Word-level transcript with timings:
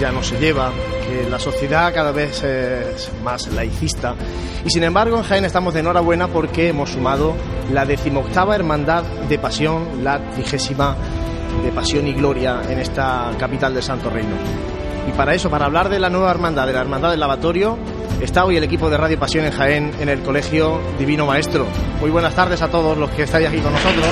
ya 0.00 0.12
no 0.12 0.22
se 0.22 0.38
lleva, 0.38 0.70
que 1.06 1.28
la 1.28 1.38
sociedad 1.38 1.92
cada 1.94 2.12
vez 2.12 2.42
es 2.42 3.10
más 3.24 3.48
laicista. 3.48 4.14
Y 4.64 4.70
sin 4.70 4.82
embargo, 4.82 5.16
en 5.16 5.22
Jaén 5.22 5.44
estamos 5.44 5.74
de 5.74 5.80
enhorabuena 5.80 6.28
porque 6.28 6.68
hemos 6.68 6.90
sumado 6.90 7.34
la 7.72 7.86
decimoctava 7.86 8.54
hermandad 8.54 9.02
de 9.28 9.38
pasión, 9.38 10.04
la 10.04 10.18
trigésima 10.32 10.96
de 11.64 11.72
pasión 11.72 12.06
y 12.06 12.12
gloria 12.12 12.60
en 12.68 12.78
esta 12.78 13.30
capital 13.38 13.72
del 13.74 13.82
Santo 13.82 14.10
Reino. 14.10 14.34
Y 15.08 15.12
para 15.12 15.34
eso, 15.34 15.48
para 15.48 15.66
hablar 15.66 15.88
de 15.88 16.00
la 16.00 16.10
nueva 16.10 16.30
hermandad, 16.30 16.66
de 16.66 16.72
la 16.72 16.80
hermandad 16.80 17.10
del 17.10 17.20
lavatorio, 17.20 17.78
está 18.20 18.44
hoy 18.44 18.56
el 18.56 18.64
equipo 18.64 18.90
de 18.90 18.96
Radio 18.96 19.18
Pasión 19.18 19.44
en 19.44 19.52
Jaén 19.52 19.92
en 20.00 20.08
el 20.08 20.20
Colegio 20.20 20.80
Divino 20.98 21.26
Maestro. 21.26 21.66
Muy 22.00 22.10
buenas 22.10 22.34
tardes 22.34 22.60
a 22.62 22.68
todos 22.68 22.98
los 22.98 23.10
que 23.10 23.22
estáis 23.22 23.48
aquí 23.48 23.58
con 23.58 23.72
nosotros. 23.72 24.06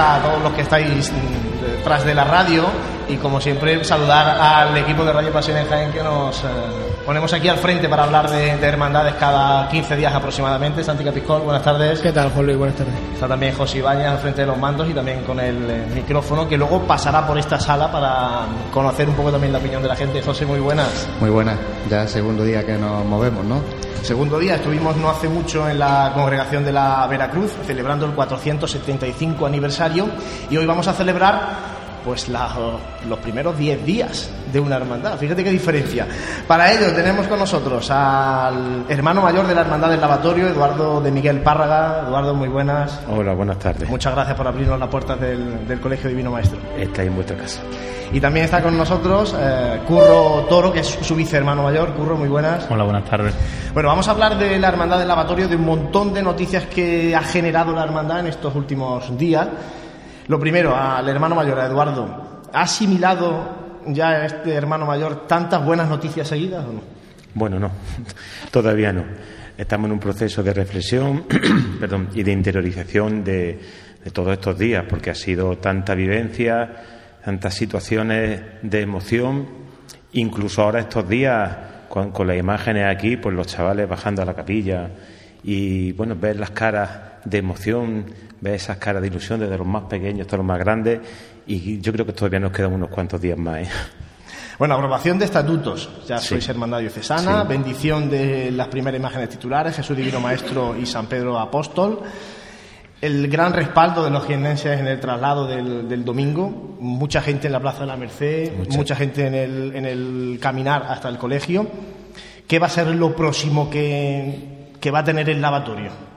A 0.00 0.18
todos 0.22 0.42
los 0.42 0.52
que 0.52 0.62
estáis 0.62 1.12
detrás 1.60 2.04
de 2.04 2.14
la 2.14 2.24
radio 2.24 2.64
y 3.08 3.16
como 3.16 3.40
siempre 3.40 3.84
saludar 3.84 4.38
al 4.40 4.76
equipo 4.78 5.04
de 5.04 5.12
Radio 5.12 5.30
Pasión 5.30 5.58
en 5.58 5.68
Jaén 5.68 5.92
que 5.92 6.02
nos 6.02 6.42
eh, 6.42 6.46
ponemos 7.04 7.30
aquí 7.34 7.48
al 7.48 7.58
frente 7.58 7.86
para 7.88 8.04
hablar 8.04 8.30
de, 8.30 8.50
hermandades 8.50 9.14
cada 9.14 9.68
15 9.68 9.96
días 9.96 10.14
aproximadamente. 10.14 10.82
Santi 10.82 11.04
Capiscol, 11.04 11.42
buenas 11.42 11.62
tardes. 11.62 12.00
¿Qué 12.00 12.12
tal, 12.12 12.30
Juan 12.30 12.46
Luis? 12.46 12.56
Buenas 12.56 12.76
tardes. 12.76 12.94
Está 13.12 13.28
también 13.28 13.54
José 13.54 13.78
Ibañez 13.78 14.06
al 14.06 14.18
frente 14.18 14.40
de 14.40 14.46
los 14.46 14.56
mandos 14.56 14.88
y 14.88 14.94
también 14.94 15.22
con 15.24 15.38
el 15.38 15.70
eh, 15.70 15.86
micrófono 15.94 16.48
que 16.48 16.56
luego 16.56 16.80
pasará 16.82 17.26
por 17.26 17.38
esta 17.38 17.60
sala 17.60 17.92
para 17.92 18.46
conocer 18.72 19.08
un 19.08 19.16
poco 19.16 19.30
también 19.30 19.52
la 19.52 19.58
opinión 19.58 19.82
de 19.82 19.88
la 19.88 19.96
gente. 19.96 20.22
José, 20.22 20.46
muy 20.46 20.60
buenas. 20.60 21.08
Muy 21.20 21.30
buenas. 21.30 21.58
Ya 21.90 22.06
segundo 22.08 22.44
día 22.44 22.64
que 22.64 22.78
nos 22.78 23.04
movemos, 23.04 23.44
¿no? 23.44 23.60
Segundo 24.02 24.38
día, 24.38 24.56
estuvimos 24.56 24.96
no 24.96 25.10
hace 25.10 25.28
mucho 25.28 25.68
en 25.68 25.78
la 25.78 26.12
congregación 26.14 26.64
de 26.64 26.72
la 26.72 27.06
Veracruz 27.06 27.52
celebrando 27.66 28.06
el 28.06 28.12
475 28.12 29.46
aniversario 29.46 30.08
y 30.48 30.56
hoy 30.56 30.66
vamos 30.66 30.88
a 30.88 30.94
celebrar 30.94 31.79
pues 32.04 32.28
los 32.28 33.18
primeros 33.20 33.56
10 33.56 33.84
días 33.84 34.30
de 34.52 34.60
una 34.60 34.76
hermandad. 34.76 35.18
Fíjate 35.18 35.44
qué 35.44 35.50
diferencia. 35.50 36.06
Para 36.46 36.72
ello 36.72 36.92
tenemos 36.94 37.26
con 37.26 37.38
nosotros 37.38 37.90
al 37.90 38.84
hermano 38.88 39.22
mayor 39.22 39.46
de 39.46 39.54
la 39.54 39.62
hermandad 39.62 39.90
del 39.90 40.00
lavatorio, 40.00 40.48
Eduardo 40.48 41.00
de 41.00 41.10
Miguel 41.10 41.40
Párraga. 41.40 42.04
Eduardo, 42.06 42.34
muy 42.34 42.48
buenas. 42.48 43.00
Hola, 43.08 43.32
buenas 43.34 43.58
tardes. 43.58 43.88
Muchas 43.88 44.14
gracias 44.14 44.36
por 44.36 44.46
abrirnos 44.46 44.78
las 44.78 44.88
puertas 44.88 45.20
del, 45.20 45.80
Colegio 45.80 46.10
Divino 46.10 46.30
Maestro. 46.30 46.58
Está 46.76 47.02
en 47.02 47.14
vuestra 47.14 47.36
casa. 47.36 47.62
Y 48.12 48.20
también 48.20 48.44
está 48.44 48.60
con 48.60 48.76
nosotros 48.76 49.34
eh, 49.38 49.80
Curro 49.86 50.46
Toro, 50.48 50.72
que 50.72 50.80
es 50.80 50.86
su 50.86 51.14
vicehermano 51.14 51.62
mayor. 51.62 51.94
Curro, 51.94 52.16
muy 52.16 52.28
buenas. 52.28 52.66
Hola, 52.68 52.84
buenas 52.84 53.04
tardes. 53.08 53.34
Bueno, 53.72 53.88
vamos 53.88 54.08
a 54.08 54.10
hablar 54.10 54.36
de 54.36 54.58
la 54.58 54.68
hermandad 54.68 54.98
del 54.98 55.08
lavatorio, 55.08 55.48
de 55.48 55.56
un 55.56 55.64
montón 55.64 56.12
de 56.12 56.22
noticias 56.22 56.66
que 56.66 57.14
ha 57.14 57.22
generado 57.22 57.72
la 57.72 57.84
hermandad 57.84 58.20
en 58.20 58.26
estos 58.26 58.54
últimos 58.54 59.16
días. 59.16 59.48
Lo 60.30 60.38
primero, 60.38 60.76
al 60.76 61.08
hermano 61.08 61.34
mayor, 61.34 61.58
a 61.58 61.66
Eduardo. 61.66 62.42
¿Ha 62.52 62.60
asimilado 62.60 63.80
ya 63.88 64.24
este 64.24 64.54
hermano 64.54 64.86
mayor 64.86 65.26
tantas 65.26 65.64
buenas 65.64 65.88
noticias 65.88 66.28
seguidas 66.28 66.64
o 66.66 66.72
no? 66.72 66.82
Bueno, 67.34 67.58
no, 67.58 67.72
todavía 68.52 68.92
no. 68.92 69.02
Estamos 69.58 69.86
en 69.86 69.92
un 69.94 69.98
proceso 69.98 70.44
de 70.44 70.54
reflexión 70.54 71.24
y 72.14 72.22
de 72.22 72.30
interiorización 72.30 73.24
de, 73.24 73.58
todos 74.12 74.34
estos 74.34 74.56
días, 74.56 74.84
porque 74.88 75.10
ha 75.10 75.16
sido 75.16 75.58
tanta 75.58 75.96
vivencia, 75.96 76.76
tantas 77.24 77.54
situaciones 77.54 78.40
de 78.62 78.82
emoción, 78.82 79.48
incluso 80.12 80.62
ahora 80.62 80.78
estos 80.78 81.08
días, 81.08 81.56
con, 81.88 82.12
con 82.12 82.28
las 82.28 82.38
imágenes 82.38 82.84
aquí, 82.86 83.16
pues 83.16 83.34
los 83.34 83.48
chavales 83.48 83.88
bajando 83.88 84.22
a 84.22 84.26
la 84.26 84.34
capilla 84.34 84.90
y, 85.42 85.90
bueno, 85.90 86.14
ver 86.14 86.38
las 86.38 86.50
caras 86.50 87.09
de 87.24 87.38
emoción, 87.38 88.06
ver 88.40 88.54
esas 88.54 88.78
caras 88.78 89.02
de 89.02 89.08
ilusión 89.08 89.40
desde 89.40 89.56
los 89.58 89.66
más 89.66 89.84
pequeños 89.84 90.22
hasta 90.22 90.36
los 90.36 90.46
más 90.46 90.58
grandes 90.58 91.00
y 91.46 91.80
yo 91.80 91.92
creo 91.92 92.06
que 92.06 92.12
todavía 92.12 92.40
nos 92.40 92.52
quedan 92.52 92.72
unos 92.72 92.88
cuantos 92.90 93.20
días 93.20 93.38
más. 93.38 93.60
¿eh? 93.60 93.68
Bueno, 94.58 94.74
aprobación 94.74 95.18
de 95.18 95.24
estatutos. 95.24 95.88
Ya 96.06 96.18
sois 96.18 96.46
hermandad 96.46 96.80
diocesana, 96.80 97.44
bendición 97.44 98.10
de 98.10 98.50
las 98.50 98.68
primeras 98.68 99.00
imágenes 99.00 99.30
titulares, 99.30 99.74
Jesús 99.74 99.96
Divino 99.96 100.20
Maestro 100.20 100.76
y 100.76 100.84
San 100.84 101.06
Pedro 101.06 101.38
Apóstol. 101.38 102.00
El 103.00 103.26
gran 103.28 103.54
respaldo 103.54 104.04
de 104.04 104.10
los 104.10 104.26
jiennenses 104.26 104.78
en 104.78 104.86
el 104.86 105.00
traslado 105.00 105.46
del, 105.46 106.04
domingo, 106.04 106.76
mucha 106.78 107.22
gente 107.22 107.46
en 107.46 107.54
la 107.54 107.60
Plaza 107.60 107.80
de 107.80 107.86
la 107.86 107.96
Merced, 107.96 108.52
mucha, 108.68 108.94
gente 108.94 109.28
en 109.28 109.34
el, 109.34 109.74
en 109.74 109.86
el 109.86 110.38
caminar 110.38 110.82
hasta 110.90 111.08
el 111.08 111.16
colegio. 111.16 111.66
¿Qué 112.46 112.58
va 112.58 112.66
a 112.66 112.68
ser 112.68 112.88
lo 112.88 113.16
próximo 113.16 113.70
que, 113.70 114.74
que 114.78 114.90
va 114.90 114.98
a 114.98 115.04
tener 115.04 115.30
el 115.30 115.40
lavatorio? 115.40 116.09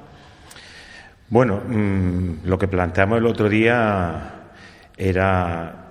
Bueno, 1.34 1.64
mm, 1.68 2.46
lo 2.46 2.60
que 2.60 2.68
planteamos 2.68 3.18
el 3.18 3.26
otro 3.26 3.50
día 3.50 4.52
era 4.96 5.88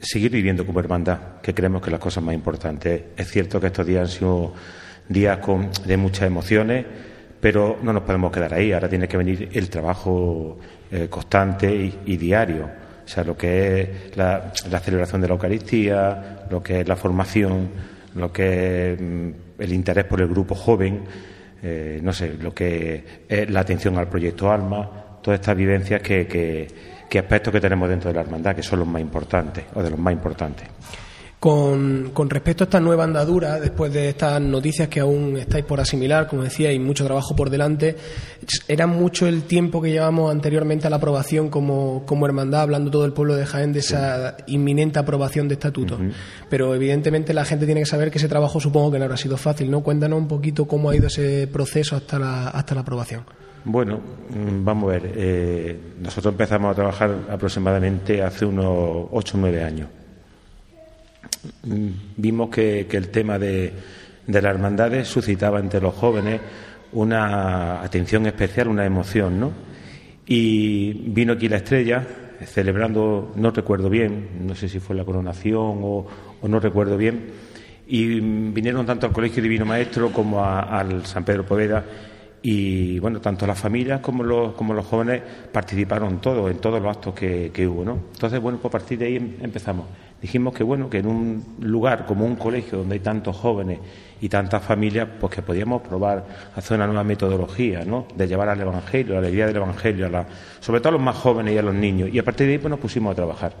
seguir 0.00 0.32
viviendo 0.32 0.66
como 0.66 0.80
hermandad, 0.80 1.40
que 1.40 1.54
creemos 1.54 1.80
que 1.80 1.90
es 1.90 1.92
la 1.92 2.00
cosa 2.00 2.20
más 2.20 2.34
importante. 2.34 3.10
Es 3.16 3.30
cierto 3.30 3.60
que 3.60 3.68
estos 3.68 3.86
días 3.86 4.00
han 4.00 4.08
sido 4.08 4.52
días 5.08 5.38
con, 5.38 5.70
de 5.86 5.96
muchas 5.96 6.24
emociones, 6.24 6.84
pero 7.40 7.78
no 7.80 7.92
nos 7.92 8.02
podemos 8.02 8.32
quedar 8.32 8.52
ahí. 8.54 8.72
Ahora 8.72 8.88
tiene 8.88 9.06
que 9.06 9.16
venir 9.16 9.50
el 9.52 9.70
trabajo 9.70 10.58
eh, 10.90 11.06
constante 11.08 11.72
y, 12.04 12.16
diario. 12.16 12.64
O 13.04 13.08
sea, 13.08 13.22
lo 13.22 13.36
que 13.36 13.82
es 13.82 14.16
la, 14.16 14.52
celebración 14.82 15.20
de 15.20 15.28
la 15.28 15.34
Eucaristía, 15.34 16.46
lo 16.50 16.60
que 16.60 16.80
es 16.80 16.88
la 16.88 16.96
formación, 16.96 17.70
lo 18.16 18.32
que 18.32 18.94
es 18.94 19.00
mm, 19.00 19.30
el 19.60 19.72
interés 19.72 20.06
por 20.06 20.20
el 20.20 20.26
grupo 20.26 20.56
joven. 20.56 21.04
Eh, 21.62 22.00
no 22.02 22.12
sé, 22.12 22.34
lo 22.34 22.54
que 22.54 23.24
es 23.28 23.50
la 23.50 23.60
atención 23.60 23.98
al 23.98 24.08
proyecto 24.08 24.50
Alma, 24.50 25.18
todas 25.22 25.40
estas 25.40 25.56
vivencias 25.56 26.00
que, 26.00 26.26
que, 26.26 27.18
aspectos 27.18 27.52
que 27.52 27.60
tenemos 27.60 27.88
dentro 27.88 28.08
de 28.08 28.14
la 28.14 28.22
hermandad, 28.22 28.56
que 28.56 28.62
son 28.62 28.78
los 28.78 28.88
más 28.88 29.02
importantes 29.02 29.64
o 29.74 29.82
de 29.82 29.90
los 29.90 29.98
más 29.98 30.12
importantes. 30.12 30.66
Con, 31.40 32.10
con, 32.12 32.28
respecto 32.28 32.64
a 32.64 32.66
esta 32.66 32.80
nueva 32.80 33.04
andadura, 33.04 33.58
después 33.58 33.90
de 33.94 34.10
estas 34.10 34.38
noticias 34.42 34.88
que 34.88 35.00
aún 35.00 35.38
estáis 35.38 35.64
por 35.64 35.80
asimilar, 35.80 36.26
como 36.26 36.42
decía, 36.42 36.70
y 36.70 36.78
mucho 36.78 37.06
trabajo 37.06 37.34
por 37.34 37.48
delante, 37.48 37.96
era 38.68 38.86
mucho 38.86 39.26
el 39.26 39.44
tiempo 39.44 39.80
que 39.80 39.90
llevamos 39.90 40.30
anteriormente 40.30 40.86
a 40.86 40.90
la 40.90 40.96
aprobación 40.96 41.48
como, 41.48 42.04
como 42.04 42.26
hermandad, 42.26 42.60
hablando 42.60 42.90
todo 42.90 43.06
el 43.06 43.14
pueblo 43.14 43.36
de 43.36 43.46
Jaén 43.46 43.72
de 43.72 43.78
esa 43.78 44.36
inminente 44.48 44.98
aprobación 44.98 45.48
de 45.48 45.54
estatutos. 45.54 45.98
Pero 46.50 46.74
evidentemente 46.74 47.32
la 47.32 47.46
gente 47.46 47.64
tiene 47.64 47.80
que 47.80 47.86
saber 47.86 48.10
que 48.10 48.18
ese 48.18 48.28
trabajo 48.28 48.60
supongo 48.60 48.92
que 48.92 48.98
no 48.98 49.06
habrá 49.06 49.16
sido 49.16 49.38
fácil, 49.38 49.70
¿no? 49.70 49.80
Cuéntanos 49.80 50.18
un 50.18 50.28
poquito 50.28 50.66
cómo 50.66 50.90
ha 50.90 50.96
ido 50.96 51.06
ese 51.06 51.46
proceso 51.46 51.96
hasta 51.96 52.18
la, 52.18 52.48
hasta 52.48 52.74
la 52.74 52.82
aprobación. 52.82 53.24
Bueno, 53.64 53.96
mm, 54.28 54.62
vamos 54.62 54.90
a 54.90 54.92
ver. 54.92 55.12
Eh, 55.16 55.80
nosotros 56.00 56.32
empezamos 56.32 56.72
a 56.72 56.74
trabajar 56.74 57.14
aproximadamente 57.30 58.22
hace 58.22 58.44
unos 58.44 59.08
ocho 59.10 59.38
o 59.38 59.40
nueve 59.40 59.64
años 59.64 59.88
vimos 62.16 62.50
que, 62.50 62.86
el 62.90 63.08
tema 63.08 63.38
de, 63.38 63.72
de 64.26 64.42
las 64.42 64.54
hermandades 64.54 65.08
suscitaba 65.08 65.60
entre 65.60 65.80
los 65.80 65.94
jóvenes 65.94 66.40
una 66.92 67.82
atención 67.82 68.26
especial, 68.26 68.68
una 68.68 68.84
emoción, 68.84 69.38
¿no? 69.38 69.52
Y 70.26 70.92
vino 70.92 71.32
aquí 71.32 71.48
la 71.48 71.56
estrella, 71.56 72.06
celebrando, 72.46 73.32
no 73.36 73.50
recuerdo 73.50 73.90
bien, 73.90 74.46
no 74.46 74.54
sé 74.54 74.68
si 74.68 74.80
fue 74.80 74.96
la 74.96 75.04
coronación 75.04 75.80
o, 75.82 76.06
no 76.42 76.60
recuerdo 76.60 76.96
bien, 76.96 77.32
y 77.86 78.20
vinieron 78.20 78.86
tanto 78.86 79.06
al 79.06 79.12
Colegio 79.12 79.42
Divino 79.42 79.64
Maestro 79.64 80.12
como 80.12 80.44
al 80.44 81.04
San 81.06 81.24
Pedro 81.24 81.44
Poveda 81.44 81.84
y 82.42 82.98
bueno, 83.00 83.20
tanto 83.20 83.46
las 83.46 83.58
familias 83.58 84.00
como 84.00 84.22
los, 84.22 84.54
como 84.54 84.72
los 84.72 84.86
jóvenes 84.86 85.20
participaron 85.52 86.20
todos 86.20 86.50
en 86.50 86.58
todos 86.58 86.80
los 86.80 86.96
actos 86.96 87.14
que, 87.14 87.50
que 87.52 87.66
hubo, 87.66 87.84
¿no? 87.84 87.98
Entonces, 88.14 88.40
bueno, 88.40 88.58
pues 88.58 88.70
a 88.70 88.78
partir 88.78 88.98
de 88.98 89.06
ahí 89.06 89.16
em, 89.16 89.34
empezamos 89.42 89.86
dijimos 90.20 90.54
que 90.54 90.62
bueno 90.62 90.90
que 90.90 90.98
en 90.98 91.06
un 91.06 91.44
lugar 91.60 92.04
como 92.06 92.26
un 92.26 92.36
colegio 92.36 92.78
donde 92.78 92.94
hay 92.94 93.00
tantos 93.00 93.36
jóvenes 93.36 93.78
y 94.20 94.28
tantas 94.28 94.62
familias 94.62 95.08
pues 95.18 95.34
que 95.34 95.42
podíamos 95.42 95.80
probar 95.82 96.24
hacer 96.54 96.76
una 96.76 96.86
nueva 96.86 97.04
metodología 97.04 97.84
¿no? 97.84 98.06
de 98.14 98.28
llevar 98.28 98.50
al 98.50 98.60
evangelio 98.60 99.14
la 99.14 99.20
alegría 99.20 99.46
del 99.46 99.56
evangelio 99.56 100.06
a 100.06 100.08
la, 100.10 100.26
sobre 100.60 100.80
todo 100.80 100.90
a 100.90 100.92
los 100.92 101.00
más 101.00 101.16
jóvenes 101.16 101.54
y 101.54 101.58
a 101.58 101.62
los 101.62 101.74
niños. 101.74 102.10
Y 102.12 102.18
a 102.18 102.22
partir 102.22 102.46
de 102.46 102.54
ahí 102.54 102.58
pues 102.58 102.70
nos 102.70 102.80
pusimos 102.80 103.12
a 103.12 103.14
trabajar. 103.14 103.52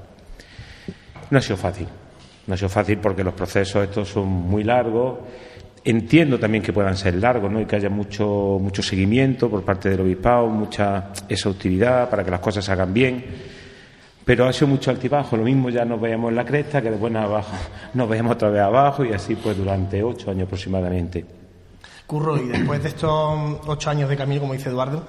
No 1.30 1.38
ha 1.38 1.40
sido 1.40 1.56
fácil. 1.56 1.86
No 2.46 2.54
ha 2.54 2.56
sido 2.56 2.68
fácil 2.68 2.98
porque 2.98 3.24
los 3.24 3.34
procesos 3.34 3.84
estos 3.84 4.08
son 4.08 4.28
muy 4.28 4.64
largos. 4.64 5.18
Entiendo 5.82 6.38
también 6.38 6.62
que 6.62 6.74
puedan 6.74 6.96
ser 6.96 7.14
largos 7.14 7.50
¿no? 7.50 7.58
y 7.58 7.64
que 7.64 7.76
haya 7.76 7.88
mucho 7.88 8.58
mucho 8.60 8.82
seguimiento 8.82 9.48
por 9.48 9.64
parte 9.64 9.88
del 9.88 10.00
obispado 10.00 10.46
mucha 10.48 11.10
exhaustividad 11.26 12.10
para 12.10 12.22
que 12.22 12.30
las 12.30 12.40
cosas 12.40 12.62
se 12.62 12.70
hagan 12.70 12.92
bien 12.92 13.24
pero 14.24 14.46
ha 14.46 14.52
sido 14.52 14.68
mucho 14.68 14.90
altibajo. 14.90 15.36
Lo 15.36 15.44
mismo 15.44 15.70
ya 15.70 15.84
nos 15.84 16.00
veíamos 16.00 16.30
en 16.30 16.36
la 16.36 16.44
cresta, 16.44 16.82
que 16.82 16.90
después 16.90 17.14
abajo 17.14 17.52
nos 17.94 18.08
veíamos 18.08 18.32
otra 18.32 18.50
vez 18.50 18.62
abajo 18.62 19.04
y 19.04 19.12
así 19.12 19.34
pues 19.34 19.56
durante 19.56 20.02
ocho 20.02 20.30
años 20.30 20.46
aproximadamente. 20.46 21.24
Curro, 22.06 22.36
y 22.36 22.48
después 22.48 22.82
de 22.82 22.88
estos 22.88 23.60
ocho 23.66 23.90
años 23.90 24.08
de 24.08 24.16
camino, 24.16 24.40
como 24.40 24.54
dice 24.54 24.68
Eduardo, 24.68 25.04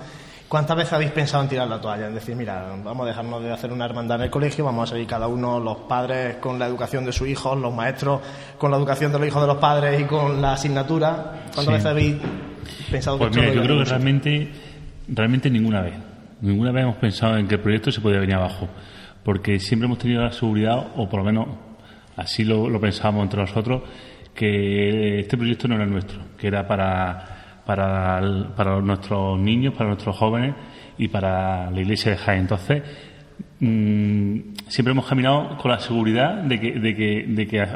¿cuántas 0.47 0.77
veces 0.77 0.93
habéis 0.93 1.11
pensado 1.11 1.41
en 1.41 1.49
tirar 1.49 1.67
la 1.67 1.81
toalla? 1.81 2.07
En 2.07 2.13
decir, 2.13 2.35
mira, 2.35 2.75
vamos 2.83 3.05
a 3.05 3.09
dejarnos 3.09 3.41
de 3.41 3.51
hacer 3.51 3.71
una 3.71 3.85
hermandad 3.85 4.17
en 4.17 4.25
el 4.25 4.29
colegio, 4.29 4.65
vamos 4.65 4.89
a 4.89 4.93
seguir 4.93 5.07
cada 5.07 5.27
uno, 5.27 5.59
los 5.59 5.77
padres 5.77 6.35
con 6.35 6.59
la 6.59 6.67
educación 6.67 7.03
de 7.03 7.11
sus 7.11 7.27
hijos, 7.27 7.57
los 7.57 7.73
maestros 7.73 8.21
con 8.59 8.69
la 8.69 8.77
educación 8.77 9.11
de 9.11 9.17
los 9.17 9.27
hijos 9.27 9.41
de 9.41 9.47
los 9.47 9.57
padres 9.57 9.99
y 9.99 10.03
con 10.03 10.41
la 10.41 10.53
asignatura. 10.53 11.45
¿Cuántas 11.55 11.73
veces 11.73 11.85
habéis 11.87 12.15
pensado 12.91 13.17
Pues 13.17 13.35
mira, 13.35 13.51
yo 13.51 13.63
creo 13.63 13.79
que 13.79 13.85
realmente 13.85 14.51
realmente 15.07 15.49
ninguna 15.49 15.81
vez. 15.81 15.93
Ninguna 16.41 16.71
vez 16.71 16.83
hemos 16.83 16.95
pensado 16.97 17.37
en 17.37 17.47
que 17.47 17.55
el 17.55 17.61
proyecto 17.61 17.91
se 17.91 18.01
podía 18.01 18.19
venir 18.19 18.35
abajo, 18.35 18.67
porque 19.23 19.59
siempre 19.59 19.85
hemos 19.85 20.00
tenido 20.00 20.21
la 20.21 20.31
seguridad, 20.31 20.88
o 20.95 21.07
por 21.07 21.19
lo 21.19 21.25
menos 21.25 21.47
así 22.15 22.44
lo, 22.44 22.79
pensábamos 22.79 23.23
entre 23.23 23.41
nosotros, 23.41 23.83
que 24.33 25.19
este 25.19 25.38
proyecto 25.38 25.68
no 25.68 25.75
era 25.75 25.85
nuestro, 25.85 26.19
que 26.38 26.47
era 26.47 26.68
para, 26.68 27.62
para, 27.65 28.53
para 28.56 28.79
nuestros 28.81 29.39
niños, 29.39 29.73
para 29.73 29.89
nuestros 29.89 30.15
jóvenes 30.15 30.56
y 30.97 31.07
para 31.07 31.69
la 31.69 31.81
iglesia 31.81 32.12
de 32.12 32.18
Jaén. 32.18 32.41
Entonces, 32.41 32.83
mm, 33.59 34.39
siempre 34.68 34.91
hemos 34.91 35.06
caminado 35.06 35.57
con 35.57 35.71
la 35.71 35.79
seguridad 35.79 36.44
de 36.44 36.59
que, 36.59 36.79
de 36.79 36.95
que, 36.95 37.25
de 37.27 37.47
que 37.47 37.68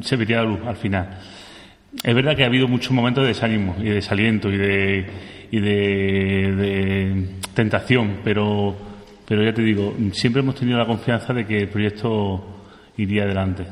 se 0.00 0.16
vería 0.16 0.38
la 0.38 0.44
luz 0.44 0.60
al 0.66 0.76
final. 0.76 1.18
Es 2.04 2.14
verdad 2.14 2.36
que 2.36 2.44
ha 2.44 2.46
habido 2.46 2.68
muchos 2.68 2.92
momentos 2.92 3.24
de 3.24 3.28
desánimo 3.28 3.74
y 3.78 3.84
de 3.84 3.94
desaliento 3.94 4.48
y 4.50 4.56
de, 4.56 5.06
y 5.50 5.60
de 5.60 7.26
tentación, 7.54 8.18
pero, 8.22 8.89
pero 9.30 9.44
ya 9.44 9.54
te 9.54 9.62
digo, 9.62 9.94
siempre 10.12 10.42
hemos 10.42 10.56
tenido 10.56 10.76
la 10.76 10.84
confianza 10.84 11.32
de 11.32 11.46
que 11.46 11.58
el 11.58 11.68
proyecto 11.68 12.44
iría 12.96 13.22
adelante. 13.22 13.64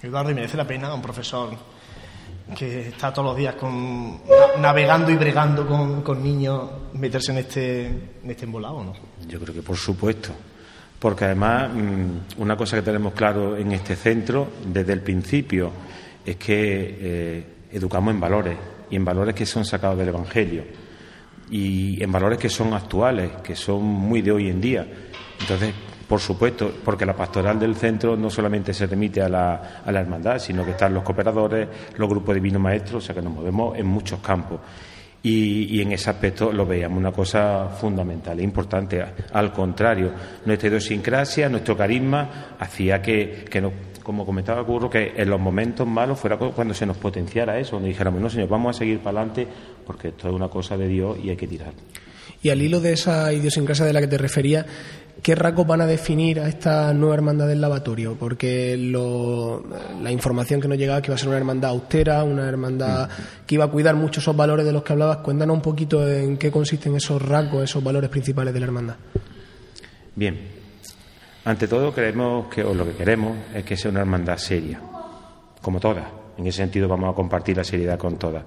Eduardo, 0.00 0.30
y 0.30 0.34
merece 0.34 0.56
la 0.56 0.68
pena 0.68 0.94
un 0.94 1.02
profesor 1.02 1.50
que 2.56 2.86
está 2.86 3.12
todos 3.12 3.30
los 3.30 3.36
días 3.36 3.56
con, 3.56 4.20
navegando 4.60 5.10
y 5.10 5.16
bregando 5.16 5.66
con, 5.66 6.02
con 6.02 6.22
niños 6.22 6.70
meterse 6.92 7.32
en 7.32 7.38
este, 7.38 7.86
en 7.86 8.30
este 8.30 8.44
embolado, 8.44 8.84
¿no? 8.84 8.92
Yo 9.26 9.40
creo 9.40 9.52
que 9.52 9.62
por 9.62 9.76
supuesto. 9.76 10.30
Porque 10.96 11.24
además, 11.24 11.70
mm, 11.74 12.40
una 12.40 12.56
cosa 12.56 12.76
que 12.76 12.82
tenemos 12.82 13.14
claro 13.14 13.56
en 13.56 13.72
este 13.72 13.96
centro 13.96 14.46
desde 14.64 14.92
el 14.92 15.00
principio 15.00 15.72
es 16.24 16.36
que 16.36 16.98
eh, 17.00 17.46
educamos 17.72 18.14
en 18.14 18.20
valores 18.20 18.56
y 18.90 18.94
en 18.94 19.04
valores 19.04 19.34
que 19.34 19.44
son 19.44 19.64
sacados 19.64 19.98
del 19.98 20.10
Evangelio 20.10 20.62
y 21.50 22.02
en 22.02 22.12
valores 22.12 22.38
que 22.38 22.48
son 22.48 22.74
actuales, 22.74 23.30
que 23.42 23.56
son 23.56 23.82
muy 23.82 24.22
de 24.22 24.32
hoy 24.32 24.48
en 24.48 24.60
día. 24.60 24.86
Entonces, 25.40 25.74
por 26.08 26.20
supuesto, 26.20 26.72
porque 26.84 27.04
la 27.04 27.14
pastoral 27.14 27.58
del 27.58 27.76
centro 27.76 28.16
no 28.16 28.30
solamente 28.30 28.72
se 28.72 28.86
remite 28.86 29.20
a 29.20 29.28
la, 29.28 29.82
a 29.84 29.92
la 29.92 30.00
hermandad, 30.00 30.38
sino 30.38 30.64
que 30.64 30.70
están 30.70 30.94
los 30.94 31.02
cooperadores, 31.02 31.68
los 31.96 32.08
grupos 32.08 32.34
divinos 32.34 32.62
maestros, 32.62 33.04
o 33.04 33.06
sea 33.06 33.14
que 33.14 33.22
nos 33.22 33.34
movemos 33.34 33.76
en 33.76 33.86
muchos 33.86 34.20
campos. 34.20 34.60
Y, 35.20 35.76
y, 35.76 35.82
en 35.82 35.92
ese 35.92 36.10
aspecto 36.10 36.52
lo 36.52 36.64
veíamos 36.64 36.96
una 36.96 37.10
cosa 37.10 37.68
fundamental 37.68 38.38
e 38.38 38.42
importante. 38.42 39.04
Al 39.32 39.52
contrario, 39.52 40.12
nuestra 40.46 40.68
idiosincrasia, 40.68 41.48
nuestro 41.48 41.76
carisma 41.76 42.54
hacía 42.58 43.02
que, 43.02 43.44
que 43.50 43.60
nos, 43.60 43.72
como 44.08 44.24
comentaba 44.24 44.64
Curro, 44.64 44.88
que 44.88 45.12
en 45.16 45.28
los 45.28 45.40
momentos 45.40 45.86
malos 45.86 46.18
fuera 46.18 46.38
cuando 46.38 46.72
se 46.72 46.86
nos 46.86 46.96
potenciara 46.96 47.58
eso, 47.58 47.76
donde 47.76 47.90
dijéramos, 47.90 48.22
no, 48.22 48.30
señor, 48.30 48.48
vamos 48.48 48.74
a 48.74 48.78
seguir 48.78 49.00
para 49.00 49.18
adelante 49.18 49.46
porque 49.88 50.08
esto 50.08 50.28
es 50.28 50.34
una 50.34 50.48
cosa 50.48 50.76
de 50.76 50.86
Dios 50.86 51.16
y 51.24 51.30
hay 51.30 51.36
que 51.36 51.46
tirar. 51.48 51.72
Y 52.42 52.50
al 52.50 52.60
hilo 52.60 52.78
de 52.78 52.92
esa 52.92 53.32
idiosincrasia 53.32 53.86
de 53.86 53.94
la 53.94 54.00
que 54.02 54.06
te 54.06 54.18
refería, 54.18 54.66
¿qué 55.22 55.34
rasgos 55.34 55.66
van 55.66 55.80
a 55.80 55.86
definir 55.86 56.40
a 56.40 56.46
esta 56.46 56.92
nueva 56.92 57.14
hermandad 57.14 57.48
del 57.48 57.62
lavatorio? 57.62 58.14
Porque 58.20 58.76
lo, 58.76 59.64
la 60.02 60.12
información 60.12 60.60
que 60.60 60.68
nos 60.68 60.76
llegaba 60.76 61.00
que 61.00 61.08
iba 61.08 61.14
a 61.14 61.18
ser 61.18 61.28
una 61.28 61.38
hermandad 61.38 61.70
austera, 61.70 62.22
una 62.22 62.46
hermandad 62.46 63.08
que 63.46 63.54
iba 63.54 63.64
a 63.64 63.68
cuidar 63.68 63.96
mucho 63.96 64.20
esos 64.20 64.36
valores 64.36 64.66
de 64.66 64.72
los 64.72 64.82
que 64.82 64.92
hablabas. 64.92 65.16
Cuéntanos 65.18 65.56
un 65.56 65.62
poquito 65.62 66.06
en 66.06 66.36
qué 66.36 66.50
consisten 66.50 66.94
esos 66.94 67.22
rasgos, 67.22 67.64
esos 67.64 67.82
valores 67.82 68.10
principales 68.10 68.52
de 68.52 68.60
la 68.60 68.66
hermandad. 68.66 68.96
Bien, 70.14 70.38
ante 71.46 71.66
todo 71.66 71.94
creemos 71.94 72.52
que, 72.52 72.62
o 72.62 72.74
lo 72.74 72.84
que 72.84 72.92
queremos 72.92 73.38
es 73.54 73.64
que 73.64 73.74
sea 73.74 73.90
una 73.90 74.00
hermandad 74.00 74.36
seria, 74.36 74.78
como 75.62 75.80
todas. 75.80 76.04
En 76.36 76.46
ese 76.46 76.58
sentido 76.58 76.88
vamos 76.88 77.10
a 77.10 77.16
compartir 77.16 77.56
la 77.56 77.64
seriedad 77.64 77.98
con 77.98 78.18
todas. 78.18 78.44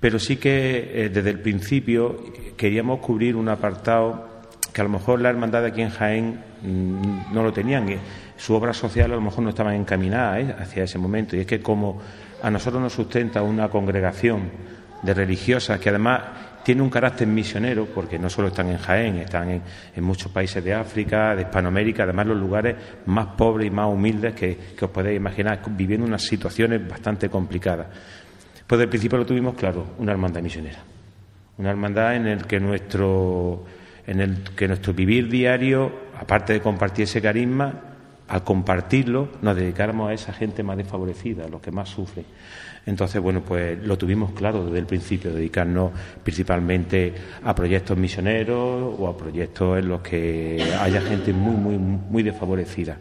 Pero 0.00 0.18
sí 0.18 0.36
que 0.36 1.04
eh, 1.04 1.08
desde 1.08 1.30
el 1.30 1.40
principio 1.40 2.16
queríamos 2.56 3.00
cubrir 3.00 3.36
un 3.36 3.48
apartado 3.48 4.28
que 4.72 4.80
a 4.80 4.84
lo 4.84 4.90
mejor 4.90 5.20
la 5.20 5.30
hermandad 5.30 5.62
de 5.62 5.68
aquí 5.68 5.82
en 5.82 5.90
Jaén 5.90 6.40
mmm, 6.62 7.32
no 7.34 7.42
lo 7.42 7.52
tenían. 7.52 7.88
Su 8.36 8.54
obra 8.54 8.72
social 8.72 9.10
a 9.10 9.16
lo 9.16 9.20
mejor 9.20 9.42
no 9.42 9.50
estaba 9.50 9.74
encaminada 9.74 10.40
¿eh? 10.40 10.54
hacia 10.56 10.84
ese 10.84 10.98
momento. 10.98 11.36
Y 11.36 11.40
es 11.40 11.46
que 11.46 11.60
como 11.60 12.00
a 12.42 12.50
nosotros 12.50 12.80
nos 12.80 12.92
sustenta 12.92 13.42
una 13.42 13.68
congregación 13.68 14.50
de 15.02 15.14
religiosas 15.14 15.80
que 15.80 15.88
además 15.88 16.22
tiene 16.64 16.82
un 16.82 16.90
carácter 16.90 17.26
misionero, 17.26 17.86
porque 17.86 18.18
no 18.18 18.28
solo 18.28 18.48
están 18.48 18.68
en 18.68 18.78
Jaén, 18.78 19.16
están 19.16 19.48
en, 19.48 19.62
en, 19.96 20.04
muchos 20.04 20.30
países 20.30 20.62
de 20.62 20.74
África, 20.74 21.34
de 21.34 21.42
Hispanoamérica, 21.42 22.02
además 22.02 22.26
los 22.26 22.36
lugares 22.36 22.76
más 23.06 23.28
pobres 23.28 23.68
y 23.68 23.70
más 23.70 23.90
humildes 23.90 24.34
que, 24.34 24.58
que 24.76 24.84
os 24.84 24.90
podéis 24.90 25.16
imaginar, 25.16 25.60
viviendo 25.70 26.06
unas 26.06 26.22
situaciones 26.22 26.86
bastante 26.86 27.30
complicadas. 27.30 27.86
Pues 28.68 28.78
del 28.78 28.90
principio 28.90 29.16
lo 29.16 29.24
tuvimos 29.24 29.54
claro, 29.54 29.86
una 29.98 30.12
hermandad 30.12 30.42
misionera. 30.42 30.80
Una 31.56 31.70
hermandad 31.70 32.16
en 32.16 32.26
el 32.26 32.44
que 32.44 32.60
nuestro, 32.60 33.64
en 34.06 34.20
el 34.20 34.42
que 34.54 34.68
nuestro 34.68 34.92
vivir 34.92 35.30
diario, 35.30 35.90
aparte 36.20 36.52
de 36.52 36.60
compartir 36.60 37.04
ese 37.04 37.22
carisma, 37.22 37.72
al 38.28 38.44
compartirlo 38.44 39.30
nos 39.40 39.56
dedicáramos 39.56 40.10
a 40.10 40.12
esa 40.12 40.34
gente 40.34 40.62
más 40.62 40.76
desfavorecida, 40.76 41.46
a 41.46 41.48
los 41.48 41.62
que 41.62 41.70
más 41.70 41.88
sufren. 41.88 42.26
Entonces, 42.84 43.22
bueno, 43.22 43.40
pues 43.40 43.82
lo 43.82 43.96
tuvimos 43.96 44.32
claro 44.32 44.66
desde 44.66 44.80
el 44.80 44.86
principio, 44.86 45.32
dedicarnos 45.32 45.92
principalmente 46.22 47.14
a 47.42 47.54
proyectos 47.54 47.96
misioneros 47.96 48.94
o 48.98 49.08
a 49.08 49.16
proyectos 49.16 49.78
en 49.78 49.88
los 49.88 50.02
que 50.02 50.62
haya 50.78 51.00
gente 51.00 51.32
muy, 51.32 51.56
muy, 51.56 51.78
muy 51.78 52.22
desfavorecida. 52.22 52.98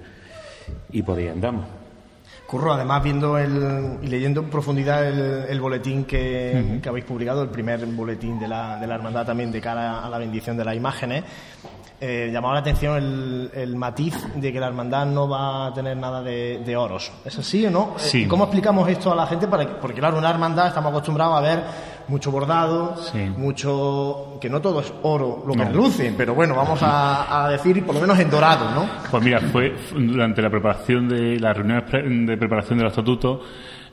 Y 0.93 1.01
por 1.01 1.17
ahí 1.17 1.27
andamos. 1.27 1.76
Curro, 2.47 2.71
además 2.71 3.03
viendo 3.03 3.37
el, 3.37 3.99
y 4.01 4.07
leyendo 4.07 4.39
en 4.39 4.49
profundidad 4.49 5.05
el, 5.05 5.45
el 5.49 5.59
boletín 5.59 6.05
que, 6.05 6.53
uh 6.55 6.57
-huh. 6.57 6.81
que, 6.81 6.89
habéis 6.89 7.03
publicado, 7.03 7.43
el 7.43 7.49
primer 7.49 7.85
boletín 7.87 8.39
de 8.39 8.47
la, 8.47 8.79
de 8.79 8.87
la 8.87 8.95
hermandad 8.95 9.25
también 9.25 9.51
de 9.51 9.59
cara 9.59 10.05
a 10.05 10.09
la 10.09 10.17
bendición 10.17 10.55
de 10.55 10.63
las 10.63 10.73
imágenes, 10.75 11.25
eh, 11.99 12.29
llamaba 12.31 12.53
la 12.53 12.59
atención 12.59 12.95
el, 12.95 13.51
el, 13.53 13.75
matiz 13.75 14.15
de 14.35 14.53
que 14.53 14.59
la 14.59 14.67
hermandad 14.67 15.05
no 15.07 15.27
va 15.27 15.67
a 15.67 15.73
tener 15.73 15.97
nada 15.97 16.21
de, 16.21 16.61
de 16.63 16.75
oros. 16.75 17.11
¿Es 17.25 17.39
así 17.39 17.65
o 17.65 17.71
no? 17.71 17.93
Sí. 17.97 18.27
¿Cómo 18.27 18.43
explicamos 18.43 18.87
esto 18.87 19.11
a 19.11 19.15
la 19.15 19.25
gente? 19.25 19.47
Para 19.47 19.65
que, 19.65 19.73
porque 19.73 19.99
claro, 19.99 20.17
una 20.17 20.29
hermandad 20.29 20.67
estamos 20.67 20.91
acostumbrados 20.91 21.37
a 21.37 21.41
ver 21.41 21.63
mucho 22.07 22.31
bordado, 22.31 22.95
sí. 22.97 23.19
mucho 23.35 24.37
que 24.39 24.49
no 24.49 24.61
todo 24.61 24.79
es 24.79 24.93
oro 25.01 25.43
lo 25.45 25.53
que 25.53 25.59
no. 25.59 25.65
reluce, 25.65 26.13
pero 26.15 26.35
bueno, 26.35 26.55
vamos 26.55 26.81
a, 26.83 27.45
a, 27.45 27.49
decir 27.49 27.83
por 27.85 27.95
lo 27.95 28.01
menos 28.01 28.17
en 28.19 28.29
dorado, 28.29 28.69
¿no? 28.71 28.87
Pues 29.09 29.23
mira, 29.23 29.41
fue 29.41 29.75
durante 29.93 30.41
la 30.41 30.49
preparación 30.49 31.09
de 31.09 31.39
las 31.39 31.57
reuniones 31.57 31.91
de 32.27 32.37
preparación 32.37 32.77
del 32.77 32.87
estatuto 32.87 33.41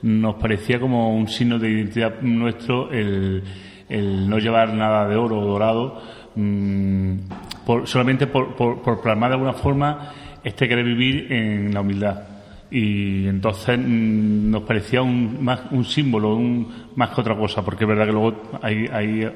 nos 0.02 0.34
parecía 0.34 0.78
como 0.78 1.16
un 1.16 1.26
signo 1.28 1.58
de 1.58 1.70
identidad 1.70 2.20
nuestro 2.20 2.90
el, 2.92 3.42
el 3.88 4.28
no 4.28 4.38
llevar 4.38 4.74
nada 4.74 5.08
de 5.08 5.16
oro 5.16 5.40
o 5.40 5.46
dorado 5.46 6.02
mmm, 6.34 7.16
por, 7.64 7.86
solamente 7.86 8.26
por, 8.26 8.54
por, 8.54 8.82
por 8.82 9.00
plasmar 9.00 9.30
de 9.30 9.34
alguna 9.34 9.52
forma 9.52 10.12
este 10.42 10.68
querer 10.68 10.84
vivir 10.84 11.32
en 11.32 11.72
la 11.72 11.80
humildad. 11.80 12.22
Y 12.70 13.26
entonces 13.28 13.78
mmm, 13.78 14.50
nos 14.50 14.62
parecía 14.62 15.02
un, 15.02 15.42
más, 15.42 15.60
un 15.70 15.84
símbolo 15.84 16.34
un, 16.34 16.90
más 16.96 17.10
que 17.10 17.20
otra 17.20 17.36
cosa 17.36 17.62
porque 17.62 17.84
es 17.84 17.88
verdad 17.88 18.06
que 18.06 18.12
luego 18.12 18.42
hay, 18.62 18.88
hay 18.92 19.32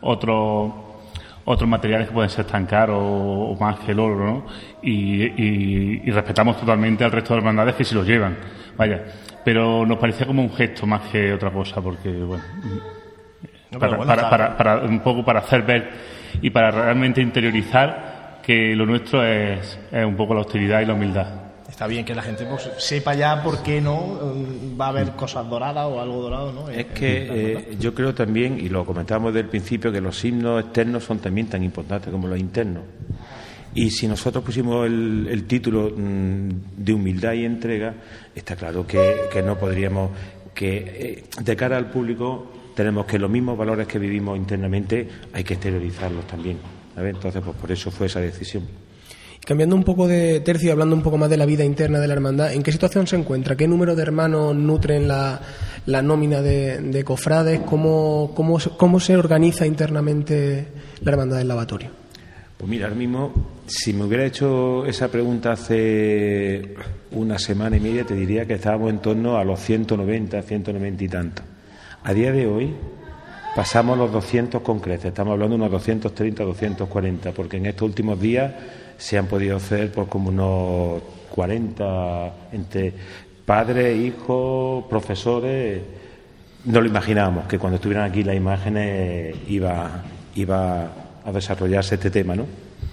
otros 0.00 0.72
otros 1.44 1.68
materiales 1.68 2.08
que 2.08 2.14
pueden 2.14 2.30
ser 2.30 2.44
tan 2.44 2.66
caros 2.66 3.00
o, 3.00 3.56
más 3.58 3.80
que 3.80 3.92
el 3.92 3.98
oro 3.98 4.24
¿no? 4.24 4.46
y, 4.82 5.22
y, 5.24 6.02
y, 6.04 6.10
respetamos 6.10 6.56
totalmente 6.60 7.02
al 7.02 7.10
resto 7.10 7.34
de 7.34 7.38
hermandades 7.38 7.74
que 7.74 7.84
si 7.84 7.94
lo 7.94 8.04
llevan 8.04 8.36
vaya. 8.76 9.02
Pero 9.44 9.84
nos 9.84 9.98
parecía 9.98 10.26
como 10.26 10.42
un 10.42 10.52
gesto 10.52 10.86
más 10.86 11.02
que 11.10 11.32
otra 11.32 11.50
cosa 11.50 11.80
porque 11.80 12.10
bueno, 12.10 12.44
no, 13.70 13.78
para, 13.78 13.96
bueno 13.96 14.14
para, 14.14 14.30
para, 14.30 14.56
para, 14.56 14.78
un 14.84 15.00
poco 15.00 15.24
para 15.24 15.40
hacer 15.40 15.62
ver 15.62 15.90
y 16.40 16.50
para 16.50 16.70
realmente 16.70 17.20
interiorizar 17.20 18.40
que 18.42 18.74
lo 18.74 18.86
nuestro 18.86 19.24
es, 19.24 19.78
es 19.90 20.04
un 20.04 20.16
poco 20.16 20.34
la 20.34 20.40
austeridad 20.40 20.80
y 20.80 20.86
la 20.86 20.94
humildad 20.94 21.42
está 21.72 21.86
bien 21.86 22.04
que 22.04 22.14
la 22.14 22.22
gente 22.22 22.44
pues, 22.44 22.70
sepa 22.76 23.14
ya 23.14 23.42
por 23.42 23.62
qué 23.62 23.80
no 23.80 24.20
va 24.78 24.86
a 24.86 24.88
haber 24.90 25.12
cosas 25.12 25.48
doradas 25.48 25.86
o 25.86 26.00
algo 26.00 26.20
dorado, 26.20 26.52
¿no? 26.52 26.68
Es 26.68 26.86
que 26.86 27.28
eh, 27.30 27.76
yo 27.80 27.94
creo 27.94 28.14
también, 28.14 28.60
y 28.60 28.68
lo 28.68 28.84
comentábamos 28.84 29.32
desde 29.32 29.46
el 29.46 29.48
principio, 29.48 29.90
que 29.90 30.00
los 30.00 30.18
signos 30.18 30.62
externos 30.62 31.02
son 31.02 31.18
también 31.18 31.48
tan 31.48 31.62
importantes 31.64 32.12
como 32.12 32.28
los 32.28 32.38
internos. 32.38 32.82
Y 33.74 33.90
si 33.90 34.06
nosotros 34.06 34.44
pusimos 34.44 34.86
el, 34.86 35.26
el 35.30 35.44
título 35.44 35.90
mmm, 35.96 36.50
de 36.76 36.92
humildad 36.92 37.32
y 37.32 37.46
entrega, 37.46 37.94
está 38.34 38.54
claro 38.54 38.86
que, 38.86 39.22
que 39.32 39.42
no 39.42 39.58
podríamos, 39.58 40.10
que 40.54 40.76
eh, 40.76 41.24
de 41.42 41.56
cara 41.56 41.78
al 41.78 41.86
público 41.86 42.52
tenemos 42.74 43.06
que 43.06 43.18
los 43.18 43.30
mismos 43.30 43.56
valores 43.56 43.86
que 43.86 43.98
vivimos 43.98 44.36
internamente 44.36 45.08
hay 45.32 45.44
que 45.44 45.54
exteriorizarlos 45.54 46.26
también. 46.26 46.58
¿sabes? 46.94 47.14
Entonces, 47.14 47.42
pues 47.44 47.56
por 47.56 47.72
eso 47.72 47.90
fue 47.90 48.06
esa 48.06 48.20
decisión. 48.20 48.64
Cambiando 49.44 49.74
un 49.74 49.82
poco 49.82 50.06
de 50.06 50.38
tercio 50.40 50.68
y 50.68 50.70
hablando 50.70 50.94
un 50.94 51.02
poco 51.02 51.18
más 51.18 51.28
de 51.28 51.36
la 51.36 51.46
vida 51.46 51.64
interna 51.64 51.98
de 51.98 52.06
la 52.06 52.14
hermandad, 52.14 52.52
¿en 52.52 52.62
qué 52.62 52.70
situación 52.70 53.08
se 53.08 53.16
encuentra? 53.16 53.56
¿Qué 53.56 53.66
número 53.66 53.96
de 53.96 54.02
hermanos 54.02 54.54
nutren 54.54 55.08
la, 55.08 55.40
la 55.86 56.00
nómina 56.00 56.40
de, 56.40 56.78
de 56.80 57.02
cofrades? 57.04 57.60
¿Cómo, 57.60 58.30
cómo, 58.36 58.58
¿Cómo 58.76 59.00
se 59.00 59.16
organiza 59.16 59.66
internamente 59.66 60.68
la 61.00 61.10
hermandad 61.10 61.38
del 61.38 61.48
lavatorio? 61.48 61.90
Pues 62.56 62.70
mira, 62.70 62.86
ahora 62.86 62.96
mismo, 62.96 63.32
si 63.66 63.92
me 63.92 64.04
hubiera 64.04 64.24
hecho 64.24 64.86
esa 64.86 65.08
pregunta 65.08 65.50
hace 65.50 66.76
una 67.10 67.36
semana 67.36 67.76
y 67.76 67.80
media, 67.80 68.04
te 68.04 68.14
diría 68.14 68.46
que 68.46 68.54
estábamos 68.54 68.90
en 68.90 69.00
torno 69.00 69.36
a 69.36 69.44
los 69.44 69.58
190, 69.58 70.40
190 70.40 71.04
y 71.04 71.08
tantos. 71.08 71.44
A 72.04 72.12
día 72.12 72.32
de 72.32 72.46
hoy, 72.46 72.74
Pasamos 73.54 73.98
los 73.98 74.10
200 74.10 74.62
con 74.62 74.80
creces, 74.80 75.08
estamos 75.08 75.32
hablando 75.32 75.56
de 75.56 75.60
unos 75.60 75.70
230, 75.72 76.42
240, 76.42 77.32
porque 77.32 77.58
en 77.58 77.66
estos 77.66 77.82
últimos 77.86 78.18
días 78.18 78.50
se 78.96 79.18
han 79.18 79.26
podido 79.26 79.58
hacer 79.58 79.92
por 79.92 80.08
como 80.08 80.30
unos 80.30 81.02
40 81.28 82.32
entre 82.52 82.94
padres, 83.44 83.94
hijos, 83.94 84.84
profesores. 84.88 85.82
No 86.64 86.80
lo 86.80 86.86
imaginábamos 86.86 87.44
que 87.46 87.58
cuando 87.58 87.74
estuvieran 87.76 88.08
aquí 88.10 88.24
las 88.24 88.36
imágenes 88.36 89.36
iba, 89.48 90.00
iba 90.34 90.88
a 91.22 91.30
desarrollarse 91.30 91.96
este 91.96 92.10
tema, 92.10 92.34
¿no? 92.34 92.46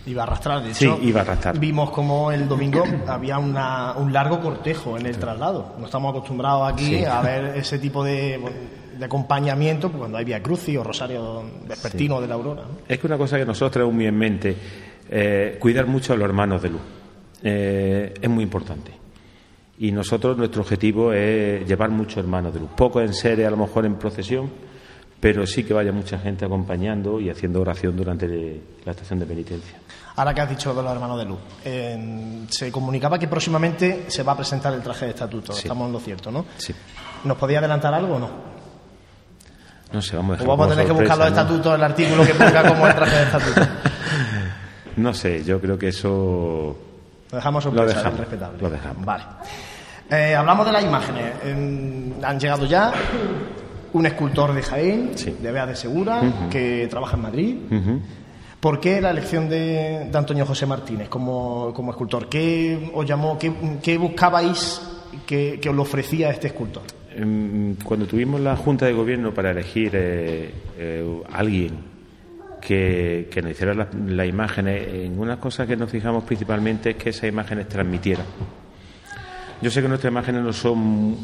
Iba 0.07 0.23
a 0.23 0.25
arrastrar, 0.25 0.61
de 0.61 0.73
Sí, 0.73 0.87
hecho. 0.87 0.99
iba 1.01 1.21
a 1.21 1.23
arrastrar. 1.23 1.57
Vimos 1.57 1.91
como 1.91 2.33
el 2.33 2.49
domingo 2.49 2.83
había 3.07 3.37
una- 3.37 3.93
un 3.95 4.11
largo 4.11 4.41
cortejo 4.41 4.97
en 4.97 5.05
el 5.05 5.17
traslado. 5.17 5.75
No 5.79 5.85
estamos 5.85 6.09
acostumbrados 6.09 6.73
aquí 6.73 6.97
Sí. 6.97 7.05
a 7.05 7.21
ver 7.21 7.53
ese 7.55 7.79
tipo 7.79 8.03
de, 8.03 8.37
de 8.99 9.05
acompañamiento 9.05 9.89
pues, 9.89 9.99
cuando 9.99 10.17
hay 10.17 10.25
Via 10.25 10.43
Crucis 10.43 10.77
o 10.77 10.83
Rosario 10.83 11.43
Vespertino 11.65 12.19
de 12.19 12.27
la 12.27 12.35
Aurora. 12.35 12.63
¿no? 12.63 12.79
Es 12.87 12.99
que 12.99 13.07
una 13.07 13.17
cosa 13.17 13.37
que 13.37 13.45
nosotros 13.45 13.71
tenemos 13.71 13.93
muy 13.93 14.05
en 14.05 14.17
mente, 14.17 14.55
eh, 15.09 15.57
cuidar 15.59 15.87
mucho 15.87 16.13
a 16.13 16.17
los 16.17 16.25
hermanos 16.25 16.61
de 16.61 16.69
luz. 16.69 16.81
Eh, 17.41 18.13
es 18.21 18.29
muy 18.29 18.43
importante. 18.43 18.91
Y 19.79 19.93
nosotros, 19.93 20.37
nuestro 20.37 20.61
objetivo 20.61 21.13
es 21.13 21.65
llevar 21.65 21.89
muchos 21.89 22.17
hermanos 22.17 22.53
de 22.53 22.59
luz. 22.59 22.69
Poco 22.75 22.99
en 22.99 23.13
serie, 23.13 23.45
a 23.45 23.49
lo 23.49 23.55
mejor 23.55 23.85
en 23.85 23.95
procesión, 23.95 24.49
pero 25.21 25.47
sí 25.47 25.63
que 25.63 25.73
vaya 25.73 25.93
mucha 25.93 26.19
gente 26.19 26.43
acompañando 26.43 27.21
y 27.21 27.29
haciendo 27.29 27.61
oración 27.61 27.95
durante 27.95 28.27
la 28.83 28.91
estación 28.91 29.19
de 29.19 29.25
penitencia. 29.25 29.79
Ahora 30.17 30.33
que 30.33 30.41
has 30.41 30.49
dicho 30.49 30.73
de 30.73 30.83
los 30.83 30.91
hermanos 30.91 31.17
de 31.17 31.25
luz, 31.25 31.39
eh, 31.63 32.45
se 32.49 32.69
comunicaba 32.69 33.17
que 33.17 33.29
próximamente 33.29 34.05
se 34.09 34.23
va 34.23 34.33
a 34.33 34.35
presentar 34.35 34.73
el 34.73 34.81
traje 34.81 35.05
de 35.05 35.11
estatuto. 35.11 35.53
Sí. 35.53 35.59
Estamos 35.59 35.87
en 35.87 35.93
lo 35.93 35.99
cierto, 36.01 36.29
¿no? 36.29 36.45
Sí. 36.57 36.73
¿Nos 37.23 37.37
podía 37.37 37.59
adelantar 37.59 37.93
algo 37.93 38.15
o 38.15 38.19
no? 38.19 38.48
No 39.91 40.01
sé, 40.01 40.15
vamos 40.15 40.31
a 40.31 40.33
O 40.33 40.37
dejarlo 40.37 40.51
vamos 40.57 40.67
a 40.67 40.69
tener 40.71 40.85
que 40.85 40.91
buscar 40.93 41.17
los 41.17 41.27
estatutos, 41.27 41.75
el 41.75 41.83
artículo 41.83 42.23
que 42.25 42.33
ponga 42.35 42.67
como 42.67 42.87
el 42.87 42.95
traje 42.95 43.15
de 43.17 43.23
estatuto. 43.23 43.61
No 44.97 45.13
sé, 45.13 45.43
yo 45.45 45.61
creo 45.61 45.77
que 45.79 45.87
eso 45.89 46.77
Lo 47.31 47.35
dejamos 47.37 47.63
Lo 47.65 47.71
sorpresa, 47.71 47.97
dejamos, 47.99 48.19
respetable. 48.19 48.57
lo 48.61 48.69
dejamos. 48.69 49.05
Vale. 49.05 49.23
Eh, 50.09 50.35
hablamos 50.35 50.65
de 50.65 50.71
las 50.73 50.83
imágenes. 50.83 51.33
Eh, 51.45 52.13
han 52.21 52.39
llegado 52.39 52.65
ya 52.65 52.91
un 53.93 54.05
escultor 54.05 54.53
de 54.53 54.61
Jaén, 54.61 55.11
Sí. 55.15 55.37
de 55.39 55.51
Bea 55.51 55.65
de 55.65 55.75
Segura, 55.75 56.21
que 56.49 56.87
trabaja 56.89 57.15
en 57.15 57.21
Madrid. 57.21 57.55
¿Por 58.59 58.79
qué 58.81 58.99
la 58.99 59.11
elección 59.11 59.47
de, 59.47 60.09
de 60.11 60.17
Antonio 60.17 60.45
José 60.45 60.65
Martínez 60.65 61.07
como, 61.07 61.71
como 61.73 61.91
escultor? 61.91 62.27
¿Qué 62.27 62.91
os 62.93 63.05
llamó, 63.05 63.37
qué, 63.39 63.53
qué 63.81 63.97
buscabais 63.97 64.81
que, 65.25 65.59
que 65.61 65.69
os 65.69 65.75
lo 65.75 65.83
ofrecía 65.83 66.29
este 66.29 66.47
escultor? 66.47 66.83
Em, 67.15 67.75
Cuando 67.83 68.05
tuvimos 68.05 68.39
la 68.39 68.55
Junta 68.55 68.85
de 68.85 68.93
Gobierno 68.93 69.33
para 69.33 69.51
elegir 69.51 69.91
eh, 69.93 70.51
eh, 70.77 71.21
alguien 71.31 71.77
que, 72.61 73.27
nos 73.41 73.51
hiciera 73.51 73.73
las 73.73 73.87
las 73.93 74.27
imágenes, 74.27 74.87
en 74.87 75.19
una 75.19 75.39
cosa 75.39 75.65
que 75.65 75.75
nos 75.75 75.89
fijamos 75.89 76.23
principalmente 76.23 76.91
es 76.91 76.95
que 76.97 77.09
esas 77.09 77.29
imágenes 77.29 77.67
transmitieran. 77.67 78.25
Yo 79.61 79.71
sé 79.71 79.81
que 79.81 79.87
nuestras 79.87 80.11
imágenes 80.11 80.43
no 80.43 80.53
son 80.53 80.77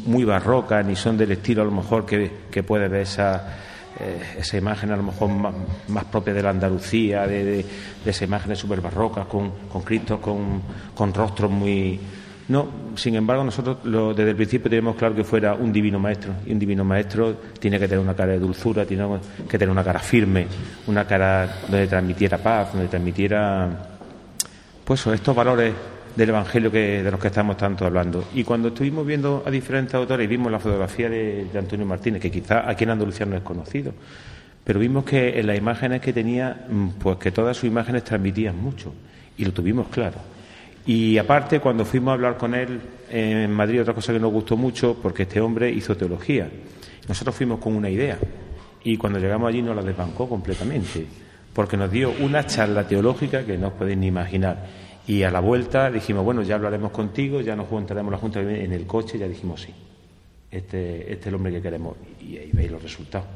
muy 0.06 0.24
barrocas 0.24 0.84
ni 0.84 0.96
son 0.96 1.16
del 1.16 1.32
estilo 1.32 1.62
a 1.62 1.64
lo 1.64 1.70
mejor 1.70 2.04
que, 2.04 2.30
que 2.50 2.62
puede 2.62 2.88
ver 2.88 3.02
esa, 3.02 3.56
eh, 4.00 4.40
esa 4.40 4.56
imagen 4.58 4.90
a 4.92 4.96
lo 4.96 5.04
mejor 5.04 5.30
más, 5.30 5.54
más 5.88 6.04
propia 6.04 6.34
de 6.34 6.42
la 6.42 6.50
Andalucía, 6.50 7.26
de, 7.26 7.44
de, 7.44 7.56
de 8.04 8.10
esas 8.10 8.22
imágenes 8.22 8.58
súper 8.58 8.80
barrocas 8.80 9.26
con, 9.26 9.52
con 9.72 9.82
con, 9.82 10.62
con 10.94 11.14
rostros 11.14 11.50
muy... 11.50 12.00
No, 12.48 12.68
sin 12.94 13.16
embargo, 13.16 13.42
nosotros 13.42 13.78
lo- 13.84 14.14
desde 14.14 14.30
el 14.30 14.36
principio 14.36 14.70
teníamos 14.70 14.94
claro 14.96 15.14
que 15.16 15.24
fuera 15.24 15.54
un 15.54 15.72
divino 15.72 15.98
maestro. 15.98 16.32
Y 16.46 16.52
un 16.52 16.58
divino 16.60 16.84
maestro 16.84 17.34
tiene 17.58 17.78
que 17.78 17.88
tener 17.88 18.02
una 18.04 18.14
cara 18.14 18.32
de 18.32 18.38
dulzura, 18.38 18.84
tiene 18.84 19.04
que 19.48 19.58
tener 19.58 19.70
una 19.70 19.82
cara 19.82 19.98
firme, 19.98 20.46
una 20.86 21.04
cara 21.06 21.48
donde 21.68 21.86
transmitiera 21.88 22.38
paz, 22.38 22.72
donde 22.72 22.88
transmitiera 22.88 23.88
pues 24.84 25.04
estos 25.08 25.34
valores 25.34 25.74
del 26.14 26.28
Evangelio 26.28 26.70
que, 26.70 27.02
de 27.02 27.10
los 27.10 27.18
que 27.20 27.26
estamos 27.26 27.56
tanto 27.56 27.84
hablando. 27.84 28.24
Y 28.34 28.44
cuando 28.44 28.68
estuvimos 28.68 29.04
viendo 29.04 29.42
a 29.44 29.50
diferentes 29.50 29.94
autores 29.96 30.24
y 30.24 30.28
vimos 30.28 30.50
la 30.52 30.60
fotografía 30.60 31.10
de, 31.10 31.46
de 31.52 31.58
Antonio 31.58 31.84
Martínez, 31.84 32.22
que 32.22 32.30
quizá 32.30 32.70
aquí 32.70 32.84
en 32.84 32.90
Andalucía 32.90 33.26
no 33.26 33.36
es 33.36 33.42
conocido, 33.42 33.92
pero 34.64 34.78
vimos 34.78 35.04
que 35.04 35.38
en 35.40 35.46
las 35.48 35.58
imágenes 35.58 36.00
que 36.00 36.12
tenía, 36.12 36.64
mm, 36.70 36.88
pues 37.00 37.16
que 37.18 37.32
todas 37.32 37.56
sus 37.56 37.64
imágenes 37.68 38.04
transmitían 38.04 38.56
mucho. 38.56 38.94
Y 39.36 39.44
lo 39.44 39.52
tuvimos 39.52 39.88
claro. 39.88 40.16
Y 40.86 41.18
aparte, 41.18 41.58
cuando 41.60 41.84
fuimos 41.84 42.10
a 42.10 42.14
hablar 42.14 42.36
con 42.36 42.54
él 42.54 42.80
en 43.10 43.50
Madrid, 43.50 43.82
otra 43.82 43.94
cosa 43.94 44.12
que 44.12 44.20
nos 44.20 44.32
gustó 44.32 44.56
mucho, 44.56 44.96
porque 45.02 45.24
este 45.24 45.40
hombre 45.40 45.70
hizo 45.70 45.96
teología. 45.96 46.48
Nosotros 47.08 47.34
fuimos 47.34 47.58
con 47.58 47.74
una 47.74 47.90
idea. 47.90 48.18
Y 48.84 48.96
cuando 48.96 49.18
llegamos 49.18 49.48
allí 49.48 49.62
nos 49.62 49.74
la 49.74 49.82
desbancó 49.82 50.28
completamente. 50.28 51.04
Porque 51.52 51.76
nos 51.76 51.90
dio 51.90 52.12
una 52.20 52.46
charla 52.46 52.86
teológica 52.86 53.44
que 53.44 53.58
no 53.58 53.68
os 53.68 53.72
podéis 53.72 53.98
ni 53.98 54.06
imaginar. 54.06 54.64
Y 55.08 55.22
a 55.22 55.30
la 55.30 55.40
vuelta 55.40 55.90
dijimos, 55.90 56.24
bueno, 56.24 56.42
ya 56.42 56.56
hablaremos 56.56 56.92
contigo, 56.92 57.40
ya 57.40 57.56
nos 57.56 57.68
juntaremos 57.68 58.12
la 58.12 58.18
Junta 58.18 58.40
en 58.40 58.72
el 58.72 58.86
coche, 58.86 59.18
ya 59.18 59.26
dijimos 59.26 59.62
sí. 59.62 59.72
Este, 60.50 61.12
este 61.12 61.20
es 61.20 61.26
el 61.26 61.34
hombre 61.34 61.52
que 61.52 61.62
queremos. 61.62 61.96
Y 62.20 62.36
ahí 62.36 62.50
veis 62.52 62.70
los 62.70 62.82
resultados. 62.82 63.26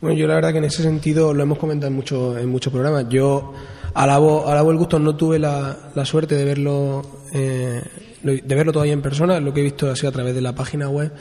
Bueno, 0.00 0.16
yo 0.16 0.26
la 0.26 0.34
verdad 0.34 0.52
que 0.52 0.58
en 0.58 0.64
ese 0.64 0.82
sentido 0.82 1.32
lo 1.32 1.42
hemos 1.42 1.58
comentado 1.58 1.88
en 1.88 1.96
muchos 1.96 2.36
en 2.36 2.48
muchos 2.48 2.72
programas. 2.72 3.08
Yo 3.08 3.54
alabo, 3.94 4.48
alabo 4.48 4.70
el 4.70 4.76
gusto, 4.76 4.98
no 4.98 5.16
tuve 5.16 5.38
la, 5.38 5.76
suerte 6.04 6.34
de 6.34 6.44
verlo 6.44 7.02
eh, 7.32 7.82
de 8.22 8.54
verlo 8.54 8.72
todavía 8.72 8.94
en 8.94 9.02
persona, 9.02 9.40
lo 9.40 9.52
que 9.52 9.60
he 9.60 9.64
visto 9.64 9.94
sido 9.96 10.08
a 10.08 10.12
través 10.12 10.34
de 10.34 10.40
la 10.40 10.54
página 10.54 10.88
web. 10.88 11.12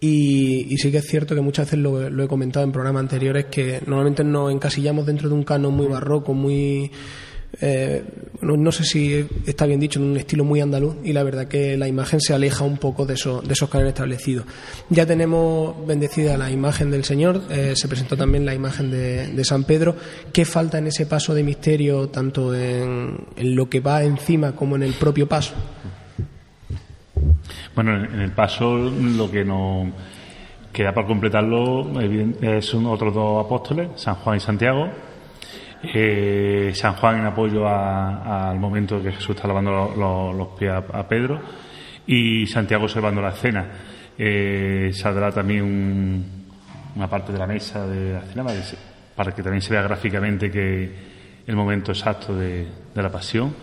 Y, 0.00 0.72
y 0.72 0.78
sí 0.78 0.92
que 0.92 0.98
es 0.98 1.06
cierto 1.06 1.34
que 1.34 1.40
muchas 1.40 1.66
veces 1.66 1.80
lo, 1.80 2.08
lo 2.08 2.22
he 2.22 2.28
comentado 2.28 2.64
en 2.64 2.70
programas 2.70 3.00
anteriores 3.00 3.46
que 3.46 3.80
normalmente 3.84 4.22
nos 4.22 4.52
encasillamos 4.52 5.04
dentro 5.04 5.28
de 5.28 5.34
un 5.34 5.42
canon 5.42 5.74
muy 5.74 5.86
barroco, 5.86 6.34
muy 6.34 6.92
eh, 7.60 8.04
no, 8.40 8.72
sé 8.72 8.84
si 8.84 9.26
está 9.46 9.66
bien 9.66 9.80
dicho, 9.80 9.98
en 9.98 10.06
un 10.06 10.16
estilo 10.16 10.44
muy 10.44 10.60
andaluz 10.60 10.96
y 11.02 11.12
la 11.12 11.24
verdad 11.24 11.48
que 11.48 11.76
la 11.76 11.88
imagen 11.88 12.20
se 12.20 12.32
aleja 12.32 12.64
un 12.64 12.78
poco 12.78 13.04
de, 13.04 13.14
eso, 13.14 13.42
de 13.42 13.52
esos 13.52 13.68
cánones 13.68 13.94
establecidos. 13.94 14.46
Ya 14.90 15.06
tenemos 15.06 15.86
bendecida 15.86 16.36
la 16.36 16.50
imagen 16.50 16.90
del 16.90 17.04
Señor, 17.04 17.42
eh, 17.50 17.74
se 17.74 17.88
presentó 17.88 18.16
también 18.16 18.46
la 18.46 18.54
imagen 18.54 18.90
de, 18.90 19.28
de, 19.28 19.44
San 19.44 19.64
Pedro. 19.64 19.96
¿Qué 20.32 20.44
falta 20.44 20.78
en 20.78 20.86
ese 20.86 21.06
paso 21.06 21.34
de 21.34 21.42
misterio, 21.42 22.08
tanto 22.08 22.54
en, 22.54 23.26
en 23.36 23.56
lo 23.56 23.68
que 23.68 23.80
va 23.80 24.04
encima 24.04 24.52
como 24.52 24.76
en 24.76 24.84
el 24.84 24.92
propio 24.92 25.28
paso? 25.28 25.54
Bueno, 27.74 28.04
en 28.04 28.20
el 28.20 28.32
paso 28.32 28.76
lo 28.76 29.30
que 29.30 29.44
nos 29.44 29.88
queda 30.72 30.92
para 30.92 31.06
completarlo 31.06 31.90
son 32.60 32.86
otros 32.86 33.14
dos 33.14 33.44
apóstoles, 33.44 33.88
San 33.96 34.14
Juan 34.16 34.36
y 34.36 34.40
Santiago. 34.40 34.88
Eh, 35.82 36.72
San 36.74 36.94
Juan 36.94 37.20
en 37.20 37.26
apoyo 37.26 37.66
a, 37.66 38.50
al 38.50 38.58
momento 38.58 39.00
que 39.02 39.12
Jesús 39.12 39.36
está 39.36 39.46
lavando 39.46 39.94
los, 40.36 40.48
pies 40.58 40.72
a, 40.72 40.78
a, 40.78 41.06
Pedro 41.06 41.40
y 42.06 42.46
Santiago 42.46 42.84
observando 42.84 43.20
la 43.20 43.32
cena. 43.32 43.66
Eh, 44.18 44.90
saldrá 44.92 45.30
también 45.30 45.62
un, 45.62 46.46
una 46.96 47.08
parte 47.08 47.32
de 47.32 47.38
la 47.38 47.46
mesa 47.46 47.86
de 47.86 48.14
la 48.14 48.22
cena 48.22 48.42
para 48.44 48.56
que, 48.56 48.62
se, 48.62 48.76
para 49.14 49.32
que 49.32 49.42
también 49.42 49.62
se 49.62 49.72
vea 49.72 49.82
gráficamente 49.82 50.50
que 50.50 50.92
el 51.46 51.56
momento 51.56 51.92
exacto 51.92 52.34
de, 52.34 52.66
de 52.94 53.02
la 53.02 53.10
pasión 53.10 53.54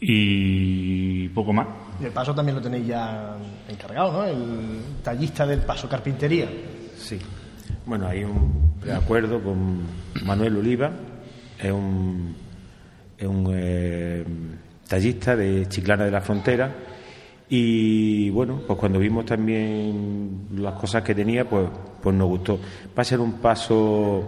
y 0.00 1.28
poco 1.30 1.52
más. 1.52 1.66
Y 2.00 2.04
el 2.04 2.12
paso 2.12 2.34
también 2.34 2.56
lo 2.56 2.62
tenéis 2.62 2.86
ya 2.86 3.36
encargado, 3.68 4.12
¿no? 4.12 4.24
El 4.24 5.02
tallista 5.02 5.46
del 5.46 5.60
paso 5.60 5.88
carpintería. 5.88 6.48
Sí. 6.96 7.18
Bueno, 7.86 8.06
hay 8.06 8.24
un 8.24 8.74
preacuerdo 8.80 9.42
con 9.42 9.82
Manuel 10.24 10.56
Oliva, 10.56 10.90
es 11.58 11.72
un, 11.72 12.34
es 13.18 13.26
un 13.26 13.50
eh, 13.54 14.24
tallista 14.88 15.36
de 15.36 15.66
Chiclana 15.68 16.04
de 16.04 16.10
la 16.10 16.20
Frontera. 16.20 16.74
Y 17.48 18.30
bueno, 18.30 18.60
pues 18.66 18.78
cuando 18.78 18.98
vimos 18.98 19.24
también 19.24 20.48
las 20.56 20.74
cosas 20.74 21.02
que 21.02 21.14
tenía, 21.14 21.48
pues, 21.48 21.68
pues 22.02 22.14
nos 22.14 22.28
gustó. 22.28 22.58
Va 22.96 23.02
a 23.02 23.04
ser 23.04 23.20
un 23.20 23.34
paso 23.34 24.24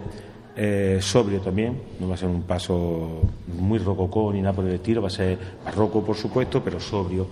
eh, 0.55 0.99
sobrio 1.01 1.41
también, 1.41 1.81
no 1.99 2.07
va 2.07 2.15
a 2.15 2.17
ser 2.17 2.29
un 2.29 2.43
paso 2.43 3.21
muy 3.59 3.79
rococó 3.79 4.31
ni 4.33 4.41
nada 4.41 4.53
por 4.53 4.65
el 4.65 4.75
estilo, 4.75 5.01
va 5.01 5.07
a 5.07 5.11
ser 5.11 5.37
barroco 5.63 6.03
por 6.03 6.15
supuesto, 6.15 6.63
pero 6.63 6.79
sobrio. 6.79 7.27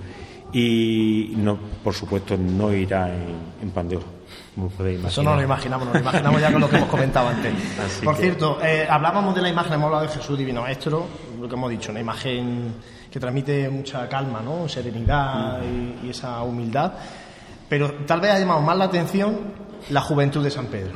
Y 0.53 1.33
no, 1.37 1.57
por 1.83 1.93
supuesto 1.93 2.37
no 2.37 2.73
irá 2.73 3.13
en, 3.13 3.35
en. 3.61 4.16
Como 4.57 4.71
Eso 5.07 5.21
no 5.21 5.35
lo 5.35 5.43
imaginamos, 5.43 5.85
nos 5.85 5.93
lo 5.93 6.01
imaginamos 6.01 6.41
ya 6.41 6.51
con 6.51 6.61
lo 6.61 6.67
que 6.67 6.77
hemos 6.77 6.89
comentado 6.89 7.27
antes. 7.27 7.53
Así 7.85 8.03
por 8.03 8.15
que... 8.15 8.23
cierto, 8.23 8.57
eh, 8.63 8.87
hablábamos 8.89 9.35
de 9.35 9.43
la 9.43 9.49
imagen, 9.49 9.73
hemos 9.73 9.85
hablado 9.85 10.07
de 10.07 10.09
Jesús 10.09 10.35
Divino 10.35 10.63
Maestro, 10.63 11.05
lo 11.39 11.47
que 11.47 11.53
hemos 11.53 11.69
dicho, 11.69 11.91
una 11.91 11.99
imagen 11.99 12.73
que 13.11 13.19
transmite 13.19 13.69
mucha 13.69 14.09
calma, 14.09 14.41
¿no? 14.41 14.67
serenidad 14.67 15.59
mm. 15.59 16.03
y, 16.03 16.07
y, 16.07 16.09
esa 16.09 16.41
humildad. 16.41 16.93
Pero 17.69 17.93
tal 18.07 18.19
vez 18.19 18.31
ha 18.31 18.39
llamado 18.39 18.61
más 18.61 18.75
la 18.75 18.85
atención 18.85 19.53
la 19.91 20.01
juventud 20.01 20.43
de 20.43 20.49
San 20.49 20.65
Pedro. 20.65 20.93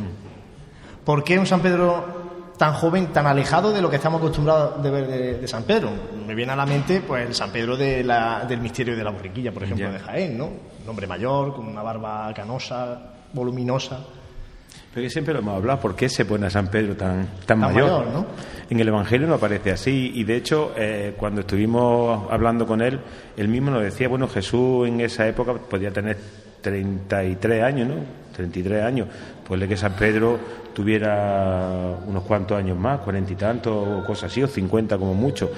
¿Por 1.06 1.24
qué 1.24 1.38
un 1.38 1.46
San 1.46 1.62
Pedro 1.62 2.54
tan 2.58 2.74
joven, 2.74 3.14
tan 3.14 3.28
alejado 3.28 3.72
de 3.72 3.82
lo 3.84 3.92
que 3.92 3.98
estamos 3.98 4.20
acostumbrados 4.22 4.82
de 4.82 4.90
ver 4.90 5.08
de, 5.08 5.34
de 5.36 5.48
San 5.48 5.64
Pedro? 5.64 5.92
Me 6.26 6.34
viene 6.34 6.54
a 6.54 6.56
la 6.56 6.66
mente 6.66 7.02
pues 7.02 7.28
el 7.28 7.36
San 7.36 7.52
Pedro 7.52 7.78
de 7.78 8.04
la, 8.04 8.44
del 8.44 8.60
misterio 8.60 8.96
de 8.96 9.04
la 9.04 9.12
borriquilla, 9.12 9.52
por 9.52 9.64
ejemplo, 9.64 9.86
yeah. 9.86 9.94
de 9.94 10.00
Jaén, 10.00 10.36
¿no? 10.36 10.46
Un 10.46 10.90
hombre 10.90 11.06
mayor, 11.06 11.56
con 11.56 11.68
una 11.68 11.84
barba 11.84 12.34
canosa, 12.34 13.11
voluminosa. 13.34 14.06
Pero 14.94 15.10
siempre 15.10 15.34
lo 15.34 15.40
hemos 15.40 15.56
hablado, 15.56 15.80
¿por 15.80 15.96
qué 15.96 16.10
se 16.10 16.26
pone 16.26 16.48
a 16.48 16.50
San 16.50 16.68
Pedro 16.68 16.96
tan, 16.96 17.28
tan, 17.46 17.60
mayor? 17.60 18.08
¿no? 18.08 18.26
En 18.70 18.80
el 18.80 18.88
Evangelio 18.88 19.26
no 19.26 19.36
aparece 19.36 19.72
así 19.72 20.12
y 20.16 20.26
de 20.26 20.36
hecho 20.36 20.74
eh, 20.76 21.14
cuando 21.18 21.42
estuvimos 21.42 22.30
hablando 22.30 22.68
con 22.68 22.82
él, 22.82 23.00
él 23.38 23.48
mismo 23.48 23.72
nos 23.72 23.84
decía, 23.84 24.10
bueno, 24.10 24.28
Jesús 24.28 24.88
en 24.88 25.00
esa 25.00 25.26
época 25.28 25.54
podía 25.54 25.92
tener 25.92 26.18
33 26.62 27.64
años, 27.64 27.88
¿no? 27.88 27.96
33 28.36 28.84
años, 28.84 29.08
pues 29.48 29.66
que 29.68 29.78
San 29.78 29.94
Pedro 29.94 30.38
tuviera 30.74 31.98
unos 32.06 32.24
cuantos 32.24 32.58
años 32.58 32.78
más, 32.78 33.00
cuarenta 33.00 33.32
y 33.32 33.36
tantos 33.36 33.74
o 33.74 34.06
cosas 34.06 34.32
así, 34.32 34.44
o 34.44 34.48
50 34.48 34.98
como 34.98 35.14
mucho. 35.14 35.52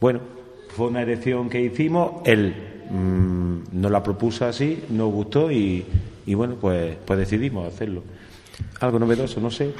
Bueno, 0.00 0.20
fue 0.68 0.88
una 0.88 1.02
elección 1.02 1.48
que 1.48 1.60
hicimos, 1.60 2.22
él 2.24 2.54
mmm, 2.90 3.80
nos 3.80 3.90
la 3.90 4.02
propuso 4.02 4.46
así, 4.46 4.84
nos 4.90 5.12
gustó 5.12 5.50
y, 5.50 5.84
y 6.28 6.34
bueno, 6.34 6.56
pues, 6.60 6.96
pues 7.06 7.18
decidimos 7.18 7.72
hacerlo 7.72 8.02
algo 8.80 8.98
novedoso, 8.98 9.40
no 9.40 9.50
sé. 9.50 9.72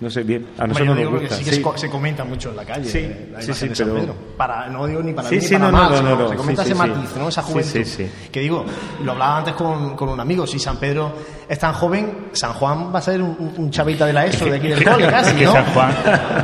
No 0.00 0.08
sé 0.08 0.22
bien, 0.22 0.46
a 0.56 0.66
nosotros 0.66 0.96
no 0.96 1.10
nos 1.10 1.20
gusta. 1.20 1.36
Sí, 1.36 1.44
que 1.44 1.52
sí. 1.52 1.62
se 1.76 1.90
comenta 1.90 2.24
mucho 2.24 2.48
en 2.48 2.56
la 2.56 2.64
calle. 2.64 2.88
Sí, 2.88 3.06
la 3.30 3.42
sí, 3.42 3.52
sí, 3.52 3.68
de 3.68 3.74
San 3.74 3.88
pero... 3.88 4.00
Pedro. 4.00 4.14
Para, 4.34 4.66
no 4.70 4.86
digo 4.86 5.02
ni 5.02 5.12
para 5.12 5.28
sí, 5.28 5.34
mí 5.34 5.40
sí, 5.42 5.52
ni 5.52 5.60
para 5.60 5.70
no, 5.70 5.78
mal, 5.78 6.04
no, 6.18 6.28
se 6.30 6.36
comenta 6.36 6.62
ese 6.62 6.74
matiz, 6.74 7.16
¿no? 7.18 7.28
Esa 7.28 7.42
juventud. 7.42 7.70
Sí, 7.70 7.84
sí, 7.84 8.06
sí. 8.06 8.28
Que 8.32 8.40
digo, 8.40 8.64
lo 9.04 9.12
hablaba 9.12 9.36
antes 9.36 9.52
con, 9.52 9.94
con 9.94 10.08
un 10.08 10.18
amigo, 10.18 10.46
si 10.46 10.58
San 10.58 10.78
Pedro 10.78 11.12
es 11.50 11.58
tan 11.58 11.72
joven, 11.72 12.28
San 12.30 12.52
Juan 12.52 12.94
va 12.94 13.00
a 13.00 13.02
ser 13.02 13.20
un, 13.20 13.52
un 13.56 13.70
chavita 13.72 14.06
de 14.06 14.12
la 14.12 14.24
ESO, 14.24 14.44
de 14.44 14.54
aquí 14.54 14.68
del 14.68 14.84
cole, 14.84 15.08
casi, 15.08 15.30
es 15.30 15.36
que. 15.36 15.46
San 15.48 15.64
Juan, 15.64 15.94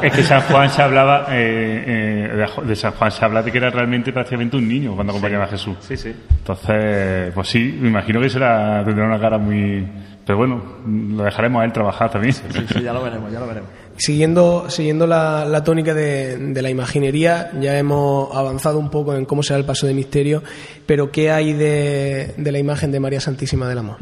es 0.03 0.12
que 0.12 0.23
San 0.25 0.40
Juan 0.40 0.69
se 0.69 0.83
hablaba, 0.83 1.27
eh, 1.31 2.35
eh, 2.45 2.64
de 2.64 2.75
San 2.75 2.90
Juan 2.90 3.12
se 3.12 3.25
habla 3.25 3.40
de 3.40 3.53
que 3.53 3.59
era 3.59 3.71
realmente 3.71 4.12
prácticamente 4.12 4.57
un 4.57 4.66
niño 4.66 4.97
cuando 4.97 5.12
acompañaba 5.12 5.45
a 5.45 5.47
Jesús. 5.47 5.77
Sí, 5.79 5.97
sí. 5.97 6.12
Entonces, 6.38 7.33
pues 7.33 7.47
sí, 7.47 7.79
me 7.81 7.87
imagino 7.87 8.21
que 8.21 8.29
será, 8.29 8.83
tendrá 8.85 9.07
una 9.07 9.21
cara 9.21 9.38
muy, 9.38 9.87
pero 10.27 10.38
bueno, 10.38 10.61
lo 10.85 11.23
dejaremos 11.23 11.62
a 11.62 11.66
él 11.66 11.73
trabajar 11.73 12.11
también. 12.11 12.35
Sí, 12.35 12.42
sí, 12.75 12.83
ya 12.83 12.92
lo 12.92 13.05
veremos, 13.05 13.31
ya 13.31 13.38
lo 13.38 13.47
veremos. 13.47 13.71
Siguiendo, 13.99 14.69
siguiendo 14.69 15.07
la, 15.07 15.45
la 15.45 15.62
tónica 15.62 15.95
de, 15.95 16.37
de, 16.37 16.62
la 16.62 16.69
imaginería, 16.69 17.53
ya 17.61 17.79
hemos 17.79 18.37
avanzado 18.37 18.81
un 18.81 18.90
poco 18.90 19.14
en 19.14 19.25
cómo 19.25 19.45
será 19.45 19.61
el 19.61 19.64
paso 19.64 19.87
de 19.87 19.95
misterio, 19.95 20.42
pero 20.85 21.12
¿qué 21.12 21.31
hay 21.31 21.53
de, 21.53 22.35
de 22.37 22.53
la 22.53 22.59
imagen 22.59 22.90
de 22.90 22.99
María 22.99 23.21
Santísima 23.21 23.69
del 23.69 23.79
Amor? 23.79 23.99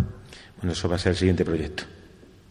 Bueno, 0.64 0.72
eso 0.72 0.88
va 0.88 0.96
a 0.96 0.98
ser 0.98 1.10
el 1.10 1.18
siguiente 1.18 1.44
proyecto. 1.44 1.82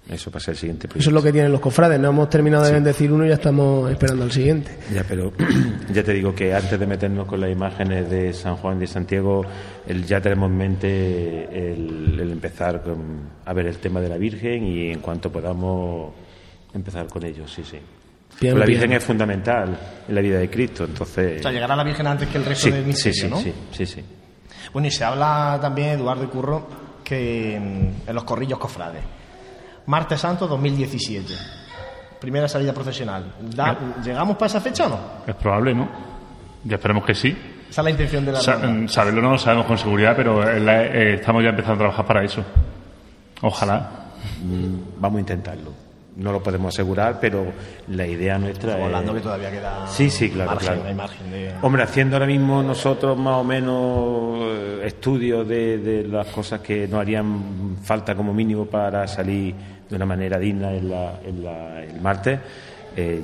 Eso 0.07 0.29
va 0.29 0.37
a 0.37 0.39
ser 0.39 0.51
el 0.51 0.59
siguiente 0.59 0.87
proyecto. 0.87 0.99
Eso 0.99 1.09
es 1.09 1.13
lo 1.15 1.23
que 1.23 1.31
tienen 1.31 1.51
los 1.51 1.59
cofrades. 1.59 1.99
No 1.99 2.09
hemos 2.09 2.29
terminado 2.29 2.61
de 2.61 2.69
sí. 2.69 2.73
bendecir 2.75 3.11
uno 3.11 3.25
y 3.25 3.29
ya 3.29 3.33
estamos 3.33 3.89
esperando 3.89 4.23
al 4.23 4.31
siguiente. 4.31 4.77
Ya, 4.93 5.03
pero 5.03 5.33
ya 5.91 6.03
te 6.03 6.13
digo 6.13 6.35
que 6.35 6.53
antes 6.53 6.79
de 6.79 6.85
meternos 6.85 7.25
con 7.27 7.41
las 7.41 7.49
imágenes 7.51 8.07
de 8.11 8.31
San 8.31 8.57
Juan 8.57 8.77
y 8.77 8.81
de 8.81 8.87
Santiago, 8.87 9.43
el, 9.87 10.05
ya 10.05 10.21
tenemos 10.21 10.51
en 10.51 10.57
mente 10.57 11.73
el, 11.73 12.19
el 12.19 12.31
empezar 12.31 12.83
con, 12.83 13.29
a 13.43 13.51
ver 13.51 13.65
el 13.65 13.77
tema 13.79 13.99
de 13.99 14.09
la 14.09 14.17
Virgen 14.17 14.63
y 14.63 14.91
en 14.91 14.99
cuanto 14.99 15.31
podamos 15.31 16.13
empezar 16.71 17.07
con 17.07 17.25
ellos, 17.25 17.51
sí, 17.51 17.63
sí. 17.63 17.79
Bien, 18.39 18.59
la 18.59 18.67
bien. 18.67 18.79
Virgen 18.79 18.95
es 18.95 19.03
fundamental 19.03 19.75
en 20.07 20.13
la 20.13 20.21
vida 20.21 20.37
de 20.37 20.51
Cristo, 20.51 20.83
entonces. 20.83 21.39
O 21.39 21.41
sea, 21.41 21.51
llegará 21.51 21.75
la 21.75 21.83
Virgen 21.83 22.05
antes 22.05 22.29
que 22.29 22.37
el 22.37 22.45
resto 22.45 22.65
sí, 22.65 22.71
del 22.71 22.85
misterio, 22.85 23.13
sí, 23.15 23.21
sí, 23.21 23.27
¿no? 23.27 23.39
sí, 23.39 23.53
sí, 23.71 23.85
sí. 23.87 24.03
Bueno, 24.71 24.87
y 24.87 24.91
se 24.91 25.03
habla 25.03 25.57
también, 25.59 25.89
Eduardo 25.99 26.23
y 26.23 26.27
Curro, 26.27 26.82
que 27.03 27.55
en, 27.55 27.95
en 28.07 28.15
los 28.15 28.23
corrillos 28.23 28.57
cofrades. 28.59 29.01
Martes 29.85 30.19
Santo 30.21 30.47
2017. 30.47 31.33
Primera 32.19 32.47
salida 32.47 32.73
profesional. 32.73 33.33
Da, 33.53 33.77
¿Llegamos 34.03 34.37
para 34.37 34.47
esa 34.47 34.61
fecha 34.61 34.85
o 34.85 34.89
no? 34.89 34.99
Es 35.27 35.35
probable, 35.35 35.73
¿no? 35.75 35.89
Ya 36.63 36.75
esperemos 36.77 37.03
que 37.03 37.13
sí. 37.13 37.37
Esa 37.69 37.81
es 37.81 37.85
la 37.85 37.89
intención 37.91 38.25
de 38.25 38.31
la 38.31 38.39
Sa 38.39 38.55
banda. 38.55 38.87
Saberlo 38.91 39.21
no 39.21 39.31
lo 39.31 39.37
sabemos 39.37 39.65
con 39.65 39.77
seguridad, 39.77 40.13
pero 40.15 40.41
la, 40.59 40.83
eh, 40.85 41.15
estamos 41.15 41.43
ya 41.43 41.49
empezando 41.49 41.75
a 41.75 41.77
trabajar 41.79 42.05
para 42.05 42.23
eso. 42.23 42.43
Ojalá. 43.41 43.89
Mm, 44.41 45.01
Vamos 45.01 45.17
a 45.17 45.19
intentarlo. 45.19 45.82
No 46.15 46.31
lo 46.31 46.43
podemos 46.43 46.73
asegurar, 46.73 47.17
pero 47.19 47.43
la 47.87 48.05
idea 48.05 48.37
nuestra 48.37 48.71
Estamos 48.73 48.79
es... 48.89 48.95
hablando 48.95 49.13
que 49.15 49.19
todavía 49.21 49.49
queda 49.51 49.87
Sí, 49.87 50.09
sí, 50.11 50.29
claro, 50.29 50.51
margen, 50.51 50.67
claro. 50.73 50.87
hay 50.87 50.93
margen 50.93 51.31
de... 51.31 51.51
Hombre, 51.61 51.83
haciendo 51.83 52.15
ahora 52.17 52.27
mismo 52.27 52.61
nosotros 52.61 53.17
más 53.17 53.35
o 53.37 53.43
menos 53.43 54.39
eh, 54.41 54.81
estudios 54.85 55.47
de, 55.47 55.79
de 55.79 56.07
las 56.07 56.27
cosas 56.27 56.59
que 56.61 56.87
nos 56.87 56.99
harían 57.01 57.77
falta 57.83 58.13
como 58.13 58.31
mínimo 58.33 58.65
para 58.67 59.07
salir 59.07 59.55
de 59.89 59.95
una 59.95 60.05
manera 60.05 60.37
digna 60.37 60.71
en, 60.73 60.89
la, 60.89 61.19
en 61.25 61.43
la, 61.43 61.83
el 61.83 61.99
martes, 61.99 62.39
eh, 62.95 63.21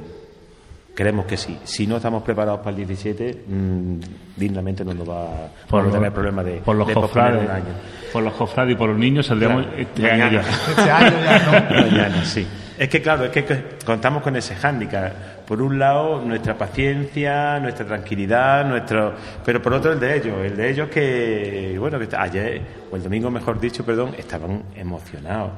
creemos 0.95 1.25
que 1.27 1.37
sí. 1.37 1.57
Si 1.63 1.85
no 1.85 1.97
estamos 1.97 2.23
preparados 2.23 2.59
para 2.59 2.71
el 2.71 2.77
17, 2.77 3.43
mmm, 3.47 3.99
dignamente 4.35 4.83
no 4.83 4.93
nos 4.95 5.07
va 5.07 5.27
Por 5.69 5.83
no 5.85 5.91
tener 5.91 6.11
problemas 6.11 6.43
de, 6.45 6.53
por 6.57 6.75
los 6.75 6.87
de 6.87 6.93
posponer 6.95 7.33
cofrades, 7.33 7.49
un 7.49 7.55
año. 7.55 7.73
por 8.11 8.23
los 8.23 8.33
cofrades 8.33 8.73
y 8.73 8.75
por 8.75 8.89
los 8.89 8.97
niños 8.97 9.27
saldríamos 9.27 9.63
Claro. 9.67 9.79
este 9.79 10.11
año 10.11 10.31
ya. 10.31 10.39
Este 10.69 10.91
año 10.91 11.17
ya 11.23 11.39
no. 11.71 11.81
Mañana, 11.81 12.25
sí. 12.25 12.47
Es 12.79 12.87
que 12.87 13.01
claro, 13.01 13.25
es 13.25 13.31
que 13.31 13.43
contamos 13.85 14.23
con 14.23 14.37
ese 14.37 14.55
hándicap. 14.55 15.11
Por 15.45 15.61
un 15.61 15.77
lado, 15.77 16.21
nuestra 16.23 16.57
paciencia, 16.57 17.59
nuestra 17.59 17.85
tranquilidad, 17.85 18.65
nuestro, 18.65 19.13
pero 19.43 19.61
por 19.61 19.73
otro 19.73 19.91
el 19.91 19.99
de 19.99 20.15
ellos, 20.15 20.45
el 20.45 20.55
de 20.55 20.69
ellos 20.69 20.87
que, 20.87 21.75
bueno, 21.77 21.99
que 21.99 22.07
ayer 22.15 22.61
o 22.89 22.95
el 22.95 23.03
domingo, 23.03 23.29
mejor 23.29 23.59
dicho, 23.59 23.85
perdón, 23.85 24.15
estaban 24.17 24.63
emocionados. 24.75 25.51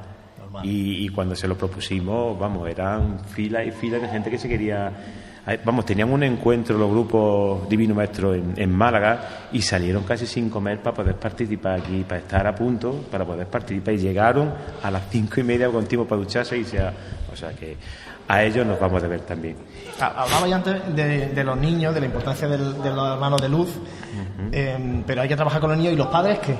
Y, 0.64 1.06
y 1.06 1.08
cuando 1.10 1.36
se 1.36 1.46
lo 1.46 1.56
propusimos, 1.56 2.36
vamos, 2.36 2.68
eran 2.68 3.24
filas 3.24 3.68
y 3.68 3.70
filas 3.70 4.02
de 4.02 4.08
gente 4.08 4.28
que 4.28 4.38
se 4.38 4.48
quería. 4.48 4.90
Vamos, 5.64 5.84
tenían 5.84 6.12
un 6.12 6.22
encuentro 6.22 6.78
los 6.78 6.88
grupos 6.88 7.68
Divino 7.68 7.96
Maestro 7.96 8.32
en, 8.32 8.54
en 8.56 8.72
Málaga 8.72 9.48
y 9.52 9.60
salieron 9.60 10.04
casi 10.04 10.24
sin 10.24 10.48
comer 10.48 10.80
para 10.80 10.94
poder 10.94 11.16
participar 11.16 11.80
aquí, 11.80 12.04
para 12.04 12.20
estar 12.20 12.46
a 12.46 12.54
punto, 12.54 13.04
para 13.10 13.24
poder 13.24 13.48
participar. 13.48 13.94
Y 13.94 13.98
llegaron 13.98 14.52
a 14.82 14.90
las 14.90 15.02
cinco 15.10 15.40
y 15.40 15.42
media 15.42 15.68
con 15.68 15.84
tiempo 15.86 16.06
para 16.06 16.20
ducharse 16.20 16.56
y 16.56 16.64
sea, 16.64 16.92
o 17.32 17.34
sea 17.34 17.50
que 17.54 17.76
a 18.28 18.44
ellos 18.44 18.64
nos 18.64 18.78
vamos 18.78 19.02
a 19.02 19.08
ver 19.08 19.22
también. 19.22 19.56
Hablaba 20.00 20.46
ya 20.46 20.56
antes 20.56 20.94
de, 20.94 21.26
de 21.30 21.44
los 21.44 21.56
niños, 21.58 21.92
de 21.92 22.00
la 22.00 22.06
importancia 22.06 22.46
del- 22.46 22.80
de 22.80 22.90
los 22.90 23.12
hermanos 23.14 23.42
de 23.42 23.48
luz, 23.48 23.68
eh, 24.52 25.02
pero 25.04 25.22
hay 25.22 25.28
que 25.28 25.34
trabajar 25.36 25.60
con 25.60 25.70
los 25.70 25.78
niños. 25.78 25.92
¿Y 25.94 25.96
los 25.96 26.06
padres 26.06 26.38
qué? 26.38 26.54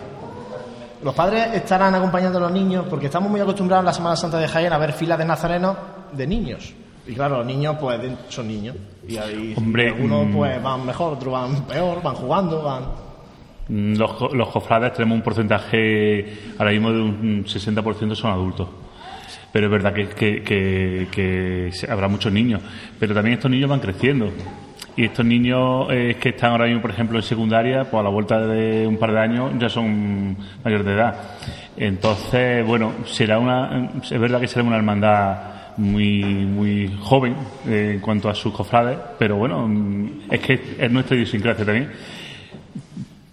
Los 1.04 1.14
padres 1.14 1.54
estarán 1.54 1.94
acompañando 1.94 2.38
a 2.38 2.42
los 2.42 2.52
niños 2.52 2.86
porque 2.90 3.06
estamos 3.06 3.30
muy 3.30 3.40
acostumbrados 3.40 3.82
en 3.82 3.86
la 3.86 3.92
Semana 3.92 4.16
Santa 4.16 4.38
de 4.38 4.48
Jaén 4.48 4.72
a 4.72 4.78
ver 4.78 4.92
filas 4.92 5.18
de 5.18 5.24
nazarenos 5.24 5.76
de 6.12 6.26
niños. 6.26 6.74
Y 7.06 7.14
claro, 7.14 7.38
los 7.38 7.46
niños 7.46 7.76
pues 7.80 8.00
son 8.28 8.46
niños. 8.48 8.76
Y 9.08 9.16
ahí 9.16 9.54
Hombre, 9.56 9.88
algunos 9.88 10.26
mm. 10.26 10.32
pues 10.32 10.62
van 10.62 10.86
mejor, 10.86 11.14
otros 11.14 11.32
van 11.32 11.62
peor, 11.64 12.02
van 12.02 12.14
jugando, 12.14 12.62
van... 12.62 12.82
Mm, 13.68 13.96
Los, 13.96 14.32
los 14.32 14.48
cofrades 14.48 14.92
tenemos 14.92 15.16
un 15.16 15.22
porcentaje 15.22 16.36
ahora 16.58 16.70
mismo 16.70 16.92
de 16.92 17.00
un 17.02 17.44
60% 17.44 18.14
son 18.14 18.30
adultos. 18.30 18.68
Pero 19.52 19.66
es 19.66 19.72
verdad 19.72 19.92
que, 19.92 20.08
que- 20.42 21.08
que- 21.10 21.70
habrá 21.90 22.08
muchos 22.08 22.32
niños. 22.32 22.62
Pero 22.98 23.14
también 23.14 23.34
estos 23.34 23.50
niños 23.50 23.68
van 23.68 23.80
creciendo. 23.80 24.30
Y 24.96 25.04
estos 25.06 25.24
niños 25.24 25.86
eh, 25.90 26.16
que 26.20 26.30
están 26.30 26.52
ahora 26.52 26.66
mismo, 26.66 26.82
por 26.82 26.90
ejemplo, 26.90 27.18
en 27.18 27.22
secundaria, 27.22 27.84
pues 27.90 28.00
a 28.00 28.04
la 28.04 28.10
vuelta 28.10 28.38
de 28.46 28.86
un 28.86 28.96
par 28.98 29.12
de 29.12 29.18
años 29.20 29.52
ya 29.58 29.68
son 29.68 30.36
mayores 30.64 30.86
de 30.86 30.92
edad. 30.92 31.16
Entonces, 31.76 32.64
bueno, 32.66 32.92
será 33.06 33.38
una, 33.38 33.90
es 34.02 34.18
verdad 34.20 34.40
que 34.40 34.48
será 34.48 34.64
una 34.64 34.76
hermandad 34.76 35.36
muy 35.76 36.22
muy 36.22 36.96
joven 37.00 37.36
eh, 37.66 37.92
en 37.94 38.00
cuanto 38.00 38.28
a 38.28 38.34
sus 38.34 38.52
cofrades, 38.52 38.98
pero 39.18 39.36
bueno, 39.36 39.66
mm, 39.66 40.22
es 40.30 40.40
que 40.40 40.76
es 40.78 40.90
nuestra 40.90 41.16
idiosincrasia 41.16 41.64
también. 41.64 41.90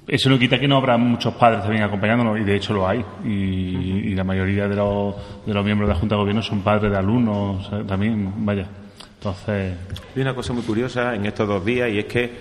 Eso 0.07 0.27
no 0.29 0.39
quita 0.39 0.59
que 0.59 0.67
no 0.67 0.77
habrá 0.77 0.97
muchos 0.97 1.35
padres 1.35 1.61
también 1.61 1.83
acompañándonos, 1.83 2.39
y 2.39 2.43
de 2.43 2.55
hecho 2.55 2.73
lo 2.73 2.87
hay. 2.87 3.05
Y, 3.23 4.15
la 4.15 4.23
mayoría 4.23 4.67
de 4.67 4.75
los, 4.75 5.15
de 5.45 5.53
los 5.53 5.63
miembros 5.63 5.87
de 5.87 5.93
la 5.93 5.99
Junta 5.99 6.15
de 6.15 6.21
Gobierno 6.21 6.41
son 6.41 6.61
padres 6.61 6.91
de 6.91 6.97
alumnos 6.97 7.69
también, 7.87 8.33
vaya. 8.43 8.65
Entonces, 9.19 9.77
Hay 10.15 10.21
una 10.21 10.33
cosa 10.33 10.53
muy 10.53 10.63
curiosa 10.63 11.13
en 11.13 11.25
estos 11.25 11.47
dos 11.47 11.63
días 11.63 11.89
y 11.89 11.99
es 11.99 12.05
que 12.05 12.31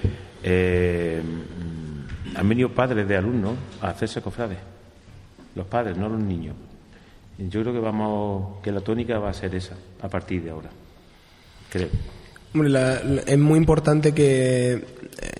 eh, 0.42 1.20
han 2.36 2.48
venido 2.48 2.68
padres 2.68 3.06
de 3.06 3.16
alumnos 3.16 3.54
a 3.82 3.88
hacerse 3.88 4.22
cofrades. 4.22 4.58
Los 5.54 5.66
padres, 5.66 5.96
no 5.96 6.08
los 6.08 6.20
niños. 6.20 6.54
Yo 7.38 7.60
creo 7.62 7.72
que 7.72 7.78
vamos, 7.80 8.58
que 8.62 8.72
la 8.72 8.80
tónica 8.80 9.18
va 9.18 9.30
a 9.30 9.34
ser 9.34 9.54
esa 9.54 9.74
a 10.02 10.08
partir 10.08 10.42
de 10.42 10.50
ahora. 10.50 10.70
Creo. 11.70 11.88
Hombre, 12.52 12.70
la- 12.70 13.00
es 13.26 13.38
muy 13.38 13.58
importante 13.58 14.12
que 14.12 14.72
eh, 14.72 14.82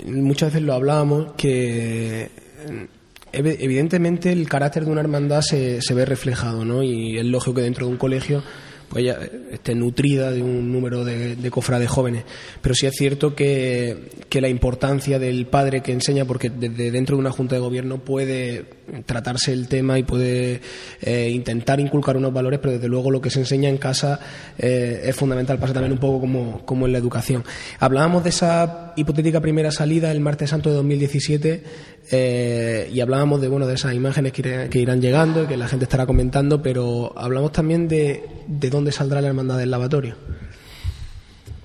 muchas 0.07 0.51
veces 0.53 0.63
lo 0.67 0.75
hablábamos 0.75 1.33
que 1.37 2.23
eh, 2.25 2.29
ev- 3.33 3.57
evidentemente 3.59 4.31
el 4.31 4.49
carácter 4.49 4.85
de 4.85 4.93
una 4.93 5.01
hermandad 5.01 5.41
se, 5.41 5.81
se 5.83 5.95
ve 5.95 6.05
reflejado, 6.05 6.65
¿no? 6.65 6.83
Y 6.83 7.19
es 7.19 7.25
lógico 7.25 7.55
que 7.55 7.63
dentro 7.63 7.87
de 7.87 7.93
un 7.93 7.99
colegio 7.99 8.43
pues 8.89 9.05
ya 9.05 9.19
esté 9.51 9.75
nutrida 9.75 10.31
de 10.31 10.43
un 10.43 10.73
número 10.73 11.05
de, 11.05 11.37
de 11.37 11.51
cofrades 11.51 11.89
jóvenes. 11.89 12.25
Pero 12.61 12.75
sí 12.75 12.87
es 12.87 12.95
cierto 12.95 13.35
que, 13.35 14.11
que 14.29 14.41
la 14.41 14.49
importancia 14.49 15.19
del 15.19 15.47
padre 15.47 15.83
que 15.83 15.93
enseña, 15.93 16.25
porque 16.25 16.51
desde 16.51 16.91
dentro 16.91 17.17
de 17.17 17.21
una 17.21 17.31
junta 17.31 17.55
de 17.55 17.61
gobierno 17.61 17.99
puede 17.99 18.79
tratarse 19.07 19.53
el 19.53 19.69
tema 19.69 19.99
y 19.99 20.03
puede 20.03 20.61
eh, 21.01 21.31
intentar 21.31 21.81
inculcar 21.81 22.17
unos 22.17 22.33
valores, 22.33 22.59
pero 22.61 22.75
desde 22.75 22.89
luego 22.89 23.11
lo 23.11 23.21
que 23.21 23.31
se 23.31 23.41
enseña 23.41 23.69
en 23.69 23.79
casa 23.79 24.21
eh, 24.59 25.03
es 25.05 25.17
fundamental. 25.17 25.59
Pasa 25.59 25.75
también 25.75 25.93
un 25.93 25.99
poco 25.99 26.21
como, 26.21 26.65
como 26.65 26.87
en 26.87 26.93
la 26.93 26.99
educación. 26.99 27.45
Hablábamos 27.79 28.25
de 28.25 28.31
esa 28.31 28.93
hipotética 28.97 29.41
primera 29.41 29.71
salida 29.71 30.11
el 30.11 30.21
martes 30.21 30.51
santo 30.51 30.71
de 30.71 30.77
2017 30.77 31.65
eh, 32.11 32.89
y 32.93 33.01
hablábamos 33.01 33.41
de 33.41 33.49
bueno 33.49 33.67
de 33.67 33.75
esas 33.75 33.95
imágenes 33.95 34.33
que, 34.33 34.43
irá- 34.43 34.69
que 34.69 34.79
irán 34.79 35.01
llegando 35.01 35.45
y 35.45 35.47
que 35.47 35.57
la 35.57 35.69
gente 35.69 35.85
estará 35.85 36.07
comentando, 36.07 36.63
pero 36.63 37.13
hablamos 37.17 37.53
también 37.53 37.89
de 37.89 38.25
de 38.47 38.71
dónde 38.71 38.93
saldrá 38.93 39.21
la 39.21 39.29
hermandad 39.29 39.59
del 39.59 39.71
lavatorio. 39.71 40.15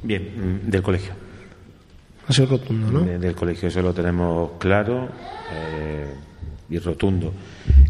Bien, 0.01 0.62
mm, 0.65 0.69
del 0.69 0.82
colegio. 0.82 1.13
Ha 2.27 2.34
sido 2.34 2.47
rotundo, 2.47 2.91
¿no? 2.91 3.01
del 3.19 3.36
colegio, 3.36 3.67
eso 3.67 3.82
lo 3.82 3.93
tenemos 3.93 4.51
claro 4.58 5.10
eh, 5.53 6.13
y 6.69 6.77
rotundo. 6.79 7.34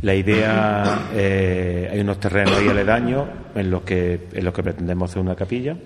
La 0.01 0.15
idea, 0.15 1.09
eh, 1.13 1.89
hay 1.91 1.99
unos 1.99 2.19
terrenos 2.19 2.55
ahí 2.57 2.67
aledaños 2.67 3.27
en 3.55 3.69
los 3.69 3.83
que 3.83 4.27
en 4.33 4.43
los 4.45 4.53
que 4.53 4.63
pretendemos 4.63 5.09
hacer 5.11 5.21
una 5.21 5.35
capilla. 5.35 5.77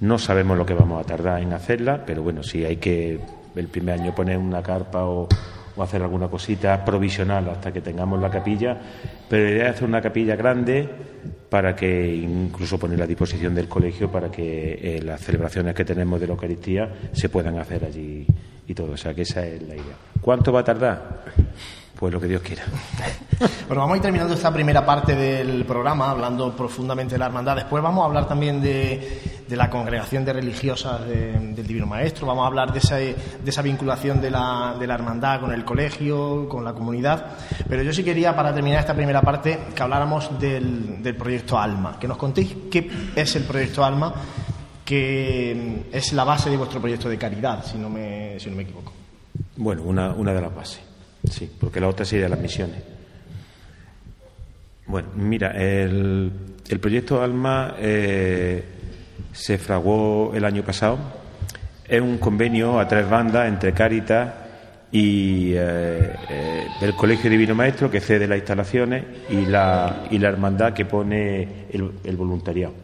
No 0.00 0.18
sabemos 0.18 0.58
lo 0.58 0.66
que 0.66 0.74
vamos 0.74 1.00
a 1.02 1.06
tardar 1.06 1.40
en 1.42 1.52
hacerla, 1.52 2.04
pero 2.04 2.22
bueno, 2.22 2.42
si 2.42 2.64
hay 2.64 2.76
que 2.76 3.20
el 3.54 3.68
primer 3.68 4.00
año 4.00 4.14
poner 4.14 4.36
una 4.36 4.62
carpa 4.62 5.04
o, 5.04 5.28
o 5.76 5.82
hacer 5.82 6.02
alguna 6.02 6.28
cosita 6.28 6.84
provisional 6.84 7.48
hasta 7.48 7.72
que 7.72 7.80
tengamos 7.80 8.20
la 8.20 8.30
capilla, 8.30 8.78
pero 9.28 9.44
la 9.44 9.50
idea 9.50 9.64
es 9.64 9.76
hacer 9.76 9.88
una 9.88 10.00
capilla 10.00 10.36
grande 10.36 10.88
para 11.48 11.76
que 11.76 12.14
incluso 12.14 12.78
poner 12.78 13.02
a 13.02 13.06
disposición 13.06 13.54
del 13.54 13.68
colegio 13.68 14.10
para 14.10 14.30
que 14.30 14.96
eh, 14.96 15.02
las 15.02 15.20
celebraciones 15.20 15.74
que 15.74 15.84
tenemos 15.84 16.20
de 16.20 16.26
la 16.26 16.32
Eucaristía 16.32 16.88
se 17.12 17.28
puedan 17.28 17.58
hacer 17.58 17.84
allí 17.84 18.26
y 18.66 18.74
todo. 18.74 18.92
O 18.92 18.96
sea 18.96 19.14
que 19.14 19.22
esa 19.22 19.46
es 19.46 19.62
la 19.62 19.74
idea. 19.74 19.96
¿Cuánto 20.20 20.52
va 20.52 20.60
a 20.60 20.64
tardar? 20.64 21.24
Pues 22.02 22.12
lo 22.12 22.20
que 22.20 22.26
Dios 22.26 22.42
quiera. 22.42 22.64
Bueno, 23.66 23.82
vamos 23.82 23.94
a 23.94 23.96
ir 23.96 24.02
terminando 24.02 24.34
esta 24.34 24.52
primera 24.52 24.84
parte 24.84 25.16
del 25.16 25.64
programa, 25.64 26.10
hablando 26.10 26.54
profundamente 26.54 27.14
de 27.14 27.18
la 27.18 27.26
hermandad. 27.26 27.56
Después 27.56 27.82
vamos 27.82 28.02
a 28.02 28.06
hablar 28.06 28.28
también 28.28 28.60
de, 28.60 29.20
de 29.48 29.56
la 29.56 29.70
congregación 29.70 30.24
de 30.24 30.32
religiosas 30.32 31.06
del 31.06 31.66
Divino 31.66 31.86
Maestro, 31.86 32.26
vamos 32.26 32.44
a 32.44 32.46
hablar 32.48 32.72
de 32.72 32.78
esa, 32.80 32.96
de 32.96 33.16
esa 33.44 33.62
vinculación 33.62 34.20
de 34.20 34.30
la, 34.30 34.76
de 34.78 34.86
la 34.86 34.94
hermandad 34.94 35.40
con 35.40 35.52
el 35.52 35.64
colegio, 35.64 36.48
con 36.48 36.64
la 36.64 36.72
comunidad. 36.72 37.36
Pero 37.68 37.82
yo 37.82 37.92
sí 37.92 38.04
quería, 38.04 38.34
para 38.36 38.52
terminar 38.52 38.80
esta 38.80 38.94
primera 38.94 39.22
parte, 39.22 39.58
que 39.74 39.82
habláramos 39.82 40.38
del, 40.38 41.02
del 41.02 41.16
proyecto 41.16 41.58
Alma, 41.58 41.98
que 41.98 42.06
nos 42.06 42.16
contéis 42.16 42.54
qué 42.70 42.90
es 43.16 43.36
el 43.36 43.44
proyecto 43.44 43.84
Alma, 43.84 44.12
que 44.84 45.86
es 45.92 46.12
la 46.12 46.24
base 46.24 46.50
de 46.50 46.56
vuestro 46.56 46.80
proyecto 46.80 47.08
de 47.08 47.16
caridad, 47.16 47.64
si 47.64 47.78
no 47.78 47.88
me, 47.88 48.38
si 48.38 48.50
no 48.50 48.56
me 48.56 48.62
equivoco. 48.64 48.92
Bueno, 49.56 49.82
una, 49.82 50.10
una 50.10 50.32
de 50.32 50.40
las 50.40 50.54
bases, 50.54 50.80
sí, 51.30 51.50
porque 51.60 51.80
la 51.80 51.88
otra 51.88 52.04
sería 52.04 52.28
las 52.28 52.40
misiones. 52.40 52.82
Bueno, 54.86 55.08
mira, 55.16 55.52
el, 55.52 56.30
el 56.68 56.80
proyecto 56.80 57.22
Alma 57.22 57.74
eh, 57.78 58.62
se 59.32 59.58
fraguó 59.58 60.32
el 60.34 60.44
año 60.44 60.62
pasado. 60.62 60.98
Es 61.86 62.00
un 62.00 62.18
convenio 62.18 62.78
a 62.78 62.88
tres 62.88 63.08
bandas 63.08 63.48
entre 63.48 63.72
Cáritas 63.72 64.32
y 64.90 65.52
eh, 65.54 66.14
eh, 66.30 66.66
el 66.80 66.94
Colegio 66.94 67.30
Divino 67.30 67.54
Maestro 67.54 67.90
que 67.90 68.00
cede 68.00 68.26
las 68.26 68.38
instalaciones 68.38 69.04
y 69.30 69.46
la, 69.46 70.04
y 70.10 70.18
la 70.18 70.28
hermandad 70.28 70.72
que 70.72 70.84
pone 70.84 71.66
el, 71.70 72.16
voluntariado. 72.16 72.74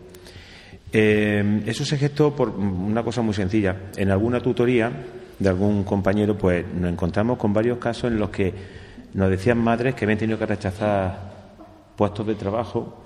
Eso 0.90 1.84
se 1.84 1.98
gestó 1.98 2.34
por 2.34 2.48
una 2.48 3.02
cosa 3.02 3.20
muy 3.22 3.34
sencilla. 3.34 3.76
En 3.96 4.10
alguna 4.10 4.40
tutoría 4.40 4.90
de 5.38 5.48
algún 5.48 5.84
compañero, 5.84 6.36
pues 6.36 6.66
nos 6.74 6.90
encontramos 6.90 7.38
con 7.38 7.52
varios 7.52 7.78
casos 7.78 8.10
en 8.10 8.18
los 8.18 8.30
que 8.30 8.52
nos 9.14 9.30
decían 9.30 9.58
madres 9.58 9.94
que 9.94 10.04
habían 10.04 10.18
tenido 10.18 10.38
que 10.38 10.46
rechazar 10.46 11.18
puestos 11.96 12.26
de 12.26 12.34
trabajo 12.34 13.04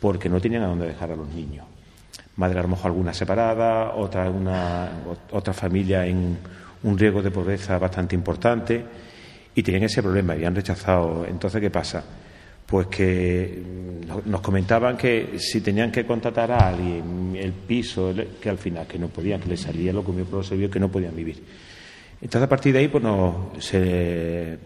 porque 0.00 0.28
no 0.28 0.40
tenían 0.40 0.62
a 0.62 0.68
dónde 0.68 0.86
dejar 0.86 1.12
a 1.12 1.16
los 1.16 1.28
niños. 1.28 1.66
Madre 2.36 2.58
a 2.58 2.62
lo 2.62 2.68
mejor 2.68 2.86
alguna 2.86 3.12
separada, 3.12 3.94
otra, 3.94 4.28
una, 4.30 4.90
otra 5.30 5.52
familia 5.52 6.06
en 6.06 6.38
un 6.82 6.98
riesgo 6.98 7.22
de 7.22 7.30
pobreza 7.30 7.78
bastante 7.78 8.14
importante 8.14 8.84
y 9.54 9.62
tenían 9.62 9.84
ese 9.84 10.02
problema, 10.02 10.32
habían 10.32 10.54
rechazado. 10.54 11.26
Entonces, 11.26 11.60
¿qué 11.60 11.70
pasa? 11.70 12.02
Pues 12.66 12.86
que 12.86 13.62
nos 14.24 14.40
comentaban 14.40 14.96
que 14.96 15.38
si 15.38 15.60
tenían 15.60 15.92
que 15.92 16.06
contratar 16.06 16.50
a 16.52 16.68
alguien, 16.68 17.36
el 17.36 17.52
piso, 17.52 18.14
que 18.40 18.48
al 18.48 18.58
final 18.58 18.86
que 18.86 18.98
no 18.98 19.08
podían, 19.08 19.40
que 19.40 19.50
les 19.50 19.60
salía 19.60 19.92
lo 19.92 20.04
que 20.04 20.12
mi 20.12 20.24
se 20.42 20.56
vio 20.56 20.70
que 20.70 20.80
no 20.80 20.90
podían 20.90 21.14
vivir. 21.14 21.42
Entonces, 22.22 22.42
a 22.42 22.48
partir 22.48 22.72
de 22.72 22.78
ahí, 22.78 22.88
pues 22.88 23.02
se, 23.58 24.58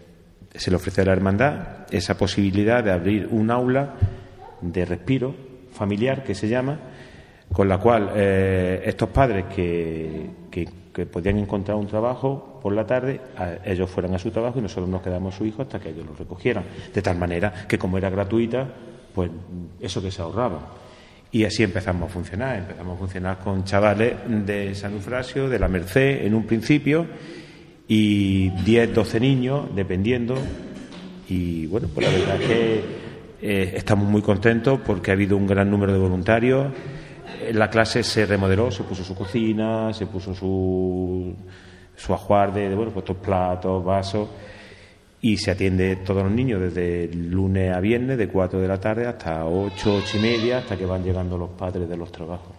le 0.69 0.75
ofrece 0.75 1.01
a 1.01 1.05
la 1.05 1.13
hermandad 1.13 1.87
esa 1.89 2.15
posibilidad 2.15 2.83
de 2.83 2.91
abrir 2.91 3.27
un 3.31 3.49
aula 3.49 3.95
de 4.61 4.85
respiro 4.85 5.33
familiar, 5.71 6.23
que 6.23 6.35
se 6.35 6.47
llama, 6.47 6.79
con 7.51 7.67
la 7.67 7.79
cual 7.79 8.11
eh, 8.15 8.83
estos 8.85 9.09
padres 9.09 9.45
que, 9.45 10.29
que, 10.51 10.67
podían 11.05 11.37
encontrar 11.37 11.77
un 11.77 11.85
trabajo 11.85 12.59
por 12.61 12.73
la 12.73 12.85
tarde, 12.85 13.21
ellos 13.63 13.87
fueran 13.87 14.15
a 14.15 14.19
su 14.19 14.31
trabajo 14.31 14.57
y 14.57 14.63
nosotros 14.63 14.89
nos 14.89 15.03
quedamos 15.03 15.35
su 15.35 15.45
hijo 15.45 15.61
hasta 15.61 15.79
que 15.79 15.89
ellos 15.89 16.07
lo 16.07 16.15
recogieran. 16.15 16.63
De 16.91 17.01
tal 17.03 17.17
manera 17.17 17.53
que 17.67 17.77
como 17.77 17.99
era 17.99 18.09
gratuita, 18.09 18.67
pues 19.13 19.29
eso 19.79 20.01
que 20.01 20.09
se 20.09 20.23
ahorraba. 20.23 20.73
Y 21.31 21.43
así 21.43 21.61
empezamos 21.61 22.09
a 22.09 22.13
funcionar. 22.13 22.57
Empezamos 22.57 22.95
a 22.95 22.99
funcionar 22.99 23.37
con 23.39 23.63
chavales 23.63 24.15
de 24.27 24.73
San 24.73 24.93
Eufrasio, 24.93 25.47
de 25.47 25.59
la 25.59 25.67
Merced, 25.67 26.25
en 26.25 26.33
un 26.33 26.47
principio, 26.47 27.05
y 27.87 28.49
10, 28.49 28.93
12 28.93 29.19
niños, 29.19 29.75
dependiendo. 29.75 30.35
Y 31.29 31.67
bueno, 31.67 31.87
pues 31.93 32.07
la 32.07 32.17
verdad 32.17 32.41
es 32.41 32.47
que 32.47 32.83
eh, 33.41 33.73
estamos 33.75 34.07
muy 34.09 34.21
contentos 34.21 34.79
porque 34.85 35.11
ha 35.11 35.13
habido 35.13 35.37
un 35.37 35.47
gran 35.47 35.69
número 35.69 35.93
de 35.93 35.99
voluntarios 35.99 36.67
la 37.53 37.69
clase 37.69 38.03
se 38.03 38.25
remodeló, 38.25 38.71
se 38.71 38.83
puso 38.83 39.03
su 39.03 39.15
cocina, 39.15 39.93
se 39.93 40.05
puso 40.05 40.33
su, 40.33 41.33
su 41.95 42.13
ajuarde 42.13 42.69
de 42.69 42.75
bueno, 42.75 42.91
puestos 42.91 43.17
platos, 43.17 43.83
vasos 43.83 44.29
y 45.21 45.37
se 45.37 45.51
atiende 45.51 45.97
todos 45.97 46.23
los 46.23 46.31
niños 46.31 46.61
desde 46.61 47.07
lunes 47.13 47.75
a 47.75 47.79
viernes 47.79 48.17
de 48.17 48.27
4 48.27 48.59
de 48.59 48.67
la 48.67 48.79
tarde 48.79 49.07
hasta 49.07 49.45
8, 49.45 50.01
8 50.03 50.17
y 50.17 50.19
media 50.19 50.57
hasta 50.59 50.77
que 50.77 50.85
van 50.85 51.03
llegando 51.03 51.37
los 51.37 51.49
padres 51.51 51.89
de 51.89 51.97
los 51.97 52.11
trabajos. 52.11 52.56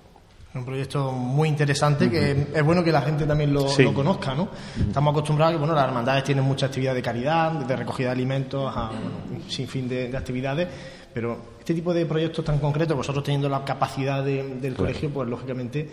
Un 0.55 0.65
proyecto 0.65 1.13
muy 1.13 1.49
interesante 1.49 2.07
uh 2.07 2.09
-huh. 2.09 2.11
que 2.11 2.59
es 2.59 2.65
bueno 2.65 2.83
que 2.83 2.91
la 2.91 3.03
gente 3.03 3.27
también 3.27 3.53
lo, 3.53 3.69
sí. 3.69 3.83
lo 3.83 3.93
conozca, 3.93 4.35
¿no? 4.35 4.45
Uh 4.45 4.49
-huh. 4.49 4.89
Estamos 4.89 5.13
acostumbrados 5.13 5.53
a 5.53 5.55
que 5.55 5.59
bueno, 5.59 5.75
las 5.75 5.85
hermandades 5.85 6.25
tienen 6.25 6.45
mucha 6.45 6.67
actividad 6.67 6.95
de 6.95 7.03
caridad, 7.03 7.53
de 7.53 7.77
recogida 7.77 8.09
de 8.09 8.13
alimentos, 8.13 8.73
a 8.75 8.89
bueno, 8.89 9.45
sin 9.49 9.69
fin 9.69 9.89
de, 9.89 10.09
de 10.09 10.17
actividades 10.17 10.69
pero 11.13 11.37
este 11.59 11.75
tipo 11.75 11.93
de 11.93 12.07
proyectos 12.07 12.45
tan 12.45 12.59
concretos, 12.59 12.97
vosotros 12.97 13.25
teniendo 13.25 13.49
la 13.49 13.65
capacidad 13.65 14.23
de, 14.23 14.37
del 14.37 14.75
claro. 14.75 14.77
colegio, 14.77 15.11
pues 15.11 15.29
lógicamente 15.29 15.89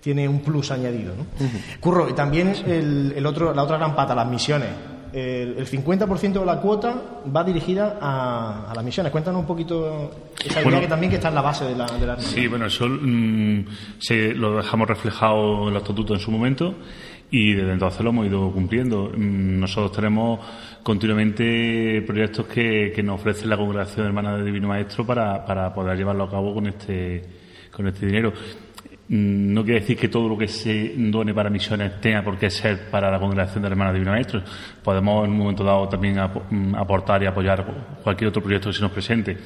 tiene 0.00 0.26
un 0.26 0.40
plus 0.40 0.70
añadido. 0.70 1.14
¿no? 1.14 1.22
Uh 1.22 1.48
-huh. 1.48 1.80
Curro, 1.80 2.08
y 2.08 2.14
también 2.14 2.54
el, 2.66 3.12
el, 3.14 3.26
otro, 3.26 3.52
la 3.52 3.62
otra 3.62 3.76
gran 3.76 3.94
pata, 3.94 4.14
las 4.14 4.26
misiones. 4.26 4.70
El, 5.12 5.58
el 5.58 5.66
50% 5.66 6.32
de 6.32 6.46
la 6.46 6.60
cuota 6.60 7.20
va 7.34 7.44
dirigida 7.44 7.98
a, 8.00 8.70
a, 8.70 8.74
las 8.74 8.84
misiones. 8.84 9.10
Cuéntanos 9.12 9.40
un 9.40 9.46
poquito 9.46 10.10
esa 10.44 10.62
idea 10.62 10.80
que 10.80 10.86
también 10.86 11.10
que 11.10 11.16
está 11.16 11.28
en 11.28 11.34
la 11.34 11.42
base 11.42 11.64
de 11.64 11.76
la, 11.76 11.86
de 11.86 12.06
la 12.06 12.18
Sí, 12.18 12.46
bueno, 12.46 12.66
eso 12.66 12.86
mmm, 12.88 13.64
se, 13.98 14.34
lo 14.34 14.56
dejamos 14.56 14.88
reflejado 14.88 15.64
en 15.64 15.74
el 15.74 15.76
estatuto 15.76 16.14
en 16.14 16.20
su 16.20 16.30
momento 16.30 16.74
y 17.30 17.52
desde 17.52 17.72
entonces 17.72 18.00
lo 18.02 18.10
hemos 18.10 18.26
ido 18.26 18.50
cumpliendo. 18.50 19.12
Nosotros 19.16 19.92
tenemos 19.92 20.40
continuamente 20.82 22.02
proyectos 22.02 22.46
que, 22.46 22.92
que 22.94 23.02
nos 23.02 23.20
ofrece 23.20 23.46
la 23.46 23.56
Congregación 23.56 24.06
Hermana 24.06 24.36
de 24.36 24.44
Divino 24.44 24.68
Maestro 24.68 25.06
para, 25.06 25.44
para 25.44 25.72
poder 25.72 25.96
llevarlo 25.96 26.24
a 26.24 26.30
cabo 26.30 26.54
con 26.54 26.66
este, 26.66 27.22
con 27.70 27.86
este 27.86 28.06
dinero. 28.06 28.32
No 29.12 29.64
quiere 29.64 29.80
decir 29.80 29.96
que 29.96 30.06
todo 30.06 30.28
lo 30.28 30.38
que 30.38 30.46
se 30.46 30.92
done 30.96 31.34
para 31.34 31.50
misiones 31.50 32.00
tenga 32.00 32.22
por 32.22 32.38
qué 32.38 32.48
ser 32.48 32.88
para 32.90 33.10
la 33.10 33.18
Congregación 33.18 33.60
de 33.60 33.68
Hermanas 33.68 33.94
Divino 33.94 34.12
Maestro. 34.12 34.40
Podemos 34.84 35.24
en 35.24 35.32
un 35.32 35.38
momento 35.38 35.64
dado 35.64 35.88
también 35.88 36.16
aportar 36.16 37.20
y 37.20 37.26
apoyar 37.26 37.66
cualquier 38.04 38.28
otro 38.28 38.40
proyecto 38.40 38.68
que 38.68 38.76
se 38.76 38.82
nos 38.82 38.92
presente. 38.92 39.36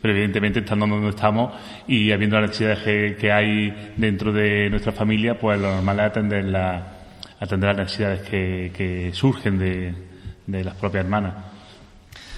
Pero 0.00 0.12
evidentemente 0.12 0.58
estando 0.58 0.88
donde 0.88 1.10
estamos 1.10 1.54
y 1.86 2.10
habiendo 2.10 2.40
las 2.40 2.50
necesidades 2.50 3.16
que, 3.16 3.30
hay 3.30 3.92
dentro 3.96 4.32
de 4.32 4.68
nuestra 4.68 4.90
familia, 4.90 5.38
pues 5.38 5.60
lo 5.60 5.72
normal 5.72 6.00
es 6.00 6.06
atender, 6.06 6.44
la, 6.46 6.92
atender 7.38 7.68
las 7.68 7.78
necesidades 7.78 8.22
que, 8.22 8.72
que 8.76 9.12
surgen 9.12 9.56
de 9.56 10.64
las 10.64 10.74
propias 10.74 11.04
hermanas. 11.04 11.51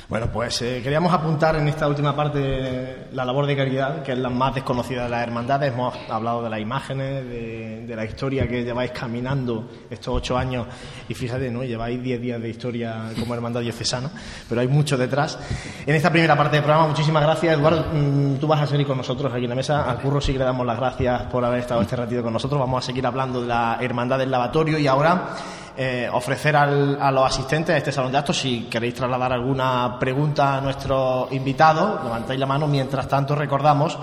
Bueno, 0.07 0.27
pues 0.31 0.61
eh, 0.61 0.81
queríamos 0.83 1.14
apuntar 1.14 1.57
en 1.57 1.67
esta 1.67 1.88
última 1.88 2.14
parte 2.14 3.07
la 3.12 3.25
labor 3.25 3.47
de 3.47 3.57
caridad, 3.57 4.03
que 4.03 4.12
es 4.12 4.19
la 4.19 4.29
más 4.29 4.55
desconocida 4.55 5.05
de 5.05 5.09
las 5.09 5.23
hermandades. 5.23 5.73
Hemos 5.73 5.95
hablado 6.11 6.43
de 6.43 6.51
las 6.51 6.61
imágenes, 6.61 7.25
de, 7.25 7.87
de 7.87 7.97
la 7.97 8.05
historia 8.05 8.47
que 8.47 8.62
lleváis 8.62 8.90
caminando 8.90 9.67
estos 9.88 10.14
ocho 10.14 10.37
años 10.37 10.67
y 11.09 11.14
fíjate, 11.14 11.51
¿no? 11.51 11.64
Lleváis 11.64 12.03
diez 12.03 12.21
días 12.21 12.38
de 12.38 12.51
historia 12.51 13.12
como 13.19 13.35
hermandad 13.35 13.62
diocesana, 13.62 14.11
pero 14.47 14.61
hay 14.61 14.69
mucho 14.69 14.99
detrás. 14.99 15.38
En 15.87 15.95
esta 15.95 16.11
primera 16.11 16.37
parte 16.37 16.57
del 16.57 16.64
programa, 16.64 16.87
muchísimas 16.87 17.23
gracias. 17.23 17.57
Eduardo, 17.57 17.87
mmm, 17.90 18.35
tú 18.35 18.47
vas 18.47 18.61
a 18.61 18.67
seguir 18.67 18.87
con 18.87 18.99
nosotros 18.99 19.33
aquí 19.33 19.45
en 19.45 19.51
la 19.51 19.57
mesa. 19.57 19.90
Al 19.90 20.01
curro 20.01 20.21
sí 20.21 20.33
que 20.33 20.38
le 20.38 20.45
damos 20.45 20.67
las 20.67 20.77
gracias 20.77 21.23
por 21.23 21.43
haber 21.47 21.61
estado 21.61 21.81
este 21.81 21.97
ratito 21.97 22.23
con 22.23 22.35
nosotros. 22.35 22.61
Vamos 22.61 22.85
a 22.85 22.87
seguir 22.87 23.07
hablando 23.07 23.40
de 23.40 23.47
la 23.47 23.79
hermandad 23.81 24.19
del 24.19 24.31
lavatorio 24.31 24.79
y 24.79 24.87
ahora 24.87 25.29
eh, 25.76 26.08
ofrecer 26.12 26.56
al, 26.56 27.00
a 27.00 27.10
los 27.10 27.26
asistentes 27.26 27.74
a 27.74 27.78
este 27.78 27.90
salón 27.92 28.12
de 28.12 28.18
actos 28.18 28.38
si 28.38 28.62
queréis 28.64 28.94
trasladar 28.94 29.32
alguna 29.32 29.96
pregunta 29.98 30.58
a 30.58 30.60
nuestros 30.60 31.32
invitados, 31.32 32.02
levantáis 32.04 32.38
la 32.38 32.46
mano. 32.46 32.66
Mientras 32.66 33.08
tanto, 33.08 33.34
recordamos 33.34 33.98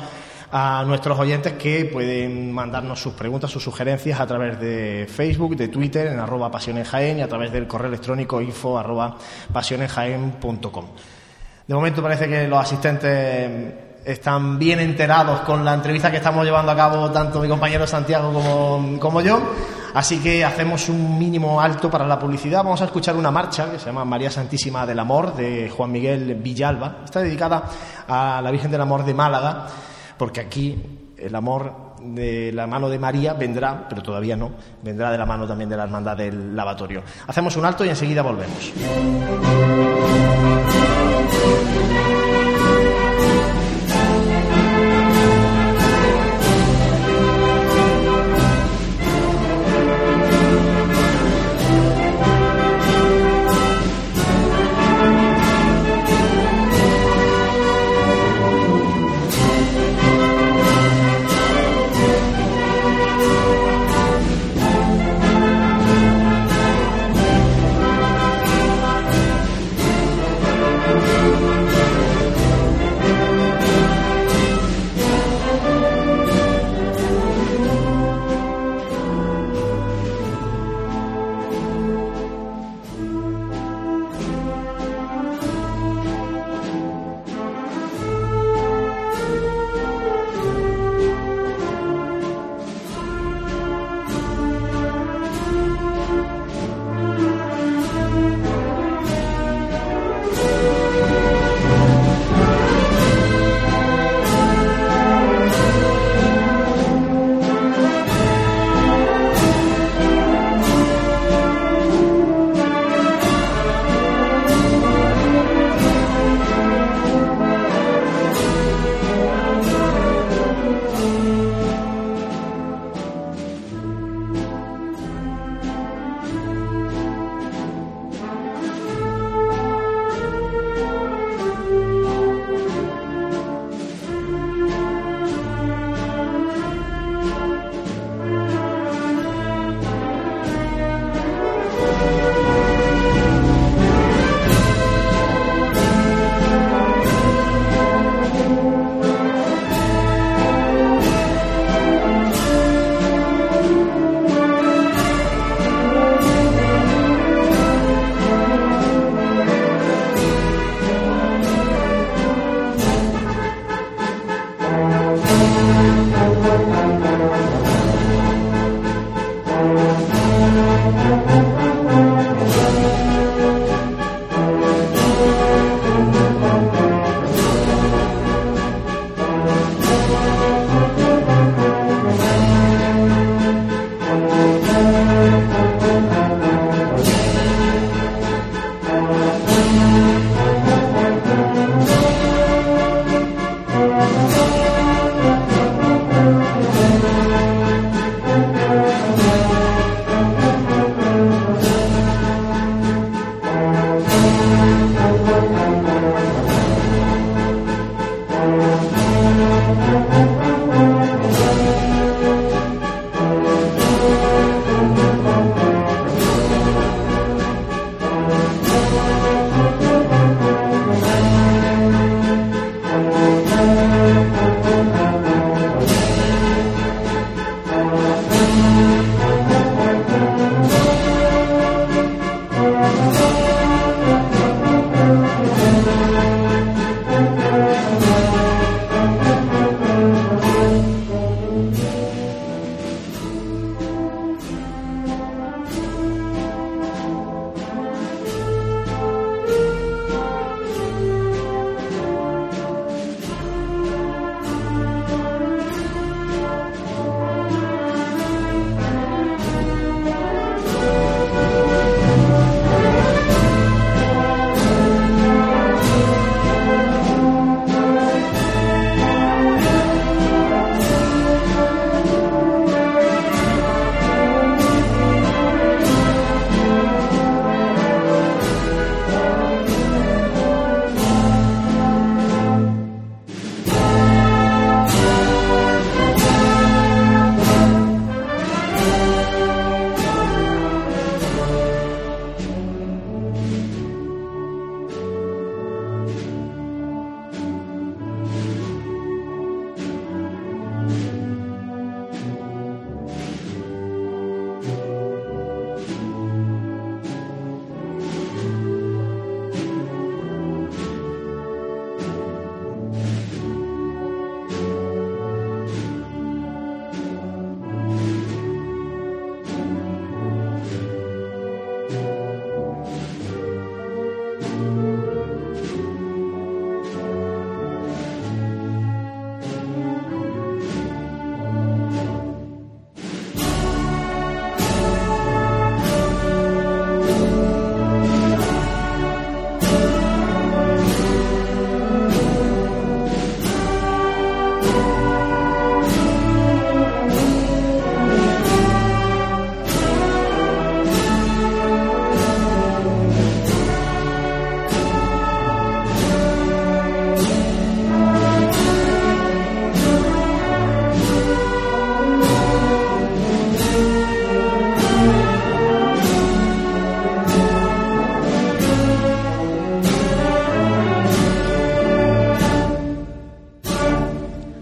a 0.51 0.83
nuestros 0.85 1.17
oyentes 1.17 1.53
que 1.53 1.85
pueden 1.85 2.51
mandarnos 2.51 3.01
sus 3.01 3.13
preguntas, 3.13 3.49
sus 3.49 3.63
sugerencias 3.63 4.19
a 4.19 4.27
través 4.27 4.59
de 4.59 5.07
Facebook, 5.09 5.55
de 5.55 5.69
Twitter, 5.69 6.07
en 6.07 6.19
arroba 6.19 6.51
pasionenjaen 6.51 7.19
y 7.19 7.21
a 7.21 7.27
través 7.27 7.51
del 7.51 7.67
correo 7.67 7.87
electrónico 7.87 8.41
info 8.41 8.77
arroba 8.77 9.15
pasionenjaen.com. 9.53 10.85
De 11.67 11.73
momento 11.73 12.03
parece 12.03 12.27
que 12.27 12.47
los 12.47 12.59
asistentes 12.59 13.73
están 14.03 14.59
bien 14.59 14.79
enterados 14.79 15.41
con 15.41 15.63
la 15.63 15.73
entrevista 15.73 16.11
que 16.11 16.17
estamos 16.17 16.43
llevando 16.43 16.71
a 16.71 16.75
cabo 16.75 17.09
tanto 17.11 17.39
mi 17.39 17.47
compañero 17.47 17.87
Santiago 17.87 18.33
como, 18.33 18.99
como 18.99 19.21
yo. 19.21 19.39
Así 19.93 20.19
que 20.19 20.45
hacemos 20.45 20.87
un 20.89 21.19
mínimo 21.19 21.59
alto 21.59 21.89
para 21.89 22.05
la 22.07 22.17
publicidad. 22.17 22.63
Vamos 22.63 22.81
a 22.81 22.85
escuchar 22.85 23.15
una 23.15 23.31
marcha 23.31 23.71
que 23.71 23.79
se 23.79 23.87
llama 23.87 24.05
María 24.05 24.31
Santísima 24.31 24.85
del 24.85 24.99
Amor 24.99 25.35
de 25.35 25.69
Juan 25.69 25.91
Miguel 25.91 26.35
Villalba. 26.35 26.97
Está 27.03 27.19
dedicada 27.19 27.63
a 28.07 28.41
la 28.41 28.51
Virgen 28.51 28.71
del 28.71 28.81
Amor 28.81 29.03
de 29.03 29.13
Málaga, 29.13 29.67
porque 30.17 30.39
aquí 30.39 30.81
el 31.17 31.35
amor 31.35 31.91
de 32.01 32.51
la 32.53 32.67
mano 32.67 32.89
de 32.89 32.97
María 32.97 33.33
vendrá, 33.33 33.85
pero 33.87 34.01
todavía 34.01 34.35
no, 34.35 34.51
vendrá 34.81 35.11
de 35.11 35.17
la 35.17 35.25
mano 35.25 35.45
también 35.45 35.69
de 35.69 35.77
la 35.77 35.83
Hermandad 35.83 36.17
del 36.17 36.55
Lavatorio. 36.55 37.03
Hacemos 37.27 37.55
un 37.57 37.65
alto 37.65 37.85
y 37.85 37.89
enseguida 37.89 38.21
volvemos. 38.21 38.73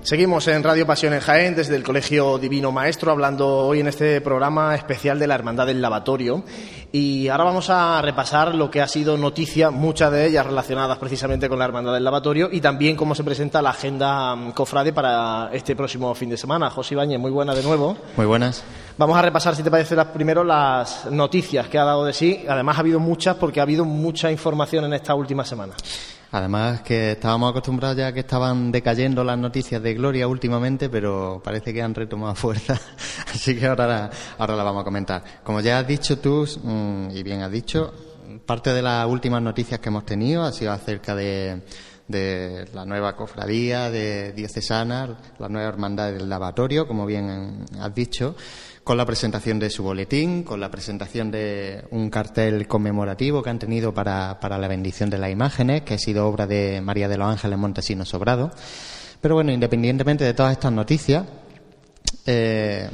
Seguimos 0.09 0.47
en 0.47 0.63
Radio 0.63 0.87
Pasión 0.87 1.13
en 1.13 1.19
Jaén 1.19 1.53
desde 1.53 1.75
el 1.75 1.83
Colegio 1.83 2.39
Divino 2.39 2.71
Maestro 2.71 3.11
hablando 3.11 3.47
hoy 3.47 3.81
en 3.81 3.89
este 3.89 4.21
programa 4.21 4.73
especial 4.73 5.19
de 5.19 5.27
la 5.27 5.35
Hermandad 5.35 5.67
del 5.67 5.83
Lavatorio 5.83 6.43
y 6.91 7.27
ahora 7.27 7.43
vamos 7.43 7.69
a 7.69 8.01
repasar 8.01 8.55
lo 8.55 8.71
que 8.71 8.81
ha 8.81 8.87
sido 8.87 9.19
noticia, 9.19 9.69
muchas 9.69 10.11
de 10.11 10.25
ellas 10.25 10.47
relacionadas 10.47 10.97
precisamente 10.97 11.47
con 11.47 11.59
la 11.59 11.65
Hermandad 11.65 11.93
del 11.93 12.03
Lavatorio 12.03 12.49
y 12.51 12.59
también 12.59 12.95
cómo 12.95 13.13
se 13.13 13.23
presenta 13.23 13.61
la 13.61 13.69
agenda 13.69 14.35
mm, 14.35 14.53
cofrade 14.53 14.93
para 14.93 15.51
este 15.53 15.75
próximo 15.75 16.15
fin 16.15 16.31
de 16.31 16.37
semana. 16.37 16.71
José 16.71 16.95
Ibañez, 16.95 17.19
muy 17.19 17.29
buena 17.29 17.53
de 17.53 17.61
nuevo. 17.61 17.95
Muy 18.17 18.25
buenas. 18.25 18.63
Vamos 18.97 19.15
a 19.15 19.21
repasar, 19.21 19.55
si 19.55 19.61
te 19.61 19.69
parece, 19.69 19.95
primero 20.05 20.43
las 20.43 21.05
noticias 21.11 21.67
que 21.67 21.77
ha 21.77 21.83
dado 21.83 22.03
de 22.03 22.13
sí. 22.13 22.45
Además 22.49 22.77
ha 22.77 22.79
habido 22.79 22.99
muchas 22.99 23.35
porque 23.35 23.59
ha 23.59 23.63
habido 23.63 23.85
mucha 23.85 24.31
información 24.31 24.85
en 24.85 24.93
esta 24.93 25.13
última 25.13 25.45
semana. 25.45 25.75
Además 26.31 26.81
que 26.81 27.13
estábamos 27.13 27.49
acostumbrados 27.49 27.97
ya 27.97 28.13
que 28.13 28.19
estaban 28.19 28.71
decayendo 28.71 29.23
las 29.23 29.37
noticias 29.37 29.81
de 29.81 29.95
Gloria 29.95 30.27
últimamente, 30.27 30.87
pero 30.87 31.41
parece 31.43 31.73
que 31.73 31.81
han 31.81 31.95
retomado 31.95 32.35
fuerza, 32.35 32.79
así 33.33 33.57
que 33.57 33.65
ahora 33.65 33.87
la, 33.87 34.09
ahora 34.37 34.55
la 34.55 34.63
vamos 34.63 34.81
a 34.81 34.85
comentar. 34.85 35.23
Como 35.43 35.59
ya 35.61 35.79
has 35.79 35.87
dicho 35.87 36.19
tú, 36.19 36.47
mm, 36.63 37.09
y 37.11 37.23
bien 37.23 37.41
has 37.41 37.51
dicho, 37.51 37.93
parte 38.45 38.71
de 38.71 38.81
las 38.81 39.07
últimas 39.07 39.41
noticias 39.41 39.79
que 39.79 39.89
hemos 39.89 40.05
tenido 40.05 40.43
ha 40.43 40.51
sido 40.51 40.71
acerca 40.71 41.15
de, 41.15 41.63
de 42.07 42.67
la 42.73 42.85
nueva 42.85 43.15
cofradía 43.15 43.89
de 43.89 44.31
diocesana, 44.33 45.17
la 45.39 45.49
nueva 45.49 45.67
hermandad 45.67 46.11
del 46.11 46.29
lavatorio, 46.29 46.87
como 46.87 47.07
bien 47.07 47.65
has 47.79 47.95
dicho 47.95 48.35
con 48.83 48.97
la 48.97 49.05
presentación 49.05 49.59
de 49.59 49.69
su 49.69 49.83
boletín, 49.83 50.43
con 50.43 50.59
la 50.59 50.71
presentación 50.71 51.31
de 51.31 51.85
un 51.91 52.09
cartel 52.09 52.67
conmemorativo 52.67 53.43
que 53.43 53.49
han 53.49 53.59
tenido 53.59 53.93
para, 53.93 54.39
para 54.39 54.57
la 54.57 54.67
bendición 54.67 55.09
de 55.09 55.17
las 55.17 55.31
imágenes, 55.31 55.83
que 55.83 55.95
ha 55.95 55.99
sido 55.99 56.27
obra 56.27 56.47
de 56.47 56.81
María 56.81 57.07
de 57.07 57.17
los 57.17 57.27
Ángeles 57.27 57.57
Montesinos 57.57 58.09
Sobrado. 58.09 58.51
Pero 59.21 59.35
bueno, 59.35 59.51
independientemente 59.51 60.23
de 60.23 60.33
todas 60.33 60.53
estas 60.53 60.71
noticias, 60.71 61.25
eh, 62.25 62.89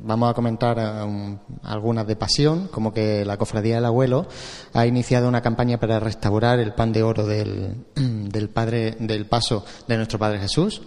vamos 0.00 0.30
a 0.30 0.34
comentar 0.34 1.04
um, 1.04 1.38
algunas 1.62 2.06
de 2.06 2.16
pasión, 2.16 2.68
como 2.68 2.92
que 2.92 3.24
la 3.24 3.36
Cofradía 3.36 3.76
del 3.76 3.84
Abuelo 3.84 4.26
ha 4.72 4.86
iniciado 4.86 5.28
una 5.28 5.42
campaña 5.42 5.78
para 5.78 6.00
restaurar 6.00 6.60
el 6.60 6.72
pan 6.74 6.92
de 6.92 7.02
oro 7.02 7.26
del, 7.26 7.84
del, 7.94 8.48
padre, 8.48 8.96
del 8.98 9.26
paso 9.26 9.64
de 9.86 9.96
nuestro 9.96 10.18
Padre 10.18 10.38
Jesús. 10.40 10.82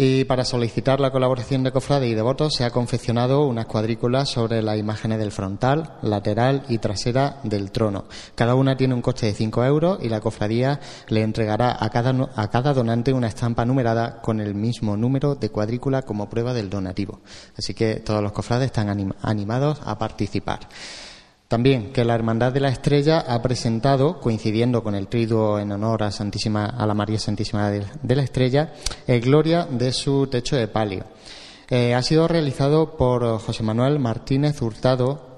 Y 0.00 0.22
para 0.26 0.44
solicitar 0.44 1.00
la 1.00 1.10
colaboración 1.10 1.64
de 1.64 1.72
cofrades 1.72 2.08
y 2.08 2.14
devotos 2.14 2.54
se 2.54 2.62
ha 2.64 2.70
confeccionado 2.70 3.44
unas 3.44 3.66
cuadrículas 3.66 4.28
sobre 4.28 4.62
las 4.62 4.78
imágenes 4.78 5.18
del 5.18 5.32
frontal, 5.32 5.94
lateral 6.02 6.62
y 6.68 6.78
trasera 6.78 7.40
del 7.42 7.72
trono. 7.72 8.04
Cada 8.36 8.54
una 8.54 8.76
tiene 8.76 8.94
un 8.94 9.02
coste 9.02 9.26
de 9.26 9.34
5 9.34 9.64
euros 9.64 9.98
y 10.00 10.08
la 10.08 10.20
cofradía 10.20 10.78
le 11.08 11.22
entregará 11.22 11.76
a 11.84 11.90
cada, 11.90 12.30
a 12.36 12.48
cada 12.48 12.74
donante 12.74 13.12
una 13.12 13.26
estampa 13.26 13.64
numerada 13.64 14.22
con 14.22 14.38
el 14.38 14.54
mismo 14.54 14.96
número 14.96 15.34
de 15.34 15.50
cuadrícula 15.50 16.02
como 16.02 16.30
prueba 16.30 16.54
del 16.54 16.70
donativo. 16.70 17.18
Así 17.56 17.74
que 17.74 17.96
todos 17.96 18.22
los 18.22 18.30
cofrades 18.30 18.66
están 18.66 19.12
animados 19.20 19.80
a 19.84 19.98
participar. 19.98 20.60
También 21.48 21.94
que 21.94 22.04
la 22.04 22.14
Hermandad 22.14 22.52
de 22.52 22.60
la 22.60 22.68
Estrella 22.68 23.20
ha 23.20 23.40
presentado, 23.40 24.20
coincidiendo 24.20 24.82
con 24.82 24.94
el 24.94 25.08
triduo 25.08 25.58
en 25.58 25.72
honor 25.72 26.02
a, 26.02 26.10
Santísima, 26.10 26.66
a 26.66 26.86
la 26.86 26.92
María 26.92 27.18
Santísima 27.18 27.70
de 27.70 28.16
la 28.16 28.22
Estrella, 28.22 28.74
el 29.06 29.22
Gloria 29.22 29.64
de 29.64 29.92
su 29.92 30.26
techo 30.26 30.56
de 30.56 30.68
palio. 30.68 31.04
Eh, 31.70 31.94
ha 31.94 32.02
sido 32.02 32.28
realizado 32.28 32.98
por 32.98 33.38
José 33.40 33.62
Manuel 33.62 33.98
Martínez 33.98 34.60
Hurtado 34.60 35.28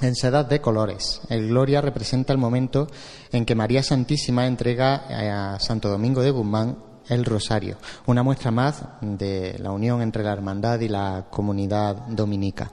en 0.00 0.16
sedas 0.16 0.48
de 0.48 0.60
colores. 0.60 1.20
El 1.28 1.48
Gloria 1.48 1.80
representa 1.80 2.32
el 2.32 2.38
momento 2.38 2.88
en 3.30 3.44
que 3.44 3.54
María 3.54 3.84
Santísima 3.84 4.46
entrega 4.48 5.52
a 5.54 5.60
Santo 5.60 5.88
Domingo 5.88 6.20
de 6.20 6.32
Guzmán 6.32 6.78
el 7.08 7.24
rosario, 7.24 7.76
una 8.06 8.22
muestra 8.22 8.50
más 8.50 8.82
de 9.00 9.56
la 9.58 9.70
unión 9.70 10.02
entre 10.02 10.24
la 10.24 10.32
hermandad 10.32 10.80
y 10.80 10.88
la 10.88 11.26
comunidad 11.30 11.94
dominica. 12.08 12.72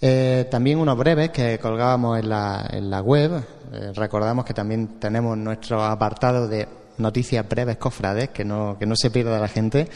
Eh, 0.00 0.46
también 0.50 0.78
unos 0.78 0.96
breves 0.98 1.30
que 1.30 1.58
colgábamos 1.58 2.18
en 2.18 2.28
la, 2.28 2.68
en 2.70 2.90
la 2.90 3.00
web. 3.00 3.42
Eh, 3.72 3.92
recordamos 3.94 4.44
que 4.44 4.54
también 4.54 4.98
tenemos 4.98 5.36
nuestro 5.38 5.82
apartado 5.82 6.46
de 6.48 6.68
noticias 6.98 7.48
breves 7.48 7.78
cofrades, 7.78 8.30
que 8.30 8.44
no, 8.44 8.76
que 8.78 8.86
no 8.86 8.94
se 8.96 9.10
pierda 9.10 9.38
la 9.38 9.48
gente. 9.48 9.88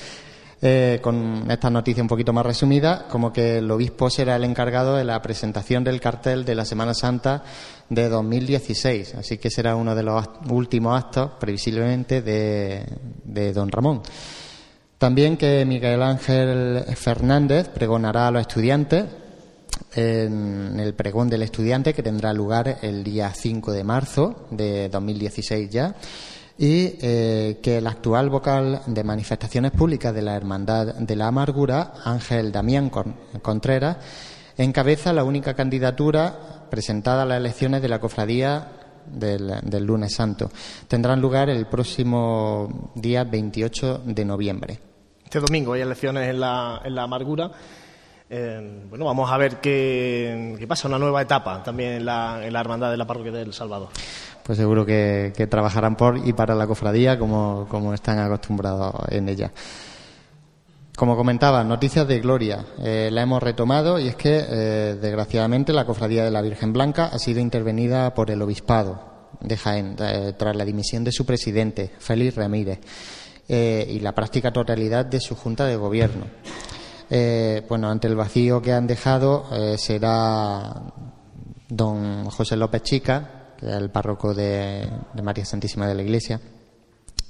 Eh, 0.62 0.98
con 1.00 1.50
esta 1.50 1.70
noticia 1.70 2.02
un 2.02 2.08
poquito 2.08 2.34
más 2.34 2.44
resumida, 2.44 3.06
como 3.08 3.32
que 3.32 3.58
el 3.58 3.70
obispo 3.70 4.10
será 4.10 4.36
el 4.36 4.44
encargado 4.44 4.96
de 4.96 5.04
la 5.04 5.22
presentación 5.22 5.84
del 5.84 6.00
cartel 6.00 6.44
de 6.44 6.54
la 6.54 6.66
Semana 6.66 6.92
Santa 6.92 7.42
de 7.88 8.08
2016. 8.10 9.14
Así 9.14 9.38
que 9.38 9.50
será 9.50 9.74
uno 9.74 9.94
de 9.94 10.02
los 10.02 10.28
últimos 10.50 10.98
actos, 10.98 11.32
previsiblemente, 11.40 12.20
de, 12.20 12.84
de 13.24 13.52
don 13.54 13.70
Ramón. 13.70 14.02
También 14.98 15.38
que 15.38 15.64
Miguel 15.64 16.02
Ángel 16.02 16.84
Fernández 16.94 17.68
pregonará 17.68 18.28
a 18.28 18.30
los 18.30 18.42
estudiantes 18.42 19.06
en 19.94 20.78
el 20.78 20.94
pregón 20.94 21.28
del 21.28 21.42
estudiante 21.42 21.94
que 21.94 22.02
tendrá 22.02 22.32
lugar 22.32 22.78
el 22.82 23.02
día 23.02 23.32
5 23.34 23.72
de 23.72 23.84
marzo 23.84 24.46
de 24.50 24.88
2016 24.88 25.70
ya 25.70 25.94
y 26.58 26.98
eh, 27.00 27.58
que 27.62 27.78
el 27.78 27.86
actual 27.86 28.28
vocal 28.28 28.82
de 28.86 29.02
manifestaciones 29.02 29.72
públicas 29.72 30.14
de 30.14 30.20
la 30.20 30.36
Hermandad 30.36 30.94
de 30.94 31.16
la 31.16 31.28
Amargura, 31.28 31.94
Ángel 32.04 32.52
Damián 32.52 32.90
Contreras, 33.40 33.96
encabeza 34.58 35.14
la 35.14 35.24
única 35.24 35.54
candidatura 35.54 36.66
presentada 36.70 37.22
a 37.22 37.24
las 37.24 37.38
elecciones 37.38 37.80
de 37.80 37.88
la 37.88 37.98
cofradía 37.98 38.72
del, 39.06 39.54
del, 39.62 39.84
lunes 39.84 40.14
santo. 40.14 40.50
Tendrán 40.86 41.20
lugar 41.20 41.48
el 41.48 41.66
próximo 41.66 42.92
día 42.94 43.24
28 43.24 44.02
de 44.04 44.24
noviembre. 44.26 44.80
Este 45.24 45.40
domingo 45.40 45.72
hay 45.72 45.80
elecciones 45.80 46.28
en 46.28 46.40
la, 46.40 46.82
en 46.84 46.94
la 46.94 47.04
Amargura 47.04 47.50
eh, 48.32 48.84
bueno, 48.88 49.06
vamos 49.06 49.28
a 49.28 49.36
ver 49.36 49.56
qué, 49.56 50.64
pasa, 50.68 50.86
una 50.86 51.00
nueva 51.00 51.20
etapa 51.20 51.64
también 51.64 51.94
en 51.94 52.04
la, 52.04 52.40
Hermandad 52.46 52.92
de 52.92 52.96
la 52.96 53.04
Parroquia 53.04 53.32
del 53.32 53.52
Salvador. 53.52 53.88
Pues 54.44 54.56
seguro 54.56 54.86
que, 54.86 55.32
trabajarán 55.50 55.96
por 55.96 56.16
y 56.16 56.32
para 56.32 56.54
la 56.54 56.68
cofradía 56.68 57.18
como, 57.18 57.92
están 57.92 58.20
acostumbrados 58.20 58.94
en 59.08 59.28
ella. 59.28 59.50
Como 60.96 61.16
comentaba, 61.16 61.64
noticias 61.64 62.06
de 62.06 62.20
Gloria. 62.20 62.64
Eh, 62.78 63.08
la 63.10 63.22
hemos 63.22 63.42
retomado 63.42 63.98
y 63.98 64.06
es 64.06 64.14
que, 64.14 64.44
eh, 64.48 64.98
desgraciadamente, 65.00 65.72
la 65.72 65.84
cofradía 65.84 66.24
de 66.24 66.30
la 66.30 66.42
Virgen 66.42 66.72
Blanca 66.72 67.06
ha 67.06 67.18
sido 67.18 67.40
intervenida 67.40 68.14
por 68.14 68.30
el 68.30 68.42
obispado 68.42 69.28
de 69.40 69.56
Jaén 69.56 69.96
tras 69.96 70.54
la 70.54 70.64
dimisión 70.64 71.02
de 71.02 71.10
su 71.10 71.26
presidente, 71.26 71.90
Félix 71.98 72.36
Ramírez, 72.36 72.78
y 73.48 73.98
la 74.00 74.12
práctica 74.12 74.52
totalidad 74.52 75.04
de 75.06 75.20
su 75.20 75.34
junta 75.34 75.64
de 75.64 75.76
gobierno. 75.76 76.26
Eh, 77.12 77.66
bueno, 77.68 77.90
ante 77.90 78.06
el 78.06 78.14
vacío 78.14 78.62
que 78.62 78.72
han 78.72 78.86
dejado 78.86 79.46
eh, 79.50 79.76
será 79.76 80.72
don 81.68 82.26
José 82.26 82.56
López 82.56 82.82
Chica, 82.82 83.54
que 83.58 83.66
es 83.66 83.74
el 83.74 83.90
párroco 83.90 84.32
de, 84.32 84.88
María 85.20 85.44
Santísima 85.44 85.88
de 85.88 85.96
la 85.96 86.02
Iglesia, 86.02 86.40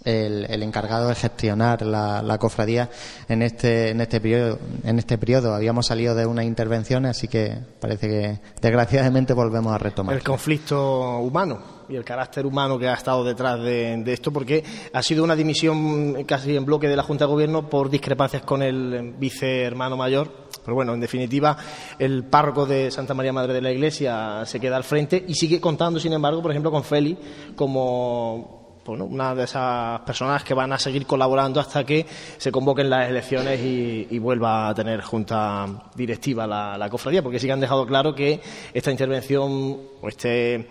el, 0.04 0.62
encargado 0.62 1.08
de 1.08 1.14
gestionar 1.14 1.80
la, 1.80 2.36
cofradía 2.38 2.90
en 3.26 3.40
este 3.40 3.90
en 3.90 4.02
este 4.02 4.20
periodo 4.20 4.58
en 4.84 4.98
este 4.98 5.16
periodo. 5.16 5.54
Habíamos 5.54 5.86
salido 5.86 6.14
de 6.14 6.26
una 6.26 6.44
intervención 6.44 7.06
así 7.06 7.26
que 7.26 7.56
parece 7.80 8.08
que 8.08 8.40
desgraciadamente 8.60 9.32
volvemos 9.32 9.72
a 9.72 9.78
retomar. 9.78 10.14
El 10.14 10.22
conflicto 10.22 11.18
humano 11.20 11.79
y 11.90 11.96
el 11.96 12.04
carácter 12.04 12.46
humano 12.46 12.78
que 12.78 12.88
ha 12.88 12.94
estado 12.94 13.24
detrás 13.24 13.60
de, 13.60 14.02
esto, 14.06 14.32
porque 14.32 14.62
ha 14.92 15.02
sido 15.02 15.24
una 15.24 15.34
dimisión 15.34 16.24
casi 16.24 16.56
en 16.56 16.64
bloque 16.64 16.88
de 16.88 16.96
la 16.96 17.02
Junta 17.02 17.24
de 17.24 17.32
Gobierno 17.32 17.68
por 17.68 17.90
discrepancias 17.90 18.42
con 18.42 18.62
el 18.62 19.14
vice 19.18 19.62
hermano 19.62 19.96
mayor. 19.96 20.48
Pero 20.64 20.74
bueno, 20.74 20.94
en 20.94 21.00
definitiva, 21.00 21.56
el 21.98 22.24
párroco 22.24 22.66
de 22.66 22.90
Santa 22.90 23.14
María 23.14 23.32
Madre 23.32 23.54
de 23.54 23.60
la 23.60 23.72
Iglesia 23.72 24.44
se 24.44 24.60
queda 24.60 24.76
al 24.76 24.84
frente 24.84 25.24
y 25.26 25.34
sigue 25.34 25.60
contando, 25.60 25.98
sin 25.98 26.12
embargo, 26.12 26.42
por 26.42 26.50
ejemplo, 26.50 26.70
con 26.70 26.84
Feli 26.84 27.18
como 27.56 28.60
una 28.86 29.34
de 29.34 29.44
esas 29.44 30.00
personas 30.00 30.42
que 30.42 30.54
van 30.54 30.72
a 30.72 30.78
seguir 30.78 31.06
colaborando 31.06 31.60
hasta 31.60 31.84
que 31.84 32.06
se 32.38 32.50
convoquen 32.50 32.90
las 32.90 33.08
elecciones 33.08 33.60
y, 33.60 34.18
vuelva 34.18 34.68
a 34.68 34.74
tener 34.74 35.00
junta 35.00 35.66
directiva 35.94 36.46
la, 36.46 36.76
la, 36.76 36.90
cofradía, 36.90 37.22
porque 37.22 37.38
sí 37.38 37.46
que 37.46 37.52
han 37.52 37.60
dejado 37.60 37.86
claro 37.86 38.14
que 38.14 38.40
esta 38.74 38.90
intervención 38.90 39.78
o 40.00 40.08
este 40.08 40.68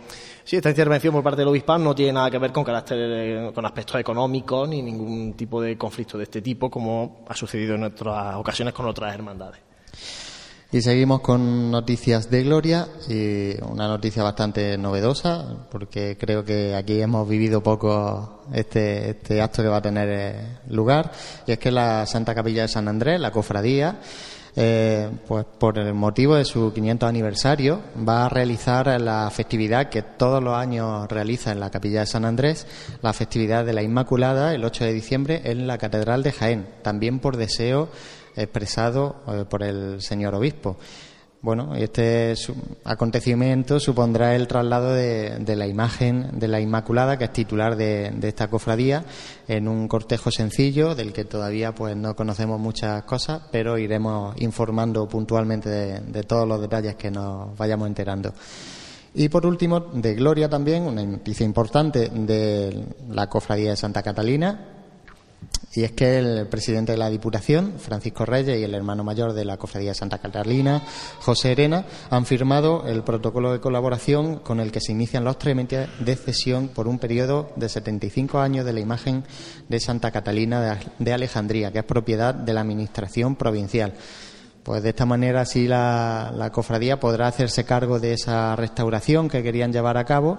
Sí, 0.49 0.55
esta 0.55 0.71
intervención 0.71 1.13
por 1.13 1.21
parte 1.21 1.41
del 1.41 1.49
obispado 1.49 1.77
no 1.77 1.93
tiene 1.93 2.13
nada 2.13 2.31
que 2.31 2.39
ver 2.39 2.51
con 2.51 2.63
carácter, 2.63 3.53
con 3.53 3.63
aspectos 3.67 4.01
económicos 4.01 4.67
ni 4.67 4.81
ningún 4.81 5.35
tipo 5.35 5.61
de 5.61 5.77
conflicto 5.77 6.17
de 6.17 6.23
este 6.23 6.41
tipo, 6.41 6.71
como 6.71 7.23
ha 7.29 7.35
sucedido 7.35 7.75
en 7.75 7.83
otras 7.83 8.35
ocasiones 8.35 8.73
con 8.73 8.87
otras 8.87 9.13
hermandades. 9.13 9.61
Y 10.71 10.81
seguimos 10.81 11.19
con 11.21 11.69
noticias 11.69 12.31
de 12.31 12.41
Gloria 12.45 12.87
y 13.07 13.61
una 13.61 13.87
noticia 13.87 14.23
bastante 14.23 14.75
novedosa 14.75 15.67
porque 15.69 16.17
creo 16.19 16.43
que 16.43 16.73
aquí 16.73 16.99
hemos 16.99 17.29
vivido 17.29 17.61
poco 17.61 18.41
este, 18.51 19.11
este 19.11 19.43
acto 19.43 19.61
que 19.61 19.69
va 19.69 19.77
a 19.77 19.81
tener 19.83 20.09
eh, 20.09 20.57
lugar 20.69 21.11
y 21.45 21.51
es 21.51 21.59
que 21.59 21.69
la 21.69 22.07
Santa 22.07 22.33
Capilla 22.33 22.63
de 22.63 22.69
San 22.69 22.87
Andrés, 22.87 23.21
la 23.21 23.29
cofradía, 23.29 23.99
eh, 24.61 25.09
pues 25.25 25.45
por 25.57 25.79
el 25.79 25.93
motivo 25.93 26.35
de 26.35 26.43
su 26.43 26.73
500 26.73 27.07
aniversario, 27.07 27.79
va 28.05 28.25
a 28.25 28.29
realizar 28.29 28.99
la 28.99 29.29
festividad 29.29 29.87
que 29.87 30.01
todos 30.01 30.43
los 30.43 30.53
años 30.53 31.07
realiza 31.07 31.53
en 31.53 31.61
la 31.61 31.71
Capilla 31.71 32.01
de 32.01 32.07
San 32.07 32.25
Andrés, 32.25 32.67
la 33.01 33.13
festividad 33.13 33.63
de 33.63 33.71
la 33.71 33.83
Inmaculada, 33.83 34.53
el 34.53 34.65
8 34.65 34.83
de 34.83 34.91
diciembre, 34.91 35.41
en 35.45 35.65
la 35.65 35.77
Catedral 35.77 36.23
de 36.23 36.33
Jaén, 36.33 36.67
también 36.81 37.19
por 37.19 37.37
deseo 37.37 37.87
expresado 38.35 39.15
eh, 39.29 39.45
por 39.49 39.63
el 39.63 40.01
señor 40.01 40.35
obispo. 40.35 40.75
Bueno, 41.41 41.73
este 41.73 42.33
acontecimiento 42.83 43.79
supondrá 43.79 44.35
el 44.35 44.45
traslado 44.45 44.93
de, 44.93 45.55
la 45.55 45.67
imagen 45.67 46.37
de 46.37 46.49
la 46.49 46.59
Inmaculada, 46.59 47.17
que 47.17 47.23
es 47.25 47.33
titular 47.33 47.77
de, 47.77 48.13
esta 48.23 48.49
cofradía, 48.49 49.05
en 49.47 49.69
un 49.69 49.87
cortejo 49.87 50.31
sencillo 50.31 50.95
del 50.95 51.13
que 51.13 51.23
todavía 51.23 51.73
pues 51.73 51.95
no 51.95 52.13
conocemos 52.13 52.59
muchas 52.59 53.03
cosas, 53.03 53.43
pero 53.53 53.77
iremos 53.77 54.35
informando 54.41 55.07
puntualmente 55.07 55.69
de, 55.69 56.23
todos 56.23 56.45
los 56.45 56.59
detalles 56.59 56.95
que 56.95 57.09
nos 57.09 57.57
vayamos 57.57 57.87
enterando. 57.87 58.33
Y 59.13 59.29
por 59.29 59.45
último, 59.45 59.79
de 59.79 60.15
Gloria 60.15 60.49
también, 60.49 60.83
una 60.83 61.03
noticia 61.05 61.45
importante 61.45 62.09
de 62.09 62.85
la 63.09 63.27
cofradía 63.27 63.69
de 63.69 63.77
Santa 63.77 64.03
Catalina, 64.03 64.78
y 65.73 65.83
es 65.83 65.91
que 65.91 66.17
el 66.17 66.47
presidente 66.47 66.93
de 66.93 66.97
la 66.97 67.09
Diputación, 67.09 67.73
Francisco 67.77 68.25
Reyes, 68.25 68.59
y 68.59 68.63
el 68.63 68.73
hermano 68.73 69.03
mayor 69.03 69.33
de 69.33 69.45
la 69.45 69.57
Cofradía 69.57 69.93
Santa 69.93 70.17
Catalina, 70.17 70.81
José 71.19 71.51
Herena, 71.51 71.85
han 72.09 72.25
firmado 72.25 72.87
el 72.87 73.03
protocolo 73.03 73.51
de 73.51 73.59
colaboración 73.59 74.39
con 74.39 74.59
el 74.59 74.71
que 74.71 74.81
se 74.81 74.93
inician 74.93 75.23
los 75.23 75.37
trámites 75.37 75.87
de 75.99 76.15
cesión 76.15 76.69
por 76.69 76.87
un 76.87 76.97
periodo 76.97 77.51
de 77.55 77.69
75 77.69 78.39
años 78.39 78.65
de 78.65 78.73
la 78.73 78.79
imagen 78.79 79.23
de 79.67 79.79
Santa 79.79 80.11
Catalina 80.11 80.79
de 80.97 81.13
Alejandría, 81.13 81.71
que 81.71 81.79
es 81.79 81.85
propiedad 81.85 82.33
de 82.33 82.53
la 82.53 82.61
Administración 82.61 83.35
provincial. 83.35 83.93
Pues 84.69 84.83
de 84.83 84.89
esta 84.89 85.07
manera 85.07 85.45
sí 85.45 85.67
la, 85.67 86.31
la, 86.35 86.51
cofradía 86.51 86.99
podrá 86.99 87.25
hacerse 87.25 87.63
cargo 87.63 87.99
de 87.99 88.13
esa 88.13 88.55
restauración 88.55 89.27
que 89.27 89.41
querían 89.41 89.73
llevar 89.73 89.97
a 89.97 90.05
cabo. 90.05 90.37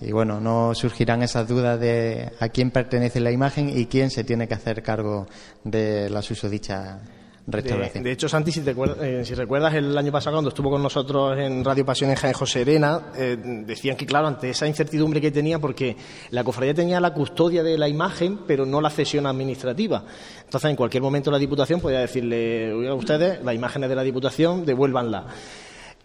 Y 0.00 0.12
bueno, 0.12 0.40
no 0.40 0.72
surgirán 0.76 1.24
esas 1.24 1.48
dudas 1.48 1.80
de 1.80 2.30
a 2.38 2.48
quién 2.50 2.70
pertenece 2.70 3.18
la 3.18 3.32
imagen 3.32 3.76
y 3.76 3.86
quién 3.86 4.10
se 4.10 4.22
tiene 4.22 4.46
que 4.46 4.54
hacer 4.54 4.84
cargo 4.84 5.26
de 5.64 6.08
la 6.10 6.22
susodicha 6.22 7.00
restauración. 7.46 8.04
De, 8.04 8.12
hecho, 8.12 8.28
Santi, 8.28 8.52
si, 8.52 8.62
eh, 8.66 9.22
si, 9.24 9.34
recuerdas 9.34 9.74
el 9.74 9.96
año 9.96 10.12
pasado 10.12 10.36
cuando 10.36 10.50
estuvo 10.50 10.70
con 10.70 10.82
nosotros 10.82 11.38
en 11.38 11.64
Radio 11.64 11.84
Pasión 11.84 12.10
en 12.10 12.16
Jaén 12.16 12.34
José 12.34 12.62
Arena, 12.62 13.12
eh, 13.16 13.36
decían 13.66 13.96
que, 13.96 14.06
claro, 14.06 14.28
ante 14.28 14.50
esa 14.50 14.66
incertidumbre 14.66 15.20
que 15.20 15.30
tenía, 15.30 15.58
porque 15.58 15.96
la 16.30 16.44
cofradía 16.44 16.74
tenía 16.74 17.00
la 17.00 17.12
custodia 17.12 17.62
de 17.62 17.76
la 17.78 17.88
imagen, 17.88 18.40
pero 18.46 18.64
no 18.64 18.80
la 18.80 18.90
cesión 18.90 19.26
administrativa. 19.26 20.04
Entonces, 20.44 20.70
en 20.70 20.76
cualquier 20.76 21.02
momento 21.02 21.30
la 21.30 21.38
Diputación 21.38 21.80
podía 21.80 22.00
decirle, 22.00 22.88
a 22.88 22.94
ustedes, 22.94 23.42
las 23.42 23.54
imágenes 23.54 23.88
de 23.88 23.96
la 23.96 24.02
Diputación, 24.02 24.64
devuélvanla. 24.64 25.26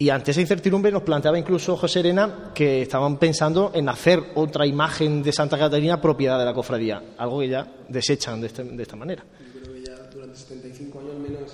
Y 0.00 0.10
ante 0.10 0.30
esa 0.30 0.40
incertidumbre 0.40 0.92
nos 0.92 1.02
planteaba 1.02 1.38
incluso 1.38 1.76
José 1.76 1.98
Arena 1.98 2.50
que 2.54 2.82
estaban 2.82 3.16
pensando 3.16 3.72
en 3.74 3.88
hacer 3.88 4.22
otra 4.36 4.64
imagen 4.64 5.24
de 5.24 5.32
Santa 5.32 5.58
Catarina 5.58 6.00
propiedad 6.00 6.38
de 6.38 6.44
la 6.44 6.54
cofradía, 6.54 7.02
algo 7.18 7.40
que 7.40 7.48
ya 7.48 7.66
desechan 7.88 8.40
de, 8.40 8.46
este, 8.46 8.62
de 8.62 8.82
esta 8.82 8.94
manera. 8.94 9.24
75 10.34 11.00
años 11.00 11.12
al 11.12 11.20
menos 11.20 11.52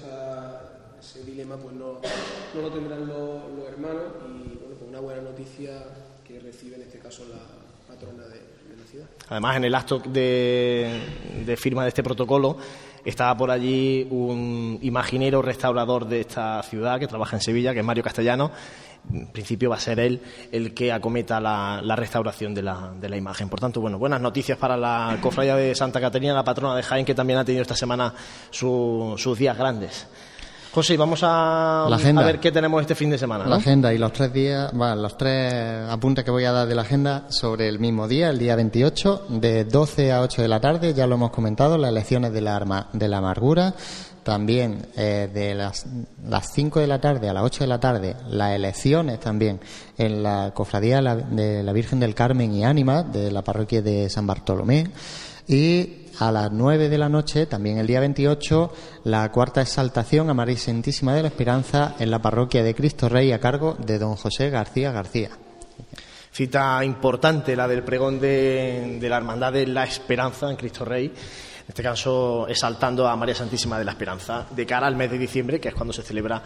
ese 1.01 1.25
dilema 1.25 1.57
pues 1.57 1.75
no, 1.75 2.01
no 2.55 2.61
lo 2.63 2.71
tendrán 2.71 3.07
los, 3.07 3.69
hermanos 3.69 4.05
y 4.27 4.57
bueno, 4.59 4.77
pues 4.79 4.89
una 4.89 5.01
buena 5.01 5.23
noticia 5.23 5.85
que 6.27 6.41
recibe 6.41 6.77
en 6.77 6.83
este 6.83 6.99
caso 6.99 7.25
la 7.29 7.41
patrona 7.93 8.25
de, 8.25 8.41
la 8.77 8.85
ciudad. 8.91 9.07
Además, 9.29 9.57
en 9.57 9.65
el 9.65 9.75
acto 9.75 9.99
de, 9.99 11.01
de 11.45 11.57
firma 11.57 11.83
de 11.83 11.89
este 11.89 12.03
protocolo 12.03 12.57
estaba 13.05 13.37
por 13.37 13.51
allí 13.51 14.07
un 14.11 14.79
imaginero 14.83 15.43
restaurador 15.43 16.07
de 16.07 16.21
esta 16.21 16.63
ciudad 16.63 16.99
que 16.99 17.07
trabaja 17.07 17.37
en 17.37 17.43
Sevilla, 17.43 17.73
que 17.73 17.81
es 17.81 17.85
Mario 17.85 18.03
Castellano. 18.03 18.51
En 19.13 19.27
principio 19.27 19.69
va 19.69 19.77
a 19.77 19.81
ser 19.81 20.01
él 20.01 20.23
el 20.51 20.73
que 20.73 20.91
acometa 20.91 21.39
la, 21.39 21.97
restauración 21.97 22.55
de 22.55 22.63
la, 22.63 23.17
imagen. 23.17 23.49
Por 23.49 23.61
tanto, 23.61 23.81
bueno, 23.81 23.99
buenas 23.99 24.21
noticias 24.21 24.57
para 24.57 24.77
la 24.77 25.19
cofradía 25.21 25.57
de 25.57 25.75
Santa 25.75 26.01
Caterina, 26.01 26.33
la 26.33 26.45
patrona 26.45 26.75
de 26.75 26.83
Jaén, 26.83 27.05
que 27.05 27.15
también 27.15 27.39
ha 27.39 27.45
tenido 27.45 27.63
esta 27.63 27.77
semana 27.77 28.15
sus 28.51 29.39
días 29.39 29.57
grandes. 29.59 30.07
José, 30.75 30.97
vamos 30.97 31.21
a, 31.23 31.87
ver 32.25 32.41
qué 32.41 32.51
tenemos 32.51 32.81
este 32.81 32.97
fin 32.97 33.09
de 33.09 33.17
semana. 33.17 33.47
La 33.47 33.57
agenda 33.57 33.95
y 33.95 33.99
los 33.99 34.13
tres 34.13 34.33
días, 34.33 34.73
bueno, 34.73 34.97
los 34.97 35.17
tres 35.17 35.55
apuntes 35.89 36.25
que 36.25 36.33
voy 36.33 36.43
a 36.47 36.51
dar 36.51 36.67
de 36.67 36.75
la 36.75 36.83
agenda 36.83 37.27
sobre 37.29 37.69
el 37.69 37.79
mismo 37.79 38.09
día, 38.09 38.31
el 38.31 38.41
día 38.41 38.57
28, 38.57 39.27
de 39.29 39.67
12 39.67 40.11
a 40.11 40.23
8 40.23 40.43
de 40.43 40.49
la 40.49 40.59
tarde, 40.59 40.93
ya 40.93 41.07
lo 41.07 41.15
hemos 41.15 41.31
comentado, 41.31 41.79
las 41.79 41.91
elecciones 41.91 42.33
de 42.33 42.41
la, 42.41 42.89
de 42.93 43.07
la 43.07 43.19
amargura. 43.19 43.73
También 44.25 44.87
eh, 44.97 45.31
de 45.33 45.55
las, 45.55 45.87
las 46.27 46.53
5 46.53 46.81
de 46.81 46.87
la 46.89 47.01
tarde 47.01 47.29
a 47.29 47.35
las 47.35 47.45
8 47.45 47.61
de 47.61 47.67
la 47.69 47.79
tarde, 47.79 48.17
las 48.31 48.57
elecciones 48.57 49.21
también 49.21 49.61
en 49.97 50.25
la 50.25 50.51
cofradía 50.55 51.01
de 51.01 51.63
la 51.63 51.73
Virgen 51.73 52.01
del 52.01 52.17
Carmen 52.17 52.53
y 52.53 52.65
Ánima 52.65 53.05
de 53.05 53.31
la 53.31 53.43
parroquia 53.43 53.81
de 53.81 54.11
San 54.11 54.27
Bartolomé. 54.27 54.91
Y 55.47 56.04
a 56.19 56.31
las 56.31 56.53
9 56.53 56.89
de 56.89 56.99
la 56.99 57.09
noche, 57.09 57.47
también 57.47 57.79
el 57.79 57.87
día 57.87 58.01
28, 58.01 58.73
la 59.05 59.31
cuarta 59.33 59.63
exaltación 59.63 60.31
a 60.31 60.35
María 60.35 60.57
Santísima 60.57 61.15
de 61.15 61.23
la 61.23 61.29
Esperanza 61.29 61.95
en 61.99 62.11
la 62.11 62.21
parroquia 62.21 62.63
de 62.63 62.75
Cristo 62.75 63.09
Rey 63.09 63.33
a 63.33 63.41
cargo 63.41 63.77
de 63.79 63.99
don 63.99 64.17
José 64.17 64.51
García 64.51 64.93
García. 64.93 65.31
Cita 66.33 66.85
importante 66.85 67.55
la 67.55 67.69
del 67.69 67.85
pregón 67.85 68.19
de, 68.19 68.99
de 69.01 69.09
la 69.09 69.17
Hermandad 69.17 69.53
de 69.53 69.67
la 69.67 69.85
Esperanza 69.85 70.51
en 70.51 70.57
Cristo 70.57 70.85
Rey 70.85 71.13
en 71.65 71.69
este 71.69 71.83
caso 71.83 72.47
exaltando 72.47 73.09
a 73.09 73.17
María 73.17 73.35
Santísima 73.35 73.79
de 73.79 73.85
la 73.85 73.93
Esperanza, 73.93 74.45
de 74.51 74.67
cara 74.67 74.87
al 74.87 74.97
mes 74.97 75.11
de 75.11 75.17
diciembre, 75.17 75.59
que 75.59 75.69
es 75.69 75.75
cuando 75.75 75.95
se 75.95 76.03
celebra 76.03 76.43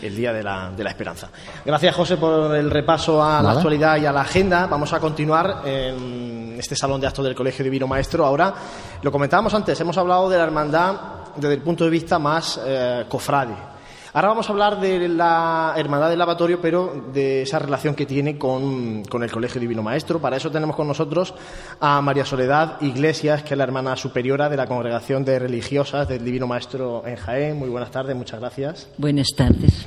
el 0.00 0.16
Día 0.16 0.32
de 0.32 0.42
la, 0.42 0.70
de 0.74 0.82
la 0.82 0.88
Esperanza. 0.88 1.28
Gracias, 1.62 1.94
José, 1.94 2.16
por 2.16 2.56
el 2.56 2.70
repaso 2.70 3.22
a 3.22 3.42
la 3.42 3.52
actualidad 3.52 3.98
y 3.98 4.06
a 4.06 4.12
la 4.12 4.22
agenda. 4.22 4.66
Vamos 4.66 4.90
a 4.94 4.98
continuar 4.98 5.60
en 5.66 6.56
este 6.58 6.74
salón 6.74 7.02
de 7.02 7.06
actos 7.06 7.24
del 7.24 7.34
Colegio 7.34 7.62
Divino 7.62 7.86
Maestro. 7.86 8.24
Ahora, 8.24 8.54
lo 9.02 9.12
comentábamos 9.12 9.52
antes, 9.52 9.78
hemos 9.78 9.98
hablado 9.98 10.30
de 10.30 10.38
la 10.38 10.44
hermandad 10.44 10.96
desde 11.36 11.54
el 11.54 11.60
punto 11.60 11.84
de 11.84 11.90
vista 11.90 12.18
más 12.18 12.58
eh, 12.64 13.04
cofrade 13.08 13.71
Ahora 14.14 14.28
vamos 14.28 14.46
a 14.46 14.52
hablar 14.52 14.78
de 14.78 15.08
la 15.08 15.72
Hermandad 15.74 16.10
del 16.10 16.18
Lavatorio, 16.18 16.60
pero 16.60 17.06
de 17.14 17.40
esa 17.40 17.58
relación 17.58 17.94
que 17.94 18.04
tiene 18.04 18.36
con, 18.36 19.02
el 19.10 19.30
Colegio 19.32 19.58
Divino 19.58 19.82
Maestro. 19.82 20.20
Para 20.20 20.36
eso 20.36 20.50
tenemos 20.50 20.76
con 20.76 20.86
nosotros 20.86 21.32
a 21.80 21.98
María 22.02 22.26
Soledad 22.26 22.78
Iglesias, 22.82 23.42
que 23.42 23.54
es 23.54 23.58
la 23.58 23.64
hermana 23.64 23.96
superiora 23.96 24.50
de 24.50 24.58
la 24.58 24.66
Congregación 24.66 25.24
de 25.24 25.38
Religiosas 25.38 26.06
del 26.08 26.22
Divino 26.22 26.46
Maestro 26.46 27.02
en 27.06 27.16
Jaén. 27.16 27.58
Muy 27.58 27.70
buenas 27.70 27.90
tardes, 27.90 28.14
muchas 28.14 28.38
gracias. 28.38 28.86
Buenas 28.98 29.28
tardes. 29.34 29.86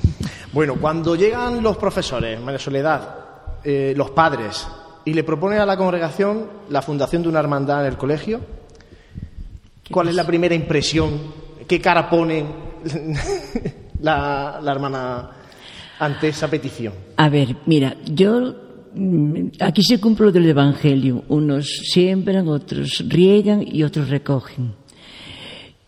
Bueno, 0.52 0.78
cuando 0.82 1.16
llegan 1.16 1.62
los 1.62 1.78
profesores, 1.78 2.42
María 2.42 2.58
Soledad, 2.58 3.18
eh, 3.64 3.94
los 3.96 4.10
padres, 4.10 4.68
y 5.06 5.14
le 5.14 5.24
proponen 5.24 5.60
a 5.60 5.68
la 5.68 5.78
congregación 5.78 6.50
la 6.70 6.82
fundación 6.82 7.22
de 7.22 7.30
una 7.30 7.42
hermandad 7.42 7.82
en 7.82 7.92
el 7.92 7.98
colegio, 7.98 8.40
¿cuál 9.92 10.08
es 10.08 10.16
la 10.16 10.26
primera 10.26 10.56
impresión? 10.56 11.12
¿Qué 11.68 11.80
cara 11.80 12.10
ponen? 12.10 12.48
la, 14.06 14.72
hermana 14.72 15.30
ante 16.00 16.30
esa 16.30 16.50
petición? 16.50 16.94
A 17.18 17.30
ver, 17.30 17.56
mira, 17.66 17.96
yo 18.06 18.56
mm, 18.94 19.48
aquí 19.60 19.84
se 19.84 20.00
cumple 20.00 20.28
lo 20.28 20.32
del 20.32 20.48
Evangelio. 20.48 21.24
Unos 21.28 21.68
siembran, 21.92 22.48
otros 22.48 23.04
riegan 23.08 23.66
y 23.66 23.84
otros 23.84 24.10
recogen. 24.10 24.74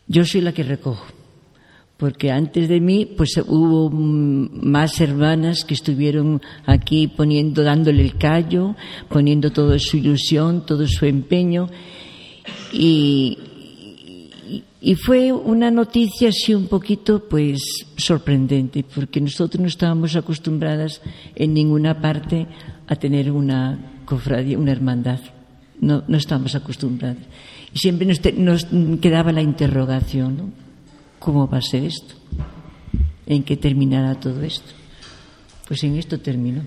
Yo 0.08 0.26
soy 0.26 0.42
la 0.42 0.54
que 0.54 0.64
recojo, 0.64 1.06
porque 1.98 2.32
antes 2.32 2.70
de 2.70 2.80
mí, 2.80 3.06
pues 3.06 3.38
hubo 3.46 3.90
mm, 3.90 4.68
más 4.68 5.00
hermanas 5.02 5.64
que 5.66 5.74
estuvieron 5.74 6.42
aquí 6.66 7.08
poniendo, 7.08 7.64
dándole 7.64 8.02
el 8.02 8.18
callo, 8.18 8.76
poniendo 9.10 9.52
toda 9.52 9.78
su 9.80 9.98
ilusión, 9.98 10.66
todo 10.66 10.88
su 10.88 11.06
empeño, 11.06 11.70
y, 12.72 13.38
y 14.80 14.96
fue 14.96 15.32
una 15.32 15.72
noticia 15.72 16.30
así 16.30 16.54
un 16.54 16.68
poquito 16.68 17.28
pues 17.28 17.60
sorprendente, 17.98 18.84
porque 18.84 19.20
nosotros 19.20 19.60
no 19.60 19.68
estábamos 19.68 20.16
acostumbradas 20.16 21.02
en 21.36 21.54
ninguna 21.54 22.00
parte 22.00 22.46
a 22.88 22.96
tener 22.96 23.32
una 23.32 24.02
cofradía, 24.06 24.58
una 24.58 24.72
hermandad. 24.72 25.20
No, 25.80 26.04
no 26.08 26.18
estábamos 26.18 26.54
acostumbradas. 26.56 27.24
Y 27.74 27.80
siempre 27.80 28.08
nos, 28.38 28.68
quedaba 29.02 29.32
la 29.32 29.42
interrogación, 29.42 30.38
¿no? 30.38 30.52
¿Cómo 31.20 31.48
va 31.48 31.58
a 31.58 31.62
ser 31.62 31.84
esto? 31.84 32.14
¿En 33.26 33.44
qué 33.44 33.58
terminará 33.58 34.20
todo 34.20 34.44
esto? 34.44 34.72
Pues 35.68 35.84
en 35.84 35.98
esto 35.98 36.20
terminó. 36.20 36.62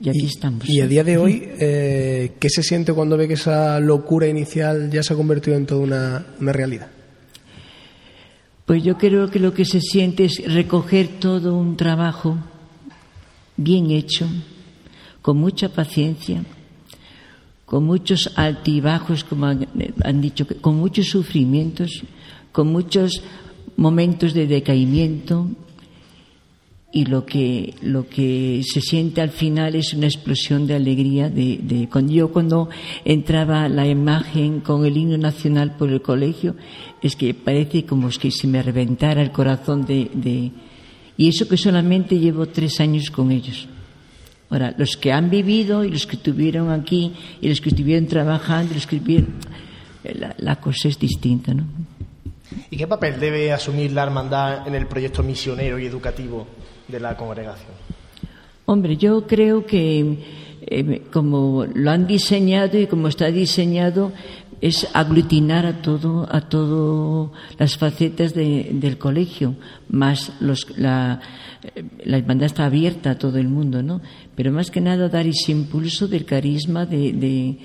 Y 0.00 0.08
aquí 0.08 0.24
estamos. 0.24 0.68
Y 0.68 0.80
a 0.80 0.86
día 0.86 1.04
de 1.04 1.18
hoy, 1.18 1.42
eh, 1.58 2.32
¿qué 2.38 2.48
se 2.48 2.62
siente 2.62 2.92
cuando 2.92 3.16
ve 3.16 3.28
que 3.28 3.34
esa 3.34 3.78
locura 3.80 4.26
inicial 4.28 4.90
ya 4.90 5.02
se 5.02 5.12
ha 5.12 5.16
convertido 5.16 5.56
en 5.56 5.66
toda 5.66 5.82
una, 5.82 6.26
una 6.40 6.52
realidad? 6.52 6.88
Pues 8.70 8.84
yo 8.84 8.96
creo 8.96 9.28
que 9.28 9.40
lo 9.40 9.52
que 9.52 9.64
se 9.64 9.80
siente 9.80 10.26
es 10.26 10.44
recoger 10.46 11.18
todo 11.18 11.56
un 11.56 11.76
trabajo 11.76 12.38
bien 13.56 13.90
hecho, 13.90 14.28
con 15.22 15.38
mucha 15.38 15.70
paciencia, 15.70 16.44
con 17.66 17.82
muchos 17.82 18.30
altibajos, 18.36 19.24
como 19.24 19.46
han, 19.46 20.20
dicho, 20.20 20.46
con 20.60 20.76
muchos 20.76 21.08
sufrimientos, 21.08 22.04
con 22.52 22.68
muchos 22.68 23.24
momentos 23.76 24.34
de 24.34 24.46
decaimiento 24.46 25.48
y 26.92 27.04
lo 27.04 27.24
que 27.24 27.74
lo 27.82 28.08
que 28.08 28.62
se 28.64 28.80
siente 28.80 29.20
al 29.20 29.30
final 29.30 29.76
es 29.76 29.94
una 29.94 30.06
explosión 30.06 30.66
de 30.66 30.74
alegría 30.74 31.28
de, 31.28 31.58
de 31.62 31.88
cuando 31.88 32.12
yo 32.12 32.32
cuando 32.32 32.68
entraba 33.04 33.68
la 33.68 33.86
imagen 33.86 34.60
con 34.60 34.84
el 34.84 34.96
himno 34.96 35.16
nacional 35.16 35.76
por 35.76 35.90
el 35.90 36.02
colegio 36.02 36.56
es 37.00 37.14
que 37.14 37.32
parece 37.32 37.84
como 37.84 38.08
que 38.08 38.32
se 38.32 38.48
me 38.48 38.60
reventara 38.60 39.22
el 39.22 39.30
corazón 39.30 39.86
de, 39.86 40.10
de 40.12 40.50
y 41.16 41.28
eso 41.28 41.46
que 41.46 41.56
solamente 41.56 42.18
llevo 42.18 42.46
tres 42.46 42.80
años 42.80 43.08
con 43.10 43.30
ellos 43.30 43.68
ahora 44.48 44.74
los 44.76 44.96
que 44.96 45.12
han 45.12 45.30
vivido 45.30 45.84
y 45.84 45.90
los 45.90 46.08
que 46.08 46.16
estuvieron 46.16 46.72
aquí 46.72 47.12
y 47.40 47.48
los 47.48 47.60
que 47.60 47.68
estuvieron 47.68 48.06
trabajando 48.06 48.74
los 48.74 48.88
que 48.88 48.96
estuvieron, 48.96 49.36
la, 50.02 50.34
la 50.38 50.56
cosa 50.56 50.88
es 50.88 50.98
distinta 50.98 51.54
¿no? 51.54 51.66
¿Y 52.68 52.76
qué 52.76 52.88
papel 52.88 53.20
debe 53.20 53.52
asumir 53.52 53.92
la 53.92 54.02
hermandad 54.02 54.66
en 54.66 54.74
el 54.74 54.88
proyecto 54.88 55.22
misionero 55.22 55.78
y 55.78 55.86
educativo 55.86 56.48
de 56.90 57.00
la 57.00 57.16
congregación? 57.16 57.72
Hombre, 58.66 58.96
yo 58.96 59.26
creo 59.26 59.66
que 59.66 60.18
eh, 60.62 61.02
como 61.12 61.64
lo 61.64 61.90
han 61.90 62.06
diseñado 62.06 62.78
y 62.78 62.86
como 62.86 63.08
está 63.08 63.30
diseñado 63.30 64.12
es 64.60 64.86
aglutinar 64.92 65.64
a 65.64 65.80
todo 65.80 66.28
a 66.30 66.42
todo 66.42 67.32
las 67.58 67.78
facetas 67.78 68.34
de, 68.34 68.70
del 68.74 68.98
colegio 68.98 69.56
más 69.88 70.32
los, 70.40 70.78
la 70.78 71.20
la 72.04 72.18
hermandad 72.18 72.46
está 72.46 72.66
abierta 72.66 73.12
a 73.12 73.18
todo 73.18 73.38
el 73.38 73.48
mundo 73.48 73.82
no 73.82 74.02
pero 74.36 74.52
más 74.52 74.70
que 74.70 74.82
nada 74.82 75.08
dar 75.08 75.26
ese 75.26 75.50
impulso 75.52 76.08
del 76.08 76.26
carisma 76.26 76.84
de, 76.84 77.12
de 77.14 77.58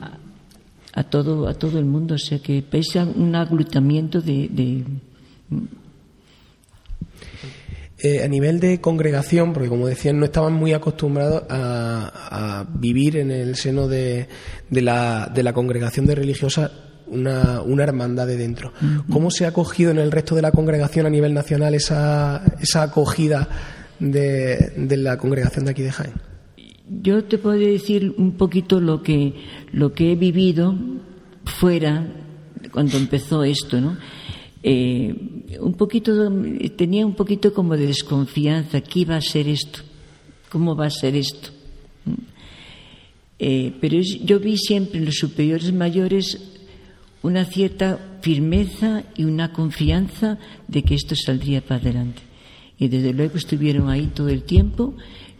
a, 0.00 1.00
a, 1.00 1.02
todo 1.02 1.48
a 1.48 1.54
todo 1.54 1.80
el 1.80 1.86
mundo 1.86 2.14
o 2.14 2.18
sea 2.18 2.38
que 2.38 2.62
pese 2.62 3.02
un 3.02 3.34
aglutamiento 3.34 4.20
de 4.20 4.84
eh, 8.04 8.24
a 8.24 8.26
nivel 8.26 8.58
de 8.58 8.80
congregación, 8.80 9.52
porque 9.52 9.68
como 9.68 9.86
decían, 9.86 10.18
no 10.18 10.24
estaban 10.24 10.54
muy 10.54 10.72
acostumbrados 10.72 11.44
a, 11.48 12.60
a 12.60 12.66
vivir 12.74 13.16
en 13.16 13.30
el 13.30 13.54
seno 13.54 13.86
de, 13.86 14.26
de, 14.70 14.82
la, 14.82 15.30
de 15.32 15.44
la 15.44 15.52
congregación 15.52 16.06
de 16.06 16.16
religiosas 16.16 16.72
una, 17.06 17.62
una, 17.62 17.84
hermandad 17.84 18.26
de 18.26 18.36
dentro. 18.36 18.72
¿Cómo 19.08 19.30
se 19.30 19.44
ha 19.44 19.48
acogido 19.48 19.92
en 19.92 19.98
el 19.98 20.10
resto 20.10 20.34
de 20.34 20.42
la 20.42 20.50
congregación 20.50 21.06
a 21.06 21.10
nivel 21.10 21.32
nacional 21.32 21.74
esa, 21.74 22.42
esa 22.60 22.82
acogida 22.82 23.48
de, 24.00 24.72
de, 24.76 24.96
la 24.96 25.16
congregación 25.16 25.66
de 25.66 25.70
aquí 25.70 25.82
de 25.82 25.92
Jaén? 25.92 26.14
Yo 27.02 27.22
te 27.22 27.38
puedo 27.38 27.58
decir 27.58 28.14
un 28.18 28.32
poquito 28.32 28.80
lo 28.80 29.04
que, 29.04 29.34
lo 29.72 29.92
que 29.92 30.10
he 30.10 30.16
vivido 30.16 30.74
fuera 31.44 32.08
cuando 32.72 32.96
empezó 32.96 33.44
esto, 33.44 33.80
¿no? 33.80 33.96
Eh, 34.62 35.14
un 35.60 35.74
poquito, 35.74 36.30
tenía 36.76 37.04
un 37.06 37.14
poquito 37.14 37.52
como 37.52 37.76
de 37.76 37.86
desconfianza, 37.86 38.80
¿qué 38.80 39.04
va 39.04 39.16
a 39.16 39.20
ser 39.20 39.48
esto? 39.48 39.80
¿Cómo 40.50 40.76
va 40.76 40.86
a 40.86 40.90
ser 40.90 41.16
esto? 41.16 41.50
Eh, 43.38 43.74
pero 43.80 43.98
yo 44.00 44.38
vi 44.38 44.56
siempre 44.56 44.98
en 44.98 45.06
los 45.06 45.16
superiores 45.16 45.72
mayores 45.72 46.38
una 47.22 47.44
cierta 47.44 48.18
firmeza 48.20 49.04
y 49.16 49.24
una 49.24 49.52
confianza 49.52 50.38
de 50.68 50.82
que 50.82 50.94
esto 50.94 51.14
saldría 51.16 51.60
para 51.60 51.80
adelante. 51.80 52.22
Y 52.78 52.88
desde 52.88 53.12
luego 53.12 53.36
estuvieron 53.36 53.88
ahí 53.88 54.10
todo 54.14 54.28
el 54.28 54.42
tiempo 54.42 54.94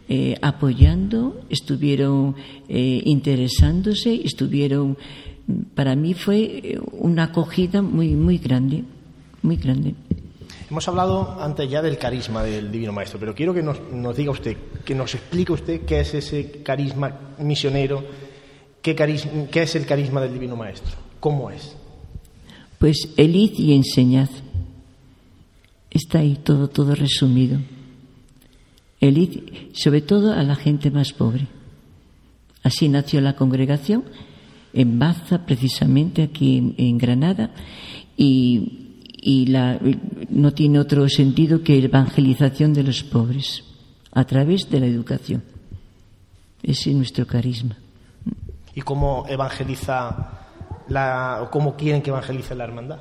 eh, 0.09 0.35
apoyando, 0.41 1.41
estuvieron 1.49 2.35
eh, 2.67 3.01
interesándose, 3.05 4.21
estuvieron. 4.23 4.97
Para 5.75 5.95
mí 5.95 6.13
fue 6.13 6.37
eh, 6.43 6.79
una 6.91 7.23
acogida 7.23 7.81
muy, 7.81 8.15
muy 8.15 8.37
grande 8.37 8.83
muy 9.43 9.57
grande. 9.57 9.93
Hemos 10.69 10.87
hablado 10.87 11.37
antes 11.39 11.69
ya 11.69 11.81
del 11.81 11.97
carisma 11.97 12.41
del 12.43 12.71
Divino 12.71 12.91
Maestro, 12.91 13.19
pero 13.19 13.35
quiero 13.35 13.53
que 13.53 13.61
nos, 13.61 13.79
nos 13.91 14.15
diga 14.15 14.31
usted, 14.31 14.57
que 14.83 14.95
nos 14.95 15.13
explique 15.13 15.51
usted 15.51 15.81
qué 15.81 15.99
es 15.99 16.13
ese 16.13 16.63
carisma 16.63 17.35
misionero, 17.37 18.03
qué, 18.81 18.95
carisma, 18.95 19.31
qué 19.51 19.63
es 19.63 19.75
el 19.75 19.85
carisma 19.85 20.21
del 20.21 20.33
Divino 20.33 20.55
Maestro, 20.55 20.95
cómo 21.19 21.51
es. 21.51 21.75
Pues 22.79 23.09
elid 23.17 23.51
y 23.57 23.73
enseñad. 23.75 24.29
Está 25.91 26.19
ahí 26.19 26.39
todo, 26.43 26.69
todo 26.69 26.95
resumido. 26.95 27.59
Elid, 28.99 29.41
sobre 29.73 30.01
todo 30.01 30.33
a 30.33 30.41
la 30.43 30.55
gente 30.55 30.89
más 30.89 31.13
pobre. 31.13 31.47
Así 32.63 32.89
nació 32.89 33.21
la 33.21 33.35
congregación 33.35 34.05
en 34.73 34.97
Baza, 34.97 35.45
precisamente 35.45 36.23
aquí 36.23 36.57
en, 36.57 36.75
en 36.77 36.97
Granada, 36.97 37.51
y 38.17 38.92
y 39.23 39.45
la, 39.45 39.79
no 40.29 40.53
tiene 40.53 40.79
otro 40.79 41.07
sentido 41.07 41.63
que 41.63 41.77
evangelización 41.77 42.73
de 42.73 42.83
los 42.83 43.03
pobres 43.03 43.63
a 44.11 44.25
través 44.25 44.69
de 44.69 44.79
la 44.79 44.85
educación. 44.85 45.43
Ese 46.61 46.89
es 46.89 46.95
nuestro 46.95 47.25
carisma. 47.25 47.77
¿Y 48.75 48.81
cómo 48.81 49.25
evangeliza 49.29 50.41
la, 50.89 51.39
o 51.41 51.49
cómo 51.49 51.75
quieren 51.75 52.01
que 52.01 52.09
evangelice 52.09 52.55
la 52.55 52.65
hermandad? 52.65 52.99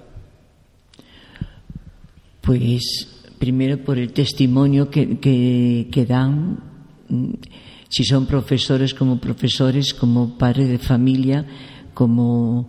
Pues 2.40 3.24
primero 3.38 3.78
por 3.78 3.98
el 3.98 4.12
testimonio 4.12 4.90
que, 4.90 5.18
que, 5.18 5.88
que 5.90 6.06
dan, 6.06 6.58
si 7.88 8.04
son 8.04 8.26
profesores 8.26 8.94
como 8.94 9.18
profesores, 9.18 9.92
como 9.92 10.38
padres 10.38 10.68
de 10.68 10.78
familia, 10.78 11.44
como 11.94 12.68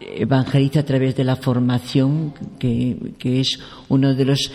evangeliza 0.00 0.80
a 0.80 0.84
través 0.84 1.16
de 1.16 1.24
la 1.24 1.36
formación, 1.36 2.34
que, 2.58 3.14
que 3.18 3.40
es 3.40 3.58
uno 3.88 4.14
de 4.14 4.24
los. 4.24 4.50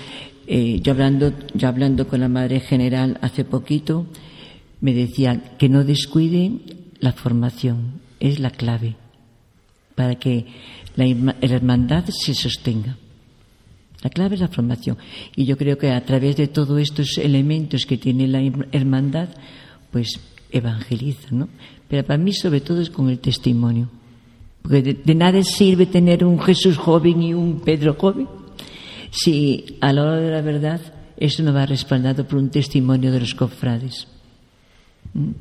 Eh, 0.47 0.79
yo, 0.81 0.93
hablando, 0.93 1.33
yo 1.53 1.67
hablando 1.67 2.07
con 2.07 2.19
la 2.19 2.29
Madre 2.29 2.59
General 2.59 3.17
hace 3.21 3.43
poquito, 3.43 4.07
me 4.81 4.93
decía 4.93 5.55
que 5.57 5.69
no 5.69 5.83
descuiden 5.83 6.61
la 6.99 7.13
formación, 7.13 8.01
es 8.19 8.39
la 8.39 8.51
clave 8.51 8.95
para 9.95 10.15
que 10.15 10.45
la, 10.95 11.05
la 11.05 11.55
hermandad 11.55 12.05
se 12.05 12.33
sostenga. 12.33 12.97
La 14.01 14.09
clave 14.09 14.36
es 14.36 14.41
la 14.41 14.49
formación. 14.49 14.97
Y 15.36 15.45
yo 15.45 15.57
creo 15.57 15.77
que 15.77 15.91
a 15.91 16.05
través 16.05 16.36
de 16.36 16.47
todos 16.47 16.79
estos 16.79 17.17
elementos 17.17 17.86
que 17.86 17.97
tiene 17.97 18.27
la 18.27 18.41
hermandad, 18.71 19.29
pues 19.89 20.19
evangeliza, 20.51 21.29
¿no? 21.31 21.49
Pero 21.88 22.05
para 22.05 22.17
mí 22.17 22.33
sobre 22.33 22.61
todo 22.61 22.81
es 22.81 22.89
con 22.89 23.09
el 23.09 23.19
testimonio. 23.19 23.89
Porque 24.66 24.82
de, 24.82 24.93
de, 24.95 25.16
nada 25.16 25.43
sirve 25.43 25.86
tener 25.86 26.26
un 26.26 26.39
Jesús 26.39 26.78
joven 26.78 27.22
y 27.22 27.34
un 27.36 27.59
Pedro 27.59 27.93
joven 27.93 28.28
si 29.11 29.78
a 29.80 29.93
la 29.93 30.03
hora 30.03 30.20
de 30.20 30.32
la 30.32 30.41
verdad 30.41 30.82
eso 31.18 31.43
no 31.43 31.53
va 31.53 31.68
respaldado 31.68 32.28
por 32.28 32.39
un 32.39 32.49
testimonio 32.49 33.11
de 33.11 33.20
los 33.20 33.36
cofrades. 33.36 34.07
¿Mm? 35.13 35.32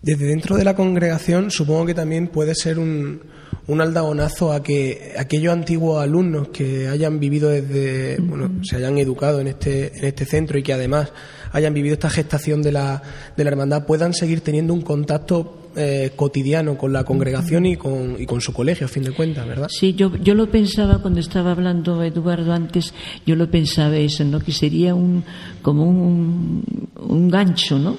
Desde 0.00 0.26
dentro 0.26 0.56
de 0.56 0.64
la 0.64 0.74
congregación 0.74 1.50
supongo 1.50 1.86
que 1.86 1.94
también 1.94 2.28
puede 2.28 2.54
ser 2.54 2.78
un, 2.78 3.20
un 3.66 3.80
aldabonazo 3.82 4.52
a 4.52 4.62
que 4.62 5.12
aquellos 5.18 5.52
antiguos 5.52 6.02
alumnos 6.02 6.48
que 6.48 6.88
hayan 6.88 7.20
vivido 7.20 7.50
desde, 7.50 8.16
bueno, 8.20 8.64
se 8.64 8.76
hayan 8.76 8.96
educado 8.96 9.40
en 9.40 9.48
este, 9.48 9.92
en 9.98 10.04
este 10.06 10.24
centro 10.24 10.58
y 10.58 10.62
que 10.62 10.72
además 10.72 11.12
hayan 11.52 11.74
vivido 11.74 11.94
esta 11.94 12.10
gestación 12.10 12.62
de 12.62 12.72
la, 12.72 13.02
de 13.36 13.44
la 13.44 13.50
hermandad 13.50 13.86
puedan 13.86 14.14
seguir 14.14 14.40
teniendo 14.40 14.74
un 14.74 14.82
contacto 14.82 15.70
eh, 15.76 16.12
cotidiano 16.16 16.78
con 16.78 16.92
la 16.92 17.04
congregación 17.04 17.66
y 17.66 17.76
con, 17.76 18.16
y 18.18 18.24
con 18.24 18.40
su 18.40 18.52
colegio, 18.52 18.86
a 18.86 18.88
fin 18.88 19.02
de 19.02 19.12
cuentas, 19.12 19.46
¿verdad? 19.46 19.68
Sí, 19.70 19.94
yo, 19.94 20.16
yo 20.16 20.34
lo 20.34 20.50
pensaba 20.50 21.02
cuando 21.02 21.20
estaba 21.20 21.52
hablando 21.52 22.02
Eduardo 22.02 22.52
antes, 22.52 22.94
yo 23.26 23.36
lo 23.36 23.50
pensaba 23.50 23.96
eso, 23.96 24.24
¿no? 24.24 24.40
Que 24.40 24.52
sería 24.52 24.94
un, 24.94 25.22
como 25.60 25.84
un, 25.84 26.88
un 26.98 27.28
gancho, 27.28 27.78
¿no? 27.78 27.96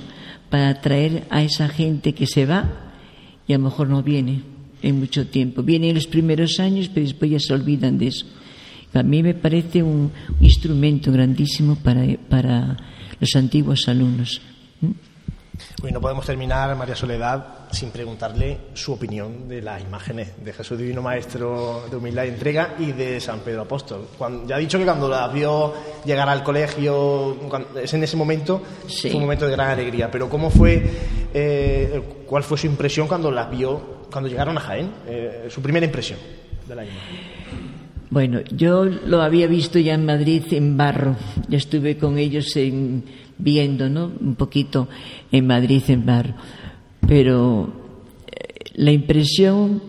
Para 0.50 0.70
atraer 0.70 1.26
a 1.30 1.44
esa 1.44 1.70
gente 1.70 2.14
que 2.14 2.26
se 2.26 2.46
va 2.46 2.94
y 3.48 3.54
a 3.54 3.58
lo 3.58 3.66
mejor 3.66 3.90
no 3.90 4.02
viene 4.02 4.42
en 4.82 5.00
mucho 5.00 5.28
tiempo. 5.28 5.62
Viene 5.64 5.90
en 5.90 5.96
los 5.96 6.08
primeros 6.08 6.60
años, 6.60 6.90
pero 6.94 7.06
después 7.06 7.30
ya 7.32 7.40
se 7.40 7.54
olvidan 7.54 7.98
de 7.98 8.08
eso. 8.08 8.26
A 8.94 9.04
mí 9.04 9.22
me 9.22 9.36
parece 9.36 9.84
un 9.84 10.12
instrumento 10.42 11.12
grandísimo 11.12 11.76
para, 11.76 12.04
para 12.30 12.78
los 13.20 13.36
antiguos 13.36 13.88
alumnos. 13.88 14.42
Hoy 15.84 15.92
no 15.92 16.00
podemos 16.00 16.26
terminar, 16.26 16.76
María 16.76 16.96
Soledad, 16.96 17.68
sin 17.72 17.90
preguntarle 17.90 18.60
su 18.74 18.94
opinión 18.94 19.48
de 19.48 19.62
las 19.62 19.82
imágenes 19.82 20.44
de 20.44 20.54
Jesús 20.54 20.78
Divino 20.78 21.02
Maestro 21.02 21.86
de 21.90 21.96
Humildad 21.96 22.26
y 22.26 22.28
Entrega 22.28 22.76
y 22.78 22.92
de 22.92 23.20
San 23.20 23.40
Pedro 23.40 23.64
Apóstol. 23.64 24.08
Cuando, 24.18 24.48
ya 24.48 24.56
ha 24.56 24.60
dicho 24.60 24.78
que 24.78 24.86
cuando 24.86 25.10
las 25.10 25.34
vio 25.34 25.74
llegar 26.06 26.30
al 26.30 26.44
colegio, 26.44 27.38
cuando, 27.50 27.80
es 27.80 27.92
en 27.94 28.04
ese 28.04 28.16
momento, 28.16 28.62
sí. 28.88 29.10
fue 29.10 29.18
un 29.18 29.24
momento 29.24 29.46
de 29.48 29.52
gran 29.54 29.72
alegría. 29.72 30.12
Pero 30.12 30.30
¿cómo 30.30 30.50
fue, 30.50 30.84
eh, 31.34 32.02
cuál 32.28 32.44
fue 32.44 32.58
su 32.58 32.68
impresión 32.68 33.08
cuando 33.08 33.32
las 33.32 33.50
vio, 33.50 34.06
cuando 34.12 34.30
llegaron 34.30 34.58
a 34.58 34.62
Jaén? 34.62 34.92
Eh, 35.08 35.48
su 35.50 35.62
primera 35.62 35.86
impresión 35.86 36.20
de 36.68 36.76
la 36.76 36.86
imagen. 36.86 37.67
Bueno, 38.10 38.40
yo 38.56 38.86
lo 38.86 39.22
había 39.22 39.48
visto 39.48 39.80
ya 39.80 39.94
en 39.94 40.06
Madrid 40.06 40.44
en 40.52 40.78
barro. 40.78 41.16
Ya 41.50 41.58
estuve 41.58 41.98
con 41.98 42.18
ellos 42.18 42.56
en 42.56 43.04
viendo, 43.38 43.90
¿no? 43.90 44.12
Un 44.20 44.36
poquito 44.36 44.88
en 45.32 45.48
Madrid, 45.48 45.84
en 45.88 46.06
Bar. 46.06 46.36
Pero 47.06 47.70
eh, 48.28 48.72
la 48.76 48.92
impresión 48.92 49.82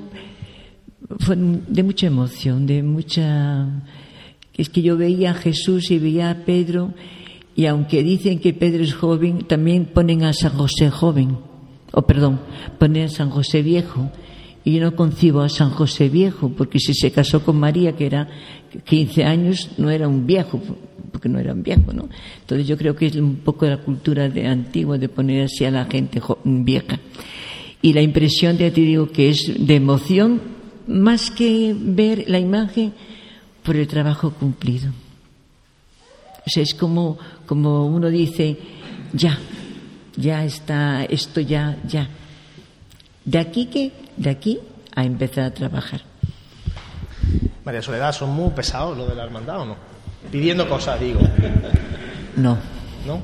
fue 1.19 1.37
de 1.37 1.83
mucha 1.83 2.07
emoción, 2.07 2.67
de 2.67 2.83
mucha. 2.83 3.85
Es 4.55 4.69
que 4.69 4.83
yo 4.83 4.97
veía 4.97 5.31
a 5.31 5.35
Jesús 5.35 5.91
y 5.93 6.01
veía 6.01 6.31
a 6.31 6.45
Pedro 6.45 6.93
Y 7.55 7.67
aunque 7.67 8.03
dicen 8.03 8.41
que 8.41 8.53
Pedro 8.53 8.83
es 8.83 8.95
joven, 8.95 9.45
también 9.47 9.87
ponen 9.87 10.25
a 10.25 10.33
San 10.33 10.53
José 10.53 10.91
joven. 10.91 11.39
O 11.93 12.03
perdón, 12.03 12.41
ponen 12.79 13.05
a 13.05 13.09
San 13.09 13.31
José 13.31 13.63
viejo. 13.63 14.11
Y 14.69 14.73
yo 14.73 14.83
no 14.83 14.95
concibo 14.95 15.41
a 15.41 15.49
San 15.49 15.71
José 15.71 16.11
viejo, 16.11 16.51
porque 16.51 16.79
si 16.79 16.93
se 16.93 17.11
casó 17.11 17.43
con 17.43 17.59
María, 17.59 17.97
que 17.97 18.05
era 18.05 18.29
15 18.85 19.25
años, 19.25 19.71
no 19.79 19.89
era 19.89 20.07
un 20.07 20.27
viejo, 20.27 20.61
porque 21.11 21.31
no 21.31 21.39
era 21.39 21.55
un 21.55 21.63
viejo, 21.63 21.95
¿no? 21.95 22.07
Entonces 22.41 22.69
yo 22.69 22.77
creo 22.77 22.95
que 22.95 23.07
es 23.07 23.17
un 23.17 23.37
poco 23.37 23.65
la 23.65 23.79
cultura 23.79 24.29
de 24.29 24.47
antigua 24.47 24.99
de 24.99 25.09
poner 25.09 25.45
así 25.45 25.65
a 25.65 25.71
la 25.71 25.87
gente 25.87 26.21
vieja. 26.45 27.01
Y 27.81 27.95
la 27.95 28.03
impresión, 28.03 28.59
de 28.59 28.71
te 28.71 28.83
digo, 28.83 29.11
que 29.11 29.31
es 29.31 29.55
de 29.59 29.75
emoción, 29.75 30.39
más 30.87 31.31
que 31.31 31.75
ver 31.75 32.27
la 32.29 32.39
imagen, 32.39 32.93
por 33.63 33.75
el 33.75 33.89
trabajo 33.89 34.35
cumplido. 34.35 34.91
O 36.47 36.51
sea, 36.51 36.63
es 36.63 36.75
como, 36.75 37.17
como 37.47 37.87
uno 37.87 38.11
dice, 38.11 38.59
ya, 39.15 39.39
ya 40.15 40.45
está, 40.45 41.07
esto 41.07 41.41
ya, 41.41 41.79
ya. 41.89 42.07
De 43.25 43.39
aquí 43.39 43.65
que, 43.65 44.08
de 44.19 44.31
aquí 44.31 44.59
a 44.95 45.05
empezar 45.05 45.45
a 45.45 45.51
trabajar. 45.55 46.03
María 47.65 47.83
Soledad, 47.83 48.13
¿son 48.13 48.31
muy 48.31 48.51
pesados 48.51 48.97
lo 48.97 49.07
de 49.07 49.15
la 49.15 49.25
hermandad 49.25 49.61
o 49.61 49.67
no? 49.67 49.77
Pidiendo 50.31 50.69
cosas, 50.69 51.01
digo. 51.01 51.21
No. 52.37 52.59
¿No? 53.07 53.23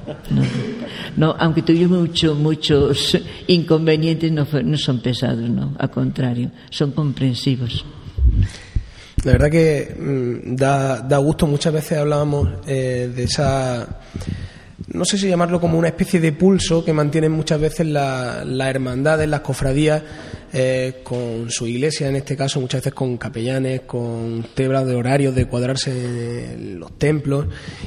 No, 1.16 1.36
aunque 1.38 1.62
tuvimos 1.62 2.00
mucho, 2.00 2.34
muchos 2.34 3.18
inconvenientes, 3.48 4.32
no, 4.32 4.46
no 4.64 4.78
son 4.78 5.00
pesados, 5.00 5.48
no, 5.50 5.74
al 5.78 5.90
contrario, 5.90 6.50
son 6.70 6.92
comprensivos. 6.92 7.84
La 9.24 9.32
verdad 9.32 9.50
que 9.50 9.94
mm, 9.98 10.56
da, 10.56 11.00
da, 11.00 11.18
gusto, 11.18 11.46
muchas 11.46 11.72
veces 11.72 11.98
hablábamos 11.98 12.48
eh, 12.66 13.12
de 13.14 13.24
esa 13.24 14.00
no 14.92 15.04
sé 15.04 15.18
si 15.18 15.28
llamarlo 15.28 15.60
como 15.60 15.78
una 15.78 15.88
especie 15.88 16.20
de 16.20 16.32
pulso 16.32 16.84
que 16.84 16.92
mantienen 16.92 17.32
muchas 17.32 17.60
veces 17.60 17.86
las 17.86 18.44
la 18.46 18.68
hermandades, 18.70 19.28
las 19.28 19.40
cofradías, 19.40 20.02
eh, 20.56 21.00
con 21.02 21.50
su 21.50 21.66
iglesia, 21.66 22.08
en 22.08 22.14
este 22.14 22.36
caso 22.36 22.60
muchas 22.60 22.80
veces 22.80 22.94
con 22.94 23.16
capellanes, 23.16 23.80
con 23.82 24.46
tebras 24.54 24.86
de 24.86 24.94
horarios, 24.94 25.34
de 25.34 25.46
cuadrarse 25.46 26.52
en 26.54 26.78
los 26.78 26.96
templos, 26.96 27.46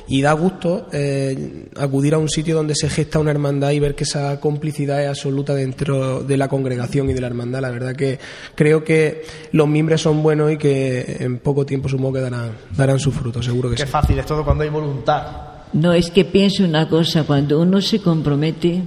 y 0.10 0.22
da 0.22 0.34
gusto 0.34 0.88
eh, 0.92 1.70
acudir 1.78 2.14
a 2.14 2.18
un 2.18 2.28
sitio 2.28 2.56
donde 2.56 2.76
se 2.76 2.90
gesta 2.90 3.20
una 3.20 3.32
hermandad 3.32 3.72
y 3.72 3.80
ver 3.80 3.96
que 3.96 4.04
esa 4.04 4.40
complicidad 4.42 5.02
es 5.02 5.08
absoluta 5.08 5.56
dentro 5.56 6.24
de 6.24 6.36
la 6.36 6.50
congregación 6.50 7.10
y 7.10 7.14
de 7.14 7.22
la 7.22 7.28
hermandad. 7.28 7.62
La 7.62 7.72
verdad 7.72 7.96
que 7.96 8.20
creo 8.54 8.84
que 8.84 9.24
los 9.54 9.68
miembros 9.70 10.02
son 10.02 10.22
buenos 10.22 10.52
y 10.52 10.58
que 10.58 11.18
en 11.22 11.40
poco 11.40 11.66
tiempo 11.66 11.88
supongo 11.88 12.14
que 12.14 12.22
darán, 12.22 12.52
darán 12.76 13.00
sus 13.00 13.16
frutos, 13.16 13.46
seguro 13.46 13.70
que 13.70 13.78
Qué 13.78 13.86
sí. 13.86 13.90
fácil 13.90 14.20
es 14.20 14.26
todo 14.26 14.44
cuando 14.44 14.64
hay 14.66 14.70
voluntad. 14.70 15.26
No, 15.72 15.94
es 15.94 16.12
que 16.12 16.26
pienso 16.26 16.64
una 16.66 16.90
cosa, 16.90 17.24
cuando 17.24 17.62
uno 17.62 17.82
se 17.82 18.00
compromete 18.00 18.84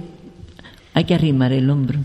hay 0.93 1.03
que 1.05 1.15
arrimar 1.15 1.53
el 1.53 1.69
hombro, 1.69 1.99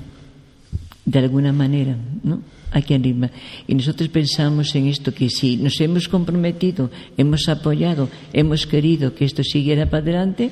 de 1.07 1.19
alguna 1.21 1.53
manera, 1.53 1.97
¿no? 2.23 2.43
Hay 2.73 2.83
que 2.83 2.97
arrimar. 2.97 3.31
Y 3.67 3.75
nosotros 3.75 4.09
pensamos 4.11 4.75
en 4.75 4.89
esto, 4.89 5.15
que 5.15 5.31
si 5.31 5.57
nos 5.57 5.81
hemos 5.81 6.09
comprometido, 6.09 6.91
hemos 7.17 7.49
apoyado, 7.49 8.11
hemos 8.33 8.67
querido 8.67 9.15
que 9.15 9.25
esto 9.25 9.43
siguiera 9.43 9.89
para 9.89 10.03
adelante, 10.03 10.51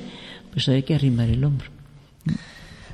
pues 0.51 0.67
hay 0.69 0.83
que 0.83 0.95
arrimar 0.95 1.29
el 1.29 1.43
hombro. 1.43 1.67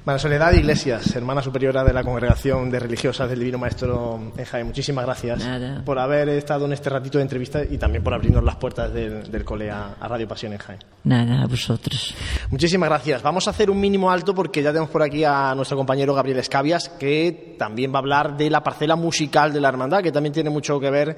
María 0.04 0.18
Soledad 0.18 0.52
Iglesias, 0.54 1.16
hermana 1.16 1.44
superiora 1.44 1.84
de 1.84 1.94
la 1.94 2.04
Congregación 2.04 2.72
de 2.72 2.80
Religiosas 2.80 3.30
del 3.30 3.38
Divino 3.38 3.60
Maestro 3.60 4.20
en 4.36 4.46
Jaén, 4.46 4.66
muchísimas 4.66 5.06
gracias 5.06 5.46
Nada. 5.46 5.84
por 5.86 6.00
haber 6.00 6.28
estado 6.30 6.66
en 6.66 6.74
este 6.74 6.90
ratito 6.90 7.20
de 7.20 7.22
entrevista 7.24 7.62
y 7.64 7.78
también 7.78 8.04
por 8.04 8.12
abrirnos 8.16 8.44
las 8.44 8.56
puertas 8.56 8.92
del, 8.92 9.30
del 9.32 9.46
cole 9.46 9.70
a, 9.70 9.94
a 10.00 10.08
Radio 10.08 10.28
Pasión 10.28 10.54
en 10.54 10.58
Jaén. 10.58 10.80
Nada, 11.04 11.44
a 11.44 11.46
vosotros. 11.46 12.16
Muchísimas 12.50 12.90
gracias. 12.90 13.22
Vamos 13.22 13.48
a 13.48 13.52
hacer 13.52 13.70
un 13.70 13.80
mínimo 13.80 14.10
alto 14.10 14.34
porque 14.34 14.64
ya 14.64 14.70
tenemos 14.72 14.90
por 14.90 15.04
aquí 15.04 15.24
a 15.24 15.54
nuestro 15.54 15.78
compañero 15.78 16.16
Gabriel 16.16 16.40
Escabias, 16.40 16.90
que 16.90 17.56
también 17.60 17.92
va 17.94 17.98
a 17.98 18.00
hablar 18.00 18.36
de 18.38 18.50
la 18.50 18.64
parcela 18.64 18.96
musical 18.96 19.54
de 19.54 19.62
la 19.62 19.70
hermandad, 19.70 20.02
que 20.02 20.12
también 20.12 20.34
tiene 20.34 20.50
mucho 20.50 20.80
que 20.80 20.90
ver 20.90 21.16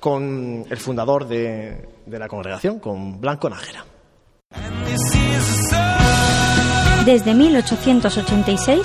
con 0.00 0.64
el 0.68 0.76
fundador 0.78 1.28
de, 1.28 1.88
de 2.04 2.18
la 2.18 2.26
congregación, 2.26 2.80
con 2.80 3.20
Blanco 3.20 3.48
Nájera. 3.48 3.84
Desde 7.04 7.34
1886, 7.34 8.80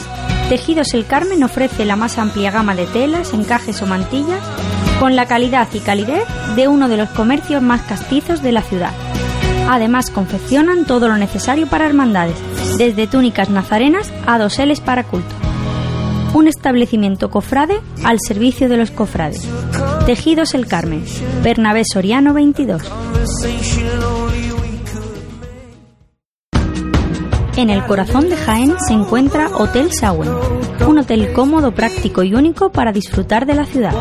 Tejidos 0.50 0.94
El 0.94 1.06
Carmen 1.06 1.44
ofrece 1.44 1.86
la 1.86 1.96
más 1.96 2.18
amplia 2.18 2.52
gama 2.52 2.76
de 2.76 2.86
telas, 2.86 3.34
encajes 3.34 3.82
o 3.82 3.86
mantillas 3.86 4.42
con 5.00 5.16
la 5.16 5.26
calidad 5.26 5.70
y 5.74 5.80
calidez 5.80 6.24
de 6.56 6.68
uno 6.68 6.90
de 6.90 6.98
los 6.98 7.10
comercios 7.10 7.62
más 7.62 7.82
castizos 7.84 8.42
de 8.42 8.52
la 8.52 8.62
ciudad. 8.62 8.92
Además, 9.70 10.10
confeccionan 10.10 10.84
todo 10.84 11.08
lo 11.08 11.16
necesario 11.16 11.68
para 11.68 11.86
hermandades, 11.86 12.36
desde 12.78 13.08
túnicas 13.08 13.50
nazarenas 13.50 14.12
a 14.26 14.38
doseles 14.38 14.82
para 14.82 15.06
culto. 15.06 15.34
Un 16.34 16.48
establecimiento 16.48 17.30
cofrade 17.30 17.80
al 18.04 18.18
servicio 18.20 18.68
de 18.68 18.78
los 18.78 18.92
cofrades. 18.92 19.48
Tejidos 20.06 20.54
El 20.56 20.68
Carmen, 20.68 21.06
Bernabé 21.42 21.84
Soriano 21.86 22.34
22. 22.34 22.82
En 27.60 27.70
el 27.70 27.86
corazón 27.86 28.30
de 28.30 28.38
Jaén 28.38 28.74
se 28.88 28.94
encuentra 28.94 29.50
Hotel 29.54 29.92
Sauen, 29.92 30.30
un 30.88 30.98
hotel 30.98 31.34
cómodo, 31.34 31.74
práctico 31.74 32.24
y 32.24 32.34
único 32.34 32.72
para 32.72 32.94
disfrutar 32.94 33.46
de 33.46 33.54
la 33.54 33.66
ciudad. 33.66 33.92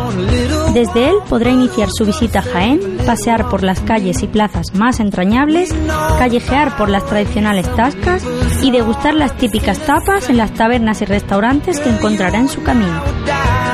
Desde 0.74 1.10
él 1.10 1.16
podrá 1.28 1.50
iniciar 1.50 1.88
su 1.90 2.06
visita 2.06 2.38
a 2.38 2.42
Jaén, 2.42 2.98
pasear 3.04 3.48
por 3.48 3.64
las 3.64 3.80
calles 3.80 4.22
y 4.22 4.28
plazas 4.28 4.72
más 4.74 5.00
entrañables, 5.00 5.74
callejear 6.20 6.76
por 6.76 6.88
las 6.88 7.04
tradicionales 7.06 7.66
tascas 7.74 8.22
y 8.62 8.70
degustar 8.70 9.14
las 9.14 9.36
típicas 9.36 9.80
tapas 9.80 10.30
en 10.30 10.36
las 10.36 10.54
tabernas 10.54 11.02
y 11.02 11.06
restaurantes 11.06 11.80
que 11.80 11.90
encontrará 11.90 12.38
en 12.38 12.48
su 12.48 12.62
camino. 12.62 13.02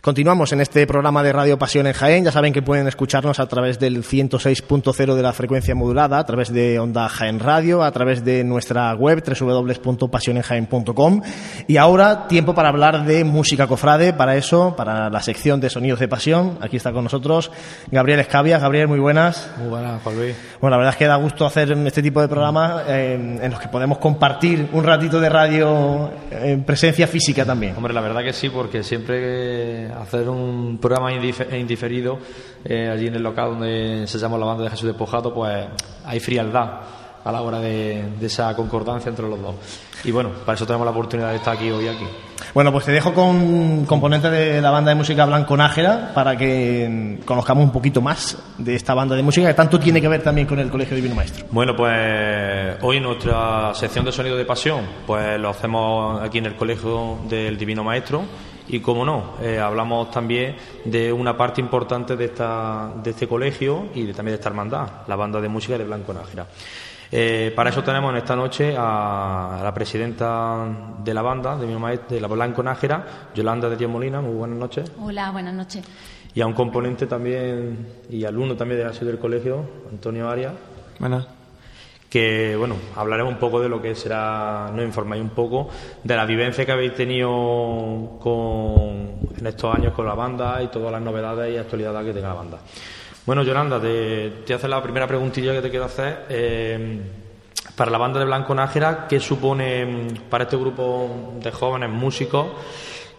Continuamos 0.00 0.52
en 0.52 0.60
este 0.60 0.86
programa 0.86 1.24
de 1.24 1.32
Radio 1.32 1.58
Pasión 1.58 1.88
en 1.88 1.92
Jaén. 1.92 2.24
Ya 2.24 2.30
saben 2.30 2.52
que 2.52 2.62
pueden 2.62 2.86
escucharnos 2.86 3.40
a 3.40 3.48
través 3.48 3.80
del 3.80 4.04
106.0 4.04 5.14
de 5.14 5.22
la 5.22 5.32
frecuencia 5.32 5.74
modulada, 5.74 6.20
a 6.20 6.24
través 6.24 6.52
de 6.52 6.78
Onda 6.78 7.08
Jaén 7.08 7.40
Radio, 7.40 7.82
a 7.82 7.90
través 7.90 8.24
de 8.24 8.44
nuestra 8.44 8.94
web 8.94 9.24
www.pasionenjaén.com. 9.26 11.20
Y 11.66 11.78
ahora 11.78 12.28
tiempo 12.28 12.54
para 12.54 12.68
hablar 12.68 13.06
de 13.06 13.24
música 13.24 13.66
cofrade. 13.66 14.12
Para 14.12 14.36
eso, 14.36 14.76
para 14.76 15.10
la 15.10 15.20
sección 15.20 15.60
de 15.60 15.68
Sonidos 15.68 15.98
de 15.98 16.06
Pasión, 16.06 16.58
aquí 16.60 16.76
está 16.76 16.92
con 16.92 17.02
nosotros 17.02 17.50
Gabriel 17.90 18.20
Escabia. 18.20 18.60
Gabriel, 18.60 18.86
muy 18.86 19.00
buenas. 19.00 19.50
Muy 19.58 19.68
buenas, 19.68 20.00
Juan 20.02 20.16
Luis. 20.16 20.36
Bueno, 20.60 20.76
la 20.76 20.78
verdad 20.78 20.94
es 20.94 20.98
que 20.98 21.06
da 21.06 21.16
gusto 21.16 21.44
hacer 21.44 21.72
este 21.72 22.02
tipo 22.02 22.20
de 22.20 22.28
programas 22.28 22.84
eh, 22.86 23.38
en 23.42 23.50
los 23.50 23.58
que 23.58 23.66
podemos 23.66 23.98
compartir 23.98 24.68
un 24.72 24.84
ratito 24.84 25.20
de 25.20 25.28
radio 25.28 26.12
en 26.30 26.62
presencia 26.62 27.08
física 27.08 27.44
también. 27.44 27.74
Hombre, 27.76 27.92
la 27.92 28.00
verdad 28.00 28.22
que 28.22 28.32
sí, 28.32 28.48
porque 28.48 28.84
siempre 28.84 29.87
hacer 29.90 30.28
un 30.28 30.78
programa 30.80 31.12
indif- 31.12 31.58
indiferido 31.58 32.18
eh, 32.64 32.88
allí 32.92 33.06
en 33.06 33.14
el 33.14 33.22
local 33.22 33.50
donde 33.50 34.06
se 34.06 34.18
llama 34.18 34.38
la 34.38 34.46
banda 34.46 34.64
de 34.64 34.70
Jesús 34.70 34.86
Despojado, 34.86 35.32
pues 35.32 35.66
hay 36.04 36.20
frialdad 36.20 36.80
a 37.24 37.32
la 37.32 37.42
hora 37.42 37.58
de, 37.58 38.04
de 38.18 38.26
esa 38.26 38.54
concordancia 38.54 39.10
entre 39.10 39.28
los 39.28 39.40
dos. 39.40 39.54
Y 40.04 40.12
bueno, 40.12 40.30
para 40.46 40.54
eso 40.54 40.64
tenemos 40.64 40.84
la 40.84 40.92
oportunidad 40.92 41.30
de 41.30 41.36
estar 41.36 41.56
aquí 41.56 41.70
hoy 41.70 41.88
aquí. 41.88 42.04
Bueno, 42.54 42.72
pues 42.72 42.84
te 42.84 42.92
dejo 42.92 43.12
con 43.12 43.84
componentes 43.84 44.30
de 44.30 44.62
la 44.62 44.70
banda 44.70 44.90
de 44.90 44.94
música 44.94 45.26
Blanco 45.26 45.56
Nájera 45.56 46.12
para 46.14 46.36
que 46.36 47.18
conozcamos 47.24 47.64
un 47.64 47.72
poquito 47.72 48.00
más 48.00 48.38
de 48.56 48.76
esta 48.76 48.94
banda 48.94 49.16
de 49.16 49.22
música 49.24 49.48
que 49.48 49.54
tanto 49.54 49.78
tiene 49.78 50.00
que 50.00 50.06
ver 50.08 50.22
también 50.22 50.46
con 50.46 50.58
el 50.60 50.70
Colegio 50.70 50.94
Divino 50.96 51.16
Maestro. 51.16 51.46
Bueno, 51.50 51.74
pues 51.76 52.76
hoy 52.80 53.00
nuestra 53.00 53.74
sección 53.74 54.04
de 54.04 54.12
sonido 54.12 54.36
de 54.36 54.44
pasión, 54.44 54.84
pues 55.04 55.38
lo 55.38 55.50
hacemos 55.50 56.22
aquí 56.22 56.38
en 56.38 56.46
el 56.46 56.54
Colegio 56.56 57.18
del 57.28 57.58
Divino 57.58 57.82
Maestro 57.82 58.22
y, 58.68 58.80
como 58.80 59.04
no, 59.04 59.34
eh, 59.42 59.58
hablamos 59.58 60.10
también 60.10 60.56
de 60.84 61.12
una 61.12 61.36
parte 61.36 61.60
importante 61.60 62.16
de, 62.16 62.26
esta, 62.26 62.92
de 63.02 63.10
este 63.10 63.26
colegio 63.26 63.88
y 63.94 64.04
de, 64.04 64.12
también 64.12 64.32
de 64.32 64.36
esta 64.36 64.48
hermandad, 64.48 64.88
la 65.06 65.16
banda 65.16 65.40
de 65.40 65.48
música 65.48 65.76
de 65.78 65.84
Blanco 65.84 66.12
Nájera. 66.12 66.46
Eh, 67.10 67.52
para 67.56 67.70
eso 67.70 67.82
tenemos 67.82 68.10
en 68.10 68.18
esta 68.18 68.36
noche 68.36 68.74
a 68.76 69.60
la 69.62 69.72
presidenta 69.72 70.66
de 71.02 71.14
la 71.14 71.22
banda, 71.22 71.56
de, 71.56 71.66
mi 71.66 71.74
maestro, 71.76 72.14
de 72.14 72.20
la 72.20 72.28
Blanco 72.28 72.62
Nájera, 72.62 73.30
Yolanda 73.34 73.68
de 73.68 73.76
Dios 73.76 73.90
Molina. 73.90 74.20
Muy 74.20 74.34
buenas 74.34 74.58
noches. 74.58 74.92
Hola, 75.00 75.30
buenas 75.30 75.54
noches. 75.54 75.84
Y 76.34 76.40
a 76.40 76.46
un 76.46 76.52
componente 76.52 77.06
también 77.06 77.86
y 78.10 78.24
alumno 78.24 78.56
también 78.56 78.78
de 78.80 78.84
la 78.84 78.92
ciudad 78.92 79.12
del 79.12 79.20
colegio, 79.20 79.64
Antonio 79.90 80.28
Arias 80.28 80.52
Buenas. 80.98 81.37
Que 82.08 82.56
bueno, 82.56 82.76
hablaremos 82.96 83.32
un 83.32 83.38
poco 83.38 83.60
de 83.60 83.68
lo 83.68 83.82
que 83.82 83.94
será, 83.94 84.70
nos 84.72 84.84
informáis 84.84 85.22
un 85.22 85.30
poco 85.30 85.68
de 86.02 86.16
la 86.16 86.24
vivencia 86.24 86.64
que 86.64 86.72
habéis 86.72 86.94
tenido 86.94 88.18
con, 88.20 89.18
en 89.38 89.46
estos 89.46 89.74
años 89.74 89.92
con 89.92 90.06
la 90.06 90.14
banda 90.14 90.62
y 90.62 90.68
todas 90.68 90.90
las 90.90 91.02
novedades 91.02 91.54
y 91.54 91.58
actualidades 91.58 92.06
que 92.06 92.12
tenga 92.14 92.28
la 92.28 92.34
banda. 92.34 92.58
Bueno, 93.26 93.42
Yolanda, 93.42 93.78
te, 93.78 94.30
te 94.46 94.54
hace 94.54 94.68
la 94.68 94.82
primera 94.82 95.06
preguntilla 95.06 95.52
que 95.52 95.60
te 95.60 95.70
quiero 95.70 95.84
hacer. 95.84 96.24
Eh, 96.30 97.00
para 97.76 97.90
la 97.90 97.98
banda 97.98 98.18
de 98.18 98.24
Blanco 98.24 98.54
Nájera, 98.54 99.06
¿qué 99.06 99.20
supone 99.20 99.84
mm, 99.84 100.16
para 100.30 100.44
este 100.44 100.56
grupo 100.56 101.34
de 101.40 101.52
jóvenes 101.52 101.90
músicos 101.90 102.46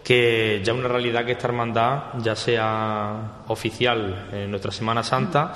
que 0.02 0.60
ya 0.64 0.72
una 0.72 0.88
realidad 0.88 1.24
que 1.24 1.32
esta 1.32 1.46
hermandad 1.46 2.02
ya 2.18 2.34
sea 2.34 3.42
oficial 3.48 4.28
en 4.32 4.50
nuestra 4.50 4.72
Semana 4.72 5.02
Santa 5.02 5.52